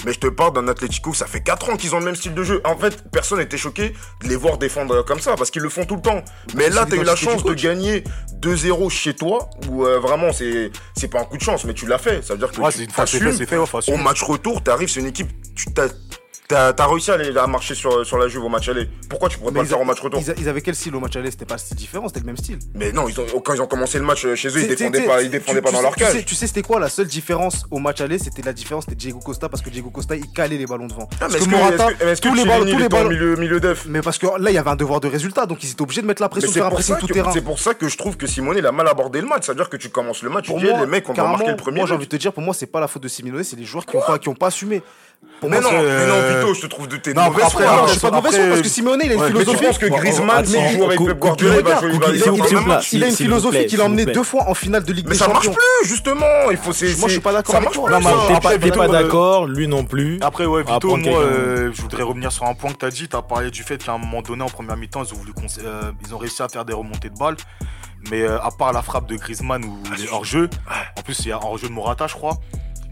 Mais 0.05 0.13
je 0.13 0.19
te 0.19 0.27
parle 0.27 0.53
d'un 0.53 0.67
Atlético, 0.67 1.13
ça 1.13 1.25
fait 1.25 1.41
4 1.41 1.69
ans 1.69 1.75
qu'ils 1.77 1.95
ont 1.95 1.99
le 1.99 2.05
même 2.05 2.15
style 2.15 2.33
de 2.33 2.43
jeu. 2.43 2.61
En 2.65 2.77
fait, 2.77 3.03
personne 3.11 3.39
n'était 3.39 3.57
choqué 3.57 3.93
de 4.23 4.27
les 4.27 4.35
voir 4.35 4.57
défendre 4.57 5.03
comme 5.05 5.19
ça, 5.19 5.35
parce 5.35 5.51
qu'ils 5.51 5.61
le 5.61 5.69
font 5.69 5.85
tout 5.85 5.95
le 5.95 6.01
temps. 6.01 6.23
Mais 6.55 6.69
là, 6.69 6.85
t'as 6.89 6.95
eu 6.95 7.03
la 7.03 7.15
chance 7.15 7.43
de 7.43 7.53
gagner 7.53 8.03
2-0 8.39 8.89
chez 8.89 9.13
toi, 9.13 9.49
où 9.69 9.85
euh, 9.85 9.99
vraiment, 9.99 10.31
c'est 10.33 10.71
c'est 10.95 11.07
pas 11.07 11.21
un 11.21 11.25
coup 11.25 11.37
de 11.37 11.43
chance, 11.43 11.65
mais 11.65 11.73
tu 11.73 11.85
l'as 11.85 11.97
fait. 11.97 12.23
Ça 12.23 12.33
veut 12.33 12.39
dire 12.39 12.51
que 12.51 12.61
Ouais, 12.61 12.71
tu 12.71 12.83
une 12.83 12.89
fois 12.89 13.05
fait, 13.05 13.19
fait, 13.45 13.57
ouais, 13.57 13.93
Au 13.93 13.97
match 13.97 14.21
retour, 14.23 14.63
t'arrives, 14.63 14.89
c'est 14.89 14.99
une 14.99 15.07
équipe, 15.07 15.29
tu 15.55 15.65
t'as. 15.73 15.87
T'as 16.51 16.87
réussi 16.87 17.11
à, 17.11 17.15
aller- 17.15 17.35
à 17.37 17.47
marcher 17.47 17.75
sur, 17.75 18.05
sur 18.05 18.17
la 18.17 18.27
Juve 18.27 18.43
au 18.43 18.49
match 18.49 18.67
aller. 18.69 18.89
Pourquoi 19.09 19.29
tu 19.29 19.37
pourrais 19.37 19.51
Mais 19.51 19.59
pas 19.59 19.63
le 19.63 19.67
faire 19.69 19.77
ils, 19.77 19.81
au 19.81 19.85
match 19.85 19.99
retour 20.01 20.21
ils- 20.21 20.41
ils 20.41 20.49
avaient 20.49 20.61
quel 20.61 20.75
style 20.75 20.95
au 20.95 20.99
match 20.99 21.15
aller? 21.15 21.31
C'était 21.31 21.45
pas 21.45 21.57
si 21.57 21.73
différent, 21.75 22.07
c'était 22.07 22.19
le 22.19 22.25
même 22.25 22.37
style. 22.37 22.59
Mais 22.75 22.91
non, 22.91 23.07
ils 23.07 23.19
ont- 23.19 23.39
quand 23.39 23.53
ils 23.53 23.61
ont 23.61 23.67
commencé 23.67 23.97
le 23.99 24.03
match 24.05 24.25
euh, 24.25 24.35
chez 24.35 24.49
eux, 24.49 24.61
ils 24.61 24.67
défendaient 24.67 25.01
pas, 25.05 25.21
ils 25.21 25.29
défendaient 25.29 25.59
tu- 25.59 25.63
pas 25.63 25.69
tu 25.69 25.75
dans 25.75 25.79
sais- 25.79 25.83
leur 25.83 25.95
tu 25.95 26.03
sais- 26.05 26.11
cage. 26.13 26.25
Tu 26.25 26.35
sais, 26.35 26.47
c'était 26.47 26.61
quoi 26.61 26.79
la 26.79 26.89
seule 26.89 27.07
différence 27.07 27.65
au 27.71 27.79
match 27.79 28.01
aller? 28.01 28.19
C'était 28.19 28.41
la 28.41 28.53
différence, 28.53 28.83
c'était 28.85 28.95
Diego 28.95 29.19
Costa 29.19 29.49
parce 29.49 29.61
que 29.63 29.69
Diego 29.69 29.89
Costa 29.89 30.15
il 30.15 30.29
calait 30.31 30.57
les 30.57 30.65
ballons 30.67 30.87
devant. 30.87 31.07
Ah, 31.13 31.15
parce 31.19 31.33
mais 31.33 31.37
est-ce 31.39 31.45
que 31.45 31.49
Morata, 31.51 31.89
les 31.89 32.15
tous 32.15 32.33
les 32.35 32.43
milieu, 32.43 33.35
milieu 33.37 33.59
Mais 33.87 34.01
parce 34.01 34.17
que 34.17 34.27
là, 34.39 34.51
il 34.51 34.53
y 34.53 34.57
avait 34.57 34.69
un 34.69 34.75
devoir 34.75 34.99
de 34.99 35.07
résultat, 35.07 35.45
donc 35.45 35.63
ils 35.63 35.71
étaient 35.71 35.81
obligés 35.81 36.01
de 36.01 36.07
mettre 36.07 36.21
la 36.21 36.29
pression, 36.29 36.49
c'est 36.51 36.59
faire 36.59 36.67
un 36.67 36.71
pressing 36.71 36.97
tout 36.97 37.07
terrain. 37.07 37.31
c'est 37.31 37.41
pour 37.43 37.59
ça 37.59 37.73
que 37.73 37.87
je 37.87 37.97
trouve 37.97 38.17
que 38.17 38.27
Simone 38.27 38.57
il 38.57 38.65
a 38.65 38.71
mal 38.71 38.87
abordé 38.87 39.21
le 39.21 39.27
match. 39.27 39.45
C'est-à-dire 39.45 39.69
que 39.69 39.77
tu 39.77 39.89
commences 39.89 40.21
le 40.23 40.29
match, 40.29 40.45
tu 40.45 40.53
dis 40.55 40.65
les 40.65 40.85
mecs, 40.85 41.07
on 41.09 41.13
va 41.13 41.23
marquer 41.27 41.51
le 41.51 41.55
premier. 41.55 41.77
Moi, 41.79 41.87
j'ai 41.87 41.93
envie 41.95 42.05
de 42.05 42.09
te 42.11 42.15
dire, 42.17 42.33
pour 42.33 42.43
moi, 42.43 42.53
c'est 42.53 42.65
pas 42.67 42.79
la 42.79 42.87
faute 42.87 43.03
de 43.03 43.07
Simeone, 43.07 43.43
c'est 43.43 43.55
les 43.55 43.65
joueurs 43.65 43.85
qui 43.85 43.95
ont 43.95 44.01
pas, 44.01 44.19
qui 44.19 44.29
Mais 45.43 45.59
non, 45.59 45.69
mais 45.71 45.77
non, 46.07 46.13
euh, 46.13 46.39
Vito, 46.39 46.53
je 46.53 46.61
te 46.61 46.67
trouve 46.67 46.87
de 46.87 46.97
tes 46.97 47.15
non, 47.15 47.23
mauvaises 47.25 47.45
après, 47.45 47.63
foi. 47.63 47.71
Non, 47.71 47.77
après, 47.79 47.87
je 47.87 47.91
suis 47.93 48.01
pas 48.01 48.09
de 48.11 48.15
mauvaise 48.15 48.33
après- 48.33 48.41
foi 48.45 48.49
parce 48.49 48.61
que 48.61 48.67
Simeone, 48.69 49.01
il 49.03 49.11
a 49.11 49.13
une 49.15 49.19
Ouais, 49.21 49.27
mais 49.27 49.33
Mais 49.33 49.39
tu 49.39 49.41
philosophie. 49.45 49.65
penses 49.65 49.77
que 49.79 49.85
Griezmann, 49.87 50.41
mais- 50.41 50.45
s'il 50.45 50.77
joue 50.77 50.83
avec 50.85 50.99
Pep 51.03 51.17
Guardiola, 51.19 51.55
il 51.57 51.63
va 51.63 51.79
jouer- 51.79 53.03
a 53.03 53.07
une 53.07 53.15
philosophie 53.15 53.65
qu'il 53.65 53.81
a 53.81 53.85
emmené 53.85 54.05
deux 54.05 54.23
fois 54.23 54.43
en 54.47 54.53
finale 54.53 54.83
de 54.83 54.93
Ligue 54.93 55.05
Mais 55.07 55.13
des 55.13 55.17
ça 55.17 55.27
marche 55.27 55.45
Champions. 55.45 55.59
plus, 55.81 55.89
justement. 55.89 56.25
Il 56.51 56.57
faut 56.57 56.73
c'est. 56.73 56.95
Moi, 56.99 57.07
je 57.07 57.13
suis 57.13 57.21
pas 57.21 57.33
d'accord 57.33 57.53
ça 57.53 57.57
avec 57.57 57.75
marche 57.75 57.77
Non, 57.77 57.99
mais 58.29 58.39
pas, 58.39 58.57
t'es 58.59 58.71
pas 58.71 58.85
euh, 58.85 58.87
d'accord, 58.91 59.47
lui 59.47 59.67
non 59.67 59.83
plus. 59.83 60.19
Après, 60.21 60.45
ouais, 60.45 60.61
À 60.67 60.73
Vito, 60.73 60.89
moi, 60.89 60.99
quelqu'un. 60.99 61.17
euh, 61.19 61.71
je 61.73 61.81
voudrais 61.81 62.03
revenir 62.03 62.31
sur 62.31 62.45
un 62.45 62.53
point 62.53 62.71
que 62.73 62.77
tu 62.77 62.85
as 62.85 62.91
dit. 62.91 63.07
Tu 63.07 63.15
as 63.15 63.21
parlé 63.23 63.49
du 63.49 63.63
fait 63.63 63.83
qu'à 63.83 63.93
un 63.93 63.97
moment 63.97 64.21
donné, 64.21 64.43
en 64.43 64.49
première 64.49 64.77
mi-temps, 64.77 65.03
ils 65.03 65.11
ont, 65.13 65.17
voulu 65.17 65.33
cons- 65.33 65.47
euh, 65.65 65.91
ils 66.05 66.13
ont 66.13 66.19
réussi 66.19 66.43
à 66.43 66.49
faire 66.49 66.65
des 66.65 66.73
remontées 66.73 67.09
de 67.09 67.17
balles. 67.17 67.37
Mais 68.11 68.21
euh, 68.21 68.39
à 68.41 68.51
part 68.51 68.73
la 68.73 68.83
frappe 68.83 69.07
de 69.07 69.15
Griezmann 69.15 69.63
ou 69.65 69.79
les 69.97 70.07
hors-jeu, 70.11 70.49
en 70.97 71.01
plus, 71.01 71.17
il 71.21 71.29
y 71.29 71.31
a 71.31 71.37
hors-jeu 71.37 71.67
de 71.67 71.73
Morata, 71.73 72.05
je 72.07 72.13
crois. 72.13 72.37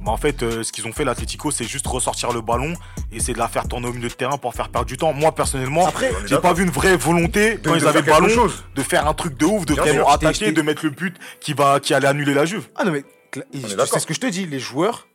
Mais 0.02 0.10
en 0.10 0.18
fait, 0.18 0.44
euh, 0.44 0.64
ce 0.64 0.72
qu'ils 0.72 0.88
ont 0.88 0.94
fait, 0.94 1.04
l'Atletico, 1.04 1.52
c'est 1.52 1.66
juste 1.66 1.86
ressortir 1.88 2.32
le 2.32 2.40
ballon 2.42 2.74
et 3.12 3.18
essayer 3.18 3.34
de 3.34 3.40
la 3.40 3.50
faire 3.50 3.68
tourner 3.68 3.88
au 3.90 3.94
milieu 3.94 4.08
de 4.08 4.14
terrain 4.14 4.38
pour 4.38 4.54
faire 4.54 4.70
perdre 4.70 4.88
du 4.88 4.96
temps. 4.96 5.12
Moi, 5.12 5.34
personnellement, 5.34 5.90
j'ai 6.26 6.38
pas 6.38 6.54
vu 6.54 6.64
une 6.64 6.70
vraie 6.72 6.96
volonté 6.96 7.56
De- 7.56 7.68
quand 7.70 7.74
de 7.76 7.80
ils 7.80 7.88
avaient 7.88 8.00
le 8.02 8.06
ballon 8.06 8.30
chose. 8.30 8.64
de 8.76 8.82
faire 8.82 9.08
un 9.08 9.14
truc 9.14 9.38
de 9.38 9.46
ouf, 9.46 9.66
de 9.66 9.74
Bien 9.74 9.84
vraiment 9.84 10.00
sûr, 10.06 10.10
attaquer, 10.12 10.52
de 10.54 10.62
mettre 10.62 10.86
le 10.86 10.92
but 10.92 11.18
qui 11.42 11.54
va, 11.54 11.82
qui 11.82 11.94
allait 11.94 12.08
annuler 12.08 12.34
la 12.34 12.46
Juve. 12.46 12.70
Ah 12.78 12.86
non, 12.86 12.92
mais 12.94 13.04
cla- 13.34 13.42
est 13.54 13.60
tu 13.68 13.76
d'accord. 13.76 13.88
sais 13.88 14.00
ce 14.00 14.08
que 14.08 14.14
je 14.14 14.22
te 14.22 14.28
dis, 14.28 14.46
les 14.46 14.60
joueurs, 14.60 15.08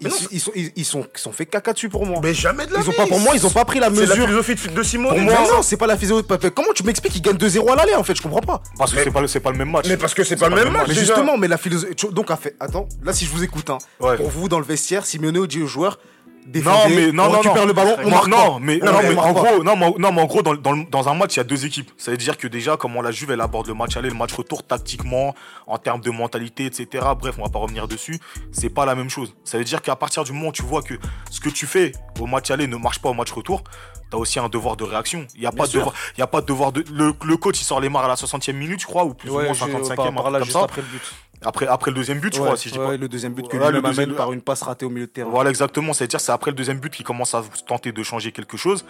ils, 0.00 0.08
non, 0.08 0.14
ils 0.30 0.40
sont, 0.40 0.50
ils, 0.54 0.72
ils 0.76 0.84
sont, 0.84 1.06
ils 1.14 1.18
sont 1.20 1.32
fait 1.32 1.46
caca 1.46 1.72
dessus 1.72 1.88
pour 1.88 2.06
moi. 2.06 2.20
Mais 2.22 2.32
jamais 2.34 2.66
de 2.66 2.72
la 2.72 2.80
Ils 2.80 2.88
ont 2.88 2.92
pas, 2.92 3.06
pour 3.06 3.20
moi, 3.20 3.32
ils 3.34 3.46
ont 3.46 3.50
pas 3.50 3.64
pris 3.64 3.78
la 3.80 3.86
C'est 3.94 4.06
la 4.06 4.14
mesure. 4.14 4.26
philosophie 4.26 4.54
de, 4.74 4.82
Simone. 4.82 5.10
Pour 5.10 5.20
moi, 5.20 5.34
non, 5.52 5.62
c'est 5.62 5.76
pas 5.76 5.86
la 5.86 5.96
philosophie. 5.96 6.26
Comment 6.54 6.72
tu 6.74 6.82
m'expliques 6.84 7.12
qu'ils 7.12 7.22
gagnent 7.22 7.36
2-0 7.36 7.70
à 7.72 7.76
l'aller 7.76 7.94
en 7.94 8.02
fait 8.04 8.14
Je 8.14 8.22
comprends 8.22 8.40
pas. 8.40 8.62
Parce 8.78 8.90
que 8.92 8.96
Mais- 8.96 9.04
c'est 9.04 9.10
pas, 9.10 9.20
le- 9.20 9.26
c'est 9.28 9.40
pas 9.40 9.50
le 9.52 9.58
même 9.58 9.70
match. 9.70 9.86
Mais 9.88 9.96
parce 9.96 10.14
que 10.14 10.24
c'est 10.24 10.36
pas 10.36 10.48
le 10.48 10.54
même 10.56 10.70
match. 10.72 10.88
Mais 10.88 10.94
déjà. 10.94 11.06
justement, 11.06 11.36
mais 11.36 11.48
la 11.48 11.58
philosophie. 11.58 11.94
Donc, 12.12 12.30
à 12.30 12.36
fait, 12.36 12.56
attends, 12.60 12.88
là, 13.04 13.12
si 13.12 13.24
je 13.26 13.30
vous 13.30 13.42
écoute, 13.44 13.68
hein, 13.70 13.78
Ouais. 14.00 14.16
pour 14.16 14.28
vous, 14.30 14.48
dans 14.48 14.58
le 14.58 14.64
vestiaire, 14.64 15.04
Simeone 15.06 15.46
dit 15.46 15.62
aux 15.62 15.66
joueurs 15.66 15.98
Non, 16.46 16.88
mais 16.88 17.12
non, 17.12 17.24
on 17.24 17.30
récupère 17.30 17.56
non. 17.56 17.66
le 17.66 17.72
ballon, 17.72 17.96
on 17.98 18.02
Non, 18.04 18.10
marque 18.10 18.26
non, 18.28 18.58
mais, 18.60 18.78
Non, 18.78 18.92
non, 18.92 18.98
on 18.98 19.02
mais 19.02 19.16
en 19.18 19.32
gros, 19.32 19.62
non, 19.62 19.76
mais, 19.76 19.90
non, 19.98 20.12
mais 20.12 20.20
en 20.22 20.26
gros, 20.26 20.42
dans, 20.42 20.54
dans, 20.54 21.08
un 21.08 21.14
match, 21.14 21.34
il 21.34 21.36
y 21.36 21.40
a 21.40 21.44
deux 21.44 21.64
équipes. 21.66 21.90
Ça 21.96 22.10
veut 22.10 22.16
dire 22.16 22.36
que 22.38 22.48
déjà, 22.48 22.76
comment 22.76 23.02
la 23.02 23.10
Juve, 23.12 23.30
elle 23.30 23.40
aborde 23.40 23.68
le 23.68 23.74
match 23.74 23.96
aller, 23.96 24.08
le 24.08 24.14
match 24.16 24.32
retour, 24.32 24.62
tactiquement, 24.64 25.34
en 25.66 25.78
termes 25.78 26.00
de 26.00 26.10
mentalité, 26.10 26.64
etc. 26.66 27.06
Bref, 27.18 27.36
on 27.38 27.42
va 27.44 27.50
pas 27.50 27.58
revenir 27.58 27.86
dessus. 27.88 28.18
C'est 28.52 28.70
pas 28.70 28.84
la 28.86 28.94
même 28.94 29.10
chose. 29.10 29.34
Ça 29.44 29.58
veut 29.58 29.64
dire 29.64 29.82
qu'à 29.82 29.96
partir 29.96 30.24
du 30.24 30.32
moment 30.32 30.48
où 30.48 30.52
tu 30.52 30.62
vois 30.62 30.82
que 30.82 30.94
ce 31.30 31.40
que 31.40 31.50
tu 31.50 31.66
fais 31.66 31.92
au 32.18 32.26
match 32.26 32.50
aller 32.50 32.66
ne 32.66 32.76
marche 32.76 33.00
pas 33.00 33.10
au 33.10 33.14
match 33.14 33.30
retour, 33.30 33.62
t'as 34.10 34.16
aussi 34.18 34.38
un 34.40 34.48
devoir 34.48 34.76
de 34.76 34.84
réaction. 34.84 35.26
Il 35.36 35.42
y 35.42 35.46
a 35.46 35.52
pas 35.52 35.64
de 35.66 35.70
sûr. 35.70 35.80
devoir, 35.80 35.94
il 36.16 36.20
y 36.20 36.22
a 36.22 36.26
pas 36.26 36.40
de 36.40 36.46
devoir 36.46 36.72
de, 36.72 36.84
le, 36.92 37.12
le 37.24 37.36
coach, 37.36 37.60
il 37.60 37.64
sort 37.64 37.80
les 37.80 37.88
marres 37.88 38.06
à 38.06 38.08
la 38.08 38.14
60e 38.14 38.52
minute, 38.54 38.80
je 38.80 38.86
crois, 38.86 39.04
ou 39.04 39.14
plus 39.14 39.30
ou 39.30 39.34
moins 39.34 39.52
je- 39.52 39.64
55e, 39.64 39.94
par, 39.94 40.06
un 40.06 40.12
par 40.12 40.22
truc 40.24 40.32
là, 40.32 40.38
comme 40.38 40.44
juste 40.44 40.56
après 40.56 40.80
le 40.82 40.88
but. 40.88 41.14
Après, 41.42 41.66
après 41.66 41.90
le 41.90 41.94
deuxième 41.96 42.18
but, 42.20 42.34
je 42.34 42.40
Ouais, 42.40 42.46
crois, 42.46 42.56
si 42.56 42.68
je 42.68 42.74
dis 42.74 42.78
pas. 42.78 42.96
le 42.96 43.08
deuxième 43.08 43.32
but 43.32 43.48
que 43.48 43.56
Voilà, 43.56 43.78
lui 43.80 43.86
amène 43.86 44.14
par 44.14 44.32
une 44.32 44.42
passe 44.42 44.62
ratée 44.62 44.84
au 44.84 44.90
milieu 44.90 45.06
de 45.06 45.10
terrain. 45.10 45.30
Voilà, 45.30 45.50
exactement. 45.50 45.92
C'est-à-dire, 45.92 46.20
c'est 46.20 46.32
après 46.32 46.50
le 46.50 46.56
deuxième 46.56 46.78
but 46.80 46.92
qu'il 46.92 47.04
commence 47.06 47.34
à 47.34 47.42
tenter 47.66 47.92
de 47.92 48.02
changer 48.02 48.30
quelque 48.32 48.56
chose. 48.56 48.84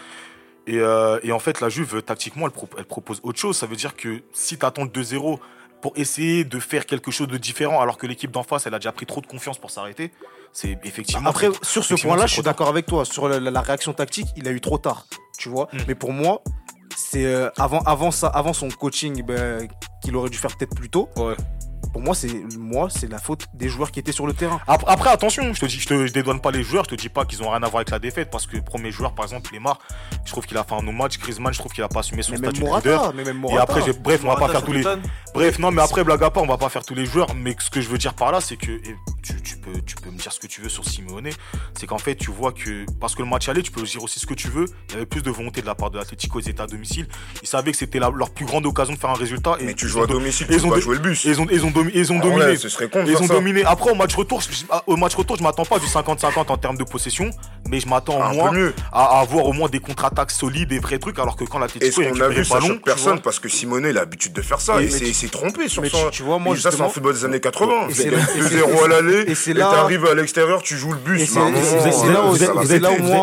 Et, 0.67 0.79
euh, 0.79 1.19
et 1.23 1.33
en 1.33 1.39
fait, 1.39 1.61
la 1.61 1.69
Juve, 1.69 2.03
tactiquement, 2.03 2.47
elle, 2.47 2.53
pro- 2.53 2.69
elle 2.77 2.85
propose 2.85 3.21
autre 3.23 3.39
chose. 3.39 3.57
Ça 3.57 3.67
veut 3.67 3.77
dire 3.77 3.97
que 3.97 4.21
si 4.33 4.59
tu 4.59 4.67
attends 4.67 4.85
le 4.85 4.91
2-0 4.91 5.39
pour 5.81 5.93
essayer 5.97 6.45
de 6.45 6.59
faire 6.61 6.85
quelque 6.87 7.11
chose 7.11 7.29
de 7.29 7.39
différent, 7.39 7.81
alors 7.81 7.97
que 7.97 8.07
l'équipe 8.07 8.31
d'en 8.31 8.43
face, 8.43 8.67
elle 8.67 8.75
a 8.75 8.79
déjà 8.79 8.93
pris 8.93 9.07
trop 9.07 9.21
de 9.21 9.27
confiance 9.27 9.57
pour 9.57 9.71
s'arrêter, 9.71 10.13
c'est 10.53 10.79
effectivement. 10.85 11.29
Après, 11.31 11.49
c'est- 11.63 11.65
sur 11.65 11.85
ce 11.85 11.95
point-là, 11.95 12.27
je 12.27 12.35
suis 12.35 12.43
d'accord 12.43 12.69
avec 12.69 12.85
toi. 12.87 13.05
Sur 13.05 13.29
la, 13.29 13.41
la- 13.41 13.51
la 13.51 13.61
réaction 13.63 13.93
tactique, 13.95 14.27
il 14.37 14.47
a 14.47 14.51
eu 14.51 14.61
trop 14.61 14.77
tard. 14.79 15.07
Tu 15.39 15.49
vois 15.49 15.69
Mm. 15.73 15.79
Mais 15.89 15.95
pour 15.95 16.13
moi, 16.13 16.43
c'est 16.97 17.25
euh, 17.25 17.49
avant, 17.57 17.81
avant, 17.87 18.11
ça, 18.11 18.27
avant 18.27 18.53
son 18.53 18.69
coaching 18.69 19.23
ben, 19.23 19.67
qu'il 20.03 20.15
aurait 20.17 20.29
dû 20.29 20.37
faire 20.37 20.55
peut-être 20.55 20.75
plus 20.75 20.91
tôt. 20.91 21.09
Ouais. 21.17 21.35
Pour 21.93 22.03
moi, 22.03 22.15
c'est 22.15 22.33
moi, 22.57 22.89
c'est 22.89 23.11
la 23.11 23.19
faute 23.19 23.47
des 23.55 23.69
joueurs 23.69 23.91
qui 23.91 23.99
étaient 23.99 24.13
sur 24.13 24.27
le 24.27 24.33
terrain. 24.33 24.61
Après, 24.69 24.91
après, 24.93 25.11
attention, 25.11 25.53
je 25.53 25.61
te 25.61 25.67
dis, 25.67 25.81
je 25.81 25.87
te 25.89 26.07
je 26.07 26.13
dédouane 26.13 26.41
pas 26.41 26.51
les 26.53 26.63
joueurs, 26.63 26.85
je 26.85 26.91
te 26.91 26.95
dis 26.95 27.09
pas 27.09 27.25
qu'ils 27.25 27.43
ont 27.43 27.51
rien 27.51 27.63
à 27.63 27.69
voir 27.69 27.77
avec 27.77 27.91
la 27.91 27.99
défaite, 27.99 28.31
parce 28.31 28.47
que 28.47 28.57
le 28.57 28.63
premier 28.63 28.93
joueur, 28.93 29.13
par 29.15 29.25
exemple, 29.25 29.53
Lemar, 29.53 29.79
je 30.25 30.31
trouve 30.31 30.47
qu'il 30.47 30.57
a 30.57 30.65
fait 30.65 30.75
un 30.75 30.83
no-match. 30.83 31.19
Griezmann, 31.19 31.53
je 31.53 31.59
trouve 31.59 31.73
qu'il 31.73 31.83
a 31.83 31.89
pas 31.89 32.01
assumé 32.01 32.23
son 32.23 32.33
Mais 32.33 32.39
même 32.39 32.51
statut 32.55 32.61
de 32.71 32.77
leader. 32.77 32.99
Morata, 33.01 33.13
mais 33.17 33.25
même 33.25 33.37
Et 33.37 33.41
Morata. 33.41 33.63
après, 33.63 33.93
bref, 33.95 34.21
on 34.23 34.29
va 34.29 34.35
pas 34.35 34.41
Morata, 34.41 34.53
faire 34.59 34.65
tous 34.65 34.73
les. 34.73 34.85
Bref, 35.35 35.59
non, 35.59 35.71
mais 35.73 35.83
après, 35.83 36.05
blague 36.05 36.23
à 36.23 36.31
part, 36.31 36.43
on 36.43 36.47
va 36.47 36.59
pas 36.59 36.69
faire 36.69 36.85
tous 36.85 36.95
les 36.95 37.07
joueurs. 37.07 37.35
Mais 37.35 37.57
ce 37.59 37.71
que 37.71 37.81
je 37.81 37.89
veux 37.89 37.99
dire 37.99 38.15
par 38.15 38.31
là, 38.33 38.41
c'est 38.41 38.57
que 38.57 38.71
et 38.71 38.97
tu, 39.23 39.41
tu 39.43 39.57
peux, 39.59 39.81
tu 39.83 39.97
peux 39.97 40.11
me 40.11 40.17
dire 40.19 40.33
ce 40.33 40.41
que 40.41 40.47
tu 40.47 40.61
veux 40.61 40.69
sur 40.69 40.85
Simeone. 40.89 41.31
C'est 41.79 41.87
qu'en 41.87 41.99
fait, 41.99 42.15
tu 42.15 42.31
vois 42.31 42.53
que 42.53 42.87
parce 43.01 43.15
que 43.15 43.23
le 43.23 43.29
match 43.29 43.49
allait, 43.49 43.63
tu 43.63 43.71
peux 43.73 43.83
dire 43.83 44.03
aussi 44.03 44.19
ce 44.21 44.27
que 44.27 44.35
tu 44.35 44.49
veux. 44.49 44.67
Il 44.89 44.93
y 44.93 44.97
avait 44.97 45.07
plus 45.07 45.23
de 45.23 45.31
volonté 45.31 45.61
de 45.61 45.67
la 45.67 45.75
part 45.75 45.91
de 45.91 45.99
l'Atlético, 45.99 46.41
ils 46.41 46.49
étaient 46.49 46.61
à 46.63 46.67
domicile. 46.67 47.09
Ils 47.43 47.49
savaient 47.49 47.73
que 47.73 47.77
c'était 47.79 47.99
leur 47.99 48.31
plus 48.31 48.47
grande 48.47 48.65
occasion 48.67 48.95
de 48.95 48.99
faire 48.99 49.11
un 49.11 49.15
résultat. 49.15 49.57
Et 49.61 49.65
Mais 49.65 49.75
tu 49.75 49.89
joues 49.89 50.03
à 50.03 50.07
do- 50.07 50.15
domicile, 50.15 50.47
ils 50.51 50.65
ont. 50.67 50.77
Ils 50.77 51.41
ont, 51.41 51.47
ils 51.51 51.65
ont, 51.65 51.71
domi- 51.83 51.93
ils 51.95 52.13
ont 52.13 52.21
Ah 52.23 52.27
ouais, 52.27 52.33
dominé. 52.39 52.57
ce 52.57 52.69
serait 52.69 52.89
con 52.89 53.03
de 53.03 53.09
Ils 53.09 53.13
faire 53.13 53.23
ont 53.23 53.27
ça. 53.27 53.35
dominé. 53.35 53.65
Après, 53.65 53.91
au 53.91 53.95
match 53.95 54.15
retour, 54.15 54.41
je- 54.41 54.49
au 54.87 54.97
match 54.97 55.15
retour, 55.15 55.37
je 55.37 55.43
m'attends 55.43 55.65
pas 55.65 55.79
du 55.79 55.87
50-50 55.87 56.51
en 56.51 56.57
termes 56.57 56.77
de 56.77 56.85
possession, 56.85 57.31
mais 57.69 57.81
je 57.81 57.89
m'attends 57.89 58.17
au 58.31 58.35
moins 58.35 58.51
peu 58.51 58.57
mieux. 58.57 58.75
à, 58.93 59.19
à 59.19 59.21
avoir 59.21 59.47
au 59.47 59.53
moins 59.53 59.69
des 59.69 59.81
contre-attaques 59.81 60.31
solides 60.31 60.73
et 60.73 60.79
vrais 60.79 60.99
trucs, 60.99 61.19
alors 61.19 61.37
que 61.37 61.45
quand 61.45 61.59
l'Atlético 61.59 62.03
ce 62.03 62.09
qu'on 62.09 62.21
a 62.21 62.29
vu, 62.29 62.45
ça 62.45 62.59
personne 62.85 63.21
parce 63.21 63.39
que 63.39 63.49
Simone 63.49 63.85
il 63.85 63.91
a 63.97 64.01
l'habitude 64.01 64.33
de 64.33 64.43
faire 64.43 64.61
ça. 64.61 64.81
Et- 64.83 64.87
il 64.87 65.15
s'est 65.15 65.29
trompé 65.29 65.69
sur 65.69 65.83
mais 65.83 65.89
son. 65.89 66.05
tu- 66.11 66.19
tu 66.19 66.23
vois, 66.23 66.39
moi, 66.39 66.57
ça, 66.57 66.71
c'est 66.71 66.81
un 66.83 66.89
football 66.89 67.15
des 67.15 67.25
années 67.25 67.41
80. 67.41 67.89
Et 67.89 67.95
c'est 67.95 68.11
là- 68.11 68.19
et 68.19 68.43
c'est- 68.43 68.57
2-0 68.57 68.85
à 68.85 68.89
l'aller, 68.89 69.23
et 69.27 69.31
et 69.31 69.35
c'est 69.35 69.53
là- 69.55 69.71
t'arrives 69.71 70.05
à 70.07 70.15
l'extérieur, 70.15 70.63
tu 70.63 70.77
joues 70.77 70.93
le 70.93 70.99
bus. 70.99 71.31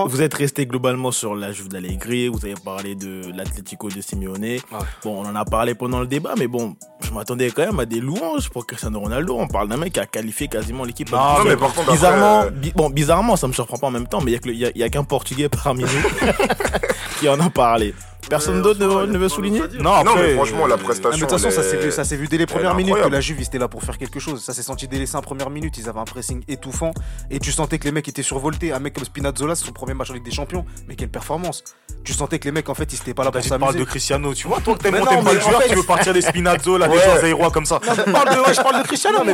Vous 0.08 0.22
êtes 0.22 0.34
resté 0.34 0.66
globalement 0.66 1.12
sur 1.12 1.36
la 1.36 1.52
Juve 1.52 1.70
d'Allegri, 1.70 2.28
vous 2.28 2.44
avez 2.46 2.56
parlé 2.64 2.96
de 2.96 3.22
l'Atlético 3.36 3.90
de 3.90 4.02
Simeone. 4.02 4.58
Bon, 5.04 5.24
on 5.24 5.26
en 5.28 5.36
a 5.36 5.46
parlé 5.46 5.76
pendant 5.76 6.00
le 6.00 6.08
débat, 6.08 6.34
mais 6.38 6.48
bon, 6.48 6.76
je 7.02 7.12
m'attendais 7.12 7.52
quand 7.52 7.66
même 7.66 7.80
à 7.80 7.86
des 7.86 8.00
louanges 8.00 8.47
pour 8.50 8.66
Cristiano 8.66 9.00
Ronaldo. 9.00 9.36
On 9.38 9.48
parle 9.48 9.68
d'un 9.70 9.78
mec 9.78 9.94
qui 9.94 10.00
a 10.00 10.06
qualifié 10.06 10.48
quasiment 10.48 10.84
l'équipe. 10.84 11.12
Non, 11.12 11.18
Non, 11.40 11.44
mais 11.46 11.56
par 11.58 11.74
contre, 11.74 11.92
bizarrement, 11.92 12.40
après, 12.42 12.48
euh, 12.48 12.60
bi- 12.60 12.74
bon, 12.76 12.90
bizarrement, 12.90 13.36
ça 13.36 13.48
me 13.48 13.54
surprend 13.54 13.78
pas 13.78 13.88
en 13.88 13.92
même 13.92 14.08
temps, 14.08 14.22
mais 14.22 14.34
il 14.46 14.52
y 14.58 14.66
a 14.84 14.86
y 14.88 14.90
qu'un 14.92 15.04
Portugais 15.04 15.50
parmi 15.50 15.84
nous 15.84 15.90
qui 17.20 17.30
en 17.30 17.40
a 17.40 17.50
parlé. 17.50 17.94
Personne 18.30 18.58
Ouais, 18.58 18.62
d'autre 18.62 18.80
ne, 19.06 19.18
veut 19.18 19.30
pas 19.30 19.34
souligner. 19.34 19.62
Non, 19.80 19.94
après, 19.94 20.22
mais 20.22 20.34
franchement, 20.36 20.68
la 20.68 20.74
euh, 20.74 20.78
Ah, 20.78 20.78
mais 20.80 20.84
prestation. 20.84 21.26
de 21.26 21.32
toute 21.32 21.40
façon, 21.40 21.50
ça 21.50 21.64
s'est 21.64 21.78
est- 21.78 21.82
vu, 21.86 21.92
ça 21.94 22.04
s'est 22.04 22.18
vu 22.18 22.28
dès 22.28 22.38
les 22.38 22.46
premières 22.46 22.76
minutes 22.76 22.96
que 23.02 23.08
la 23.08 23.22
Juve 23.22 23.38
ils 23.40 23.44
étaient 23.46 23.58
là 23.58 23.70
pour 23.70 23.84
faire 23.84 23.98
quelque 23.98 24.20
chose. 24.20 24.44
Ça 24.44 24.54
s'est 24.54 24.64
senti 24.64 24.86
dès 24.90 25.00
les 25.00 25.06
5 25.06 25.22
premières 25.22 25.50
minutes. 25.50 25.78
Ils 25.78 25.88
avaient 25.88 26.00
un 26.02 26.04
pressing 26.04 26.44
étouffant 26.50 26.92
et 27.32 27.40
tu 27.40 27.54
sentais 27.54 27.80
que 27.80 27.86
les 27.86 27.94
mecs 27.94 28.08
étaient 28.10 28.24
survoltés. 28.24 28.74
Un 28.74 28.80
mec 28.80 28.96
comme 28.96 29.06
Spinazzola, 29.06 29.56
c'est 29.56 29.66
son 29.66 29.72
premier 29.72 29.94
match 29.94 30.10
en 30.10 30.14
Ligue 30.14 30.26
des 30.26 30.32
Champions. 30.32 30.66
Mais 30.90 30.96
quelle 30.96 31.08
performance 31.08 31.64
Tu 32.08 32.14
sentais 32.14 32.40
que 32.40 32.46
les 32.46 32.54
mecs 32.54 32.70
en 32.70 32.74
fait 32.74 32.94
ils 32.94 32.96
étaient 32.96 33.14
pas 33.14 33.26
là 33.26 33.32
pour 33.32 33.44
s'amuser. 33.44 33.80
de 33.80 33.84
Cristiano, 33.84 34.34
tu 34.34 34.48
vois, 34.48 34.62
toi 34.62 34.78
que 34.78 34.84
t'aimes 34.84 34.94
Mais 34.94 35.00
mon 35.00 35.06
non, 35.06 35.12
t'aimes 35.12 35.24
pas 35.26 35.34
le 35.34 35.40
joueur, 35.42 35.62
tu 35.68 35.76
veux 35.76 35.84
partir 35.84 36.14
des 36.14 36.22
Spinazzo, 36.22 36.78
là, 36.78 36.88
des 36.88 36.98
zaïrois 36.98 37.52
comme 37.52 37.66
ça. 37.66 37.82
Parle 37.82 38.30
je 38.50 38.62
parle 38.62 38.82
de 38.82 38.88
Cristiano, 38.88 39.20
mais 39.26 39.34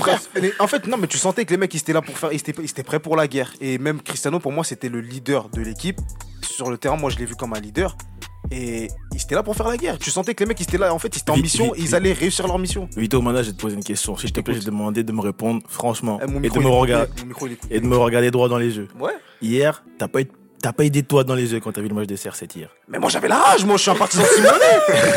En 0.57 0.65
fait, 0.65 0.88
non, 0.88 0.97
mais 0.97 1.05
tu 1.05 1.19
sentais 1.19 1.45
que 1.45 1.51
les 1.51 1.57
mecs 1.57 1.71
ils 1.75 1.77
étaient 1.77 1.93
là 1.93 2.01
pour 2.01 2.17
faire, 2.17 2.33
ils 2.33 2.38
étaient, 2.38 2.55
ils 2.57 2.65
étaient 2.65 2.81
prêts 2.81 2.99
pour 2.99 3.15
la 3.15 3.27
guerre. 3.27 3.53
Et 3.62 3.77
même 3.77 4.01
Cristiano, 4.01 4.39
pour 4.39 4.51
moi, 4.51 4.63
c'était 4.63 4.89
le 4.89 5.01
leader 5.01 5.49
de 5.49 5.62
l'équipe. 5.62 5.99
Sur 6.41 6.71
le 6.71 6.79
terrain, 6.79 6.97
moi, 6.97 7.12
je 7.12 7.19
l'ai 7.19 7.25
vu 7.25 7.36
comme 7.36 7.53
un 7.53 7.59
leader. 7.59 7.95
Et 8.51 8.88
ils 9.13 9.21
étaient 9.21 9.36
là 9.36 9.43
pour 9.43 9.55
faire 9.55 9.67
la 9.67 9.77
guerre. 9.77 9.99
Tu 9.99 10.09
sentais 10.09 10.33
que 10.33 10.43
les 10.43 10.47
mecs 10.47 10.59
ils 10.59 10.63
étaient 10.63 10.79
là, 10.79 10.93
en 10.95 10.99
fait, 10.99 11.15
ils 11.15 11.19
étaient 11.19 11.29
en 11.31 11.38
mission, 11.38 11.73
ils 11.77 11.93
allaient 11.93 12.13
réussir 12.13 12.47
leur 12.47 12.57
mission. 12.57 12.89
Vito 12.97 13.21
Mana, 13.21 13.43
je 13.43 13.49
vais 13.51 13.55
te 13.55 13.62
poser 13.62 13.75
une 13.75 13.83
question. 13.83 14.17
Si 14.17 14.27
je 14.27 14.33
te 14.33 14.41
plaît, 14.41 14.55
je 14.55 14.59
vais 14.59 14.65
te 14.65 14.71
demander 14.71 15.03
de 15.03 15.12
me 15.12 15.21
répondre 15.21 15.62
franchement 15.69 16.19
Eh, 16.21 16.25
et 16.45 16.49
de 16.49 16.59
me 16.59 16.67
regarder 16.67 17.12
et 17.69 17.79
de 17.79 17.86
me 17.86 17.97
regarder 17.97 18.31
droit 18.31 18.49
dans 18.49 18.57
les 18.57 18.75
yeux. 18.77 18.88
Ouais. 18.99 19.13
Hier, 19.43 19.83
t'as 19.99 20.07
pas 20.07 20.21
eu 20.21 20.27
T'as 20.63 20.71
pas 20.71 20.86
eu 20.86 20.89
d'étoiles 20.89 21.26
dans 21.26 21.36
les 21.36 21.52
yeux 21.52 21.60
quand 21.60 21.73
t'as 21.73 21.82
vu 21.82 21.89
le 21.89 21.93
match 21.93 22.08
des 22.08 22.15
CR7 22.15 22.58
hier. 22.58 22.69
Mais 22.88 22.97
moi 22.97 23.10
j'avais 23.10 23.28
la 23.28 23.38
rage, 23.38 23.65
moi 23.65 23.76
je 23.76 23.82
suis 23.82 23.91
un 23.91 23.95
partisan 23.95 24.23
de 24.23 24.28
Simone. 24.30 24.54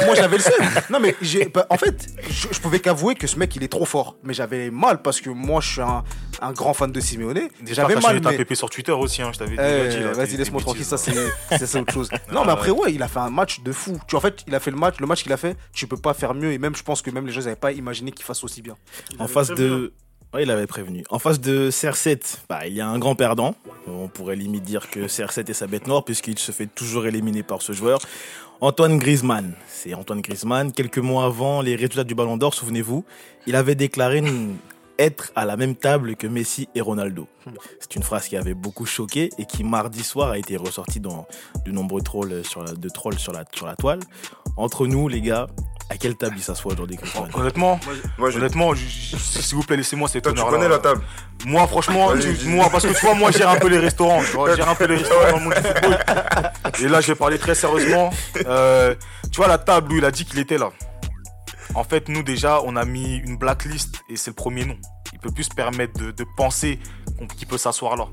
moi 0.04 0.14
j'avais 0.16 0.38
le 0.38 0.42
seum. 0.42 0.52
Non 0.90 0.98
mais 0.98 1.14
j'ai, 1.22 1.44
bah, 1.44 1.64
en 1.70 1.78
fait, 1.78 2.09
je, 2.28 2.48
je 2.50 2.61
pouvais 2.61 2.80
qu'avouer 2.80 3.14
que 3.14 3.28
ce 3.28 3.38
mec 3.38 3.54
il 3.54 3.62
est 3.62 3.68
trop 3.68 3.85
fort. 3.85 4.16
Mais 4.24 4.35
j'avais 4.35 4.70
mal 4.72 5.02
parce 5.02 5.20
que 5.20 5.30
moi 5.30 5.61
je 5.61 5.68
suis 5.74 5.80
un, 5.82 6.02
un 6.42 6.52
grand 6.52 6.74
fan 6.74 6.90
de 6.90 6.98
Simeone. 6.98 7.35
Déjà, 7.62 7.82
J'avais 7.82 7.94
t'as 7.94 8.00
mal. 8.00 8.11
changé 8.11 8.20
ta 8.22 8.30
mais- 8.32 8.38
PP 8.38 8.54
sur 8.56 8.68
Twitter 8.70 8.90
aussi, 8.90 9.22
hein, 9.22 9.30
je 9.32 9.38
t'avais 9.38 9.52
Eh, 9.56 9.88
dit. 9.88 10.00
là, 10.02 10.12
vas-y, 10.14 10.37
laisse-moi 10.37 10.61
tranquille, 10.61 10.85
ça 10.85 10.96
c'est 10.96 11.78
autre 11.78 11.92
chose. 11.94 12.11
Non, 12.32 12.40
Ah, 12.42 12.46
mais 12.46 12.52
après, 12.52 12.70
ouais. 12.70 12.80
ouais, 12.87 12.92
il 12.94 13.02
a 13.04 13.09
fait 13.09 13.20
un 13.20 13.30
match 13.30 13.61
de 13.61 13.70
fou. 13.70 14.00
Tu 14.09 14.12
vois, 14.16 14.18
en 14.18 14.22
fait, 14.22 14.42
il 14.48 14.54
a 14.56 14.59
fait 14.59 14.72
le 14.72 14.76
match, 14.76 14.96
le 14.98 15.06
match 15.06 15.22
qu'il 15.22 15.32
a 15.32 15.37
fait, 15.37 15.56
tu 15.72 15.87
peux 15.87 15.96
pas 15.96 16.12
faire 16.12 16.35
mieux. 16.35 16.50
Et 16.52 16.59
même, 16.59 16.74
je 16.74 16.82
pense 16.82 17.02
que 17.02 17.11
même 17.12 17.24
les 17.24 17.32
gens 17.32 17.40
n'avaient 17.42 17.54
pas 17.54 17.70
imaginé 17.70 18.11
qu'il 18.11 18.24
fasse 18.24 18.42
aussi 18.42 18.62
bien. 18.62 18.74
Il 19.12 19.22
En 19.22 19.28
face 19.28 19.48
de. 19.50 19.92
Il 20.40 20.51
avait 20.51 20.66
prévenu. 20.66 21.05
En 21.11 21.18
face 21.18 21.40
de 21.40 21.70
CR7, 21.70 22.38
bah, 22.49 22.66
il 22.66 22.75
y 22.75 22.81
a 22.81 22.88
un 22.88 22.99
grand 22.99 23.14
perdant. 23.14 23.55
On 23.87 24.09
pourrait 24.09 24.37
limite 24.37 24.62
dire 24.62 24.90
que 24.90 25.01
CR7 25.01 25.51
est 25.51 25.55
sa 25.55 25.66
bête 25.66 25.87
noire 25.87 26.05
puisqu'il 26.05 26.38
se 26.38 26.53
fait 26.53 26.66
toujours 26.66 27.07
éliminer 27.07 27.42
par 27.42 27.62
ce 27.62 27.72
joueur. 27.72 28.01
Antoine 28.61 28.99
Griezmann. 28.99 29.55
C'est 29.68 29.94
Antoine 29.94 30.20
Griezmann. 30.20 30.72
Quelques 30.72 30.99
mois 30.99 31.25
avant 31.27 31.61
les 31.62 31.75
résultats 31.77 32.05
du 32.05 32.14
Ballon 32.14 32.37
d'Or, 32.37 32.55
souvenez-vous, 32.55 33.05
il 33.46 33.57
avait 33.57 33.75
déclaré 33.75 34.22
être 34.99 35.31
à 35.37 35.44
la 35.44 35.57
même 35.57 35.75
table 35.75 36.16
que 36.16 36.27
Messi 36.27 36.68
et 36.75 36.81
Ronaldo. 36.81 37.29
C'est 37.81 37.96
une 37.96 38.03
phrase 38.03 38.29
qui 38.29 38.37
avait 38.37 38.55
beaucoup 38.55 38.87
choqué 38.87 39.31
et 39.38 39.44
qui 39.44 39.62
mardi 39.62 40.03
soir 40.03 40.31
a 40.31 40.38
été 40.38 40.57
ressortie 40.57 41.01
dans 41.01 41.27
de 41.64 41.70
nombreux 41.70 42.01
trolls 42.03 42.42
sur 42.44 42.62
la 43.33 43.77
toile. 43.77 44.01
Entre 44.57 44.87
nous, 44.87 45.09
les 45.09 45.20
gars, 45.20 45.49
à 45.88 45.96
quelle 45.96 46.16
table 46.16 46.35
il 46.37 46.42
s'assoit 46.42 46.72
aujourd'hui 46.72 46.99
Honnêtement, 47.35 47.79
Moi, 48.18 48.31
je- 48.31 48.38
honnêtement, 48.38 48.72
s'il 48.75 49.55
vous 49.57 49.62
plaît, 49.62 49.77
laissez-moi 49.77 50.09
cet 50.09 50.25
Toi, 50.25 50.33
tu 50.33 50.42
connais 50.42 50.68
la 50.68 50.79
table. 50.79 51.03
Moi, 51.44 51.66
franchement, 51.68 52.11
moi, 52.46 52.68
parce 52.70 52.85
que 52.87 52.92
tu 52.92 53.07
vois, 53.07 53.14
moi, 53.14 53.31
je 53.31 53.38
gère 53.38 53.51
un 53.51 53.57
peu 53.59 53.68
les 53.68 53.79
restaurants. 53.79 54.20
Tu 54.25 54.33
vois, 54.33 54.51
je 54.51 54.57
gère 54.57 54.68
un 54.68 54.75
peu 54.75 54.87
les 54.87 54.96
restaurants 54.96 55.31
dans 55.31 55.37
le 55.38 55.44
monde 55.44 55.55
du 55.55 55.62
football. 55.62 55.99
Et 56.83 56.88
là, 56.88 57.01
je 57.01 57.07
vais 57.09 57.14
parler 57.14 57.38
très 57.38 57.55
sérieusement. 57.55 58.11
Euh, 58.46 58.94
tu 59.31 59.37
vois, 59.37 59.46
la 59.46 59.59
table 59.59 59.92
où 59.92 59.96
il 59.96 60.05
a 60.05 60.11
dit 60.11 60.25
qu'il 60.25 60.38
était 60.40 60.59
là. 60.59 60.70
En 61.75 61.85
fait, 61.85 62.09
nous, 62.09 62.22
déjà, 62.22 62.61
on 62.64 62.75
a 62.77 62.85
mis 62.85 63.16
une 63.18 63.37
blacklist 63.37 63.97
et 64.09 64.16
c'est 64.16 64.30
le 64.30 64.34
premier 64.34 64.64
nom. 64.64 64.76
Il 65.12 65.18
peut 65.20 65.30
plus 65.30 65.45
se 65.45 65.55
permettre 65.55 65.99
de, 66.01 66.11
de 66.11 66.24
penser 66.37 66.78
qu'on- 67.18 67.26
qu'il 67.26 67.47
peut 67.47 67.59
s'asseoir 67.59 67.97
là. 67.97 68.07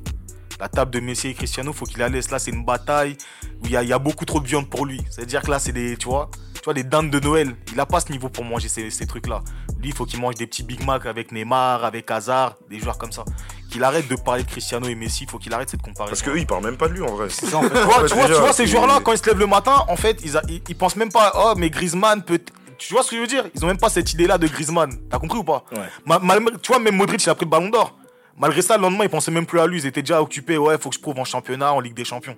La 0.60 0.68
table 0.70 0.92
de 0.92 1.00
Messi 1.00 1.30
et 1.30 1.34
Cristiano, 1.34 1.74
faut 1.74 1.86
qu'il 1.86 2.00
la 2.00 2.10
laisse. 2.10 2.30
Là, 2.30 2.40
c'est 2.40 2.52
une 2.52 2.66
bataille 2.66 3.18
où 3.62 3.66
il 3.66 3.72
y 3.72 3.78
a, 3.78 3.84
il 3.84 3.90
y 3.90 3.94
a 3.94 4.00
beaucoup 4.00 4.26
trop 4.26 4.40
de 4.40 4.48
viande 4.48 4.70
pour 4.70 4.86
lui. 4.86 5.02
C'est-à-dire 5.10 5.42
que 5.42 5.50
là, 5.52 5.60
c'est 5.60 5.72
des, 5.72 5.98
tu 5.98 6.08
vois, 6.08 6.30
tu 6.64 6.68
vois, 6.68 6.74
des 6.74 6.84
dindes 6.86 7.10
de 7.10 7.20
Noël. 7.20 7.54
Il 7.74 7.80
a 7.82 7.86
pas 7.86 8.00
ce 8.00 8.10
niveau 8.10 8.30
pour 8.30 8.46
manger 8.46 8.70
ces, 8.70 8.90
ces 8.90 9.06
trucs-là. 9.06 9.42
Lui, 9.82 9.90
il 9.90 9.94
faut 9.94 10.06
qu'il 10.06 10.22
mange 10.22 10.36
des 10.36 10.48
petits 10.48 10.64
Big 10.64 10.82
Mac 10.86 11.06
avec 11.06 11.34
Neymar, 11.34 11.84
avec 11.84 12.10
Hazard, 12.10 12.56
des 12.70 12.80
joueurs 12.80 12.98
comme 12.98 13.12
ça. 13.12 13.26
Qu'il 13.70 13.84
arrête 13.84 14.08
de 14.08 14.16
parler 14.16 14.44
de 14.44 14.48
Cristiano 14.50 14.88
et 14.88 14.96
Messi. 14.96 15.26
Faut 15.30 15.40
qu'il 15.40 15.54
arrête 15.54 15.70
cette 15.70 15.82
comparaison. 15.82 16.12
Parce 16.12 16.22
qu'eux, 16.22 16.40
ils 16.40 16.48
parlent 16.48 16.64
même 16.64 16.78
pas 16.78 16.88
de 16.88 16.94
lui 16.94 17.02
en 17.02 17.14
vrai. 17.16 17.28
C'est 17.30 17.48
ça 17.48 17.58
en 17.58 17.64
fait. 17.64 17.70
Tu 17.74 17.84
vois, 17.84 18.02
Ouais, 18.02 18.08
tu 18.08 18.14
vois, 18.16 18.24
déjà, 18.28 18.36
tu 18.36 18.40
vois, 18.40 18.54
ces 18.54 18.66
joueurs-là, 18.66 19.02
quand 19.04 19.12
ils 19.12 19.18
se 19.18 19.26
lèvent 19.26 19.40
le 19.40 19.46
matin, 19.48 19.84
en 19.90 19.98
fait, 19.98 20.22
ils, 20.24 20.38
a- 20.38 20.42
ils, 20.48 20.62
ils 20.70 20.76
pensent 20.78 20.96
même 20.96 21.12
pas, 21.12 21.34
oh, 21.36 21.54
mais 21.58 21.70
Griezmann 21.70 22.24
peut. 22.24 22.40
Tu 22.78 22.94
vois 22.94 23.04
ce 23.04 23.10
que 23.10 23.18
je 23.18 23.22
veux 23.22 23.28
dire? 23.28 23.44
Ils 23.54 23.64
ont 23.66 23.68
même 23.68 23.78
pas 23.78 23.90
cette 23.90 24.14
idée-là 24.14 24.38
de 24.38 24.48
Griezmann. 24.48 24.90
T'as 25.10 25.20
compris 25.20 25.40
ou 25.40 25.44
pas? 25.44 25.66
Ouais. 25.74 26.18
Tu 26.62 26.68
vois, 26.72 26.80
même 26.80 26.96
Modric, 26.96 27.22
il 27.26 27.30
a 27.30 27.36
pris 27.36 27.46
le 27.46 27.50
ballon 27.52 27.68
d'or. 27.70 27.98
Malgré 28.38 28.62
ça, 28.62 28.78
le 28.78 28.84
lendemain, 28.84 29.04
ils 29.04 29.10
pensaient 29.10 29.32
même 29.32 29.46
plus 29.46 29.60
à 29.60 29.68
lui. 29.68 29.80
Ils 29.82 29.86
étaient 29.86 30.02
déjà 30.02 30.22
occupés. 30.22 30.58
Ouais, 30.58 30.78
faut 30.80 30.90
que 30.90 30.96
je 30.96 31.02
prouve 31.02 31.20
en 31.20 31.26
championnat, 31.26 31.74
en 31.74 31.80
Ligue 31.82 31.94
des 31.94 32.06
Champions. 32.06 32.36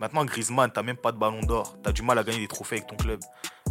Maintenant, 0.00 0.24
Griezmann, 0.24 0.70
t'as 0.74 0.82
même 0.82 0.96
pas 0.96 1.12
de 1.12 1.18
ballon 1.18 1.40
d'or. 1.42 1.76
T'as 1.82 1.92
du 1.92 2.02
mal 2.02 2.18
à 2.18 2.24
gagner 2.24 2.40
des 2.40 2.48
trophées 2.48 2.76
avec 2.76 2.88
ton 2.88 2.96
club. 2.96 3.20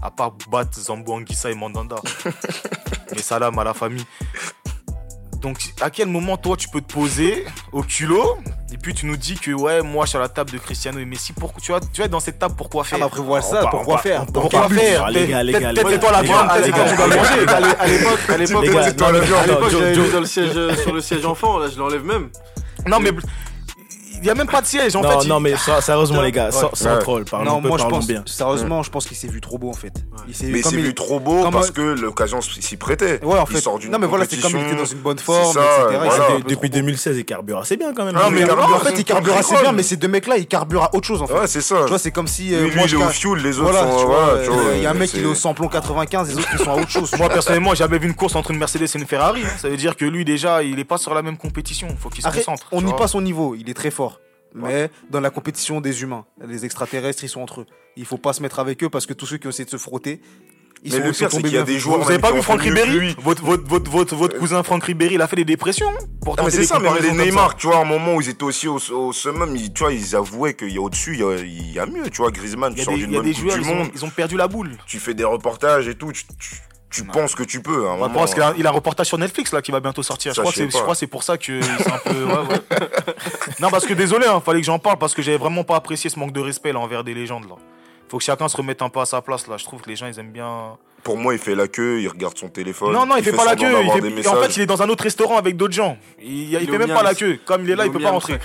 À 0.01 0.09
part 0.09 0.31
battre 0.49 0.79
Zambo 0.79 1.13
Anguissa 1.13 1.51
et 1.51 1.55
Mandanda. 1.55 1.97
et 3.15 3.21
salam 3.21 3.57
à 3.59 3.63
la 3.63 3.73
famille. 3.73 4.05
Donc, 5.41 5.57
à 5.81 5.89
quel 5.89 6.07
moment, 6.07 6.37
toi, 6.37 6.55
tu 6.55 6.69
peux 6.69 6.79
te 6.79 6.93
poser 6.93 7.45
au 7.73 7.83
culot 7.83 8.37
et 8.71 8.77
puis 8.77 8.93
tu 8.93 9.05
nous 9.05 9.17
dis 9.17 9.35
que, 9.37 9.51
ouais, 9.51 9.81
moi, 9.81 10.05
je 10.05 10.09
suis 10.11 10.17
à 10.17 10.21
la 10.21 10.29
table 10.29 10.51
de 10.51 10.57
Cristiano 10.57 10.97
et 10.99 11.05
Messi. 11.05 11.33
Pourquoi, 11.33 11.61
tu, 11.61 11.71
vois, 11.73 11.81
tu 11.81 11.99
vas 11.99 12.05
être 12.05 12.11
dans 12.11 12.21
cette 12.21 12.39
table, 12.39 12.55
pourquoi 12.57 12.85
faire? 12.85 12.97
bah, 12.99 13.09
prévoir 13.09 13.43
On 13.45 13.51
ça, 13.51 13.67
pourquoi 13.67 13.95
on 13.95 13.97
faire? 13.97 14.21
on 14.23 14.31
Pourquoi 14.31 14.69
faire? 14.69 15.09
Les 15.09 15.27
gars, 15.27 15.43
les 15.43 15.51
gars, 15.51 15.59
Peut-être 15.73 15.75
les 15.75 15.83
peut-être 15.83 15.91
gars, 15.91 15.99
toi 15.99 16.11
la 16.13 16.23
gars, 16.23 16.47
peut-être 16.53 16.65
les 16.65 16.71
toi 16.71 16.85
gars, 16.85 16.95
tu 16.95 17.09
les 17.11 17.15
manger. 17.17 17.45
gars. 17.45 17.55
À 17.55 17.59
l'é- 17.59 17.75
à 17.77 17.87
l'époque, 17.87 18.19
à 18.29 18.37
l'époque, 18.37 18.65
j'avais 18.65 19.89
mis 19.89 19.95
Joe. 19.95 20.11
dans 20.13 20.19
le 20.21 20.25
siège, 20.25 20.51
euh, 20.55 20.75
sur 20.77 20.93
le 20.93 21.01
siège 21.01 21.25
enfant, 21.25 21.57
là, 21.59 21.67
je 21.67 21.77
l'enlève 21.77 22.05
même. 22.05 22.29
Non, 22.87 22.99
mais 23.01 23.11
il 24.23 24.27
n'y 24.27 24.31
a 24.31 24.35
même 24.35 24.47
pas 24.47 24.61
de 24.61 24.65
siège. 24.65 24.95
En 24.95 25.01
non, 25.01 25.19
fait, 25.19 25.27
non, 25.27 25.37
il- 25.39 25.43
mais 25.43 25.55
sérieusement, 25.81 26.21
les 26.21 26.31
gars, 26.31 26.49
sans, 26.51 26.69
troll, 26.99 27.25
parlons, 27.25 27.51
Non, 27.51 27.57
un 27.57 27.61
peu, 27.61 27.67
moi 27.67 27.77
je 27.77 27.85
pense, 27.85 28.07
bien. 28.07 28.23
sérieusement, 28.25 28.81
je 28.83 28.89
pense 28.89 29.05
qu'il 29.05 29.17
s'est 29.17 29.27
vu 29.27 29.41
trop 29.41 29.57
beau 29.57 29.69
en 29.69 29.73
fait. 29.73 29.93
Il 30.27 30.33
s'est 30.33 30.45
Mais 30.47 30.59
il- 30.61 30.77
vu 30.77 30.93
trop 30.95 31.19
beau 31.19 31.43
comme- 31.43 31.53
parce 31.53 31.71
que 31.71 31.81
l'occasion 31.81 32.39
s'y 32.41 32.77
prêtait. 32.77 33.19
Ouais, 33.23 33.37
en 33.37 33.45
Il 33.49 33.55
fait. 33.55 33.61
sort 33.61 33.77
d'une 33.79 33.91
Non, 33.91 33.99
mais 33.99 34.07
voilà, 34.07 34.25
c'est 34.29 34.39
comme 34.39 34.53
il 34.57 34.65
était 34.65 34.75
dans 34.75 34.85
une 34.85 34.99
bonne 34.99 35.19
forme, 35.19 35.53
ça, 35.53 35.61
etc. 35.61 35.99
s'est 36.09 36.33
depuis 36.43 36.55
trop 36.55 36.61
beau. 36.61 36.67
2016, 36.69 37.17
il 37.17 37.25
carbure 37.25 37.59
assez 37.59 37.75
bien 37.77 37.93
quand 37.93 38.05
même. 38.05 38.15
Ah, 38.17 38.29
mais 38.31 38.49
en 38.49 38.79
fait, 38.79 38.97
il 38.97 39.03
carbure 39.03 39.35
assez 39.35 39.55
bien, 39.57 39.71
mais 39.73 39.83
ces 39.83 39.97
deux 39.97 40.07
mecs-là, 40.07 40.37
ils 40.37 40.47
carburent 40.47 40.83
à 40.83 40.95
autre 40.95 41.05
chose 41.05 41.21
en 41.21 41.27
fait. 41.27 41.33
Ouais, 41.33 41.47
c'est 41.47 41.61
ça. 41.61 41.81
Tu 41.83 41.89
vois, 41.89 41.99
c'est 41.99 42.11
comme 42.11 42.27
si. 42.27 42.53
euh, 42.55 42.69
moi, 42.75 42.85
il 42.87 42.93
est 42.93 42.95
au 43.03 43.09
fuel, 43.09 43.39
les 43.43 43.59
autres 43.59 43.73
sont. 43.77 44.11
euh, 44.11 44.73
il 44.77 44.83
y 44.83 44.85
a 44.85 44.91
un 44.91 44.93
mec, 44.93 45.09
c'est- 45.09 45.17
il 45.17 45.23
est 45.23 45.27
au 45.27 45.35
samplon 45.35 45.67
95, 45.67 46.29
les 46.29 46.37
autres, 46.37 46.47
ils 46.53 46.59
sont 46.63 46.71
à 46.71 46.75
autre 46.75 46.89
chose. 46.89 47.11
Moi, 47.17 47.29
personnellement, 47.29 47.71
j'ai 47.71 47.77
jamais 47.83 47.97
vu 47.99 48.07
une 48.07 48.13
course 48.15 48.35
entre 48.35 48.51
une 48.51 48.57
Mercedes 48.57 48.83
et 48.83 48.97
une 48.97 49.05
Ferrari. 49.05 49.41
hein. 49.43 49.49
Ça 49.57 49.69
veut 49.69 49.77
dire 49.77 49.95
que 49.95 50.05
lui, 50.05 50.23
déjà, 50.25 50.63
il 50.63 50.79
est 50.79 50.83
pas 50.85 50.97
sur 50.97 51.13
la 51.13 51.21
même 51.21 51.37
compétition. 51.37 51.87
Faut 51.99 52.09
qu'il 52.09 52.23
se 52.23 52.29
concentre. 52.29 52.67
on 52.71 52.81
n'y 52.81 52.93
pas 52.93 53.07
son 53.07 53.21
niveau, 53.21 53.55
il 53.57 53.69
est 53.69 53.73
très 53.73 53.91
fort. 53.91 54.12
Mais 54.55 54.89
dans 55.09 55.19
la 55.19 55.29
compétition 55.29 55.81
des 55.81 56.01
humains, 56.03 56.25
les 56.45 56.65
extraterrestres, 56.65 57.23
ils 57.23 57.29
sont 57.29 57.41
entre 57.41 57.61
eux. 57.61 57.65
Il 57.95 58.05
faut 58.05 58.17
pas 58.17 58.33
se 58.33 58.41
mettre 58.41 58.59
avec 58.59 58.83
eux 58.83 58.89
parce 58.89 59.05
que 59.05 59.13
tous 59.13 59.25
ceux 59.25 59.37
qui 59.37 59.47
ont 59.47 59.49
essayé 59.49 59.65
de 59.65 59.69
se 59.69 59.77
frotter, 59.77 60.21
ils 60.85 60.91
Mais 60.91 60.97
sont, 60.99 61.03
le 61.05 61.11
pire, 61.11 61.31
c'est 61.31 61.37
tombés 61.37 61.43
qu'il 61.43 61.53
y 61.53 61.57
a 61.57 61.63
bien 61.63 61.73
des 61.73 61.79
joueurs 61.79 61.97
Vous 61.99 62.03
avez 62.03 62.13
même 62.15 62.21
pas 62.21 62.31
vu 62.33 62.41
Franck 62.41 62.61
Ribéry 62.61 62.89
lui. 62.99 63.15
votre, 63.21 63.41
votre, 63.41 63.63
votre, 63.65 63.89
votre, 63.89 64.15
votre 64.15 64.37
cousin 64.37 64.63
Franck 64.63 64.83
Ribéry, 64.83 65.13
il 65.15 65.21
a 65.21 65.27
fait 65.27 65.37
des 65.37 65.45
dépressions 65.45 65.89
pour 66.21 66.35
Ah, 66.37 66.43
mais 66.43 66.51
c'est 66.51 66.65
ça, 66.65 66.77
même 66.79 66.93
les 67.01 67.11
Neymar, 67.13 67.51
ça. 67.51 67.55
tu 67.57 67.67
vois, 67.67 67.77
à 67.77 67.81
un 67.81 67.85
moment 67.85 68.15
où 68.15 68.21
ils 68.21 68.27
étaient 68.29 68.43
aussi 68.43 68.67
au, 68.67 68.79
au 68.91 69.13
summum, 69.13 69.55
ils, 69.55 69.71
tu 69.71 69.83
vois, 69.83 69.93
ils 69.93 70.13
avouaient 70.15 70.55
qu'il 70.55 70.71
y 70.71 70.77
a 70.77 70.81
au-dessus, 70.81 71.13
il 71.13 71.19
y 71.21 71.23
a, 71.23 71.35
il 71.37 71.71
y 71.71 71.79
a 71.79 71.85
mieux, 71.85 72.09
tu 72.09 72.17
vois, 72.17 72.31
Griezmann, 72.31 72.73
Il 72.73 72.75
tu 72.75 72.79
y 72.79 72.81
a 72.81 72.85
sors 72.85 72.93
des, 72.95 72.99
d'une 72.99 73.33
joueurs, 73.33 73.55
du 73.55 73.61
ils 73.61 73.69
ont, 73.71 73.75
monde, 73.75 73.89
ils 73.95 74.03
ont 74.03 74.09
perdu 74.09 74.35
la 74.35 74.49
boule. 74.49 74.71
tu 74.85 74.99
fais 74.99 75.13
des 75.13 75.23
reportages 75.23 75.87
et 75.87 75.95
tout, 75.95 76.11
tu, 76.93 77.03
penses 77.05 77.35
que 77.35 77.43
tu 77.43 77.61
peux, 77.61 77.87
qu'il 78.33 78.43
a, 78.43 78.53
il 78.57 78.65
a 78.65 78.69
un 78.69 78.73
reportage 78.73 79.07
sur 79.07 79.17
Netflix 79.17 79.51
là 79.51 79.61
qui 79.61 79.71
va 79.71 79.79
bientôt 79.79 80.03
sortir. 80.03 80.31
Je 80.31 80.35
Ça, 80.35 80.41
crois, 80.41 80.53
je 80.55 80.63
que 80.63 80.71
c'est, 80.71 80.79
crois 80.81 80.95
que 80.95 81.05
pour 81.07 81.23
ça 81.23 81.37
que 81.37 81.61
c'est 81.61 81.91
un 81.91 81.97
peu. 81.97 82.23
ouais, 82.25 82.33
ouais. 82.33 82.61
non, 83.59 83.69
parce 83.69 83.85
que 83.85 83.93
désolé, 83.93 84.27
hein, 84.27 84.41
fallait 84.43 84.59
que 84.61 84.65
j'en 84.65 84.79
parle 84.79 84.97
parce 84.97 85.13
que 85.13 85.21
j'avais 85.21 85.37
vraiment 85.37 85.63
pas 85.63 85.75
apprécié 85.75 86.09
ce 86.09 86.19
manque 86.19 86.31
de 86.33 86.39
respect 86.41 86.71
là 86.71 86.79
envers 86.79 87.03
des 87.03 87.13
légendes 87.13 87.47
là. 87.49 87.55
Faut 88.13 88.19
que 88.19 88.23
chacun 88.25 88.47
se 88.47 88.55
remette 88.55 88.83
un 88.83 88.89
peu 88.89 88.99
à 88.99 89.05
sa 89.07 89.23
place 89.23 89.47
là. 89.47 89.57
Je 89.57 89.63
trouve 89.63 89.81
que 89.81 89.89
les 89.89 89.95
gens 89.95 90.05
ils 90.05 90.19
aiment 90.19 90.31
bien. 90.31 90.77
Pour 91.01 91.17
moi, 91.17 91.33
il 91.33 91.39
fait 91.39 91.55
la 91.55 91.67
queue, 91.67 91.99
il 91.99 92.07
regarde 92.07 92.37
son 92.37 92.47
téléphone. 92.47 92.93
non, 92.93 93.07
non, 93.07 93.15
il, 93.17 93.23
fait, 93.23 93.31
pas 93.31 93.43
la 93.43 93.55
queue. 93.55 93.65
Il 93.65 93.73
d'avoir 93.73 93.95
fait- 93.95 94.01
des 94.01 94.21
et 94.21 94.27
en 94.27 94.35
fait, 94.35 94.55
il 94.55 94.61
est 94.61 94.65
dans 94.67 94.83
un 94.83 94.89
autre 94.89 95.03
restaurant 95.03 95.35
avec 95.39 95.57
d'autres 95.57 95.73
gens. 95.73 95.97
Il, 96.21 96.31
il, 96.31 96.49
Il 96.49 96.55
est 96.57 96.65
fait 96.67 96.77
même 96.77 96.93
pas 96.93 97.01
la 97.01 97.15
queue. 97.15 97.39
Comme 97.43 97.63
il 97.63 97.71
est 97.71 97.75
là, 97.75 97.87
il, 97.87 97.91
peut 97.91 97.97
pas 97.97 98.11
rentrer. 98.11 98.37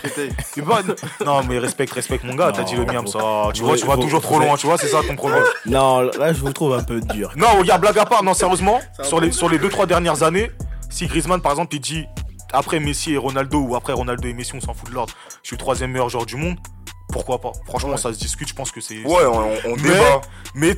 Il 0.57 0.62
peut 0.62 0.71
pas- 0.71 0.81
Non, 1.23 1.43
mais 1.47 1.59
respecte, 1.59 1.93
respecte 1.93 2.25
mon 2.25 2.35
gars. 2.35 2.51
T'as 2.51 2.62
dit 2.62 2.77
le 2.77 2.87
miam, 2.87 3.07
ça. 3.07 3.51
Tu 3.53 3.62
vois, 3.62 3.77
tu 3.77 3.85
vas 3.85 3.99
toujours 3.99 4.23
trop 4.23 4.39
loin. 4.39 4.57
Tu 4.57 4.66
vois, 4.66 4.79
c'est 4.79 4.89
ça 4.89 5.03
ton 5.07 5.16
problème. 5.16 5.45
Non, 5.66 6.01
là, 6.01 6.33
je 6.33 6.41
vous 6.41 6.51
trouve 6.55 6.73
un 6.73 6.83
peu 6.83 7.03
dur. 7.03 7.31
Non, 7.37 7.59
regarde, 7.59 7.83
blague 7.83 7.99
à 7.99 8.07
part, 8.07 8.23
non, 8.23 8.33
sérieusement, 8.33 8.81
sur 9.03 9.21
les, 9.21 9.33
sur 9.33 9.51
les 9.51 9.59
2-3 9.59 9.85
dernières 9.87 10.23
années, 10.23 10.51
si 10.89 11.09
Griezmann, 11.09 11.43
par 11.43 11.53
exemple, 11.53 11.75
il 11.77 11.81
dit 11.81 12.07
après 12.55 12.81
Messi 12.81 13.12
et 13.12 13.19
Ronaldo, 13.19 13.59
ou 13.59 13.77
après 13.77 13.93
Ronaldo 13.93 14.27
et 14.27 14.33
Messi, 14.33 14.53
on 14.55 14.62
s'en 14.62 14.73
fout 14.73 14.89
de 14.89 14.95
l'ordre, 14.95 15.12
je 15.43 15.49
suis 15.49 15.57
le 15.57 15.61
troisième 15.61 15.91
meilleur 15.93 16.09
joueur 16.09 16.25
du 16.25 16.37
monde, 16.37 16.57
pourquoi 17.11 17.41
pas 17.41 17.53
Franchement, 17.67 17.97
ça 17.97 18.13
se 18.13 18.19
discute, 18.19 18.49
je 18.49 18.55
pense 18.55 18.71
que 18.71 18.81
c'est. 18.81 19.03
Ouais, 19.05 19.25
on, 19.27 19.53
on 19.71 19.77
Mais- 19.77 19.83
débat. 19.83 20.21
Mais, 20.55 20.73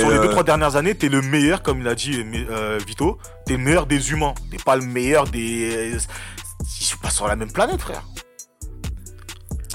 sur 0.00 0.10
les 0.10 0.18
euh, 0.18 0.32
2-3 0.32 0.44
dernières 0.44 0.76
années, 0.76 0.94
t'es 0.94 1.08
le 1.08 1.20
meilleur, 1.22 1.62
comme 1.62 1.80
il 1.80 1.88
a 1.88 1.94
dit 1.94 2.18
euh, 2.18 2.46
euh, 2.50 2.78
Vito, 2.86 3.18
t'es 3.46 3.52
le 3.52 3.58
meilleur 3.58 3.86
des 3.86 4.10
humains. 4.12 4.34
T'es 4.50 4.56
pas 4.58 4.76
le 4.76 4.82
meilleur 4.84 5.26
des. 5.26 5.92
Je 5.98 6.84
suis 6.84 6.98
pas 6.98 7.10
sur 7.10 7.26
la 7.28 7.36
même 7.36 7.52
planète, 7.52 7.80
frère. 7.80 8.02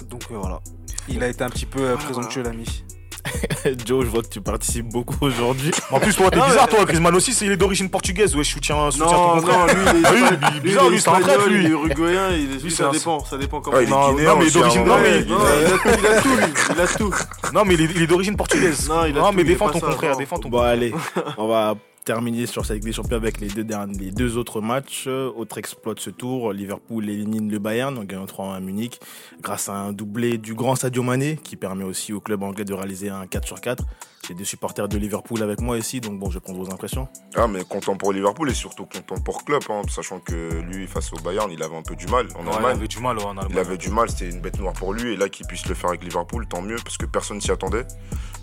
Donc 0.10 0.24
euh, 0.32 0.38
voilà. 0.38 0.60
Il 1.08 1.24
a 1.24 1.28
été 1.28 1.44
un 1.44 1.50
petit 1.50 1.66
peu 1.66 1.82
euh, 1.82 1.96
présomptueux, 1.96 2.44
l'ami. 2.44 2.84
Joe, 3.86 4.06
je 4.06 4.10
vois 4.10 4.22
que 4.24 4.28
tu 4.30 4.42
participes 4.42 4.88
beaucoup 4.90 5.18
aujourd'hui. 5.26 5.72
En 5.92 6.00
plus, 6.00 6.16
toi, 6.16 6.30
t'es 6.32 6.40
bizarre, 6.40 6.68
toi, 6.68 6.86
Griezmann 6.86 7.16
aussi, 7.16 7.34
c'est- 7.34 7.46
il 7.46 7.52
est 7.52 7.58
d'origine 7.58 7.90
portugaise. 7.90 8.36
Ouais, 8.36 8.44
je 8.44 8.52
soutiens, 8.52 8.90
soutiens 8.92 9.08
ton 9.08 9.36
Non, 9.36 9.42
frère. 9.42 9.58
non, 9.60 9.66
lui, 9.68 9.74
il 9.74 9.88
est, 9.88 10.06
Ah 10.06 10.12
oui, 10.14 10.24
espagnol, 10.24 10.40
il 10.42 10.46
est 10.46 10.52
lui, 10.52 10.60
bizarre, 10.62 10.84
il 10.84 10.88
est 10.88 10.90
lui, 10.92 11.02
c'est 11.02 11.10
un 11.10 11.20
espagnol, 11.20 11.50
lui. 11.50 11.60
il 11.60 11.66
est 11.66 11.70
uruguayen, 11.70 12.30
il 12.30 12.36
est, 12.36 12.54
lui, 12.56 12.62
Lui, 12.64 12.72
ça 12.72 12.90
dépend, 12.90 13.26
ça 13.26 13.38
dépend 13.38 13.62
comment 13.62 13.78
Ah, 13.78 13.84
il 13.84 13.90
Non, 13.90 14.14
guinéen 14.14 14.34
non, 14.34 14.40
mais 14.40 14.52
d'origine- 14.52 14.82
hein, 14.82 14.86
non, 14.86 14.98
mais- 15.02 15.20
il- 15.20 15.34
a, 15.34 15.78
tout, 15.78 16.00
il 16.00 16.06
a 16.08 16.22
tout, 16.22 16.36
lui, 16.36 16.54
il 16.76 16.82
a 16.82 16.88
tout. 16.88 17.14
Non, 17.54 17.66
mais 17.66 17.74
il 17.76 18.02
est, 18.04 18.08
d'origine 18.08 18.36
portugaise. 18.38 18.90
Non, 18.90 19.32
mais 19.34 19.44
défends 19.44 19.70
ton 19.70 19.80
non. 19.80 20.16
défends 20.18 20.40
ton 20.40 20.50
Bon, 20.50 20.62
allez, 20.62 20.94
on 21.38 21.48
va 21.48 21.76
terminer 22.10 22.48
sur 22.48 22.66
cette 22.66 22.78
Ligue 22.78 22.86
des 22.86 22.92
Champions 22.92 23.18
avec 23.18 23.40
les 23.40 23.50
deux, 23.50 23.64
derniers, 23.64 23.96
les 24.00 24.10
deux 24.12 24.36
autres 24.38 24.62
matchs. 24.62 25.06
Autre 25.06 25.60
exploit 25.60 25.94
de 25.94 26.00
ce 26.00 26.10
tour, 26.10 26.54
Liverpool 26.54 27.08
élimine 27.08 27.52
le 27.52 27.60
Bayern, 27.60 27.94
donc 27.94 28.08
gagnant 28.08 28.26
3 28.26 28.56
à 28.56 28.60
Munich, 28.60 29.00
grâce 29.44 29.70
à 29.70 29.76
un 29.76 29.94
doublé 29.94 30.40
du 30.40 30.56
grand 30.56 30.74
Sadio 30.76 31.04
Mané, 31.04 31.36
qui 31.44 31.56
permet 31.56 31.84
aussi 31.84 32.12
au 32.12 32.20
club 32.20 32.42
anglais 32.42 32.66
de 32.66 32.74
réaliser 32.74 33.10
un 33.10 33.28
4 33.28 33.46
sur 33.46 33.62
4. 33.62 33.84
J'ai 34.28 34.34
des 34.34 34.44
supporters 34.44 34.88
de 34.90 34.98
Liverpool 34.98 35.44
avec 35.44 35.62
moi 35.62 35.78
ici, 35.78 36.02
donc 36.02 36.18
bon, 36.20 36.32
je 36.32 36.36
vais 36.36 36.40
prendre 36.42 36.58
vos 36.58 36.72
impressions. 36.72 37.08
Ah, 37.36 37.48
mais 37.48 37.64
content 37.64 37.96
pour 37.96 38.12
Liverpool 38.12 38.50
et 38.50 38.54
surtout 38.56 38.86
content 38.88 39.22
pour 39.22 39.46
Klopp, 39.46 39.66
hein, 39.70 39.84
sachant 39.88 40.20
que 40.20 40.62
lui, 40.62 40.88
face 40.88 41.14
au 41.14 41.18
Bayern, 41.24 41.52
il 41.52 41.62
avait 41.62 41.78
un 41.78 41.84
peu 41.84 41.96
du 41.96 42.08
mal 42.08 42.26
en 42.36 42.40
Ouais, 42.40 42.46
il 42.50 42.56
Allemagne. 42.56 42.78
avait 42.78 42.88
du 42.88 43.00
mal 43.00 43.18
ouais, 43.20 43.24
en 43.24 43.30
Allemagne. 43.38 43.48
Il 43.52 43.60
avait 43.60 43.78
du 43.78 43.90
mal, 43.92 44.10
c'était 44.10 44.30
une 44.32 44.42
bête 44.42 44.58
noire 44.60 44.74
pour 44.74 44.94
lui. 44.94 45.14
Et 45.14 45.16
là, 45.16 45.30
qu'il 45.30 45.46
puisse 45.46 45.68
le 45.68 45.76
faire 45.76 45.92
avec 45.92 46.04
Liverpool, 46.04 46.48
tant 46.48 46.62
mieux, 46.64 46.78
parce 46.84 46.98
que 46.98 47.06
personne 47.06 47.40
s'y 47.40 47.52
attendait, 47.52 47.86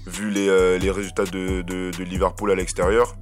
vu 0.06 0.30
les, 0.30 0.48
euh, 0.48 0.78
les 0.78 0.90
résultats 0.92 1.24
de, 1.24 1.62
de- 1.62 1.90
de 1.96 2.04
Liverpool 2.04 2.52
à 2.52 2.54
l'extérieur. 2.54 3.16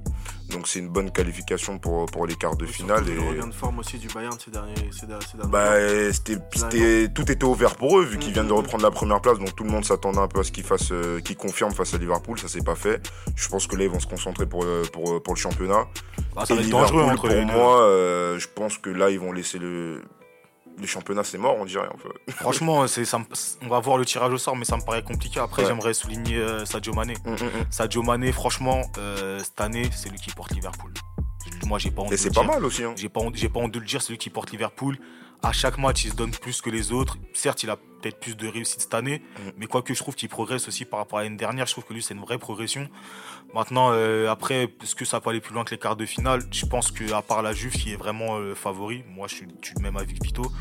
Donc, 0.49 0.67
c'est 0.67 0.79
une 0.79 0.89
bonne 0.89 1.11
qualification 1.11 1.79
pour, 1.79 2.05
pour 2.05 2.27
les 2.27 2.35
quarts 2.35 2.55
de 2.55 2.65
finale. 2.65 3.07
Et, 3.09 3.15
Le 3.15 3.21
regain 3.21 3.47
de 3.47 3.53
forme 3.53 3.79
aussi 3.79 3.97
du 3.97 4.07
Bayern 4.07 4.37
ces 4.39 4.51
derniers, 4.51 4.73
ces, 4.91 5.05
derniers- 5.07 5.25
ces 5.25 5.37
derniers 5.37 5.51
bah, 5.51 5.73
c'était, 6.13 6.37
c'était- 6.53 7.07
tout 7.13 7.31
était 7.31 7.43
ouvert 7.45 7.75
pour 7.75 7.99
eux, 7.99 8.03
vu 8.05 8.17
qu'ils 8.19 8.27
Mhm. 8.29 8.33
viennent 8.33 8.47
de 8.47 8.53
reprendre 8.53 8.83
la 8.83 8.91
première 8.91 9.21
place. 9.21 9.39
Donc, 9.39 9.55
tout 9.55 9.63
le 9.63 9.71
monde 9.71 9.85
s'attendait 9.85 10.19
un 10.19 10.27
peu 10.27 10.41
à 10.41 10.43
ce 10.43 10.51
qu'ils 10.51 10.63
fassent, 10.63 10.91
euh, 10.91 11.19
qu'ils 11.19 11.35
confirment 11.37 11.73
face 11.73 11.93
à 11.93 11.97
Liverpool. 11.97 12.37
Ça 12.39 12.47
s'est 12.47 12.61
pas 12.63 12.75
fait. 12.75 13.01
Je 13.35 13.47
pense 13.49 13.65
que 13.67 13.75
là, 13.75 13.85
ils 13.85 13.89
vont 13.89 13.99
se 13.99 14.07
concentrer 14.07 14.45
pour, 14.45 14.63
euh, 14.63 14.83
pour, 14.93 15.21
pour 15.23 15.33
le 15.33 15.39
championnat. 15.39 15.87
Ah, 16.37 16.45
ça 16.45 16.53
Et 16.53 16.57
va 16.57 16.63
être 16.63 16.69
dangereux 16.69 17.01
Liverpool, 17.01 17.11
entre 17.13 17.21
pour 17.27 17.29
les 17.29 17.45
deux. 17.45 17.51
moi, 17.51 17.81
euh, 17.81 18.37
je 18.39 18.47
pense 18.53 18.77
que 18.77 18.89
là, 18.89 19.09
ils 19.09 19.19
vont 19.19 19.31
laisser 19.31 19.57
le. 19.57 20.01
Le 20.77 20.85
championnat, 20.87 21.23
c'est 21.23 21.37
mort, 21.37 21.55
on 21.59 21.65
dirait. 21.65 21.87
En 21.87 21.97
fait. 21.97 22.31
Franchement, 22.33 22.85
c'est, 22.87 23.05
ça 23.05 23.17
me- 23.19 23.25
on 23.63 23.67
va 23.67 23.79
voir 23.79 23.97
le 23.97 24.05
tirage 24.05 24.33
au 24.33 24.37
sort, 24.37 24.55
mais 24.55 24.65
ça 24.65 24.75
me 24.77 24.81
paraît 24.81 25.03
compliqué. 25.03 25.39
Après, 25.39 25.61
Ouais. 25.63 25.67
j'aimerais 25.69 25.93
souligner 25.93 26.37
euh, 26.37 26.65
Sadio 26.65 26.93
Mané. 26.93 27.13
Mm, 27.25 27.31
mm, 27.31 27.33
mm. 27.35 27.65
Sadio 27.69 28.03
Mané, 28.03 28.31
franchement, 28.31 28.81
euh, 28.97 29.39
cette 29.43 29.59
année, 29.61 29.89
c'est 29.95 30.09
lui 30.09 30.17
qui 30.17 30.31
porte 30.31 30.51
Liverpool. 30.51 30.93
Moi, 31.65 31.79
j'ai 31.79 31.91
pas 31.91 32.01
honte 32.01 32.11
Et 32.11 32.17
c'est 32.17 32.33
pas 32.33 32.41
dire. 32.41 32.51
mal 32.51 32.65
aussi. 32.65 32.83
Hein. 32.83 32.93
J'ai 32.97 33.07
pas, 33.09 33.21
honte- 33.21 33.35
j'ai 33.35 33.49
pas 33.49 33.59
honte 33.59 33.71
de 33.71 33.79
le 33.79 33.85
dire, 33.85 34.01
c'est 34.01 34.11
lui 34.11 34.17
qui 34.17 34.29
porte 34.29 34.51
Liverpool. 34.51 34.97
À 35.43 35.51
chaque 35.51 35.77
match, 35.77 36.05
il 36.05 36.11
se 36.11 36.15
donne 36.15 36.31
plus 36.31 36.61
que 36.61 36.69
les 36.71 36.91
autres. 36.91 37.17
Certes, 37.33 37.61
il 37.63 37.69
a 37.69 37.75
peut-être 37.77 38.19
plus 38.19 38.35
de 38.35 38.47
réussite 38.47 38.81
cette 38.81 38.93
année, 38.93 39.21
Mhm. 39.39 39.51
mais 39.57 39.65
quoique 39.67 39.93
je 39.93 39.99
trouve 39.99 40.15
qu'il 40.15 40.29
progresse 40.29 40.67
aussi 40.67 40.85
par 40.85 40.99
rapport 40.99 41.19
à 41.19 41.23
l'année 41.23 41.37
dernière, 41.37 41.65
je 41.67 41.71
trouve 41.71 41.83
que 41.85 41.93
lui, 41.93 42.01
c'est 42.01 42.13
une 42.15 42.21
vraie 42.21 42.37
progression. 42.39 42.89
Maintenant, 43.53 43.89
euh, 43.91 44.29
après, 44.29 44.63
est-ce 44.81 44.95
que 44.95 45.05
ça 45.05 45.21
peut 45.21 45.29
aller 45.29 45.41
plus 45.41 45.53
loin 45.53 45.63
que 45.63 45.71
les 45.71 45.77
quarts 45.79 45.95
de 45.95 46.05
finale? 46.05 46.41
Je 46.51 46.65
pense 46.65 46.91
qu'à 46.91 47.21
part 47.21 47.41
la 47.41 47.53
Juve, 47.53 47.73
qui 47.73 47.93
est 47.93 47.95
vraiment 47.95 48.37
euh, 48.37 48.55
favori, 48.55 49.03
moi, 49.07 49.27
je 49.27 49.35
suis, 49.35 49.45
du 49.47 49.73
même 49.81 49.97
avis 49.97 50.13
que 50.15 50.23
Vito. 50.23 50.51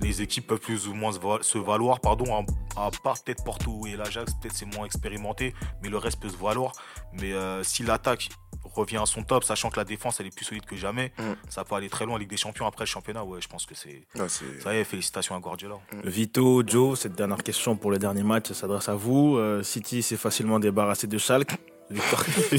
Les 0.00 0.22
équipes 0.22 0.46
peuvent 0.48 0.58
plus 0.60 0.88
ou 0.88 0.94
moins 0.94 1.12
se, 1.12 1.18
va- 1.20 1.42
se 1.42 1.58
valoir, 1.58 2.00
pardon, 2.00 2.44
à, 2.76 2.86
à 2.86 2.90
part 3.02 3.22
peut-être 3.22 3.44
Porto 3.44 3.86
et 3.86 3.96
l'Ajax, 3.96 4.32
peut-être 4.40 4.54
c'est 4.54 4.66
moins 4.76 4.86
expérimenté, 4.86 5.54
mais 5.82 5.88
le 5.88 5.98
reste 5.98 6.20
peut 6.20 6.28
se 6.28 6.36
valoir. 6.36 6.72
Mais 7.12 7.32
euh, 7.32 7.62
si 7.62 7.82
l'attaque 7.84 8.28
revient 8.74 8.96
à 8.98 9.06
son 9.06 9.22
top, 9.22 9.44
sachant 9.44 9.70
que 9.70 9.76
la 9.78 9.84
défense 9.84 10.20
elle 10.20 10.26
est 10.26 10.34
plus 10.34 10.44
solide 10.44 10.64
que 10.64 10.76
jamais, 10.76 11.12
Mhm. 11.18 11.36
ça 11.48 11.64
peut 11.64 11.74
aller 11.74 11.88
très 11.88 12.04
loin 12.06 12.14
en 12.14 12.18
Ligue 12.18 12.30
des 12.30 12.36
Champions 12.36 12.66
après 12.66 12.84
le 12.84 12.88
championnat. 12.88 13.24
Ouais, 13.24 13.40
je 13.40 13.48
pense 13.48 13.66
que 13.66 13.74
c'est. 13.74 14.02
Ouais, 14.18 14.28
Ça 14.62 14.74
y 14.74 14.78
est, 14.78 14.84
félicitations 14.84 15.34
à 15.36 15.40
Guardiola. 15.40 15.76
Vito, 16.04 16.62
Joe, 16.66 16.98
cette 16.98 17.14
dernière 17.14 17.42
question 17.42 17.76
pour 17.76 17.90
le 17.90 17.98
dernier 17.98 18.22
match 18.22 18.52
s'adresse 18.52 18.88
à 18.88 18.94
vous. 18.94 19.36
Euh, 19.36 19.62
City 19.62 20.02
s'est 20.02 20.16
facilement 20.16 20.58
débarrassé 20.58 21.06
de 21.06 21.18
Schalke. 21.18 21.56
Victoire, 21.90 22.24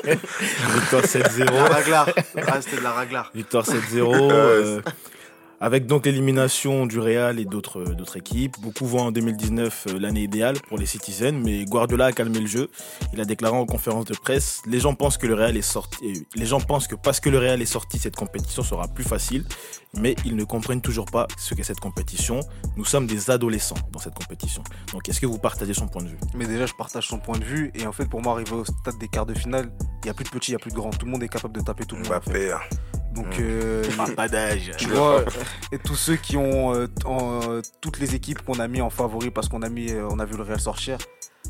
Victoire 0.00 1.04
7-0. 1.04 1.44
La 1.52 1.64
raglar. 1.68 2.08
Ah, 2.46 2.60
c'était 2.62 2.76
de 2.78 2.82
la 2.82 2.92
raglar. 2.92 3.30
Victoire 3.34 3.64
7-0. 3.66 4.14
euh, 4.32 4.80
Avec 5.62 5.86
donc 5.86 6.06
l'élimination 6.06 6.86
du 6.86 6.98
Real 6.98 7.38
et 7.38 7.44
d'autres 7.44 7.84
d'autres 7.94 8.16
équipes, 8.16 8.56
beaucoup 8.60 8.84
voient 8.84 9.02
en 9.02 9.12
2019 9.12 9.86
euh, 9.86 9.98
l'année 10.00 10.24
idéale 10.24 10.56
pour 10.68 10.76
les 10.76 10.86
Citizens, 10.86 11.40
mais 11.40 11.64
Guardiola 11.66 12.06
a 12.06 12.12
calmé 12.12 12.40
le 12.40 12.48
jeu. 12.48 12.68
Il 13.12 13.20
a 13.20 13.24
déclaré 13.24 13.56
en 13.56 13.64
conférence 13.64 14.06
de 14.06 14.14
presse 14.14 14.60
les 14.66 14.80
gens 14.80 14.96
pensent 14.96 15.18
que 15.18 15.28
le 15.28 15.34
Real 15.34 15.56
est 15.56 15.62
sorti, 15.62 15.98
euh, 16.04 16.18
les 16.34 16.46
gens 16.46 16.58
pensent 16.58 16.88
que 16.88 16.96
parce 16.96 17.20
que 17.20 17.30
le 17.30 17.38
Real 17.38 17.62
est 17.62 17.66
sorti, 17.66 18.00
cette 18.00 18.16
compétition 18.16 18.64
sera 18.64 18.88
plus 18.88 19.04
facile, 19.04 19.44
mais 19.96 20.16
ils 20.24 20.34
ne 20.34 20.42
comprennent 20.42 20.80
toujours 20.80 21.06
pas 21.06 21.28
ce 21.38 21.54
qu'est 21.54 21.62
cette 21.62 21.78
compétition. 21.78 22.40
Nous 22.76 22.84
sommes 22.84 23.06
des 23.06 23.30
adolescents 23.30 23.78
dans 23.92 24.00
cette 24.00 24.14
compétition. 24.14 24.64
Donc, 24.92 25.08
est-ce 25.08 25.20
que 25.20 25.26
vous 25.26 25.38
partagez 25.38 25.74
son 25.74 25.86
point 25.86 26.02
de 26.02 26.08
vue? 26.08 26.18
Mais 26.34 26.46
déjà, 26.48 26.66
je 26.66 26.74
partage 26.74 27.06
son 27.06 27.18
point 27.18 27.38
de 27.38 27.44
vue. 27.44 27.70
Et 27.76 27.86
en 27.86 27.92
fait, 27.92 28.06
pour 28.06 28.20
moi, 28.20 28.32
arriver 28.32 28.52
au 28.52 28.64
stade 28.64 28.98
des 28.98 29.06
quarts 29.06 29.26
de 29.26 29.34
finale, 29.34 29.70
il 30.02 30.06
n'y 30.06 30.10
a 30.10 30.14
plus 30.14 30.24
de 30.24 30.30
petits, 30.30 30.50
il 30.50 30.54
n'y 30.54 30.56
a 30.56 30.58
plus 30.58 30.72
de 30.72 30.76
grands. 30.76 30.90
Tout 30.90 31.06
le 31.06 31.12
monde 31.12 31.22
est 31.22 31.28
capable 31.28 31.54
de 31.54 31.60
taper 31.60 31.84
tout 31.84 31.94
le 31.94 32.02
monde. 32.02 32.12
en 32.12 32.20
fait. 32.20 32.52
Donc, 33.14 33.38
euh, 33.40 33.82
Pas 34.16 34.28
d'âge. 34.28 34.72
tu 34.78 34.88
vois, 34.88 35.24
et 35.70 35.78
tous 35.78 35.96
ceux 35.96 36.16
qui 36.16 36.36
ont 36.36 36.74
euh, 36.74 36.86
en, 37.04 37.40
euh, 37.50 37.60
toutes 37.80 37.98
les 38.00 38.14
équipes 38.14 38.42
qu'on 38.42 38.58
a 38.58 38.68
mis 38.68 38.80
en 38.80 38.88
favori 38.90 39.30
parce 39.30 39.48
qu'on 39.48 39.62
a 39.62 39.68
mis, 39.68 39.90
euh, 39.92 40.08
on 40.10 40.18
a 40.18 40.24
vu 40.24 40.36
le 40.36 40.42
Real 40.42 40.60
sortir, 40.60 40.96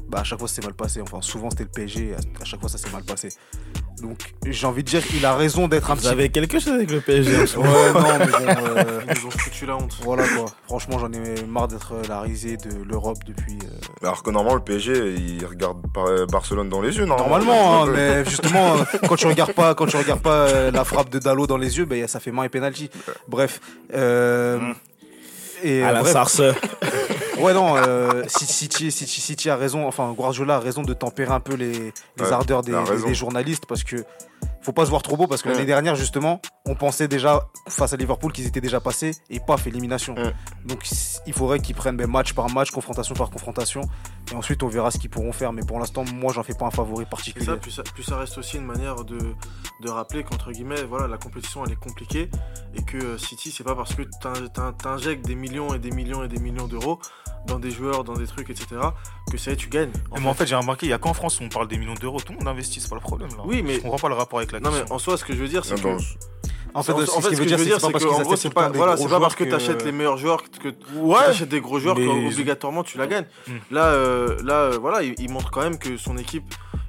bah 0.09 0.21
à 0.21 0.25
chaque 0.25 0.39
fois 0.39 0.49
c'est 0.49 0.63
mal 0.65 0.75
passé. 0.75 1.01
Enfin, 1.01 1.19
souvent 1.23 1.51
c'était 1.51 1.65
le 1.65 1.71
PSG, 1.71 2.15
à, 2.15 2.43
à 2.43 2.45
chaque 2.45 2.61
fois 2.61 2.69
ça 2.69 2.79
s'est 2.79 2.91
mal 2.91 3.03
passé. 3.05 3.29
Donc, 4.01 4.19
j'ai 4.45 4.67
envie 4.67 4.83
de 4.83 4.89
dire, 4.89 5.03
il 5.15 5.25
a 5.25 5.37
raison 5.37 5.69
d'être 5.69 5.89
un 5.91 5.95
Vous 5.95 6.01
petit. 6.01 6.09
avez 6.09 6.29
quelque 6.29 6.59
chose 6.59 6.73
avec 6.73 6.91
le 6.91 7.01
PSG 7.01 7.43
en 7.43 7.47
ce 7.47 7.57
moment 7.57 7.71
Ouais, 7.73 7.93
non, 7.93 8.19
mais 8.19 8.27
bon. 8.27 8.65
euh, 8.77 9.01
Ils 9.15 9.21
nous 9.21 9.27
ont 9.29 9.31
foutu 9.31 9.65
la 9.65 9.77
honte. 9.77 9.97
Voilà 10.03 10.27
quoi. 10.27 10.47
Franchement, 10.65 10.99
j'en 10.99 11.13
ai 11.13 11.45
marre 11.47 11.69
d'être 11.69 11.95
la 12.09 12.21
risée 12.21 12.57
de 12.57 12.83
l'Europe 12.83 13.19
depuis. 13.25 13.59
euh, 13.63 14.05
Alors 14.07 14.25
que 14.25 14.31
normalement, 14.31 14.57
le 14.57 14.65
PSG, 14.65 15.15
il 15.15 15.47
regarde 15.47 15.79
Barcelone 16.33 16.69
dans 16.69 16.81
les 16.81 16.97
yeux, 16.97 17.05
normalement. 17.05 17.45
Normalement, 17.55 17.85
hein, 17.85 17.93
mais 17.95 18.25
justement, 18.25 18.75
euh, 18.79 18.85
quand 19.09 19.15
tu 19.15 19.27
regardes 19.29 19.53
pas, 19.53 19.75
quand 19.77 19.87
tu 19.87 19.97
regardes 19.97 20.23
pas 20.23 20.49
euh, 20.49 20.71
la 20.73 20.85
frappe 20.85 21.11
de 21.11 21.21
Dallo 21.21 21.47
dans 21.47 21.59
les 21.59 21.79
yeux, 21.79 21.85
ben, 21.85 22.09
ça 22.09 22.19
fait 22.19 22.33
main 22.33 22.43
et 22.43 22.49
penalty. 22.49 22.91
Bref. 23.29 23.61
euh, 23.95 24.59
et, 25.63 25.85
À 25.85 25.91
euh, 25.91 25.93
la 25.93 26.01
bref. 26.01 26.13
Ouais, 27.43 27.55
non, 27.55 27.77
euh, 27.77 28.23
City, 28.29 28.91
City, 28.91 29.51
a 29.51 29.57
raison, 29.57 29.87
enfin, 29.87 30.13
Guardiola 30.13 30.57
a 30.57 30.61
raison 30.61 30.83
de 30.83 30.95
tempérer 30.95 31.33
un 31.33 31.41
peu 31.41 31.55
les, 31.55 31.73
les 31.73 31.93
Ouais, 32.21 32.33
ardeurs 32.33 32.63
des 32.63 33.15
journalistes 33.15 33.67
parce 33.67 33.83
que 33.83 33.97
faut 34.63 34.73
pas 34.73 34.85
se 34.85 34.91
voir 34.91 35.03
trop 35.03 35.17
beau 35.17 35.27
parce 35.27 35.43
que 35.43 35.49
Ouais. 35.49 35.55
l'année 35.55 35.67
dernière, 35.67 35.97
justement, 35.97 36.41
on 36.67 36.75
pensait 36.75 37.09
déjà, 37.09 37.49
face 37.69 37.93
à 37.93 37.97
Liverpool, 37.97 38.33
qu'ils 38.33 38.47
étaient 38.47 38.61
déjà 38.61 38.81
passés 38.81 39.13
et 39.29 39.41
paf, 39.41 39.67
élimination. 39.67 40.15
Ouais. 40.15 40.33
Donc, 40.65 40.85
il 41.27 41.33
faudrait 41.33 41.59
qu'ils 41.61 41.75
prennent 41.75 41.97
ben, 41.97 42.07
match 42.07 42.33
par 42.33 42.49
match, 42.51 42.71
confrontation 42.71 43.15
par 43.15 43.31
confrontation 43.31 43.81
et 44.31 44.35
ensuite 44.37 44.63
on 44.63 44.69
verra 44.69 44.91
ce 44.91 44.99
qu'ils 44.99 45.11
pourront 45.11 45.33
faire. 45.33 45.53
Mais 45.53 45.63
pour 45.63 45.79
l'instant, 45.81 46.05
moi, 46.15 46.33
j'en 46.33 46.43
fais 46.45 46.55
pas 46.55 46.67
un 46.67 46.71
favori 46.71 47.05
particulier. 47.07 47.45
ça, 47.47 47.57
puis 47.57 47.73
ça, 47.73 47.83
puis 47.83 48.05
ça 48.05 48.17
reste 48.17 48.39
aussi 48.39 48.57
une 48.57 48.65
manière 48.67 49.05
de, 49.05 49.19
de 49.81 49.91
rappeler 49.91 50.23
qu'entre 50.23 50.53
guillemets, 50.53 50.83
voilà, 50.85 51.09
la 51.09 51.19
compétition 51.19 51.65
elle 51.67 51.73
est 51.73 51.77
compliquée 51.77 52.31
et 52.75 52.83
que 52.83 52.97
euh, 52.97 53.19
City, 53.19 53.51
c'est 53.51 53.65
pas 53.65 53.75
parce 53.75 53.95
que 53.95 54.03
t'in- 54.21 54.47
t'in- 54.55 54.73
t'injectes 54.73 55.27
des 55.27 55.35
millions 55.35 55.75
et 55.75 55.79
des 55.79 55.91
millions 55.91 56.23
et 56.23 56.29
des 56.29 56.39
millions 56.39 56.69
d'euros 56.69 56.99
dans 57.47 57.59
des 57.59 57.73
joueurs, 57.73 58.05
dans 58.05 58.15
des 58.15 58.27
trucs, 58.29 58.51
etc., 58.51 58.67
que 59.31 59.37
ça 59.37 59.51
y 59.51 59.55
est, 59.55 59.57
tu 59.57 59.69
gagnes. 59.69 59.91
En 60.13 60.21
mais 60.21 60.29
en 60.29 60.35
fait, 60.35 60.47
j'ai 60.47 60.55
remarqué, 60.55 60.87
il 60.87 60.91
y 60.91 60.93
a 60.93 60.99
qu'en 60.99 61.13
France 61.13 61.41
où 61.41 61.43
on 61.45 61.49
parle 61.49 61.67
des 61.67 61.77
millions 61.77 61.95
d'euros. 61.95 62.21
Tout 62.21 62.33
le 62.33 62.39
monde 62.39 62.47
investit, 62.49 62.81
c'est 62.81 62.89
pas 62.89 62.95
le 62.95 63.01
problème 63.01 63.31
là. 63.31 63.43
Oui, 63.45 63.63
mais- 63.65 63.75
Je 63.75 63.81
comprends 63.81 63.99
pas 63.99 64.09
le 64.09 64.15
rapport 64.15 64.39
avec 64.39 64.52
la 64.53 64.61
non, 64.61 64.71
mais 64.71 64.91
en 64.91 64.99
soi, 64.99 65.17
ce 65.17 65.25
que 65.25 65.33
je 65.35 65.39
veux 65.39 65.49
dire, 65.49 65.65
c'est 65.65 65.81
que. 65.81 65.89
En 66.75 66.83
fait, 66.83 66.93
en, 66.93 67.01
en 67.01 67.05
ce 67.05 67.29
fait, 67.29 67.35
ce 67.37 67.41
que 67.43 67.49
je 67.49 67.55
veux 67.55 67.65
dire, 67.67 67.75
pas 67.81 67.87
c'est 67.87 67.93
parce 67.93 68.05
qu'en 68.05 68.15
qu'ils 68.15 68.25
gros, 68.25 68.37
c'est 68.37 68.49
pas, 68.55 68.71
voilà, 68.71 68.97
c'est 68.97 69.07
pas 69.09 69.21
parce 69.21 69.35
que 69.35 69.45
tu 69.45 69.53
achètes 69.55 69.79
que- 69.81 69.85
les 69.85 69.93
meilleurs 69.93 70.17
joueurs 70.17 70.43
que 70.45 70.69
Ouais, 70.97 71.19
t'achètes 71.27 71.51
des 71.51 71.61
gros 71.61 71.79
joueurs 71.79 71.99
mais- 71.99 72.07
que 72.07 72.33
obligatoirement 72.33 72.83
tu 72.83 72.97
la 72.97 73.07
gagnes. 73.07 73.27
Mm. 73.47 73.53
Là, 73.73 73.87
euh, 73.89 74.39
là, 74.43 74.55
euh, 74.55 74.79
voilà, 74.81 75.03
il, 75.03 75.15
il 75.19 75.31
montre 75.31 75.51
quand 75.51 75.61
même 75.61 75.77
que 75.79 75.99
son 75.99 76.17
équipe, 76.17 76.45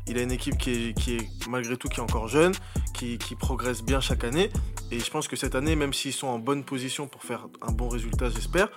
il 0.08 0.18
a 0.18 0.22
une 0.22 0.32
équipe 0.32 0.58
qui 0.58 0.72
est, 0.72 0.94
qui 0.94 1.18
est 1.18 1.48
malgré 1.50 1.76
tout 1.76 1.90
qui 1.90 2.00
est 2.00 2.04
encore 2.04 2.30
jeune, 2.30 2.54
qui, 2.94 3.18
qui 3.18 3.36
progresse 3.36 3.84
bien 3.84 4.00
chaque 4.00 4.24
année. 4.24 4.50
Et 4.92 5.00
je 5.00 5.10
pense 5.12 5.28
que 5.28 5.36
cette 5.36 5.54
année, 5.56 5.76
même 5.76 5.92
s'ils 5.94 6.14
sont 6.14 6.28
en 6.28 6.40
bonne 6.40 6.64
position 6.64 7.08
pour 7.08 7.24
faire 7.24 7.48
un 7.62 7.72
bon 7.74 7.90
résultat, 7.90 8.30
j'espère, 8.30 8.70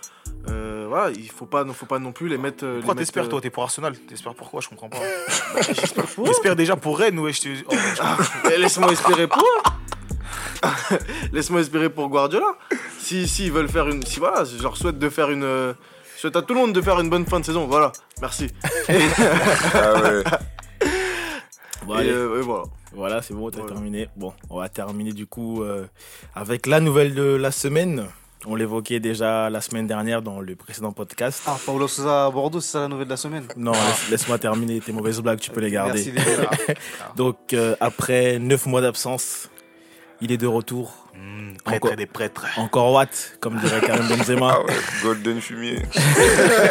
euh, 0.48 0.86
voilà, 0.88 1.10
il 1.10 1.30
faut 1.30 1.46
pas, 1.46 1.64
faut 1.72 1.86
pas 1.86 1.98
non 1.98 2.12
plus 2.12 2.28
les 2.28 2.38
mettre. 2.38 2.64
euh, 2.64 2.76
Pourquoi 2.76 2.94
mettre, 2.94 3.02
t'espères 3.02 3.24
euh, 3.24 3.28
toi 3.28 3.40
T'es 3.40 3.50
pour 3.50 3.62
Arsenal? 3.64 3.96
T'espères 3.98 4.34
pourquoi? 4.34 4.60
Je 4.60 4.68
comprends 4.68 4.88
pas. 4.88 4.98
J'espère 6.24 6.56
déjà 6.56 6.76
pour 6.76 6.98
Rennes, 6.98 7.18
ouais. 7.18 7.32
Je 7.32 7.40
te... 7.42 7.48
oh, 7.68 7.74
Mais 8.44 8.58
Laisse-moi 8.58 8.92
espérer 8.92 9.26
pour 9.26 9.42
eux. 9.42 9.62
Laisse-moi 11.32 11.60
espérer 11.60 11.90
pour 11.90 12.08
Guardiola. 12.08 12.54
Si, 12.98 13.28
si 13.28 13.46
ils 13.46 13.52
veulent 13.52 13.68
faire 13.68 13.88
une, 13.88 14.02
si 14.04 14.18
voilà, 14.18 14.44
je 14.44 14.60
leur 14.62 14.76
souhaite 14.76 14.98
de 14.98 15.08
faire 15.08 15.30
une, 15.30 15.44
euh, 15.44 15.74
je 16.16 16.20
souhaite 16.22 16.36
à 16.36 16.42
tout 16.42 16.54
le 16.54 16.60
monde 16.60 16.72
de 16.72 16.80
faire 16.80 16.98
une 17.00 17.10
bonne 17.10 17.26
fin 17.26 17.40
de 17.40 17.44
saison. 17.44 17.66
Voilà, 17.66 17.92
merci. 18.20 18.48
Ah 19.74 20.00
ouais. 20.02 20.22
Bon, 21.86 21.98
et, 22.00 22.08
euh, 22.08 22.40
voilà. 22.42 22.64
Voilà, 22.92 23.22
c'est 23.22 23.34
bon, 23.34 23.50
t'as 23.50 23.58
Voilà. 23.60 23.74
terminé. 23.74 24.08
Bon, 24.16 24.32
on 24.50 24.58
va 24.58 24.68
terminer 24.68 25.12
du 25.12 25.26
coup 25.26 25.62
euh, 25.62 25.86
avec 26.34 26.66
la 26.66 26.80
nouvelle 26.80 27.14
de 27.14 27.22
la 27.22 27.50
semaine. 27.52 28.06
On 28.44 28.54
l'évoquait 28.54 29.00
déjà 29.00 29.50
la 29.50 29.60
semaine 29.60 29.86
dernière 29.86 30.22
dans 30.22 30.40
le 30.40 30.54
précédent 30.54 30.92
podcast. 30.92 31.42
Ah, 31.46 31.56
Paulo 31.64 31.88
Sousa 31.88 32.26
à 32.26 32.30
Bordeaux, 32.30 32.60
c'est 32.60 32.72
ça 32.72 32.80
la 32.80 32.88
nouvelle 32.88 33.06
de 33.06 33.10
la 33.10 33.16
semaine? 33.16 33.44
Non, 33.56 33.72
laisse- 33.72 34.10
laisse-moi 34.10 34.38
terminer 34.38 34.78
tes 34.80 34.92
mauvaises 34.92 35.20
blagues, 35.20 35.40
tu 35.40 35.50
peux 35.50 35.60
les 35.60 35.70
garder. 35.70 36.04
Merci 36.04 36.12
les 36.12 36.42
gars. 36.74 36.74
Donc, 37.16 37.38
euh, 37.54 37.74
après 37.80 38.38
9 38.38 38.66
mois 38.66 38.82
d'absence, 38.82 39.48
il 40.20 40.32
est 40.32 40.36
de 40.38 40.46
retour. 40.46 40.92
Hmm, 41.14 41.54
prêtre 41.64 41.86
Encore. 41.86 41.96
des 41.96 42.06
prêtres. 42.06 42.46
Encore 42.58 42.92
Watt, 42.92 43.38
comme 43.40 43.58
dirait 43.58 43.80
Karim 43.80 44.06
Benzema. 44.08 44.52
Ah 44.58 44.62
ouais, 44.64 44.74
Golden 45.02 45.40
Fumier. 45.40 45.82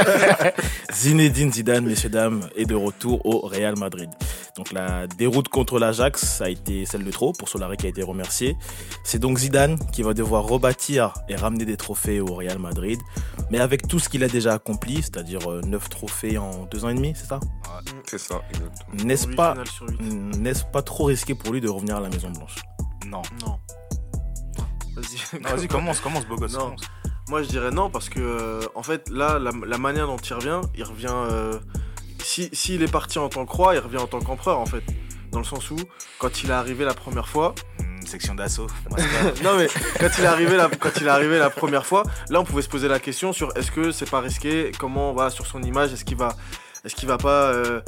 Zinedine 0.93 1.51
Zidane, 1.51 1.85
messieurs, 1.85 2.09
dames, 2.09 2.47
est 2.55 2.65
de 2.65 2.75
retour 2.75 3.25
au 3.25 3.39
Real 3.47 3.75
Madrid. 3.77 4.09
Donc 4.55 4.71
la 4.71 5.07
déroute 5.07 5.49
contre 5.49 5.79
l'Ajax 5.79 6.41
a 6.41 6.49
été 6.49 6.85
celle 6.85 7.03
de 7.03 7.11
trop 7.11 7.33
pour 7.33 7.49
Solari 7.49 7.75
qui 7.75 7.87
a 7.87 7.89
été 7.89 8.03
remercié. 8.03 8.55
C'est 9.03 9.19
donc 9.19 9.39
Zidane 9.39 9.77
qui 9.91 10.03
va 10.03 10.13
devoir 10.13 10.43
rebâtir 10.45 11.13
et 11.27 11.35
ramener 11.35 11.65
des 11.65 11.75
trophées 11.75 12.21
au 12.21 12.33
Real 12.35 12.59
Madrid. 12.59 12.99
Mais 13.49 13.59
avec 13.59 13.87
tout 13.87 13.99
ce 13.99 14.07
qu'il 14.09 14.23
a 14.23 14.27
déjà 14.27 14.53
accompli, 14.53 14.97
c'est-à-dire 15.01 15.41
9 15.65 15.89
trophées 15.89 16.37
en 16.37 16.65
2 16.71 16.85
ans 16.85 16.89
et 16.89 16.95
demi, 16.95 17.13
c'est 17.15 17.27
ça? 17.27 17.39
C'est 18.05 18.19
ça, 18.19 18.41
exactement. 18.49 19.03
N'est-ce 19.05 19.27
pas, 19.27 19.55
pas 20.71 20.81
trop 20.81 21.05
risqué 21.05 21.35
pour 21.35 21.51
lui 21.51 21.61
de 21.61 21.67
revenir 21.67 21.97
à 21.97 21.99
la 21.99 22.09
Maison 22.09 22.29
Blanche? 22.29 22.55
Non. 23.05 23.21
Non. 23.41 23.59
Vas-y. 25.41 25.67
Commence, 25.67 25.99
commence, 25.99 26.25
beau 26.25 26.35
gosse. 26.35 26.53
Non. 26.53 26.65
commence. 26.65 26.81
Moi, 27.27 27.43
je 27.43 27.47
dirais 27.47 27.71
non 27.71 27.89
parce 27.89 28.09
que, 28.09 28.19
euh, 28.19 28.61
en 28.75 28.83
fait, 28.83 29.09
là, 29.09 29.39
la, 29.39 29.51
la 29.65 29.77
manière 29.77 30.07
dont 30.07 30.17
il 30.17 30.33
revient, 30.33 30.61
il 30.75 30.83
revient. 30.83 31.07
euh, 31.11 31.59
si 32.19 32.49
s'il 32.53 32.81
est 32.83 32.91
parti 32.91 33.19
en 33.19 33.29
tant 33.29 33.45
que 33.45 33.51
roi, 33.51 33.75
il 33.75 33.79
revient 33.79 33.97
en 33.97 34.07
tant 34.07 34.19
qu'empereur, 34.19 34.59
en 34.59 34.65
fait. 34.65 34.83
Dans 35.31 35.39
le 35.39 35.45
sens 35.45 35.69
où, 35.71 35.75
quand 36.19 36.43
il 36.43 36.49
est 36.49 36.53
arrivé 36.53 36.85
la 36.85 36.93
première 36.93 37.27
fois, 37.27 37.53
Hmm, 37.79 38.05
section 38.05 38.35
d'assaut. 38.35 38.67
non 39.43 39.57
mais 39.57 39.67
quand 39.99 40.07
il 40.17 40.23
est 40.23 40.27
arrivé 40.27 40.55
la, 40.55 40.69
quand 40.69 40.91
il 41.01 41.07
est 41.07 41.09
arrivé 41.09 41.37
la 41.39 41.49
première 41.49 41.85
fois, 41.85 42.03
là 42.29 42.39
on 42.39 42.43
pouvait 42.43 42.61
se 42.61 42.69
poser 42.69 42.87
la 42.87 42.99
question 42.99 43.33
sur 43.33 43.55
est-ce 43.57 43.71
que 43.71 43.91
c'est 43.91 44.09
pas 44.09 44.21
risqué, 44.21 44.71
comment 44.79 45.11
voilà 45.13 45.29
sur 45.29 45.45
son 45.45 45.61
image, 45.63 45.91
est-ce 45.93 46.05
qu'il 46.05 46.17
va, 46.17 46.35
est-ce 46.85 46.95
qu'il 46.95 47.07
va 47.07 47.17
pas 47.17 47.51
euh, 47.51 47.81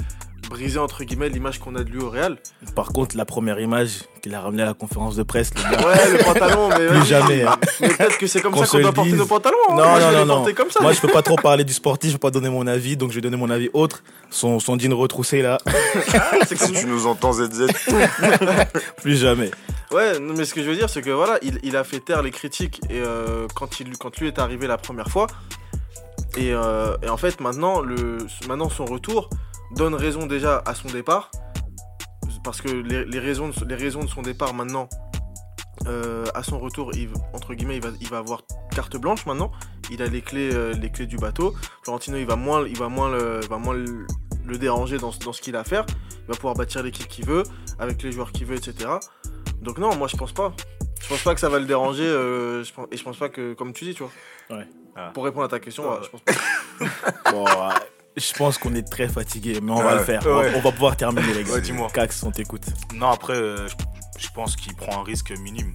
briser 0.57 0.79
entre 0.79 1.03
guillemets 1.03 1.29
l'image 1.29 1.59
qu'on 1.59 1.75
a 1.75 1.83
de 1.83 1.89
lui 1.89 1.99
au 2.01 2.09
Real. 2.09 2.37
Par 2.75 2.87
contre, 2.87 3.15
la 3.15 3.25
première 3.25 3.59
image 3.59 3.99
qu'il 4.23 4.33
a 4.33 4.41
ramenée 4.41 4.63
à 4.63 4.65
la 4.65 4.73
conférence 4.73 5.15
de 5.15 5.21
presse, 5.21 5.51
le 5.55 5.61
gars, 5.61 5.87
Ouais 5.87 6.11
le 6.17 6.23
pantalon, 6.23 6.69
mais 6.69 6.87
plus 6.87 7.05
jamais. 7.05 7.43
hein. 7.43 7.55
Mais 7.79 7.89
peut-être 7.89 8.17
que 8.17 8.25
c'est 8.25 8.41
comme 8.41 8.53
Qu'on 8.53 8.65
ça 8.65 8.65
qu'on 8.65 8.77
se 8.77 8.81
doit 8.81 8.89
le 8.89 8.95
porter 8.95 9.11
nos 9.11 9.25
pantalons. 9.27 9.55
hein. 9.69 9.75
Non, 9.75 9.99
non, 9.99 10.25
non, 10.25 10.43
non. 10.45 10.53
comme 10.55 10.71
ça. 10.71 10.81
Moi, 10.81 10.93
je 10.93 10.99
peux 10.99 11.07
pas 11.09 11.21
trop 11.21 11.35
parler 11.35 11.63
du 11.63 11.73
sportif, 11.73 12.09
je 12.11 12.15
peux 12.17 12.21
pas 12.27 12.31
donner 12.31 12.49
mon 12.49 12.65
avis, 12.65 12.97
donc 12.97 13.11
je 13.11 13.15
vais 13.15 13.21
donner 13.21 13.37
mon 13.37 13.49
avis 13.51 13.69
autre. 13.73 14.03
Son, 14.31 14.59
son 14.59 14.77
jean 14.79 14.93
retroussé 14.95 15.41
là, 15.43 15.59
c'est 16.47 16.55
Si 16.57 16.65
comme 16.65 16.73
tu 16.75 16.85
nous 16.87 17.05
entends, 17.05 17.33
ZZ, 17.33 17.67
plus 19.01 19.15
jamais. 19.17 19.51
Ouais, 19.91 20.19
mais 20.19 20.43
ce 20.45 20.53
que 20.53 20.63
je 20.63 20.69
veux 20.69 20.75
dire, 20.75 20.89
c'est 20.89 21.01
que 21.01 21.11
voilà, 21.11 21.37
il, 21.43 21.59
il 21.63 21.77
a 21.77 21.83
fait 21.83 21.99
taire 21.99 22.21
les 22.23 22.31
critiques 22.31 22.81
et 22.89 22.99
euh, 22.99 23.47
quand, 23.55 23.79
il, 23.79 23.97
quand 23.97 24.17
lui 24.17 24.27
est 24.27 24.39
arrivé 24.39 24.65
la 24.67 24.77
première 24.77 25.07
fois. 25.09 25.27
Et, 26.35 26.51
euh, 26.53 26.95
et 27.03 27.09
en 27.09 27.17
fait, 27.17 27.39
maintenant, 27.39 27.79
le, 27.81 28.17
maintenant, 28.47 28.69
son 28.69 28.85
retour 28.85 29.29
donne 29.75 29.95
raison 29.95 30.25
déjà 30.25 30.61
à 30.65 30.73
son 30.75 30.87
départ. 30.89 31.31
Parce 32.43 32.61
que 32.61 32.69
les, 32.69 33.03
les 33.05 33.19
raisons, 33.19 33.49
de, 33.49 33.65
les 33.65 33.75
raisons 33.75 33.99
de 34.01 34.07
son 34.07 34.21
départ 34.21 34.53
maintenant, 34.53 34.87
euh, 35.87 36.25
à 36.33 36.43
son 36.43 36.59
retour, 36.59 36.91
il, 36.95 37.09
entre 37.33 37.53
guillemets, 37.53 37.75
il 37.77 37.81
va, 37.83 37.89
il 37.99 38.07
va 38.09 38.17
avoir 38.19 38.41
carte 38.73 38.95
blanche 38.97 39.25
maintenant. 39.25 39.51
Il 39.89 40.01
a 40.01 40.07
les 40.07 40.21
clés, 40.21 40.49
euh, 40.53 40.73
les 40.73 40.89
clés 40.91 41.07
du 41.07 41.17
bateau. 41.17 41.53
Florentino, 41.83 42.17
il 42.17 42.25
va 42.25 42.35
moins, 42.35 42.65
il 42.67 42.77
va 42.77 42.87
moins, 42.89 43.09
le, 43.11 43.41
va 43.49 43.57
moins 43.57 43.73
le, 43.73 44.05
le 44.45 44.57
déranger 44.57 44.97
dans, 44.97 45.11
ce- 45.11 45.19
dans 45.19 45.33
ce 45.33 45.41
qu'il 45.41 45.55
a 45.55 45.59
à 45.61 45.63
faire. 45.63 45.85
Il 46.21 46.27
va 46.27 46.33
pouvoir 46.35 46.53
bâtir 46.55 46.83
l'équipe 46.83 47.07
qu'il 47.07 47.25
veut, 47.25 47.43
avec 47.79 48.01
les 48.03 48.11
joueurs 48.11 48.31
qu'il 48.31 48.45
veut, 48.45 48.55
etc. 48.55 48.89
Donc 49.61 49.77
non, 49.77 49.95
moi 49.95 50.07
je 50.07 50.15
pense 50.17 50.31
pas. 50.33 50.53
Je 51.01 51.07
pense 51.09 51.23
pas 51.23 51.33
que 51.33 51.39
ça 51.39 51.49
va 51.49 51.59
le 51.59 51.65
déranger. 51.65 52.03
euh, 52.05 52.63
je 52.63 52.73
pense- 52.73 52.87
et 52.91 52.97
je 52.97 53.03
pense 53.03 53.17
pas 53.17 53.29
que, 53.29 53.53
comme 53.53 53.71
tu 53.73 53.85
dis, 53.85 53.93
tu 53.93 54.03
vois. 54.03 54.57
Ouais. 54.57 54.67
Ah. 54.95 55.11
Pour 55.13 55.23
répondre 55.25 55.45
à 55.45 55.49
ta 55.49 55.59
question, 55.59 55.89
ouais, 55.89 55.97
je 56.03 56.09
pense 56.09 56.21
pas. 56.21 56.31
Bon, 57.31 57.45
euh, 57.45 57.69
je 58.17 58.33
pense 58.33 58.57
qu'on 58.57 58.73
est 58.75 58.87
très 58.89 59.07
fatigué, 59.07 59.59
mais 59.61 59.71
on 59.71 59.81
va 59.81 59.95
le 59.95 60.03
faire. 60.03 60.21
On 60.25 60.29
va- 60.29 60.39
Ouais. 60.41 60.53
On, 60.55 60.59
va 60.59 60.71
pouvoir 60.71 60.97
terminer, 60.97 61.33
les 61.33 61.43
gars. 61.43 61.53
Ouais, 61.53 61.61
dis-moi. 61.61 61.87
Cax, 61.93 62.23
on 62.23 62.31
t'écoute. 62.31 62.63
Non, 62.93 63.09
après, 63.09 63.33
euh, 63.33 63.67
je, 64.17 64.29
pense 64.29 64.55
qu'il 64.55 64.75
prend 64.75 64.99
un 65.01 65.03
risque 65.03 65.31
minime. 65.31 65.73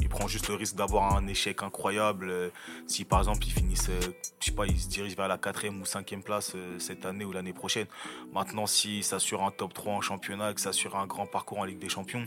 Il 0.00 0.08
prend 0.08 0.26
juste 0.28 0.48
le 0.48 0.54
risque 0.54 0.74
d'avoir 0.76 1.16
un 1.16 1.26
échec 1.26 1.62
incroyable. 1.62 2.30
euh, 2.30 2.48
si 2.86 3.04
par 3.04 3.20
exemple 3.20 3.44
il 3.46 3.52
finissent, 3.52 3.88
euh, 3.90 4.00
je 4.40 4.46
sais 4.46 4.52
pas, 4.52 4.66
il 4.66 4.78
se 4.78 4.88
dirige 4.88 5.16
vers 5.16 5.28
la 5.28 5.38
quatrième 5.38 5.80
ou 5.80 5.84
cinquième 5.84 6.22
place 6.22 6.54
cette 6.78 7.04
année 7.06 7.24
ou 7.24 7.32
l'année 7.32 7.52
prochaine. 7.52 7.86
Maintenant, 8.32 8.66
s'il 8.66 9.04
s'assure 9.04 9.42
un 9.44 9.50
top 9.50 9.72
3 9.74 9.92
en 9.94 10.00
championnat, 10.00 10.52
que 10.54 10.60
s'assure 10.60 10.96
un 10.96 11.06
grand 11.06 11.26
parcours 11.26 11.58
en 11.58 11.64
Ligue 11.64 11.78
des 11.78 11.88
Champions, 11.88 12.24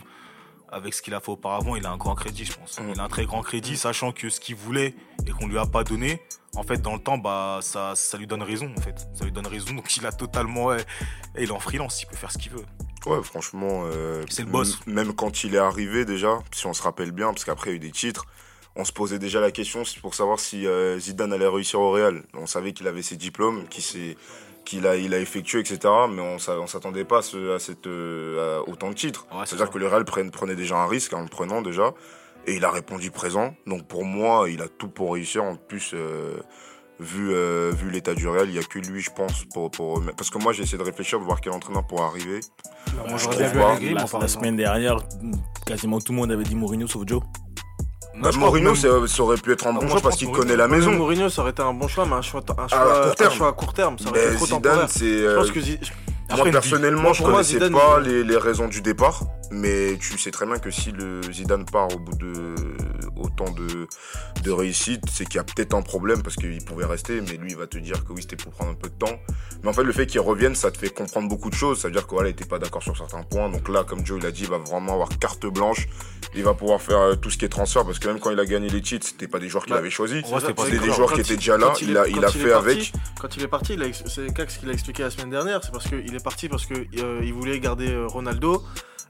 avec 0.70 0.94
ce 0.94 1.02
qu'il 1.02 1.14
a 1.14 1.20
fait 1.20 1.30
auparavant, 1.30 1.76
il 1.76 1.86
a 1.86 1.90
un 1.90 1.96
grand 1.96 2.14
crédit, 2.14 2.44
je 2.44 2.52
pense. 2.54 2.78
Mm. 2.80 2.90
Il 2.94 3.00
a 3.00 3.04
un 3.04 3.08
très 3.08 3.24
grand 3.26 3.42
crédit, 3.42 3.76
sachant 3.76 4.12
que 4.12 4.28
ce 4.28 4.40
qu'il 4.40 4.56
voulait 4.56 4.94
et 5.26 5.30
qu'on 5.30 5.46
lui 5.46 5.58
a 5.58 5.66
pas 5.66 5.84
donné, 5.84 6.20
en 6.56 6.62
fait, 6.62 6.80
dans 6.82 6.94
le 6.94 7.00
temps, 7.00 7.18
bah, 7.18 7.58
ça, 7.62 7.94
ça 7.96 8.16
lui 8.18 8.26
donne 8.26 8.42
raison, 8.42 8.72
en 8.76 8.80
fait. 8.80 9.06
Ça 9.14 9.24
lui 9.24 9.32
donne 9.32 9.46
raison, 9.46 9.74
donc 9.74 9.96
il 9.96 10.06
a 10.06 10.12
totalement. 10.12 10.66
ouais, 10.66 10.80
et 11.36 11.42
il 11.44 11.48
est 11.48 11.52
en 11.52 11.58
freelance, 11.60 12.02
il 12.02 12.06
peut 12.06 12.16
faire 12.16 12.30
ce 12.32 12.38
qu'il 12.38 12.52
veut. 12.52 12.64
Ouais, 13.06 13.22
franchement. 13.22 13.82
euh, 13.92 14.24
C'est 14.30 14.42
le 14.42 14.48
boss. 14.50 14.78
Même 14.86 15.12
quand 15.14 15.44
il 15.44 15.54
est 15.54 15.58
arrivé, 15.58 16.04
déjà, 16.04 16.38
si 16.52 16.66
on 16.66 16.72
se 16.72 16.82
rappelle 16.82 17.12
bien, 17.12 17.28
parce 17.32 17.44
qu'après, 17.44 17.70
il 17.70 17.72
y 17.72 17.74
a 17.74 17.76
eu 17.76 17.80
des 17.80 17.90
titres, 17.90 18.24
on 18.76 18.84
se 18.84 18.92
posait 18.92 19.18
déjà 19.18 19.40
la 19.40 19.50
question 19.52 19.82
pour 20.00 20.14
savoir 20.14 20.40
si 20.40 20.66
euh, 20.66 20.98
Zidane 20.98 21.32
allait 21.32 21.46
réussir 21.46 21.80
au 21.80 21.90
Real. 21.92 22.24
On 22.34 22.46
savait 22.46 22.72
qu'il 22.72 22.88
avait 22.88 23.02
ses 23.02 23.16
diplômes, 23.16 23.68
qu'il 23.68 23.84
s'est- 23.84 24.16
qu'il 24.64 24.86
a, 24.86 24.96
il 24.96 25.14
a 25.14 25.18
effectué, 25.18 25.60
etc. 25.60 25.78
Mais 26.10 26.22
on 26.22 26.36
on 26.36 26.66
s'attendait 26.66 27.04
pas 27.04 27.18
à, 27.18 27.22
ce- 27.22 27.54
à 27.54 27.58
cette, 27.58 27.86
euh, 27.86 28.60
à 28.60 28.68
autant 28.68 28.88
de 28.88 28.94
titres. 28.94 29.26
Ouais, 29.32 29.44
C'est-à-dire 29.46 29.70
que 29.70 29.78
le 29.78 29.86
Real 29.86 30.04
prenait, 30.04 30.30
prenait 30.30 30.56
déjà 30.56 30.76
un 30.76 30.86
risque 30.86 31.12
en 31.12 31.22
le 31.22 31.28
prenant 31.28 31.62
déjà. 31.62 31.92
Et 32.46 32.56
il 32.56 32.64
a 32.64 32.70
répondu 32.70 33.10
présent. 33.10 33.54
Donc 33.66 33.86
pour 33.86 34.04
moi, 34.04 34.48
il 34.50 34.60
a 34.62 34.68
tout 34.68 34.88
pour 34.88 35.14
réussir. 35.14 35.42
En 35.44 35.56
plus, 35.56 35.92
euh, 35.94 36.36
vu, 37.00 37.32
euh, 37.32 37.72
vu 37.74 37.90
l'état 37.90 38.14
du 38.14 38.28
Real, 38.28 38.48
il 38.48 38.52
n'y 38.52 38.58
a 38.58 38.62
que 38.62 38.78
lui, 38.78 39.00
je 39.00 39.10
pense. 39.10 39.44
Pour, 39.52 39.70
pour... 39.70 40.02
Parce 40.16 40.28
que 40.30 40.38
moi, 40.38 40.52
j'ai 40.52 40.62
essayé 40.64 40.76
de 40.78 40.82
réfléchir, 40.82 41.18
de 41.18 41.24
voir 41.24 41.40
quel 41.40 41.52
entraîneur 41.52 41.86
pourrait 41.86 42.04
arriver. 42.04 42.40
Moi, 43.08 43.16
je 43.16 43.24
trouve 43.28 43.52
pas. 43.52 44.18
La, 44.18 44.28
semaine 44.28 44.56
dernière, 44.56 44.96
quasiment 45.66 46.00
tout 46.00 46.12
le 46.12 46.18
monde 46.18 46.32
avait 46.32 46.44
dit 46.44 46.54
Mourinho 46.54 46.86
sauf 46.86 47.04
Joe. 47.06 47.22
Bah, 48.20 48.30
Mourinho, 48.36 48.72
même- 48.74 49.06
ça, 49.08 49.22
aurait 49.22 49.36
pu 49.36 49.52
être 49.52 49.66
un 49.66 49.72
bon 49.72 49.80
moi, 49.82 49.90
choix 49.90 50.00
parce 50.02 50.16
qu'il 50.16 50.30
connaît 50.30 50.56
la 50.56 50.68
maison. 50.68 50.92
Mourinho, 50.92 51.28
ça 51.28 51.42
aurait 51.42 51.50
été 51.50 51.62
un 51.62 51.72
bon 51.74 51.88
choix, 51.88 52.06
mais 52.06 52.12
un 52.14 52.22
choix, 52.22 52.40
un 52.56 52.68
choix, 52.68 52.78
À 52.78 53.04
court 53.06 53.14
terme. 53.16 53.32
choix 53.34 53.48
à 53.48 53.52
court 53.52 53.72
terme. 53.72 53.98
Ça 53.98 54.08
aurait 54.10 54.20
Mais 54.20 54.26
été 54.28 54.36
trop 54.36 54.46
Zidane, 54.46 54.60
temporaire. 54.62 54.88
Je 54.96 55.04
euh, 55.04 55.36
pense 55.36 55.50
que 55.50 55.60
Zi- 55.60 55.78
Après, 56.28 56.42
moi 56.44 56.52
personnellement, 56.52 57.12
je 57.12 57.22
connaissais 57.22 57.52
Zidane, 57.54 57.72
pas 57.72 58.00
il- 58.02 58.08
les, 58.10 58.24
les 58.24 58.36
raisons 58.36 58.66
du 58.68 58.80
départ, 58.80 59.24
mais 59.50 59.96
tu 60.00 60.18
sais 60.18 60.30
très 60.30 60.46
bien 60.46 60.58
que 60.58 60.70
si 60.70 60.90
le 60.90 61.20
Zidane 61.32 61.64
part 61.66 61.94
au 61.94 61.98
bout 61.98 62.16
de 62.16 62.54
autant 63.16 63.50
de, 63.52 63.86
de 64.42 64.50
réussite, 64.50 65.02
c'est 65.10 65.24
qu'il 65.24 65.36
y 65.36 65.38
a 65.38 65.44
peut-être 65.44 65.74
un 65.74 65.82
problème 65.82 66.22
parce 66.22 66.36
qu'il 66.36 66.62
pouvait 66.64 66.84
rester, 66.84 67.20
mais 67.20 67.36
lui 67.36 67.50
il 67.52 67.56
va 67.56 67.66
te 67.66 67.78
dire 67.78 68.04
que 68.04 68.12
oui 68.12 68.22
c'était 68.22 68.36
pour 68.36 68.52
prendre 68.52 68.70
un 68.72 68.74
peu 68.74 68.88
de 68.88 68.94
temps. 68.94 69.18
Mais 69.62 69.68
en 69.68 69.72
fait 69.72 69.84
le 69.84 69.92
fait 69.92 70.06
qu'il 70.06 70.20
revienne, 70.20 70.54
ça 70.54 70.70
te 70.70 70.78
fait 70.78 70.90
comprendre 70.90 71.28
beaucoup 71.28 71.48
de 71.50 71.54
choses. 71.54 71.80
Ça 71.80 71.88
veut 71.88 71.92
dire 71.92 72.06
que 72.06 72.10
voilà, 72.14 72.28
il 72.28 72.32
était 72.32 72.44
pas 72.44 72.58
d'accord 72.58 72.82
sur 72.82 72.96
certains 72.96 73.22
points. 73.22 73.48
Donc 73.48 73.68
là, 73.68 73.84
comme 73.84 74.04
Joe 74.04 74.18
il 74.20 74.26
a 74.26 74.30
dit, 74.30 74.42
il 74.42 74.48
va 74.50 74.58
vraiment 74.58 74.94
avoir 74.94 75.08
carte 75.18 75.46
blanche. 75.46 75.86
Il 76.36 76.42
va 76.42 76.52
pouvoir 76.54 76.82
faire 76.82 76.98
euh, 76.98 77.14
tout 77.14 77.30
ce 77.30 77.38
qui 77.38 77.44
est 77.44 77.48
transfert 77.48 77.84
parce 77.84 77.98
que 78.00 78.08
même 78.08 78.18
quand 78.18 78.30
il 78.30 78.40
a 78.40 78.44
gagné 78.44 78.68
les 78.68 78.82
titres, 78.82 79.06
c'était 79.06 79.28
pas 79.28 79.38
des 79.38 79.48
joueurs 79.48 79.64
qu'il 79.64 79.72
Bah, 79.72 79.78
avait 79.78 79.90
choisis. 79.90 80.22
C'était 80.26 80.78
des 80.78 80.92
joueurs 80.92 81.12
qui 81.12 81.20
étaient 81.20 81.36
déjà 81.36 81.56
là. 81.56 81.72
Il 81.80 81.96
a, 81.96 82.08
il 82.08 82.22
a 82.24 82.28
fait 82.30 82.50
parti- 82.50 82.70
avec. 82.70 82.92
Quand 83.20 83.36
il 83.36 83.42
est 83.44 83.48
parti, 83.48 83.74
a 83.74 84.08
c'est 84.08 84.34
Cax 84.34 84.56
qui 84.58 84.66
l'a 84.66 84.72
expliqué 84.72 85.02
la 85.04 85.10
semaine 85.10 85.30
dernière, 85.30 85.60
c'est 85.62 85.70
parce 85.72 85.86
qu'il 85.88 86.13
est 86.14 86.22
parti 86.22 86.48
parce 86.48 86.66
que 86.66 86.74
euh, 86.74 87.20
il 87.22 87.32
voulait 87.32 87.58
garder 87.60 87.90
euh, 87.90 88.06
Ronaldo, 88.06 88.62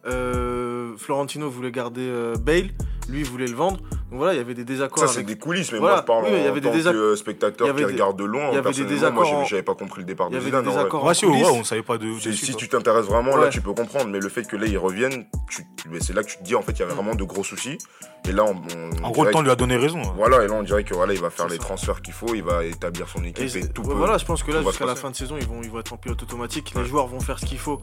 euh, 0.06 0.96
Florentino 0.96 1.48
voulait 1.48 1.72
garder 1.72 2.02
euh, 2.02 2.36
Bale, 2.36 2.70
lui 3.08 3.20
il 3.20 3.24
voulait 3.26 3.46
le 3.46 3.54
vendre. 3.54 3.78
Donc 3.78 4.18
voilà, 4.20 4.32
il 4.34 4.36
y 4.36 4.40
avait 4.40 4.54
des 4.54 4.64
désaccords. 4.64 4.98
Ça, 5.00 5.08
c'est 5.08 5.16
avec- 5.18 5.26
des 5.26 5.36
coulisses, 5.38 5.72
mais 5.72 5.78
Voilà, 5.78 5.96
moi 5.96 6.02
je 6.02 6.06
parle 6.06 6.24
oui, 6.24 6.30
mais 6.32 6.40
il 6.40 6.46
y 6.46 6.48
en 6.48 6.54
des 6.54 6.60
tant 6.60 6.70
désac- 6.72 6.92
que 6.92 7.16
spectateur 7.16 7.66
il 7.66 7.68
y 7.68 7.70
avait 7.70 7.80
qui 7.82 7.86
des- 7.88 7.92
regarde 7.94 8.18
de 8.18 8.24
loin. 8.24 8.48
il 8.50 8.54
y 8.54 8.58
avait 8.58 8.72
des 8.72 8.84
désaccords 8.84 9.24
moi, 9.32 9.44
j'avais- 9.44 9.62
pas 9.62 9.74
compris 9.74 10.00
le 10.00 10.06
départ 10.06 10.28
il 10.28 10.30
y 10.30 10.32
de 10.34 10.36
avait 10.38 10.46
Zidane. 10.46 10.64
des 10.64 10.70
désaccords 10.70 11.04
en 11.04 11.08
Ouais, 11.08 11.14
si, 11.14 11.26
ouais, 11.26 11.42
on 11.50 11.64
savait 11.64 11.82
pas 11.82 11.98
de. 11.98 12.06
Si, 12.18 12.28
dessus, 12.28 12.46
si 12.46 12.52
quoi. 12.52 12.60
tu 12.60 12.68
t'intéresses 12.68 13.06
vraiment, 13.06 13.36
là 13.36 13.48
tu 13.48 13.60
peux 13.60 13.72
comprendre, 13.74 14.08
mais 14.10 14.20
le 14.20 14.28
fait 14.28 14.44
que 14.46 14.56
là 14.56 14.66
ils 14.66 14.78
reviennent, 14.78 15.26
tu- 15.50 15.64
c'est 16.00 16.12
là 16.14 16.22
que 16.22 16.28
tu 16.28 16.38
te 16.38 16.42
dis 16.44 16.54
en 16.54 16.62
fait 16.62 16.72
il 16.72 16.80
y 16.80 16.82
avait 16.82 16.94
vraiment 16.94 17.14
de 17.14 17.24
gros 17.24 17.44
soucis. 17.44 17.78
Et 18.26 18.32
là 18.32 18.44
on, 18.44 18.54
on 19.00 19.04
En 19.04 19.10
gros, 19.10 19.24
le 19.24 19.30
temps 19.32 19.40
que- 19.40 19.44
lui 19.44 19.50
a 19.50 19.56
donné 19.56 19.76
raison. 19.76 20.00
hein. 20.00 20.14
Voilà, 20.16 20.42
et 20.44 20.48
là 20.48 20.54
on 20.54 20.62
dirait 20.62 20.84
que 20.84 20.94
voilà, 20.94 21.12
il 21.12 21.20
va 21.20 21.28
faire 21.30 21.48
les 21.48 21.58
transferts 21.58 22.00
qu'il 22.00 22.14
faut, 22.14 22.34
il 22.34 22.42
va 22.42 22.64
établir 22.64 23.08
son 23.08 23.22
équipe 23.24 23.54
et, 23.54 23.68
tout 23.68 23.82
ouais, 23.82 23.88
peut- 23.88 23.94
voilà, 23.94 24.16
je 24.16 24.24
pense 24.24 24.42
que 24.42 24.50
là, 24.52 24.62
jusqu'à 24.62 24.86
la 24.86 24.94
fin 24.96 25.10
de 25.10 25.16
saison, 25.16 25.36
ils 25.38 25.46
vont, 25.46 25.60
ils 25.62 25.70
vont 25.70 25.80
être 25.80 25.92
en 25.92 25.96
pilote 25.98 26.22
automatique. 26.22 26.72
Ouais. 26.74 26.82
Les 26.82 26.88
joueurs 26.88 27.06
vont 27.06 27.20
faire 27.20 27.38
ce 27.38 27.44
qu'il 27.44 27.58
faut 27.58 27.82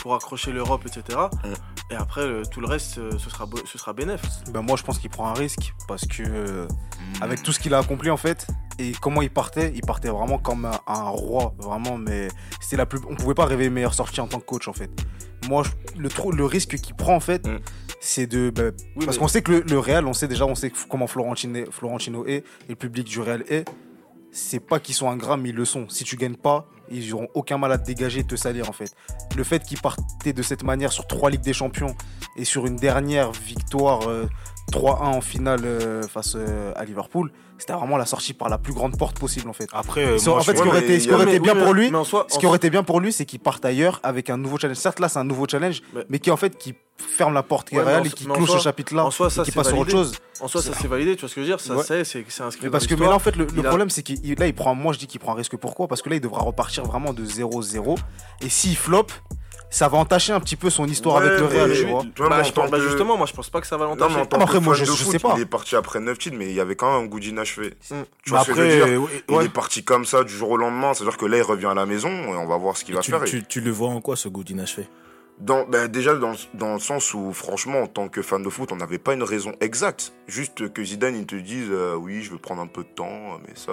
pour 0.00 0.14
accrocher 0.14 0.52
l'Europe, 0.52 0.82
etc. 0.86 1.18
Mm. 1.44 1.92
Et 1.92 1.96
après, 1.96 2.20
euh, 2.22 2.42
tout 2.50 2.60
le 2.60 2.66
reste, 2.68 2.98
euh, 2.98 3.10
ce 3.18 3.28
sera, 3.30 3.46
ce 3.66 3.76
sera 3.78 3.92
bénéf. 3.92 4.20
Ben, 4.60 4.66
moi, 4.66 4.76
je 4.76 4.82
pense 4.82 4.98
qu'il 4.98 5.08
prend 5.10 5.26
un 5.26 5.32
risque 5.32 5.72
parce 5.88 6.06
que, 6.06 6.22
euh, 6.22 6.68
avec 7.22 7.42
tout 7.42 7.50
ce 7.52 7.58
qu'il 7.58 7.72
a 7.72 7.78
accompli, 7.78 8.10
en 8.10 8.16
fait, 8.18 8.46
et 8.78 8.92
comment 9.00 9.22
il 9.22 9.30
partait, 9.30 9.72
il 9.74 9.80
partait 9.80 10.08
vraiment 10.10 10.38
comme 10.38 10.66
un, 10.66 10.78
un 10.86 11.08
roi, 11.08 11.54
vraiment. 11.58 11.96
Mais 11.96 12.28
c'était 12.60 12.76
la 12.76 12.84
plus. 12.86 13.00
On 13.08 13.14
pouvait 13.16 13.34
pas 13.34 13.46
rêver 13.46 13.70
meilleure 13.70 13.94
sortie 13.94 14.20
en 14.20 14.26
tant 14.26 14.38
que 14.38 14.44
coach, 14.44 14.68
en 14.68 14.72
fait. 14.74 14.90
Moi, 15.48 15.62
je- 15.64 15.98
le, 16.00 16.08
le 16.36 16.44
risque 16.44 16.76
qu'il 16.76 16.94
prend, 16.94 17.14
en 17.16 17.20
fait, 17.20 17.46
Mm. 17.46 17.58
c'est 18.00 18.26
de. 18.26 18.50
ben, 18.50 18.72
Oui, 18.96 19.06
parce 19.06 19.16
mais- 19.16 19.22
qu'on 19.22 19.28
sait 19.28 19.40
que 19.42 19.52
le, 19.52 19.60
le 19.60 19.78
Real, 19.78 20.06
on 20.06 20.12
sait 20.12 20.28
déjà, 20.28 20.44
on 20.44 20.54
sait 20.54 20.70
comment 20.90 21.06
Florentino, 21.06 21.64
Florentino 21.70 22.26
est 22.26 22.36
et 22.36 22.44
le 22.68 22.74
public 22.76 23.06
du 23.06 23.20
Real 23.20 23.42
est. 23.48 23.66
C'est 24.32 24.60
pas 24.60 24.78
qu'ils 24.78 24.94
sont 24.94 25.10
ingrats, 25.10 25.36
mais 25.36 25.48
ils 25.48 25.54
le 25.56 25.64
sont. 25.64 25.88
Si 25.88 26.04
tu 26.04 26.16
gagnes 26.16 26.36
pas, 26.36 26.68
ils 26.88 27.12
auront 27.14 27.26
aucun 27.34 27.58
mal 27.58 27.72
à 27.72 27.78
te 27.78 27.84
dégager 27.86 28.20
et 28.20 28.24
te 28.24 28.36
salir 28.36 28.68
en 28.68 28.72
fait. 28.72 28.94
Le 29.36 29.42
fait 29.42 29.60
qu'ils 29.64 29.80
partaient 29.80 30.32
de 30.32 30.42
cette 30.42 30.62
manière 30.62 30.92
sur 30.92 31.08
trois 31.08 31.30
Ligues 31.30 31.40
des 31.40 31.52
Champions 31.52 31.96
et 32.36 32.44
sur 32.44 32.64
une 32.66 32.76
dernière 32.76 33.32
victoire 33.32 34.08
euh, 34.08 34.26
3-1 34.70 35.02
en 35.16 35.20
finale 35.20 35.60
euh, 35.64 36.02
face 36.02 36.34
euh, 36.36 36.72
à 36.76 36.84
Liverpool, 36.84 37.30
c'était 37.58 37.72
vraiment 37.74 37.96
la 37.98 38.06
sortie 38.06 38.32
par 38.32 38.48
la 38.48 38.56
plus 38.58 38.72
grande 38.72 38.96
porte 38.96 39.18
possible 39.18 39.48
en 39.48 39.52
fait. 39.52 39.68
Après, 39.72 40.04
euh, 40.04 40.18
Ça, 40.18 40.30
moi, 40.30 40.38
en 40.40 40.42
fait, 40.42 40.52
je- 40.52 40.58
ce 40.58 40.62
qui 40.62 40.68
aurait 40.68 41.24
été, 41.24 41.40
bien 41.40 41.54
pour 41.56 41.74
lui, 41.74 41.90
ce 42.28 42.38
qui 42.38 42.46
aurait 42.46 42.56
été 42.56 42.70
bien 42.70 42.82
pour 42.82 43.00
lui, 43.00 43.12
c'est 43.12 43.24
qu'il 43.26 43.40
parte 43.40 43.64
ailleurs 43.64 44.00
avec 44.02 44.30
un 44.30 44.36
nouveau 44.38 44.58
challenge. 44.58 44.76
Certes, 44.78 45.00
là, 45.00 45.08
c'est 45.08 45.18
un 45.18 45.24
nouveau 45.24 45.46
challenge, 45.48 45.82
Mais- 45.94 46.04
mais 46.08 46.18
qui 46.18 46.30
en 46.30 46.36
fait 46.36 46.56
qui 46.56 46.74
ferme 46.96 47.32
la 47.34 47.42
porte 47.42 47.72
Ouais, 47.72 47.78
et 48.04 48.10
qui 48.10 48.24
soi- 48.24 48.58
ce 48.58 48.58
chapitre-là 48.58 49.04
en 49.06 49.10
soi, 49.10 49.30
ça, 49.30 49.42
et 49.42 49.44
qui 49.46 49.52
passe 49.52 49.68
sur 49.68 49.78
autre 49.78 49.90
chose. 49.90 50.12
En 50.40 50.48
soi, 50.48 50.62
ça 50.62 50.72
c'est 50.78 50.88
validé, 50.88 51.14
tu 51.16 51.20
vois 51.20 51.28
ce 51.28 51.34
que 51.34 51.40
je 51.42 51.46
veux 51.46 51.52
dire? 51.52 51.60
Ça, 51.60 51.74
Ouais. 51.76 51.82
c'est, 52.04 52.18
inscrit 52.42 52.60
Mais 52.62 52.68
dans 52.68 52.72
parce 52.72 52.86
que 52.86 52.94
mais 52.94 53.06
là, 53.06 53.14
en 53.14 53.18
fait, 53.18 53.36
le, 53.36 53.44
le 53.44 53.50
Il 53.56 53.60
a- 53.60 53.68
problème, 53.68 53.90
c'est 53.90 54.02
qu'il 54.02 54.38
là, 54.38 54.46
il 54.46 54.54
prend, 54.54 54.74
moi, 54.74 54.92
je 54.92 54.98
dis 54.98 55.06
qu'il 55.06 55.20
prend 55.20 55.32
un 55.32 55.36
risque. 55.36 55.56
Pourquoi? 55.56 55.86
Parce 55.88 56.00
que 56.02 56.08
là, 56.08 56.16
il 56.16 56.20
devra 56.20 56.40
repartir 56.42 56.84
vraiment 56.84 57.12
de 57.12 57.24
0-0. 57.24 57.96
Et 58.42 58.48
s'il 58.48 58.76
flop, 58.76 59.06
ça 59.70 59.88
va 59.88 59.98
entacher 59.98 60.32
un 60.32 60.40
petit 60.40 60.56
peu 60.56 60.68
son 60.68 60.86
histoire 60.86 61.16
Ouais, 61.16 61.26
avec 61.28 61.38
le 61.38 61.46
Real, 61.46 61.68
mais- 61.70 61.74
tu 61.76 61.86
vois. 61.86 62.02
Bah, 62.28 62.42
je 62.42 62.52
bah, 62.70 62.78
justement, 62.80 63.16
moi 63.16 63.26
je 63.26 63.32
pense 63.32 63.48
pas 63.50 63.60
que 63.60 63.66
ça 63.66 63.76
va 63.76 63.86
Non, 63.86 63.94
mais 63.94 64.00
l'entacher. 64.00 64.20
en 64.20 64.26
tant 64.26 64.38
Ah, 64.40 64.42
après, 64.42 64.60
moi, 64.60 64.74
je- 64.74 64.84
je 64.84 64.90
foot, 64.90 65.12
sais 65.12 65.18
pas. 65.18 65.34
Il 65.36 65.42
est 65.42 65.46
parti 65.46 65.76
après 65.76 66.00
9 66.00 66.18
titres, 66.18 66.36
mais 66.36 66.46
il 66.46 66.54
y 66.54 66.60
avait 66.60 66.74
quand 66.76 66.92
même 66.92 67.04
un 67.04 67.06
goût 67.06 67.20
d'inachevé. 67.20 67.74
Tu 67.86 67.94
Mais 67.94 68.04
vois 68.26 68.40
ce 68.42 68.46
que 68.48 68.54
je 68.54 68.60
veux 68.60 68.66
après, 68.82 68.90
dire 68.90 69.02
ouais, 69.02 69.40
Il 69.42 69.46
est 69.46 69.48
parti 69.48 69.84
comme 69.84 70.04
ça 70.04 70.24
du 70.24 70.32
jour 70.32 70.50
au 70.50 70.56
lendemain, 70.56 70.92
c'est-à-dire 70.94 71.16
que 71.16 71.26
là 71.26 71.36
il 71.38 71.42
revient 71.42 71.66
à 71.66 71.74
la 71.74 71.86
maison 71.86 72.10
et 72.10 72.36
on 72.36 72.46
va 72.46 72.56
voir 72.56 72.76
ce 72.76 72.84
qu'il 72.84 72.94
va 72.94 73.00
tu, 73.00 73.10
faire. 73.12 73.22
tu- 73.24 73.44
tu 73.44 73.60
le 73.60 73.70
vois 73.70 73.88
en 73.90 74.00
quoi 74.00 74.16
ce 74.16 74.28
goût 74.28 74.42
d'inachevé 74.44 74.88
Dans, 75.38 75.64
ben, 75.64 75.88
déjà 75.88 76.14
dans, 76.14 76.32
le- 76.32 76.36
dans 76.58 76.74
le 76.74 76.80
sens 76.80 77.14
où 77.14 77.32
franchement 77.32 77.80
en 77.82 77.86
tant 77.86 78.08
que 78.08 78.20
fan 78.20 78.42
de 78.42 78.50
foot 78.50 78.72
on 78.72 78.76
n'avait 78.76 78.98
pas 78.98 79.14
une 79.14 79.22
raison 79.22 79.52
exacte. 79.60 80.12
Juste 80.26 80.70
que 80.72 80.84
Zidane 80.84 81.16
il 81.16 81.24
te 81.26 81.34
dise 81.36 81.68
euh, 81.70 81.94
oui 81.94 82.22
je 82.22 82.30
veux 82.30 82.36
prendre 82.38 82.60
un 82.60 82.66
peu 82.66 82.82
de 82.82 82.88
temps 82.88 83.38
mais 83.46 83.54
ça... 83.54 83.72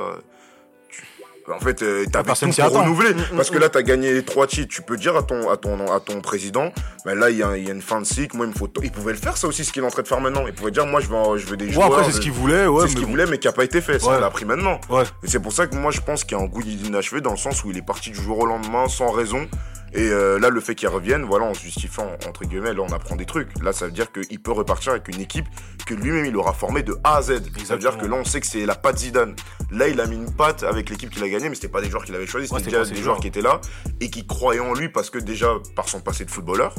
En 1.50 1.60
fait, 1.60 1.82
euh, 1.82 2.06
personne 2.26 2.50
tout 2.50 2.56
pour 2.58 2.66
attend. 2.66 2.82
renouveler. 2.82 3.14
Mm, 3.14 3.18
mm, 3.20 3.36
Parce 3.38 3.50
que 3.50 3.58
mm. 3.58 3.62
là, 3.62 3.70
t'as 3.70 3.82
gagné 3.82 4.22
trois 4.24 4.48
titres. 4.48 4.68
Tu 4.74 4.82
peux 4.82 4.98
dire 4.98 5.16
à 5.16 5.24
ton, 5.24 5.50
à 5.50 5.56
ton, 5.56 5.92
à 5.94 6.00
ton 6.02 6.20
président, 6.20 6.74
ben 7.06 7.16
là, 7.16 7.30
il 7.30 7.38
y, 7.38 7.44
a, 7.44 7.56
y 7.58 7.70
a 7.70 7.74
une 7.74 7.82
fin 7.82 8.02
de 8.02 8.06
cycle. 8.06 8.36
Moi, 8.36 8.48
il 8.48 8.50
me 8.52 8.54
faut. 8.58 8.68
Il 8.84 8.92
pouvait 8.92 9.14
le 9.14 9.18
faire, 9.18 9.38
ça 9.38 9.48
aussi, 9.48 9.64
ce 9.64 9.72
qu'il 9.72 9.82
est 9.82 9.86
en 9.86 9.90
train 9.90 10.02
de 10.02 10.08
faire 10.10 10.20
maintenant. 10.20 10.44
Il 10.46 10.54
pouvait 10.54 10.72
dire, 10.72 10.86
moi, 10.86 11.00
je 11.00 11.08
veux, 11.08 11.38
je 11.38 11.46
veux 11.48 11.56
des 11.56 11.68
Ouais, 11.68 11.72
joueurs. 11.72 11.88
après, 11.88 12.04
c'est 12.04 12.12
ce 12.12 12.20
qu'il 12.20 12.34
voulait, 12.34 12.68
ouais. 12.68 12.82
c'est 12.84 12.90
ce 12.90 12.96
qu'il 12.96 13.06
bon. 13.06 13.12
voulait, 13.12 13.26
mais 13.28 13.38
qui 13.38 13.48
n'a 13.48 13.54
pas 13.54 13.64
été 13.64 13.80
fait. 13.80 14.00
Ça, 14.00 14.10
Ouais. 14.10 14.20
l'a 14.20 14.28
appris 14.28 14.44
maintenant. 14.46 14.80
Ouais. 14.90 15.04
Et 15.24 15.28
c'est 15.28 15.40
pour 15.40 15.54
ça 15.54 15.68
que 15.68 15.76
moi, 15.76 15.92
je 15.92 16.02
pense 16.02 16.24
qu'il 16.26 16.38
y 16.38 16.42
a 16.42 16.44
un 16.44 16.48
goût 16.48 16.62
d'inachevé 16.64 17.22
dans 17.22 17.32
le 17.32 17.38
sens 17.38 17.64
où 17.64 17.72
il 17.72 17.78
est 17.78 17.82
parti 17.86 18.10
du 18.12 18.22
jour 18.22 18.40
au 18.40 18.46
lendemain 18.46 18.88
sans 18.90 19.12
raison. 19.12 19.48
Et 19.94 20.10
euh, 20.10 20.38
là, 20.40 20.50
le 20.50 20.60
fait 20.60 20.76
qu'il 20.76 20.88
revienne, 20.90 21.24
voilà, 21.24 21.46
en 21.46 21.54
se 21.54 21.62
justifiant, 21.62 22.12
entre 22.28 22.44
guillemets, 22.46 22.74
là, 22.74 22.82
on 22.82 22.92
apprend 22.92 23.16
des 23.16 23.26
trucs. 23.26 23.50
Là, 23.64 23.72
ça 23.72 23.86
veut 23.86 23.92
dire 23.92 24.12
qu'il 24.12 24.40
peut 24.42 24.52
repartir 24.52 24.92
avec 24.92 25.08
une 25.08 25.22
équipe 25.22 25.46
que 25.86 25.94
lui-même, 25.94 26.26
il 26.26 26.36
aura 26.36 26.54
formée 26.54 26.84
de 26.84 26.98
A 27.04 27.18
à 27.18 27.22
Z. 27.22 27.42
Ça 27.64 27.74
veut 27.76 27.80
dire 27.80 27.98
que 27.98 28.06
là, 28.06 28.16
on 28.18 28.26
sait 28.26 28.42
que 28.42 28.48
c'est 28.48 28.66
la 28.66 28.76
patte 28.76 29.00
Zidane. 29.00 29.36
Là, 29.72 29.88
il 29.88 30.00
a 30.02 30.06
mis 30.06 30.16
une 30.18 30.34
patte 30.34 30.64
avec 30.64 30.90
l'équipe 30.90 31.10
qu'il 31.10 31.24
a 31.24 31.30
gagnée, 31.30 31.50
mais 31.50 31.56
c'était 31.56 31.70
pas 31.70 31.82
des 31.82 31.90
joueurs 31.90 32.04
qu'il 32.04 32.16
avait 32.16 32.28
choisis, 32.28 32.52
Ouais, 32.52 32.60
c'était 32.60 32.72
déjà 32.78 32.84
des 32.90 33.02
joueurs. 33.02 33.20
qui 33.20 33.28
étaient 33.28 33.42
là 33.42 33.62
et 34.02 34.10
qui 34.10 34.28
croyaient 34.28 34.60
en 34.60 34.74
lui 34.74 34.90
parce 34.90 35.10
que 35.10 35.20
déjà, 35.20 35.54
par 35.76 35.88
son 35.88 36.02
passé 36.02 36.26
de 36.26 36.32
footballeur, 36.32 36.76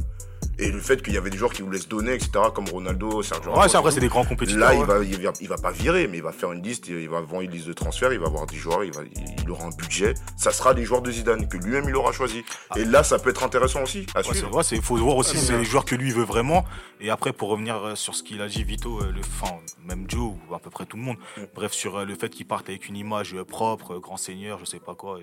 et 0.59 0.71
le 0.73 0.81
fait 0.81 1.03
qu'il 1.03 1.15
y 1.15 1.17
avait 1.17 1.31
des 1.31 1.39
joueurs 1.39 1.53
qui 1.53 1.63
voulaient 1.63 1.79
se 1.79 1.87
donner, 1.89 2.15
etc., 2.15 2.31
comme 2.55 2.69
Ronaldo, 2.69 3.23
Sergio 3.23 3.51
Ouais, 3.51 3.57
Ramos 3.57 3.69
c'est 3.69 3.77
après, 3.77 3.91
c'est 3.93 4.01
des 4.01 4.09
grands 4.09 4.25
compétiteurs. 4.25 4.61
Là, 4.61 4.75
il 4.75 4.81
ouais. 4.81 4.87
va, 4.87 5.05
il 5.05 5.23
va, 5.23 5.33
il 5.41 5.49
va 5.49 5.57
pas 5.57 5.71
virer, 5.71 6.09
mais 6.09 6.17
il 6.19 6.23
va 6.23 6.33
faire 6.33 6.51
une 6.53 6.63
liste, 6.63 6.89
il 6.89 7.09
va 7.09 7.21
vendre 7.21 7.43
une 7.43 7.51
liste 7.51 7.69
de 7.69 7.73
transferts, 7.73 8.13
il 8.13 8.19
va 8.19 8.27
avoir 8.27 8.47
des 8.47 8.57
joueurs, 8.57 8.83
il, 8.85 8.93
va, 8.93 9.03
il 9.43 9.51
aura 9.51 9.67
un 9.67 9.71
budget. 9.71 10.15
Ça 10.37 10.51
sera 10.51 10.73
les 10.73 10.85
joueurs 10.85 11.03
de 11.03 11.11
Zidane 11.13 11.49
que 11.49 11.57
lui-même 11.57 11.85
il 11.89 11.95
aura 11.97 12.13
choisi. 12.13 12.45
Et 12.77 12.85
là, 12.85 13.05
ça 13.05 13.19
peut 13.21 13.31
être 13.31 13.45
intéressant 13.45 13.83
aussi 13.83 14.07
à 14.15 14.19
Ouais, 14.19 14.25
c'est 14.27 14.33
suivre. 14.35 14.51
vrai, 14.51 14.63
c'est 14.65 14.81
faut 14.83 14.97
voir 14.97 15.17
aussi 15.17 15.35
Ah, 15.37 15.39
si 15.41 15.47
c'est 15.47 15.57
les 15.59 15.65
joueurs 15.65 15.85
que 15.85 15.95
lui 15.95 16.11
veut 16.11 16.25
vraiment. 16.25 16.65
Et 17.01 17.11
après, 17.11 17.33
pour 17.33 17.51
revenir 17.51 17.77
euh, 17.77 17.95
sur 17.95 18.15
ce 18.17 18.25
qu'il 18.25 18.43
a 18.43 18.49
dit, 18.49 18.65
Vito, 18.65 18.99
euh, 19.01 19.13
le, 19.13 19.21
enfin, 19.21 19.55
même 19.85 20.07
Joe, 20.09 20.33
ou 20.51 20.55
à 20.55 20.59
peu 20.59 20.71
près 20.71 20.85
tout 20.87 20.97
le 20.97 21.03
monde, 21.05 21.17
Mm. 21.37 21.43
bref, 21.55 21.73
sur 21.73 21.97
euh, 21.99 22.05
le 22.05 22.15
fait 22.17 22.29
qu'il 22.31 22.47
parte 22.47 22.69
avec 22.69 22.89
une 22.89 22.97
image 22.97 23.37
propre, 23.45 23.99
grand 23.99 24.17
seigneur, 24.17 24.59
je 24.59 24.65
sais 24.65 24.81
pas 24.81 24.95
quoi. 24.95 25.19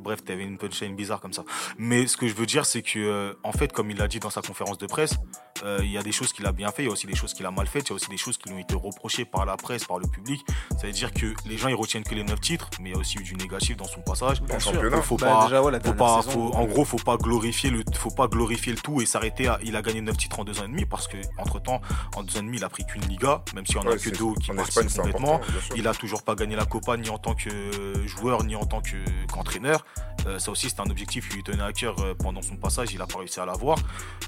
bref, 0.00 0.24
t'avais 0.24 0.42
une 0.42 0.58
punchline 0.58 0.96
bizarre 0.96 1.20
comme 1.20 1.32
ça. 1.32 1.44
Mais 1.78 2.06
ce 2.06 2.16
que 2.16 2.26
je 2.26 2.34
veux 2.34 2.46
dire, 2.46 2.64
c'est 2.66 2.82
que, 2.82 3.36
en 3.44 3.52
fait, 3.52 3.72
comme 3.72 3.90
il 3.90 3.96
l'a 3.98 4.08
dit 4.08 4.18
dans 4.18 4.30
sa 4.30 4.42
conférence 4.52 4.76
de 4.76 4.86
presse, 4.86 5.14
euh, 5.62 5.78
il 5.82 5.90
y 5.90 5.98
a 5.98 6.02
des 6.02 6.12
choses 6.12 6.32
qu'il 6.32 6.44
a 6.46 6.52
bien 6.52 6.70
fait, 6.70 6.82
il 6.82 6.86
y 6.86 6.88
a 6.88 6.92
aussi 6.92 7.06
des 7.06 7.14
choses 7.14 7.34
qu'il 7.34 7.46
a 7.46 7.50
mal 7.50 7.66
faites, 7.66 7.86
il 7.86 7.90
y 7.90 7.92
a 7.92 7.96
aussi 7.96 8.08
des 8.10 8.16
choses 8.16 8.36
qui 8.38 8.48
lui 8.48 8.56
ont 8.56 8.60
été 8.60 8.74
reprochées 8.74 9.24
par 9.24 9.44
la 9.46 9.56
presse, 9.56 9.84
par 9.84 9.98
le 9.98 10.06
public. 10.08 10.44
Ça 10.80 10.86
veut 10.86 10.92
dire 10.92 11.12
que 11.12 11.34
les 11.46 11.56
gens, 11.58 11.68
ils 11.68 11.74
retiennent 11.74 12.02
que 12.04 12.14
les 12.14 12.24
9 12.24 12.40
titres, 12.40 12.68
mais 12.80 12.90
il 12.90 12.92
y 12.92 12.96
a 12.96 12.98
aussi 12.98 13.18
eu 13.18 13.22
du 13.22 13.34
négatif 13.34 13.76
dans 13.76 13.86
son 13.86 14.00
passage. 14.00 14.40
En 14.42 14.58
sûr. 14.58 14.72
championnat. 14.72 15.02
Faut 15.02 15.16
Bah, 15.16 15.26
pas, 15.28 15.44
déjà, 15.44 15.62
ouais, 15.62 15.72
la 15.72 15.78
faut 15.78 15.84
dernière 15.92 15.98
pas, 15.98 16.22
saison, 16.22 16.30
faut- 16.32 16.54
euh, 16.54 16.58
en 16.60 16.64
gros, 16.66 16.84
faut 16.84 16.96
pas 16.98 17.16
glorifier 17.16 17.70
le, 17.70 17.82
faut 17.94 18.10
pas 18.10 18.26
glorifier 18.28 18.72
le 18.72 18.78
tout 18.78 19.00
et 19.00 19.06
s'arrêter 19.06 19.46
à. 19.48 19.58
Il 19.62 19.76
a 19.76 19.82
gagné 19.82 20.00
9 20.00 20.16
titres 20.16 20.40
en 20.40 20.44
2 20.44 20.60
ans 20.60 20.64
et 20.64 20.68
demi 20.68 20.84
parce 20.84 21.06
que 21.08 21.16
entre 21.38 21.60
temps, 21.60 21.80
en 22.16 22.22
2 22.22 22.36
ans 22.36 22.40
et 22.40 22.42
demi, 22.44 22.56
il 22.58 22.64
a 22.64 22.68
pris 22.68 22.84
qu'une 22.84 23.02
Liga, 23.06 23.42
même 23.54 23.66
s'il 23.66 23.76
y 23.76 23.78
en 23.78 23.82
a 23.82 23.90
Ouais, 23.90 23.96
que 23.98 24.10
deux 24.10 24.34
qui 24.40 24.50
en 24.50 24.56
participent 24.56 24.84
Espagne, 24.86 25.12
complètement. 25.12 25.40
Il 25.76 25.86
a 25.88 25.94
toujours 25.94 26.22
pas 26.22 26.34
gagné 26.34 26.56
la 26.56 26.64
Copa 26.64 26.96
ni 26.96 27.08
en 27.10 27.18
tant 27.18 27.34
que 27.34 28.06
joueur 28.06 28.42
ni 28.44 28.56
en 28.56 28.64
tant 28.66 28.80
que 28.80 28.96
qu'entraîneur. 29.32 29.84
Euh, 30.26 30.38
ça 30.38 30.50
aussi, 30.50 30.70
c'est 30.70 30.80
un 30.80 30.88
objectif 30.90 31.28
qui 31.28 31.36
lui 31.36 31.42
tenait 31.42 31.62
à 31.62 31.72
cœur 31.72 31.96
euh, 32.00 32.14
pendant 32.14 32.42
son 32.42 32.56
passage. 32.56 32.92
Il 32.92 33.00
a 33.02 33.06
pas 33.06 33.18
réussi 33.18 33.40
à 33.40 33.46
l'avoir. 33.46 33.76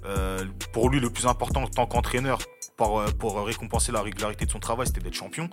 Euh, 0.05 0.45
pour 0.72 0.91
lui, 0.91 1.01
le 1.01 1.09
plus 1.11 1.24
important 1.27 1.62
en 1.62 1.68
tant 1.68 1.87
qu'entraîneur 1.87 2.39
pour, 2.77 3.01
euh, 3.01 3.07
pour 3.18 3.45
récompenser 3.45 3.93
la 3.93 4.03
régularité 4.03 4.47
de 4.47 4.51
son 4.51 4.61
travail, 4.61 4.87
c'était 4.87 5.01
d'être 5.01 5.14
champion. 5.14 5.49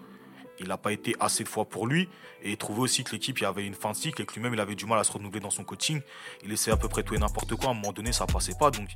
Il 0.60 0.68
n'a 0.68 0.78
pas 0.78 0.92
été 0.92 1.16
assez 1.20 1.44
de 1.44 1.50
fois 1.50 1.66
pour 1.66 1.88
lui. 1.88 2.08
Et 2.44 2.52
il 2.52 2.58
trouvait 2.58 2.82
aussi 2.82 3.04
que 3.04 3.12
l'équipe, 3.12 3.42
avait 3.44 3.66
une 3.66 3.74
fin 3.74 3.92
de 3.92 3.96
cycle 3.96 4.22
et 4.22 4.26
que 4.26 4.34
lui-même, 4.34 4.54
il 4.54 4.60
avait 4.60 4.76
du 4.76 4.86
mal 4.86 5.00
à 5.00 5.04
se 5.04 5.12
renouveler 5.12 5.40
dans 5.40 5.50
son 5.50 5.64
coaching. 5.64 6.02
Il 6.44 6.52
essayait 6.52 6.74
à 6.74 6.78
peu 6.78 6.88
près 6.88 7.04
tout 7.04 7.16
et 7.16 7.18
n'importe 7.18 7.56
quoi. 7.56 7.70
À 7.70 7.72
un 7.72 7.74
moment 7.74 7.92
donné, 7.92 8.12
ça 8.12 8.28
passait 8.28 8.56
pas. 8.60 8.70
Donc, 8.70 8.90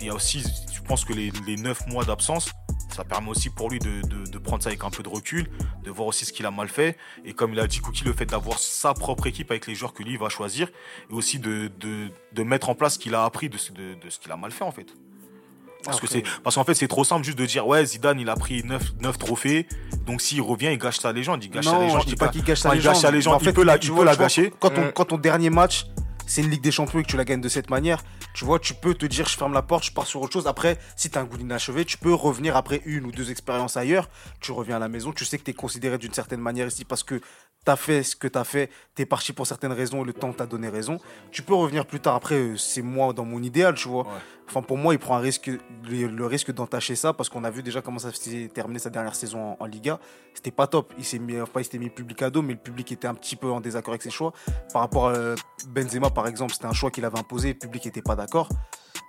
il 0.00 0.06
y 0.06 0.10
a 0.10 0.14
aussi, 0.14 0.42
je 0.72 0.80
pense 0.82 1.04
que 1.04 1.14
les, 1.14 1.30
9 1.56 1.86
mois 1.88 2.04
d'absence, 2.04 2.50
ça 2.90 3.04
permet 3.04 3.30
aussi 3.30 3.48
pour 3.48 3.70
lui 3.70 3.78
de, 3.78 4.38
prendre 4.38 4.62
ça 4.62 4.68
avec 4.68 4.84
un 4.84 4.90
peu 4.90 5.02
de 5.02 5.08
recul, 5.08 5.50
de 5.82 5.90
voir 5.90 6.08
aussi 6.08 6.26
ce 6.26 6.32
qu'il 6.32 6.44
a 6.44 6.50
mal 6.50 6.68
fait. 6.68 6.98
Et 7.24 7.32
comme 7.32 7.52
il 7.52 7.60
a 7.60 7.66
dit 7.66 7.80
Cookie, 7.80 8.04
le 8.04 8.12
fait 8.12 8.26
d'avoir 8.26 8.58
sa 8.58 8.92
propre 8.92 9.26
équipe 9.26 9.50
avec 9.50 9.66
les 9.66 9.74
joueurs 9.74 9.94
que 9.94 10.02
lui 10.02 10.16
va 10.18 10.28
choisir, 10.28 10.68
et 11.10 11.14
aussi 11.14 11.38
de, 11.38 11.70
mettre 12.44 12.68
en 12.68 12.74
place 12.74 12.94
ce 12.94 12.98
qu'il 12.98 13.14
a 13.14 13.24
appris 13.24 13.48
de 13.48 13.56
ce 13.56 14.18
qu'il 14.18 14.30
a 14.30 14.36
mal 14.36 14.52
fait 14.52 14.64
en 14.64 14.72
fait. 14.72 14.94
Parce 15.86 16.00
que 16.00 16.06
Après- 16.06 16.22
c'est 16.24 16.40
parce 16.42 16.56
qu'en 16.56 16.64
fait 16.64 16.74
c'est 16.74 16.88
trop 16.88 17.04
simple 17.04 17.24
juste 17.24 17.38
de 17.38 17.46
dire 17.46 17.66
ouais 17.66 17.84
Zidane 17.84 18.20
il 18.20 18.28
a 18.28 18.34
pris 18.36 18.62
9, 18.64 19.18
trophées 19.18 19.66
donc 20.06 20.20
s'il 20.20 20.42
revient 20.42 20.68
il 20.72 20.78
gâche 20.78 20.98
sa 20.98 21.12
légende 21.12 21.42
il 21.44 21.50
gâche 21.50 21.64
sa 21.64 21.78
légende 21.78 22.00
je 22.02 22.06
dis 22.06 22.16
pas 22.16 22.28
qu'il 22.28 22.42
gâche 22.44 22.60
sa 22.60 22.70
il 22.70 22.76
légende. 22.76 22.92
gâche 22.94 23.02
sa 23.02 23.10
mais 23.10 23.16
légende 23.16 23.34
en 23.34 23.38
il 23.38 23.44
fait, 23.44 23.52
peut 23.52 23.64
la, 23.64 23.78
tu 23.78 23.86
il 23.86 23.90
vois, 23.92 24.00
peut 24.00 24.04
la 24.06 24.14
vois, 24.14 24.24
gâcher 24.24 24.52
Quand 24.60 24.70
ton, 24.70 24.82
Mm. 24.86 24.92
quand 24.92 25.04
ton 25.06 25.18
dernier 25.18 25.50
match, 25.50 25.86
c'est 26.28 26.42
une 26.42 26.50
Ligue 26.50 26.60
des 26.60 26.72
Champions 26.72 26.98
et 26.98 27.02
que 27.04 27.08
tu 27.08 27.16
la 27.16 27.24
gagnes 27.24 27.40
de 27.40 27.48
cette 27.48 27.70
manière, 27.70 28.02
tu 28.34 28.44
vois, 28.44 28.58
tu 28.58 28.74
peux 28.74 28.94
te 28.94 29.06
dire 29.06 29.28
je 29.28 29.36
ferme 29.36 29.52
la 29.54 29.62
porte, 29.62 29.84
je 29.84 29.92
pars 29.92 30.06
sur 30.08 30.20
autre 30.22 30.32
chose. 30.32 30.48
Après, 30.48 30.76
si 30.96 31.08
tu 31.08 31.16
as 31.16 31.20
un 31.20 31.24
goût 31.24 31.36
d'inachevé, 31.36 31.84
tu 31.84 31.98
peux 31.98 32.12
revenir 32.12 32.56
après 32.56 32.82
une 32.84 33.06
ou 33.06 33.12
deux 33.12 33.30
expériences 33.30 33.76
ailleurs. 33.76 34.08
Tu 34.40 34.50
reviens 34.50 34.74
à 34.76 34.78
la 34.80 34.88
maison, 34.88 35.12
tu 35.12 35.24
sais 35.24 35.38
que 35.38 35.44
tu 35.44 35.52
es 35.52 35.54
considéré 35.54 35.98
d'une 35.98 36.12
certaine 36.12 36.40
manière 36.40 36.66
ici 36.66 36.84
parce 36.84 37.04
que 37.04 37.20
tu 37.66 37.72
as 37.72 37.76
fait 37.76 38.02
ce 38.02 38.16
que 38.16 38.28
tu 38.28 38.38
as 38.38 38.44
fait, 38.44 38.70
tu 38.94 39.02
es 39.02 39.06
parti 39.06 39.32
pour 39.32 39.46
certaines 39.46 39.72
raisons 39.72 40.02
et 40.02 40.06
le 40.06 40.12
temps 40.12 40.32
t'a 40.32 40.46
donné 40.46 40.68
raison. 40.68 40.98
Tu 41.32 41.42
peux 41.42 41.54
revenir 41.54 41.84
plus 41.84 42.00
tard. 42.00 42.14
Après, 42.14 42.36
euh, 42.36 42.56
c'est 42.56 42.82
moi 42.82 43.12
dans 43.12 43.24
mon 43.24 43.42
idéal, 43.42 43.74
tu 43.74 43.88
vois. 43.88 44.04
Ouais. 44.04 44.20
Enfin, 44.48 44.62
pour 44.62 44.78
moi, 44.78 44.94
il 44.94 44.98
prend 44.98 45.16
un 45.16 45.20
risque, 45.20 45.48
le, 45.48 46.06
le 46.06 46.26
risque 46.26 46.52
d'entacher 46.52 46.94
ça 46.94 47.12
parce 47.12 47.28
qu'on 47.28 47.42
a 47.42 47.50
vu 47.50 47.64
déjà 47.64 47.82
comment 47.82 47.98
ça 47.98 48.12
s'est 48.12 48.48
terminé 48.54 48.78
sa 48.78 48.90
dernière 48.90 49.16
saison 49.16 49.40
en, 49.40 49.56
en 49.58 49.66
Liga. 49.66 49.98
C'était 50.34 50.52
pas 50.52 50.68
top. 50.68 50.94
Il 50.98 51.04
s'est 51.04 51.18
mis, 51.18 51.40
enfin, 51.40 51.60
il 51.60 51.64
s'était 51.64 51.78
mis 51.78 51.90
public 51.90 52.22
à 52.22 52.30
dos, 52.30 52.42
mais 52.42 52.52
le 52.52 52.60
public 52.60 52.92
était 52.92 53.08
un 53.08 53.14
petit 53.14 53.34
peu 53.34 53.50
en 53.50 53.60
désaccord 53.60 53.92
avec 53.92 54.02
ses 54.02 54.10
choix. 54.10 54.32
Par 54.72 54.82
rapport 54.82 55.08
à 55.08 55.14
euh, 55.14 55.36
Benzema, 55.68 56.10
par 56.10 56.28
exemple, 56.28 56.52
c'était 56.54 56.66
un 56.66 56.72
choix 56.72 56.92
qu'il 56.92 57.04
avait 57.04 57.18
imposé, 57.18 57.48
le 57.48 57.58
public 57.58 57.84
n'était 57.86 58.02
pas 58.02 58.14
d'accord. 58.14 58.48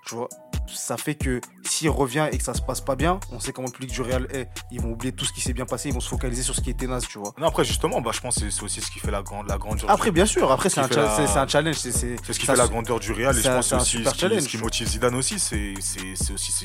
Tu 0.08 0.16
vois, 0.16 0.30
ça 0.68 0.96
fait 0.96 1.16
que 1.16 1.42
s'il 1.66 1.90
revient 1.90 2.30
et 2.32 2.38
que 2.38 2.44
ça 2.44 2.54
se 2.54 2.62
passe 2.62 2.80
pas 2.80 2.96
bien, 2.96 3.20
on 3.34 3.42
sait 3.42 3.52
comment 3.52 3.68
le 3.68 3.74
public 3.74 3.92
du 3.92 4.02
Real 4.02 4.26
est. 4.32 4.48
Ils 4.72 4.80
vont 4.82 4.92
oublier 4.92 5.12
tout 5.12 5.26
ce 5.26 5.34
qui 5.34 5.42
s'est 5.42 5.52
bien 5.52 5.66
passé, 5.66 5.90
ils 5.90 5.94
vont 5.94 6.00
se 6.00 6.08
focaliser 6.08 6.44
sur 6.44 6.56
ce 6.56 6.62
qui 6.62 6.70
était 6.70 6.88
naze, 6.88 7.06
tu 7.08 7.20
vois. 7.20 7.34
non 7.38 7.48
après 7.48 7.66
justement 7.66 8.00
bah 8.00 8.12
je 8.14 8.22
pense 8.22 8.36
que 8.40 8.50
c'est- 8.50 8.64
aussi 8.64 8.80
ce 8.80 8.90
qui 8.90 9.00
fait 9.00 9.12
la 9.12 9.22
grande 9.22 9.48
la 9.50 9.58
grandeur 9.58 9.90
Après, 9.90 10.12
bien 10.12 10.26
sûr, 10.26 10.50
après, 10.50 10.70
c'est 10.70 10.80
un, 10.80 10.88
la- 10.88 11.42
un 11.42 11.48
challenge. 11.48 11.76
C'est 11.76 11.92
ce 11.92 12.40
qui 12.40 12.46
fait 12.46 12.56
la 12.56 12.68
grandeur 12.70 13.00
du 13.02 13.12
Real 13.12 13.38
et 13.38 13.42
je 13.42 13.48
pense 13.58 13.72
aussi 13.82 13.98
ce 13.98 14.10
qui, 14.14 14.20
ce 14.44 14.48
qui 14.50 14.58
motive 14.58 14.88
Zidane 14.88 15.16
aussi 15.16 15.40
c'est 15.40 15.74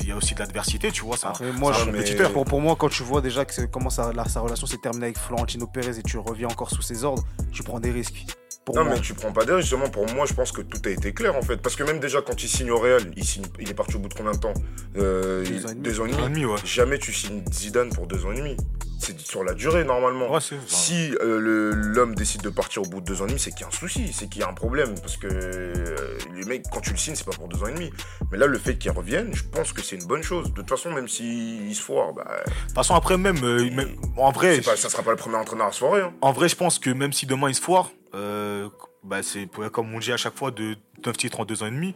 il 0.01 0.07
y 0.09 0.13
a 0.13 0.17
aussi 0.17 0.35
de 0.35 0.39
l'adversité 0.39 0.93
tu 0.93 1.03
vois 1.05 1.17
ça 1.17 1.31
Après, 1.31 1.51
moi, 1.53 1.73
je- 1.73 1.91
Pour, 2.33 2.45
pour 2.45 2.61
moi, 2.61 2.77
quand 2.77 2.89
tu 2.91 3.03
vois 3.03 3.21
déjà 3.21 3.45
que 3.45 3.63
comment 3.67 3.91
ça, 3.91 4.13
la- 4.13 4.29
sa 4.29 4.39
relation 4.41 4.67
s'est 4.69 4.79
terminée 4.79 5.07
avec 5.07 5.19
Florentino 5.19 5.67
Pérez 5.67 5.99
et 5.99 6.03
tu 6.03 6.17
reviens 6.19 6.49
encore 6.49 6.71
sous 6.71 6.83
ses 6.83 7.03
ordres, 7.05 7.25
tu 7.53 7.63
prends 7.65 7.81
des 7.81 7.91
risques. 7.91 8.25
Pour 8.65 8.77
Non, 8.77 8.85
moi. 8.85 8.95
mais 8.95 9.01
tu 9.01 9.13
prends 9.15 9.33
pas 9.33 9.45
d'air, 9.45 9.61
justement, 9.61 9.89
pour 9.89 10.07
moi, 10.15 10.25
je 10.25 10.35
pense 10.35 10.53
que 10.53 10.63
tout 10.63 10.81
a 10.85 10.91
été 10.91 11.13
clair 11.13 11.35
en 11.37 11.43
fait. 11.43 11.57
Parce 11.57 11.75
que 11.75 11.83
même 11.83 11.99
déjà, 11.99 12.23
quand 12.23 12.41
il 12.43 12.49
signe 12.49 12.71
au 12.71 12.79
Real, 12.79 13.03
il, 13.17 13.25
signe, 13.25 13.45
il 13.59 13.69
est 13.69 13.75
parti 13.75 13.97
au 13.97 13.99
bout 13.99 14.09
de 14.09 14.15
combien 14.15 14.33
de 14.33 14.39
temps? 14.39 14.55
Euh, 14.97 15.45
Deux 15.45 15.67
ans 15.67 15.69
et 15.71 15.75
demi. 15.75 15.83
Deux 15.83 16.01
ans 16.01 16.07
et 16.07 16.13
Un 16.13 16.17
demi. 16.17 16.29
demi, 16.43 16.45
ouais 16.45 16.59
Jamais 16.65 16.99
tu 16.99 17.13
signes 17.13 17.43
Zidane 17.53 17.91
pour 17.91 18.07
deux 18.07 18.25
ans 18.25 18.31
et 18.33 18.37
demi. 18.37 18.57
C'est 19.01 19.19
sur 19.19 19.43
la 19.43 19.55
durée 19.55 19.83
normalement. 19.83 20.31
ouais 20.31 20.39
c'est 20.41 20.55
Si 20.69 21.13
euh, 21.23 21.73
l'homme 21.75 22.15
décide 22.15 22.43
de 22.43 22.51
partir 22.51 22.83
au 22.83 22.85
bout 22.85 23.01
de 23.01 23.07
deux 23.07 23.21
ans 23.21 23.25
et 23.25 23.31
demi, 23.31 23.41
c'est 23.41 23.51
qu'il 23.51 23.63
y 23.63 23.65
a 23.65 23.67
un 23.67 23.71
souci, 23.73 24.13
c'est 24.13 24.29
qu'il 24.29 24.43
y 24.43 24.45
a 24.45 24.49
un 24.49 24.53
problème. 24.55 24.95
Parce 25.01 25.17
que 25.17 25.27
euh, 25.27 26.19
les 26.37 26.45
mecs, 26.45 26.63
quand 26.73 26.81
tu 26.81 26.91
le 26.93 26.97
signes, 26.97 27.17
c'est 27.17 27.27
pas 27.27 27.33
pour 27.33 27.49
deux 27.49 27.61
ans 27.65 27.67
et 27.67 27.73
demi. 27.75 27.91
Mais 28.31 28.39
là, 28.39 28.47
le 28.47 28.59
fait 28.59 28.77
qu'il 28.79 28.93
revienne, 28.93 29.35
je 29.35 29.43
pense 29.43 29.73
que 29.73 29.83
c'est 29.83 29.97
une 29.97 30.07
bonne 30.07 30.23
chose. 30.23 30.51
De 30.51 30.55
toute 30.55 30.69
façon, 30.69 30.93
même 30.93 31.09
s'il 31.09 31.75
se 31.75 31.83
foire, 31.83 32.13
bah, 32.13 32.25
de 32.47 32.53
toute 32.67 32.75
façon 32.77 32.95
après 32.95 33.19
même, 33.19 33.43
euh, 33.43 33.69
même- 33.73 33.97
en 34.17 34.31
vrai 34.31 34.61
pas, 34.61 34.77
ça 34.77 34.89
sera 34.89 35.03
pas 35.03 35.11
le 35.11 35.17
premier 35.17 35.35
entraîneur 35.37 35.67
à 35.67 35.73
se 35.73 35.81
foirer. 35.81 36.03
hein. 36.03 36.13
En 36.21 36.31
vrai, 36.31 36.49
je 36.49 36.55
pense 36.55 36.79
que 36.79 36.91
même 36.91 37.13
si 37.13 37.27
demain 37.27 37.49
il 37.49 37.57
se 37.57 37.61
foire, 37.61 37.91
euh, 38.15 38.69
bah 39.05 39.23
c'est 39.23 39.49
comme 39.73 39.95
on 39.95 39.99
dit 39.99 40.13
à 40.13 40.17
chaque 40.17 40.37
fois 40.37 40.51
de 40.51 40.77
9 41.05 41.17
titres 41.17 41.41
en 41.41 41.45
2 41.45 41.63
ans 41.63 41.67
et 41.67 41.71
demi, 41.71 41.95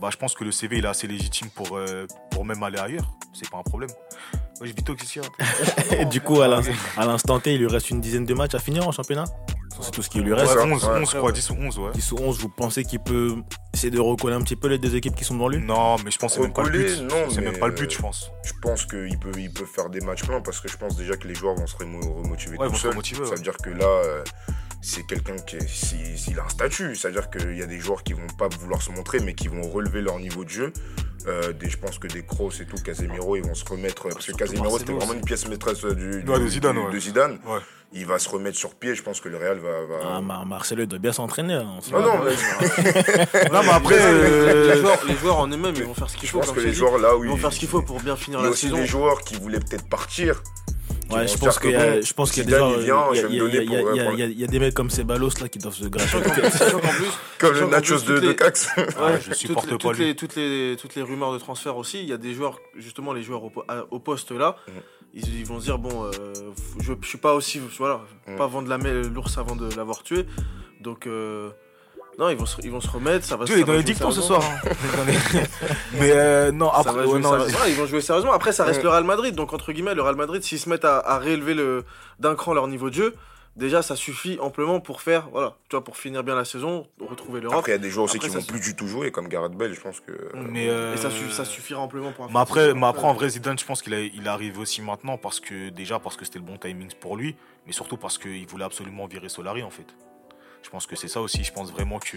bah 0.00 0.08
je 0.12 0.16
pense 0.16 0.34
que 0.34 0.44
le 0.44 0.52
CV 0.52 0.78
il 0.78 0.84
est 0.84 0.88
assez 0.88 1.06
légitime 1.06 1.48
pour, 1.50 1.76
euh, 1.76 2.06
pour 2.30 2.44
même 2.44 2.62
aller 2.62 2.78
ailleurs. 2.78 3.10
C'est 3.32 3.50
pas 3.50 3.58
un 3.58 3.62
problème. 3.62 3.90
Ouais, 4.60 4.68
je 4.68 5.94
Et 6.00 6.04
du 6.06 6.20
coup, 6.22 6.40
à 6.40 6.48
l'in- 6.48 6.62
à 6.96 7.04
l'instant 7.04 7.38
T, 7.38 7.54
il 7.54 7.60
lui 7.60 7.66
reste 7.66 7.90
une 7.90 8.00
dizaine 8.00 8.24
de 8.24 8.32
matchs 8.34 8.54
à 8.54 8.58
finir 8.58 8.88
en 8.88 8.92
championnat? 8.92 9.24
C'est 9.82 9.90
tout 9.90 10.00
ce 10.02 10.08
qui 10.08 10.20
lui 10.20 10.32
reste. 10.32 10.54
ça, 10.54 10.64
11, 10.64 10.84
ouais. 10.84 11.00
11, 11.02 11.10
je 11.10 11.16
crois, 11.18 11.32
10 11.32 11.50
ou 11.50 11.54
11, 11.60 11.78
ouais. 11.78 11.90
10 11.92 12.12
ou 12.12 12.16
11, 12.18 12.38
vous 12.38 12.48
pensez 12.48 12.82
qu'il 12.84 13.00
peut 13.00 13.36
essayer 13.74 13.90
de 13.90 14.00
recoller 14.00 14.34
un 14.34 14.40
petit 14.40 14.56
peu 14.56 14.68
les 14.68 14.78
deux 14.78 14.96
équipes 14.96 15.14
qui 15.14 15.24
sont 15.24 15.34
devant 15.34 15.48
lui? 15.48 15.58
Non, 15.58 15.96
mais 16.02 16.10
je 16.10 16.16
pense 16.18 16.32
que 16.32 16.36
c'est 16.36 16.42
même 16.44 16.54
pas 16.54 16.62
le 16.62 16.70
but. 16.70 17.02
non, 17.02 17.28
c'est 17.28 17.42
même 17.42 17.58
pas 17.58 17.66
le 17.66 17.74
euh, 17.74 17.76
but, 17.76 17.90
je 17.92 17.98
pense. 17.98 18.30
Je 18.42 18.52
pense 18.62 18.86
qu'il 18.86 19.18
peut, 19.18 19.32
il 19.36 19.52
peut 19.52 19.66
faire 19.66 19.90
des 19.90 20.00
matchs 20.00 20.24
pleins 20.24 20.40
parce 20.40 20.60
que 20.60 20.68
je 20.68 20.78
pense 20.78 20.96
déjà 20.96 21.18
que 21.18 21.28
les 21.28 21.34
joueurs 21.34 21.54
vont 21.56 21.66
se 21.66 21.76
remo- 21.76 22.22
remotiver 22.22 22.56
tout 22.56 22.62
vont 22.62 22.74
seuls. 22.74 22.94
Ça 23.26 23.34
veut 23.34 23.42
dire 23.42 23.56
que 23.58 23.68
là, 23.68 23.84
euh, 23.86 24.24
c'est 24.88 25.04
quelqu'un 25.06 25.36
qui 25.36 25.56
est- 25.56 26.38
a 26.38 26.44
un 26.44 26.48
statut. 26.48 26.94
C'est-à-dire 26.94 27.28
qu'il 27.30 27.56
y 27.56 27.62
a 27.62 27.66
des 27.66 27.80
joueurs 27.80 28.02
qui 28.04 28.12
vont 28.12 28.26
pas 28.38 28.48
vouloir 28.60 28.80
se 28.82 28.90
montrer, 28.92 29.18
mais 29.20 29.34
qui 29.34 29.48
vont 29.48 29.62
relever 29.62 30.00
leur 30.00 30.18
niveau 30.18 30.44
de 30.44 30.48
jeu. 30.50 30.72
Euh, 31.26 31.52
des, 31.52 31.68
je 31.68 31.76
pense 31.76 31.98
que 31.98 32.06
des 32.06 32.24
Kroos 32.24 32.52
et 32.60 32.66
tout, 32.66 32.76
Casemiro, 32.76 33.34
ils 33.36 33.42
vont 33.42 33.54
se 33.54 33.64
remettre. 33.64 34.08
Parce 34.08 34.26
que 34.26 34.32
Casemiro, 34.32 34.78
c'était 34.78 34.92
vraiment 34.92 35.14
une 35.14 35.24
pièce 35.24 35.48
maîtresse 35.48 35.84
euh, 35.84 35.94
du, 35.94 36.22
du- 36.22 36.30
Ouais, 36.30 36.38
de 36.38 36.46
Zidane, 36.46 36.74
du- 36.76 36.80
ouais. 36.82 36.92
de 36.92 36.98
Zidane. 37.00 37.32
Ouais. 37.46 37.58
Il 37.92 38.04
va 38.06 38.18
se 38.18 38.28
remettre 38.28 38.56
sur 38.58 38.74
pied. 38.74 38.94
Je 38.94 39.02
pense 39.02 39.20
que 39.20 39.28
le 39.28 39.36
Real 39.38 39.58
va. 39.58 39.70
va- 39.86 40.16
ah, 40.16 40.20
Mar- 40.20 40.44
Marcelo 40.46 40.82
il 40.82 40.86
doit 40.88 40.98
bien 40.98 41.12
s'entraîner. 41.12 41.54
hein, 41.54 41.78
non, 41.92 42.00
non, 42.00 42.12
mais 42.24 42.30
Non, 43.52 43.60
mais 43.62 43.70
après, 43.70 43.96
les, 43.96 44.02
euh, 44.04 44.80
joueurs, 44.80 44.98
les 45.06 45.14
joueurs 45.16 45.38
en 45.38 45.48
eux-mêmes, 45.48 45.74
ils 45.76 45.84
vont 45.84 45.94
faire 45.94 46.10
ce 46.10 46.16
qu'il 46.16 46.26
je 46.26 46.32
faut. 46.32 46.38
pense 46.38 46.46
comme 46.48 46.56
que 46.56 46.62
je 46.62 46.66
les 46.68 46.72
joueurs 46.74 46.98
là, 46.98 47.16
oui. 47.16 47.26
Ils 47.26 47.30
vont 47.30 47.36
faire 47.36 47.52
ce 47.52 47.58
qu'il 47.58 47.68
faut 47.68 47.82
pour 47.82 48.00
bien 48.00 48.16
finir 48.16 48.38
Il 48.40 48.42
y 48.42 48.44
a 48.44 48.48
la 48.48 48.52
aussi 48.52 48.66
saison. 48.66 48.76
des 48.76 48.86
joueurs 48.86 49.20
qui 49.22 49.34
voulaient 49.36 49.60
peut-être 49.60 49.88
partir. 49.88 50.42
Ouais, 51.10 51.22
je 51.22 51.32
se 51.32 51.38
pense 51.38 51.58
qu'il 51.58 51.70
y 51.70 51.72
que 51.74 51.78
a, 51.78 51.94
bon, 51.96 52.02
je 52.04 52.12
pense 52.14 52.32
qu'il 52.32 52.38
y 52.42 52.42
a 52.42 52.44
des 52.46 52.52
Zidane, 52.52 52.70
gens, 52.70 52.78
il 52.78 52.84
vient, 52.84 52.96
il 53.12 53.36
y 53.36 54.22
a- 54.22 54.26
il 54.26 54.40
y 54.40 54.44
a- 54.44 54.46
des 54.46 54.58
mecs 54.58 54.74
comme 54.74 54.90
Ceballos 54.90 55.30
là 55.40 55.48
qui 55.48 55.58
doivent 55.58 55.74
se 55.74 55.84
gratter. 55.86 56.16
Comme 57.38 57.54
le 57.54 57.66
nachos 57.66 58.00
de, 58.00 58.32
Cax. 58.32 58.68
Ouais, 58.76 58.84
je 59.20 59.26
toutes 59.28 59.34
supporte 59.34 59.66
les- 59.66 59.72
pas 59.72 59.78
toutes 59.88 59.98
lui. 59.98 60.04
les, 60.06 60.16
toutes, 60.16 60.36
les, 60.36 60.76
toutes 60.80 60.94
les 60.94 61.02
rumeurs 61.02 61.32
de 61.32 61.38
transfert 61.38 61.76
aussi, 61.76 62.00
il 62.00 62.08
y 62.08 62.12
a 62.12 62.16
des 62.16 62.34
joueurs, 62.34 62.58
justement 62.76 63.12
les 63.12 63.22
joueurs 63.22 63.42
au, 63.44 63.98
poste 64.00 64.32
là, 64.32 64.56
Mhm. 64.68 64.74
ils, 65.14 65.44
vont 65.44 65.60
se 65.60 65.64
dire 65.66 65.78
bon, 65.78 66.04
euh, 66.04 66.10
je, 66.80 66.92
je 67.00 67.06
suis 67.08 67.18
pas 67.18 67.34
aussi, 67.34 67.60
voilà, 67.78 68.00
Mhm. 68.26 68.36
pas 68.36 68.46
vendre 68.46 68.68
l'ours 69.08 69.38
avant 69.38 69.54
de 69.56 69.68
l'avoir 69.76 70.02
tué, 70.02 70.26
donc 70.80 71.06
euh, 71.06 71.50
non, 72.18 72.28
ils 72.30 72.36
vont 72.36 72.46
se, 72.46 72.56
ils 72.62 72.70
vont 72.70 72.80
se 72.80 72.88
remettre, 72.90 73.24
ça 73.24 73.36
va. 73.36 73.44
Dieu, 73.44 73.56
il 73.56 73.58
est 73.58 73.60
ça 73.62 73.66
dans 73.66 73.72
va 73.72 73.78
les 73.78 73.84
dictons 73.84 74.10
ce 74.10 74.20
soir. 74.22 74.42
hein. 74.42 74.70
Mais 75.94 76.12
euh, 76.12 76.52
non, 76.52 76.70
Ça 76.72 76.78
après, 76.80 76.92
va 76.92 76.98
ouais, 77.00 77.06
jouer 77.06 77.20
non, 77.20 77.30
sérieusement. 77.30 77.58
Ouais, 77.60 77.70
ils 77.70 77.76
vont 77.76 77.86
jouer 77.86 78.00
sérieusement. 78.00 78.32
Après, 78.32 78.52
ça 78.52 78.64
reste 78.64 78.78
Ouais. 78.78 78.84
le 78.84 78.90
Real 78.90 79.04
Madrid, 79.04 79.34
donc 79.34 79.52
entre 79.52 79.72
guillemets, 79.72 79.94
le 79.94 80.02
Real 80.02 80.16
Madrid, 80.16 80.42
s'ils 80.42 80.58
se 80.58 80.68
mettent 80.68 80.84
à, 80.84 80.98
à 80.98 81.18
réélever 81.18 81.54
le 81.54 81.84
d'un 82.18 82.34
cran 82.34 82.54
leur 82.54 82.68
niveau 82.68 82.88
de 82.90 82.94
jeu, 82.94 83.14
déjà 83.56 83.82
ça 83.82 83.96
suffit 83.96 84.38
amplement 84.40 84.80
pour 84.80 85.00
faire, 85.02 85.28
voilà, 85.30 85.56
tu 85.68 85.76
vois, 85.76 85.84
pour 85.84 85.96
finir 85.96 86.22
bien 86.24 86.34
la 86.34 86.44
saison, 86.44 86.86
retrouver 87.00 87.40
l'Europe. 87.40 87.58
Après, 87.58 87.72
il 87.72 87.74
y 87.74 87.78
a 87.78 87.82
des 87.82 87.90
joueurs 87.90 88.04
aussi 88.04 88.16
Après, 88.16 88.28
qui 88.28 88.34
vont 88.34 88.42
plus 88.42 88.60
du 88.60 88.74
tout 88.76 88.86
jouer, 88.86 89.10
comme 89.10 89.28
Gareth 89.28 89.52
Bale, 89.52 89.74
je 89.74 89.80
pense 89.80 90.00
que. 90.00 90.12
mais, 90.34 90.68
euh, 90.68 90.94
Et 90.94 90.96
ça, 90.96 91.10
su- 91.10 91.30
ça 91.30 91.44
suffira 91.44 91.80
amplement 91.80 92.12
pour. 92.12 92.30
Mais 92.30 92.38
après, 92.40 92.72
mais 92.74 92.86
après, 92.86 93.06
en 93.06 93.12
vrai, 93.14 93.28
Zidane, 93.28 93.58
je 93.58 93.64
pense 93.64 93.82
qu'il 93.82 93.92
a- 93.94 94.00
il 94.00 94.24
est 94.24 94.28
arrivé 94.28 94.58
aussi 94.58 94.80
maintenant 94.82 95.18
parce 95.18 95.40
que 95.40 95.68
déjà 95.70 95.98
parce 95.98 96.16
que 96.16 96.24
c'était 96.24 96.38
le 96.38 96.44
bon 96.44 96.56
timing 96.56 96.90
pour 97.00 97.16
lui, 97.16 97.36
mais 97.66 97.72
surtout 97.72 97.96
parce 97.98 98.16
qu'il 98.18 98.46
voulait 98.46 98.64
absolument 98.64 99.06
virer 99.06 99.28
Solari 99.28 99.62
en 99.62 99.70
fait. 99.70 99.86
Je 100.66 100.70
pense 100.70 100.88
que 100.88 100.96
c'est 100.96 101.06
ça 101.06 101.20
aussi. 101.20 101.44
Je 101.44 101.52
pense 101.52 101.70
vraiment 101.70 102.00
que, 102.00 102.16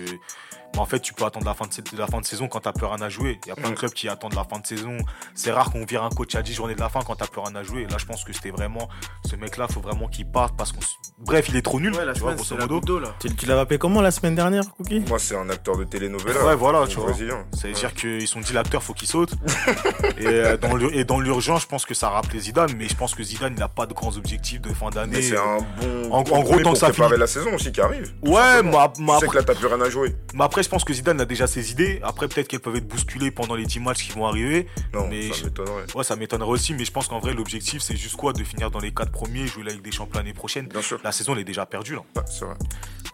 mais 0.73 0.79
en 0.79 0.85
fait, 0.85 0.99
tu 0.99 1.13
peux 1.13 1.25
attendre 1.25 1.45
la 1.45 1.53
fin 1.53 1.65
de, 1.65 1.97
la 1.97 2.07
fin 2.07 2.19
de 2.21 2.25
saison 2.25 2.47
quand 2.47 2.59
t'as 2.61 2.71
plus 2.73 2.85
rien 2.85 3.01
à 3.01 3.09
jouer. 3.09 3.39
Il 3.45 3.49
y 3.49 3.51
a 3.51 3.55
plein 3.55 3.69
de 3.71 3.75
clubs 3.75 3.91
qui 3.93 4.07
attendent 4.09 4.35
la 4.35 4.43
fin 4.43 4.59
de 4.59 4.67
saison. 4.67 4.97
C'est 5.35 5.51
rare 5.51 5.71
qu'on 5.71 5.85
vire 5.85 6.03
un 6.03 6.09
coach 6.09 6.35
à 6.35 6.41
10 6.41 6.53
journées 6.53 6.75
de 6.75 6.79
la 6.79 6.89
fin 6.89 7.01
quand 7.05 7.15
t'as 7.15 7.27
plus 7.27 7.41
rien 7.41 7.55
à 7.55 7.63
jouer. 7.63 7.85
Là, 7.89 7.97
je 7.97 8.05
pense 8.05 8.23
que 8.23 8.33
c'était 8.33 8.51
vraiment 8.51 8.87
ce 9.29 9.35
mec-là. 9.35 9.67
Faut 9.67 9.81
vraiment 9.81 10.07
qu'il 10.07 10.25
parte 10.29 10.55
parce 10.57 10.71
qu'on. 10.71 10.79
Bref, 11.19 11.47
il 11.49 11.55
est 11.57 11.61
trop 11.61 11.79
nul. 11.79 11.93
Ouais, 11.93 12.05
la 12.05 12.13
tu 12.13 12.21
vois, 12.21 12.31
semaine, 12.37 12.65
grosso 12.67 12.79
modo. 12.79 12.99
là. 12.99 13.13
Tu, 13.19 13.35
tu 13.35 13.45
l'avais 13.45 13.61
appelé 13.61 13.77
comment 13.77 14.01
la 14.01 14.11
semaine 14.11 14.35
dernière, 14.35 14.63
Cookie? 14.77 15.01
Moi, 15.01 15.19
c'est 15.19 15.35
un 15.35 15.49
acteur 15.49 15.77
de 15.77 15.83
telenovela. 15.83 16.45
Ouais, 16.45 16.55
voilà, 16.55 16.79
un 16.79 16.87
tu 16.87 16.95
vois. 16.97 17.07
Brésilien. 17.09 17.45
Ça 17.53 17.67
veut 17.67 17.73
dire 17.73 17.93
qu'ils 17.93 18.27
sont 18.27 18.39
dit 18.39 18.53
l'acteur, 18.53 18.81
faut 18.83 18.93
qu'il 18.93 19.07
saute. 19.07 19.33
et, 20.17 20.25
euh, 20.27 20.57
dans 20.57 20.75
le- 20.75 20.95
et 20.95 21.03
dans 21.03 21.19
l'urgence, 21.19 21.63
je 21.63 21.67
pense 21.67 21.85
que 21.85 21.93
ça 21.93 22.07
a 22.07 22.11
rappelé 22.11 22.39
Zidane, 22.39 22.71
mais 22.77 22.87
je 22.87 22.95
pense 22.95 23.15
que 23.15 23.23
Zidane, 23.23 23.53
il 23.55 23.59
n'a 23.59 23.67
pas 23.67 23.85
de 23.85 23.93
grands 23.93 24.15
objectifs 24.15 24.61
de 24.61 24.73
fin 24.73 24.89
d'année. 24.89 25.17
Mais 25.17 25.21
c'est 25.21 25.37
un 25.37 25.57
bon. 25.81 26.11
En- 26.11 26.17
en 26.19 26.41
gros, 26.41 26.59
tant 26.61 26.71
que 26.73 26.77
ça 26.79 26.93
finit- 26.93 27.17
la 27.17 27.27
saison 27.27 27.53
aussi 27.55 27.71
qui 27.71 27.81
arrive. 27.81 28.13
Ouais, 28.23 28.63
mais, 28.63 28.77
ap- 28.77 28.93
Tu 28.95 29.05
sais 29.05 29.11
après, 29.11 29.27
que 29.27 29.35
là, 29.35 29.43
t'as 29.43 29.55
plus 29.55 29.67
rien 29.67 29.81
à 29.81 29.89
jouer. 29.89 30.15
mais 30.33 30.43
après, 30.45 30.58
je 30.63 30.69
pense 30.69 30.83
que 30.83 30.93
Zidane 30.93 31.19
a 31.21 31.25
déjà 31.25 31.47
ses 31.47 31.71
idées. 31.71 31.99
Après, 32.03 32.27
peut-être 32.27 32.47
qu'elles 32.47 32.59
peuvent 32.59 32.75
être 32.75 32.87
bousculées 32.87 33.31
pendant 33.31 33.55
les 33.55 33.65
10 33.65 33.79
matchs 33.79 34.05
qui 34.05 34.11
vont 34.11 34.25
arriver. 34.25 34.67
Non, 34.93 35.07
Mais 35.09 35.29
ça 35.29 35.35
je- 35.39 35.43
m'étonnerait. 35.45 35.85
Ouais, 35.95 36.03
ça 36.03 36.15
m'étonnerait 36.15 36.49
aussi, 36.49 36.73
mais 36.73 36.85
je 36.85 36.91
pense 36.91 37.07
qu'en 37.07 37.19
vrai, 37.19 37.33
l'objectif, 37.33 37.81
c'est 37.81 37.95
juste 37.97 38.15
quoi? 38.15 38.33
De 38.33 38.43
finir 38.43 38.71
dans 38.71 38.79
les 38.79 38.91
4 38.93 39.11
premiers, 39.11 39.47
jouer 39.47 39.63
la 39.63 39.71
Ligue 39.73 39.81
des 39.83 39.91
Champions 39.91 40.19
l'année 40.19 40.33
prochaine. 40.33 40.67
Bien 40.67 40.81
sûr. 40.81 40.99
La 41.03 41.11
saison, 41.11 41.33
elle 41.33 41.39
est 41.39 41.43
déjà 41.43 41.65
perdue, 41.65 41.93
là. 41.95 42.01
Ouais, 42.15 42.23
c'est 42.27 42.45
vrai. 42.45 42.55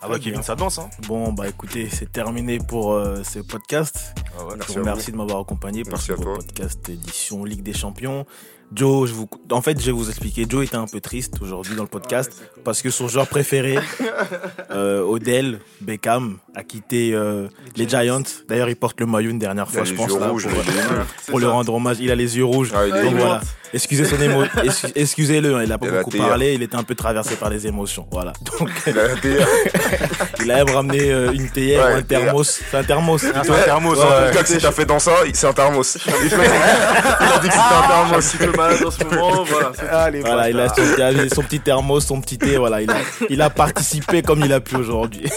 Ah 0.02 0.08
bien. 0.10 0.20
Kevin, 0.20 0.43
ça 0.43 0.56
danse, 0.56 0.78
hein? 0.80 0.89
Bon, 1.08 1.32
bah 1.34 1.48
écoutez, 1.48 1.89
c'est 1.89 2.12
terminé 2.12 2.58
pour 2.60 2.91
euh, 2.93 3.24
ce 3.24 3.39
podcast. 3.39 4.14
Ah 4.38 4.43
ouais. 4.46 4.52
Je 4.52 4.56
Merci 4.58 4.72
vous 4.74 4.78
à 4.78 4.82
remercie 4.82 5.06
vous. 5.08 5.12
de 5.14 5.18
m'avoir 5.18 5.39
accompagné 5.39 5.84
pour 5.84 5.93
Merci 5.93 6.08
ce 6.08 6.14
à 6.14 6.16
beau 6.18 6.24
toi. 6.24 6.36
podcast 6.38 6.89
édition 6.89 7.43
Ligue 7.46 7.64
des 7.64 7.74
Champions. 7.74 8.26
Joe, 8.74 9.07
je 9.07 9.13
vous... 9.13 9.30
en 9.51 9.61
fait, 9.61 9.80
je 9.80 9.86
vais 9.86 9.91
vous 9.91 10.09
expliquer. 10.09 10.45
Joe 10.49 10.66
était 10.66 10.76
un 10.76 10.88
peu 10.88 10.99
triste 10.99 11.36
aujourd'hui 11.41 11.76
dans 11.76 11.84
le 11.84 11.89
podcast 11.89 12.32
Ouais, 12.32 12.47
cool. 12.53 12.63
parce 12.63 12.82
que 12.82 12.89
son 12.89 13.07
joueur 13.07 13.28
préféré, 13.28 13.78
euh, 14.72 15.01
Odell 15.01 15.59
Beckham, 15.82 16.38
a 16.55 16.63
quitté 16.63 17.13
euh, 17.13 17.47
les 17.76 17.88
Giants. 17.88 18.24
D'ailleurs, 18.47 18.70
il 18.70 18.76
porte 18.76 18.99
le 18.99 19.05
maillot 19.05 19.30
une 19.30 19.39
dernière 19.39 19.70
fois, 19.70 19.84
je 19.84 19.93
pense, 19.93 20.18
là, 20.18 20.30
rouges, 20.30 20.47
pour, 20.47 20.63
pour 21.28 21.39
le 21.39 21.47
rendre 21.47 21.74
hommage. 21.74 21.97
Il 21.99 22.11
a 22.11 22.16
les 22.16 22.38
yeux 22.38 22.45
rouges. 22.45 22.72
Ah, 22.76 22.88
il 22.88 22.95
est 22.95 23.03
Donc 23.03 23.16
voilà. 23.16 23.41
Excusez 23.76 24.05
son 24.05 24.19
émo... 24.21 24.43
Excu- 24.63 24.91
Excusez-le, 24.95 25.55
hein, 25.55 25.61
il 25.63 25.71
a 25.71 25.78
pas 25.78 25.86
Il 25.88 25.91
beaucoup 25.91 26.09
théière. 26.09 26.30
parlé. 26.30 26.53
Il 26.55 26.63
était 26.63 26.76
un 26.76 26.84
peu 26.84 26.95
traversé 26.95 27.36
par 27.36 27.49
les 27.49 27.67
émotions. 27.67 28.07
Voilà. 28.11 28.34
Donc, 28.59 28.69
Il 28.88 28.97
a 28.97 29.09
théière. 29.15 29.47
il 30.43 30.51
a 30.51 30.63
même 30.63 30.73
ramené 30.76 31.11
euh, 31.11 31.32
une 31.34 31.49
théière 31.49 31.86
Ouais, 31.86 31.93
ou 31.93 31.97
un 31.97 32.01
thermos. 32.01 32.61
C'est 32.71 32.78
un 32.78 32.84
thermos. 32.84 33.21
C'est 33.21 33.36
un 33.36 33.41
thermos, 33.43 33.97
Ouais, 33.97 34.03
En 34.03 34.07
ouais. 34.09 34.32
tout 34.32 34.38
cas, 34.38 34.43
que 34.43 34.49
si 34.49 34.57
t'as 34.57 34.71
fait 34.71 34.86
dans 34.86 34.99
ça, 34.99 35.11
c'est 35.34 35.47
un 35.47 35.53
thermos. 35.53 35.97
Il 36.05 36.11
a 36.13 36.17
dit 36.17 36.23
que 36.23 36.30
c'était 36.30 36.47
un 36.47 37.84
Un 37.84 37.88
thermos. 37.88 38.26
petit 38.32 38.38
peu 38.38 38.51
malade 38.57 38.84
en 38.86 38.91
ce 38.91 39.03
moment, 39.03 39.43
voilà. 39.43 39.71
c'est- 39.78 39.88
Allez, 39.89 40.21
Voilà, 40.21 40.49
il 40.49 40.59
a 40.59 40.69
son, 40.69 40.82
il 40.97 41.01
a 41.03 41.30
son 41.30 41.43
petit 41.43 41.59
thermos, 41.59 42.05
son 42.05 42.21
petit 42.21 42.38
thé, 42.38 42.57
voilà, 42.57 42.82
il 42.82 42.89
a, 42.89 42.95
il 43.30 43.41
a 43.41 43.49
participé 43.49 44.21
comme 44.21 44.41
il 44.45 44.53
a 44.53 44.59
pu 44.61 44.76
aujourd'hui. 44.78 45.30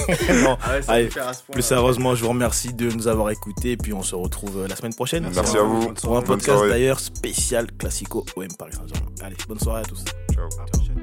Non, 0.44 0.56
Ah 0.62 0.92
ouais, 0.94 1.04
plus 1.50 1.60
là. 1.60 1.62
sérieusement, 1.62 2.14
je 2.14 2.22
vous 2.22 2.28
remercie 2.30 2.72
de 2.72 2.90
nous 2.90 3.08
avoir 3.08 3.30
écoutés 3.30 3.72
et 3.72 3.76
puis 3.76 3.92
on 3.92 4.02
se 4.02 4.14
retrouve 4.14 4.62
euh, 4.64 4.68
la 4.68 4.76
semaine 4.76 4.94
prochaine. 4.94 5.28
Merci 5.34 5.56
à 5.56 5.62
vous. 5.62 5.92
Pour 5.94 6.16
un 6.16 6.22
podcast 6.22 6.62
d'ailleurs 6.68 7.00
spécial 7.00 7.66
Classico 7.78 8.24
OM 8.36 8.48
Paris 8.58 8.72
Saint-Germain. 8.72 9.10
Allez, 9.22 9.36
bonne 9.46 9.58
soirée 9.58 9.82
à 9.82 9.84
tous. 9.84 10.04
Ciao. 10.32 10.48
Prochaine. 10.72 10.97